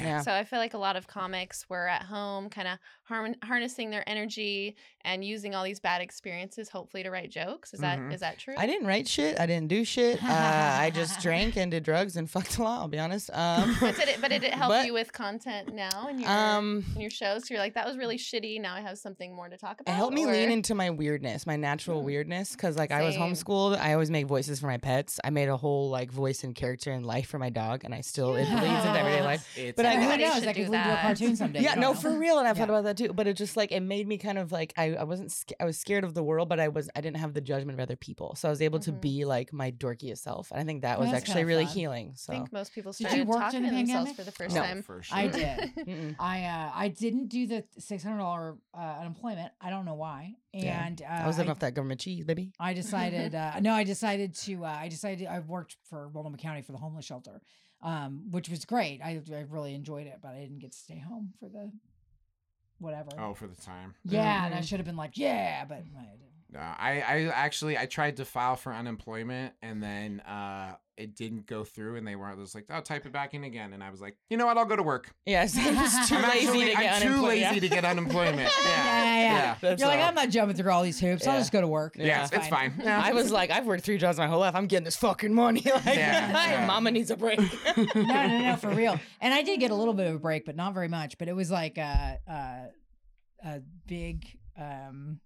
Yeah. 0.00 0.20
So 0.20 0.32
I 0.32 0.44
feel 0.44 0.60
like 0.60 0.74
a 0.74 0.78
lot 0.78 0.94
of 0.94 1.08
comics 1.08 1.68
were 1.68 1.88
at 1.88 2.02
home, 2.04 2.48
kind 2.48 2.68
of 2.68 2.78
harm- 3.12 3.34
harnessing 3.42 3.90
their 3.90 4.08
energy 4.08 4.76
and 5.04 5.24
using 5.24 5.54
all 5.54 5.64
these 5.64 5.80
bad 5.80 6.00
experiences, 6.00 6.68
hopefully 6.68 7.02
to 7.02 7.10
write 7.10 7.30
jokes. 7.30 7.74
Is 7.74 7.80
that 7.80 7.98
is 8.12 8.20
that 8.20 8.38
true? 8.38 8.54
I 8.56 8.66
didn't 8.66 8.86
write 8.86 9.08
shit. 9.08 9.38
I 9.38 9.46
didn't 9.46 9.68
do 9.68 9.84
shit. 9.84 10.22
Uh, 10.22 10.28
I 10.30 10.90
just 10.94 11.20
drank 11.20 11.56
and 11.56 11.70
did 11.70 11.82
drugs 11.82 12.16
and 12.16 12.30
fucked 12.34 12.58
a 12.58 12.62
lot. 12.62 12.80
I'll 12.80 12.88
be 12.88 12.98
honest. 13.00 13.28
Um, 13.32 13.76
But 13.80 13.96
did 13.96 14.08
it? 14.08 14.20
But 14.20 14.28
did 14.30 14.44
it 14.44 14.54
help 14.54 14.70
But- 14.70 14.86
you 14.86 14.92
with 14.92 15.12
content 15.12 15.74
now 15.74 16.08
in 16.08 16.20
your 16.20 16.30
um, 16.30 16.84
in 16.94 17.00
your 17.00 17.10
shows? 17.10 17.50
You're 17.50 17.58
like 17.58 17.74
that 17.74 17.86
was 17.86 17.96
really 17.98 18.16
shitty. 18.18 18.60
Now 18.60 18.74
I 18.74 18.80
have 18.80 18.96
something 18.98 19.34
more 19.34 19.48
to 19.48 19.56
talk 19.56 19.80
about. 19.80 19.90
It 19.90 19.94
about. 19.94 19.96
helped 19.96 20.14
me 20.14 20.24
lean 20.26 20.50
into 20.50 20.74
my 20.74 20.90
weirdness, 20.90 21.46
my 21.46 21.56
natural 21.56 22.00
Mm. 22.02 22.04
weirdness, 22.04 22.52
because 22.52 22.76
like 22.76 22.92
I 22.92 23.02
was 23.02 23.16
homeschooled. 23.16 23.76
I 23.78 23.92
always 23.94 24.10
make 24.10 24.26
voices 24.26 24.60
for 24.60 24.66
my 24.68 24.78
pets. 24.78 25.18
I 25.24 25.30
made 25.30 25.48
a 25.48 25.56
whole 25.56 25.90
like 25.90 26.10
voice 26.12 26.44
and 26.44 26.54
character 26.54 26.92
in 26.92 27.02
life 27.02 27.26
for 27.28 27.38
my 27.40 27.50
dog, 27.50 27.82
and 27.84 27.92
I 27.94 28.00
still 28.02 28.36
it 28.36 28.44
bleeds 28.48 28.84
into 28.86 28.98
everyday 28.98 29.22
life. 29.22 29.46
it's 29.56 29.76
But 29.76 29.84
I- 29.86 29.90
Who 29.96 30.02
Everybody 30.02 30.22
knows? 30.24 30.34
should 30.36 30.44
That 30.44 30.54
could 30.54 30.62
do 30.66 30.68
a 30.68 30.70
that. 30.72 31.02
cartoon 31.02 31.36
someday. 31.36 31.60
Yeah, 31.62 31.74
no, 31.74 31.80
know. 31.92 31.94
for 31.94 32.10
real, 32.16 32.38
and 32.38 32.46
I've 32.46 32.56
Yeah. 32.56 32.62
thought 32.66 32.70
about 32.70 32.84
that 32.84 32.96
too. 32.96 33.01
But 33.08 33.26
it 33.26 33.36
just 33.36 33.56
like 33.56 33.72
it 33.72 33.80
made 33.80 34.06
me 34.06 34.18
kind 34.18 34.38
of 34.38 34.52
like 34.52 34.72
I, 34.76 34.94
I 34.94 35.04
wasn't 35.04 35.32
sca- 35.32 35.60
I 35.60 35.64
was 35.64 35.78
scared 35.78 36.04
of 36.04 36.14
the 36.14 36.22
world, 36.22 36.48
but 36.48 36.60
I 36.60 36.68
was 36.68 36.88
I 36.94 37.00
didn't 37.00 37.16
have 37.18 37.34
the 37.34 37.40
judgment 37.40 37.78
of 37.78 37.82
other 37.82 37.96
people, 37.96 38.34
so 38.36 38.48
I 38.48 38.50
was 38.50 38.62
able 38.62 38.78
to 38.80 38.92
Mhm. 38.92 39.00
be 39.00 39.24
like 39.24 39.52
my 39.52 39.70
dorkiest 39.72 40.18
self, 40.18 40.50
and 40.50 40.60
I 40.60 40.64
think 40.64 40.82
that 40.82 40.98
was 40.98 41.10
that's 41.10 41.22
actually 41.22 41.40
kinda 41.42 41.46
really 41.46 41.64
fun. 41.66 41.74
healing. 41.74 42.12
So 42.16 42.32
I 42.32 42.36
think 42.36 42.52
most 42.52 42.72
people 42.74 42.92
Did 42.92 43.12
you 43.12 43.24
work 43.24 43.40
talking 43.40 43.62
to 43.64 43.70
the 43.70 43.76
themselves 43.76 44.10
pandemic? 44.12 44.16
for 44.16 44.24
the 44.24 44.32
first 44.32 44.54
No. 44.54 44.62
time. 44.62 44.82
for 44.82 45.02
sure. 45.02 45.16
I 45.18 45.26
did. 45.28 46.16
I 46.18 46.44
uh 46.44 46.70
I 46.74 46.88
didn't 46.88 47.28
do 47.28 47.46
the 47.46 47.64
six 47.78 48.02
hundred 48.02 48.18
dollar 48.18 48.56
uh, 48.74 48.96
unemployment. 49.00 49.52
I 49.60 49.70
don't 49.70 49.84
know 49.84 49.94
why. 49.94 50.34
Yeah. 50.52 50.84
And 50.86 51.00
uh, 51.02 51.06
I 51.06 51.26
was 51.26 51.38
living 51.38 51.50
off 51.50 51.60
that 51.60 51.74
government 51.74 52.00
cheese, 52.00 52.24
baby. 52.24 52.52
I 52.60 52.74
decided 52.82 53.34
uh, 53.34 53.60
no, 53.60 53.72
I 53.72 53.84
decided 53.84 54.34
to 54.46 54.64
uh, 54.64 54.68
I 54.68 54.88
decided 54.88 55.26
I 55.26 55.38
worked 55.40 55.76
for 55.88 56.10
Multnomah 56.12 56.36
County 56.38 56.62
for 56.62 56.72
the 56.72 56.78
homeless 56.78 57.04
shelter, 57.06 57.40
um, 57.82 58.30
which 58.30 58.48
was 58.50 58.64
great. 58.64 59.00
I 59.02 59.22
I 59.32 59.44
really 59.48 59.74
enjoyed 59.74 60.06
it, 60.06 60.18
but 60.22 60.32
I 60.32 60.40
didn't 60.40 60.58
get 60.58 60.72
to 60.72 60.78
stay 60.78 60.98
home 60.98 61.32
for 61.40 61.48
the 61.48 61.70
whatever. 62.82 63.10
oh, 63.18 63.34
for 63.34 63.46
the 63.46 63.54
time. 63.60 63.94
Yeah, 64.04 64.44
and 64.46 64.54
I 64.54 64.58
Mhm. 64.58 64.64
should 64.68 64.78
have 64.80 64.86
been 64.86 64.96
like, 64.96 65.16
yeah, 65.16 65.64
but 65.64 65.78
I 65.78 65.80
didn't. 65.80 66.31
No, 66.52 66.60
I, 66.60 67.00
I 67.00 67.22
actually 67.34 67.78
I 67.78 67.86
tried 67.86 68.18
to 68.18 68.24
file 68.26 68.56
for 68.56 68.74
unemployment 68.74 69.54
and 69.62 69.82
then 69.82 70.20
uh 70.20 70.74
it 70.98 71.16
didn't 71.16 71.46
go 71.46 71.64
through 71.64 71.96
and 71.96 72.06
they 72.06 72.14
weren't 72.14 72.38
just 72.38 72.54
like, 72.54 72.66
oh 72.68 72.80
type 72.82 73.06
it 73.06 73.12
back 73.12 73.32
in 73.32 73.44
again 73.44 73.72
and 73.72 73.82
I 73.82 73.88
was 73.88 74.02
like, 74.02 74.14
you 74.28 74.36
know 74.36 74.44
what, 74.44 74.58
I'll 74.58 74.66
go 74.66 74.76
to 74.76 74.82
work. 74.82 75.14
Yes, 75.24 75.56
I'm 75.58 75.74
just 75.74 76.10
too 76.10 76.16
I'm 76.16 76.28
lazy 76.28 76.46
actually- 76.46 76.64
to 76.66 76.70
get 76.76 76.92
I'm 76.94 77.02
too 77.02 77.22
lazy 77.22 77.60
to 77.60 77.68
get 77.68 77.84
unemployment. 77.86 78.52
Yeah. 78.64 78.84
Yeah, 78.84 79.04
yeah, 79.04 79.22
yeah. 79.34 79.56
That's 79.60 79.80
You're 79.80 79.88
like. 79.88 80.00
I'm 80.00 80.14
not 80.14 80.28
jumping 80.28 80.56
through 80.56 80.70
all 80.72 80.82
these 80.82 80.98
hoops. 81.00 81.26
I'll 81.26 81.38
just 81.38 81.52
go 81.52 81.60
to 81.60 81.66
work. 81.66 81.94
Yeah, 81.96 82.24
it's, 82.24 82.32
it's 82.32 82.48
fine. 82.48 82.74
Yeah. 82.82 83.00
I 83.04 83.12
was 83.12 83.30
like, 83.30 83.50
I've 83.50 83.66
worked 83.66 83.84
three 83.84 83.96
jobs 83.98 84.18
my 84.18 84.26
whole 84.26 84.40
life. 84.40 84.54
I'm 84.54 84.66
getting 84.66 84.84
this 84.84 84.96
fucking 84.96 85.32
money. 85.32 85.62
Like, 85.64 85.84
Yeah, 85.86 86.30
yeah. 86.30 86.66
mama 86.66 86.90
needs 86.90 87.10
a 87.10 87.16
break. 87.16 87.38
no, 87.38 87.84
no, 87.94 88.38
no, 88.38 88.56
for 88.56 88.70
real. 88.70 88.98
And 89.20 89.32
I 89.32 89.42
did 89.42 89.58
get 89.60 89.70
a 89.70 89.74
little 89.74 89.94
bit 89.94 90.06
of 90.08 90.14
a 90.16 90.18
break, 90.18 90.44
but 90.44 90.56
not 90.56 90.74
very 90.74 90.88
much. 90.88 91.16
But 91.18 91.28
it 91.28 91.34
was 91.34 91.50
like 91.50 91.78
a 91.78 92.18
a, 92.28 93.48
a 93.48 93.60
big 93.86 94.26
um 94.58 95.20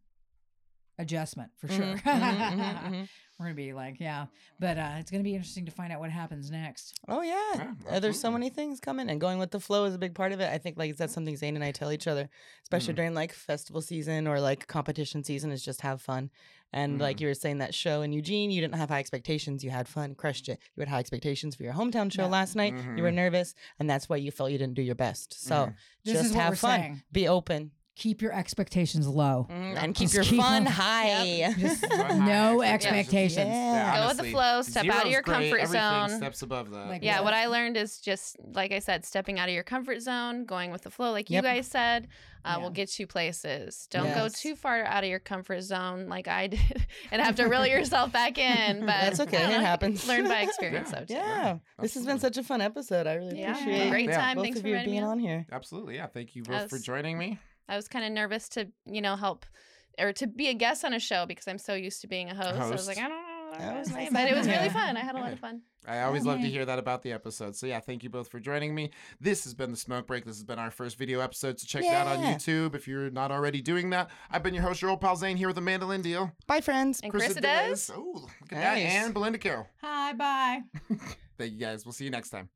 adjustment 0.98 1.50
for 1.56 1.68
sure. 1.68 1.78
Mhm, 1.78 2.00
mhm, 2.04 2.50
mhm, 2.52 2.82
mhm. 2.90 3.08
We're 3.38 3.46
gonna 3.46 3.54
be 3.54 3.74
like, 3.74 4.00
yeah, 4.00 4.26
but 4.58 4.78
uh, 4.78 4.94
it's 4.98 5.10
gonna 5.10 5.22
be 5.22 5.34
interesting 5.34 5.66
to 5.66 5.70
find 5.70 5.92
out 5.92 6.00
what 6.00 6.10
happens 6.10 6.50
next. 6.50 6.98
Oh 7.06 7.20
yeah, 7.20 7.34
Yeah, 7.54 7.74
Uh, 7.90 8.00
there's 8.00 8.18
so 8.18 8.30
many 8.30 8.48
things 8.48 8.80
coming, 8.80 9.10
and 9.10 9.20
going 9.20 9.38
with 9.38 9.50
the 9.50 9.60
flow 9.60 9.84
is 9.84 9.94
a 9.94 9.98
big 9.98 10.14
part 10.14 10.32
of 10.32 10.40
it. 10.40 10.50
I 10.50 10.56
think 10.56 10.78
like 10.78 10.96
that's 10.96 11.12
something 11.12 11.36
Zane 11.36 11.54
and 11.54 11.62
I 11.64 11.70
tell 11.70 11.92
each 11.92 12.06
other, 12.06 12.30
especially 12.62 12.94
Mhm. 12.94 12.96
during 12.96 13.14
like 13.14 13.32
festival 13.34 13.82
season 13.82 14.26
or 14.26 14.40
like 14.40 14.66
competition 14.66 15.22
season, 15.22 15.50
is 15.52 15.62
just 15.62 15.82
have 15.82 16.00
fun. 16.00 16.30
And 16.72 16.98
like 16.98 17.18
Mhm. 17.18 17.20
you 17.20 17.26
were 17.28 17.34
saying 17.34 17.58
that 17.58 17.74
show 17.74 18.00
in 18.02 18.12
Eugene, 18.14 18.50
you 18.50 18.60
didn't 18.62 18.74
have 18.76 18.88
high 18.88 18.98
expectations, 19.00 19.62
you 19.62 19.70
had 19.70 19.86
fun, 19.88 20.14
crushed 20.14 20.48
it. 20.48 20.58
You 20.74 20.80
had 20.80 20.88
high 20.88 20.98
expectations 21.00 21.54
for 21.54 21.62
your 21.62 21.74
hometown 21.74 22.10
show 22.10 22.22
Yeah. 22.22 22.28
last 22.28 22.56
night. 22.56 22.74
You 22.96 23.02
were 23.02 23.12
nervous, 23.12 23.54
and 23.78 23.88
that's 23.88 24.08
why 24.08 24.16
you 24.16 24.30
felt 24.30 24.50
you 24.50 24.58
didn't 24.58 24.74
do 24.74 24.82
your 24.82 24.94
best. 24.94 25.34
So. 25.46 25.74
Just 26.04 26.34
have 26.34 26.56
fun, 26.58 26.80
saying. 26.80 27.02
be 27.10 27.26
open, 27.26 27.72
Keep 27.96 28.20
your 28.20 28.32
expectations 28.32 29.08
low. 29.08 29.46
mm, 29.50 29.74
and 29.82 29.94
keep 29.94 30.10
Just 30.10 30.14
your 30.14 30.24
keep 30.24 30.40
fun 30.42 30.64
them- 30.64 30.72
high. 30.74 31.54
Just 31.58 31.86
Fun 31.86 32.26
no 32.26 32.60
high 32.60 32.74
expectations. 32.74 33.48
Yeah. 33.48 34.00
Go 34.02 34.08
with 34.08 34.18
the 34.18 34.30
flow, 34.30 34.60
step 34.62 34.86
out 34.86 35.06
of 35.06 35.10
your 35.10 35.22
great, 35.22 35.50
comfort 35.50 35.66
zone. 35.68 36.10
Steps 36.10 36.42
above 36.42 36.70
that. 36.72 36.88
Like, 36.88 37.02
yeah, 37.02 37.16
Yeah. 37.16 37.20
what 37.22 37.32
I 37.32 37.46
learned 37.46 37.76
is 37.78 37.98
just 37.98 38.36
like 38.54 38.70
I 38.72 38.80
said, 38.80 39.04
stepping 39.06 39.38
out 39.38 39.48
of 39.48 39.54
your 39.54 39.62
comfort 39.64 40.00
zone, 40.02 40.44
going 40.44 40.70
with 40.70 40.82
the 40.82 40.90
flow, 40.90 41.10
like 41.10 41.30
you 41.30 41.40
guys 41.40 41.66
said, 41.68 42.08
uh, 42.44 42.56
Yeah. 42.58 42.62
will 42.62 42.70
get 42.70 42.98
you 42.98 43.06
places. 43.06 43.88
Don't 43.90 44.14
go 44.14 44.28
too 44.28 44.54
far 44.56 44.84
out 44.84 45.02
of 45.02 45.08
your 45.08 45.18
comfort 45.18 45.62
zone, 45.62 46.06
like 46.08 46.28
I 46.28 46.48
did, 46.48 46.60
and 47.10 47.22
have 47.22 47.36
to 47.36 47.46
reel 47.46 47.66
yourself 47.66 48.12
back 48.12 48.36
in. 48.36 48.80
But 48.80 48.86
That's 48.88 49.20
okay, 49.20 49.42
I 49.42 49.48
it 49.52 49.52
know, 49.58 49.60
happens. 49.64 50.06
Learn 50.06 50.28
by 50.28 50.42
experience, 50.42 50.90
Yeah. 50.92 50.98
though. 51.00 51.06
Too. 51.06 51.14
yeah, 51.14 51.58
this 51.80 51.94
has 51.94 52.04
been 52.04 52.18
such 52.18 52.36
a 52.36 52.42
fun 52.42 52.60
episode. 52.60 53.06
I 53.06 53.14
really 53.14 53.40
Yeah, 53.40 53.52
appreciate 53.58 53.88
great 53.90 54.08
Yeah. 54.10 54.16
time. 54.20 54.36
both 54.36 54.44
Thanks 54.44 54.58
of 54.58 54.62
for 54.64 54.68
you 54.68 54.74
inviting 54.74 54.90
me 54.92 54.96
being 54.98 55.04
on. 55.04 55.10
on 55.12 55.18
here. 55.18 55.46
Absolutely. 55.50 55.94
Yeah. 55.96 56.08
Thank 56.08 56.36
you 56.36 56.42
both 56.42 56.68
for 56.68 56.78
joining 56.78 57.16
me. 57.18 57.38
I 57.68 57.76
was 57.76 57.88
kind 57.88 58.04
of 58.04 58.12
nervous 58.12 58.48
to, 58.50 58.68
you 58.84 59.00
know, 59.00 59.16
help 59.16 59.46
or 59.98 60.12
to 60.14 60.26
be 60.26 60.48
a 60.48 60.54
guest 60.54 60.84
on 60.84 60.92
a 60.92 61.00
show 61.00 61.26
because 61.26 61.48
I'm 61.48 61.58
so 61.58 61.74
used 61.74 62.00
to 62.02 62.06
being 62.06 62.30
a 62.30 62.34
host. 62.34 62.54
I 62.60 62.70
was 62.70 62.86
like, 62.86 62.98
I 62.98 63.02
don't 63.08 63.10
know. 63.10 63.50
what 63.50 63.58
That 63.60 63.78
was 63.78 63.90
nice 63.90 64.12
but 64.12 64.28
it 64.28 64.36
was 64.36 64.46
really 64.46 64.68
fun. 64.68 64.96
I 64.96 65.00
had 65.00 65.14
a 65.14 65.18
lot 65.18 65.32
of 65.32 65.38
fun. 65.46 65.62
I 65.88 66.02
always 66.02 66.24
love 66.24 66.40
to 66.40 66.48
hear 66.48 66.64
that 66.64 66.80
about 66.80 67.02
the 67.02 67.12
episode. 67.12 67.54
So 67.54 67.66
yeah, 67.66 67.78
thank 67.78 68.02
you 68.02 68.10
both 68.10 68.28
for 68.28 68.40
joining 68.40 68.74
me. 68.74 68.90
This 69.20 69.44
has 69.44 69.54
been 69.54 69.70
the 69.70 69.76
Smoke 69.76 70.06
Break. 70.08 70.24
This 70.24 70.36
has 70.36 70.44
been 70.44 70.58
our 70.58 70.70
first 70.72 70.98
video 70.98 71.20
episode. 71.20 71.60
So 71.60 71.66
check 71.66 71.84
it 71.84 71.94
out 71.94 72.08
on 72.08 72.18
YouTube 72.24 72.74
if 72.74 72.88
you're 72.88 73.08
not 73.10 73.30
already 73.30 73.62
doing 73.62 73.90
that. 73.90 74.10
I've 74.30 74.42
been 74.42 74.52
your 74.52 74.64
host, 74.64 74.82
your 74.82 74.90
old 74.90 75.00
pal 75.00 75.14
Zane, 75.16 75.36
here 75.36 75.46
with 75.48 75.58
Amanda 75.58 75.86
Lynn 75.86 76.02
deal. 76.02 76.32
Bye, 76.48 76.60
friends. 76.60 77.00
And 77.04 77.12
Carissa 77.12 77.40
Dez. 77.40 77.90
Oh, 77.94 78.12
look 78.22 78.30
at 78.52 78.58
that. 78.58 78.78
And 78.78 79.14
Belinda 79.14 79.38
Carroll. 79.38 79.68
Hi, 79.80 80.12
bye. 80.12 80.60
Thank 81.38 81.52
you 81.52 81.58
guys. 81.58 81.86
We'll 81.86 81.92
see 81.92 82.04
you 82.04 82.10
next 82.10 82.30
time. 82.30 82.48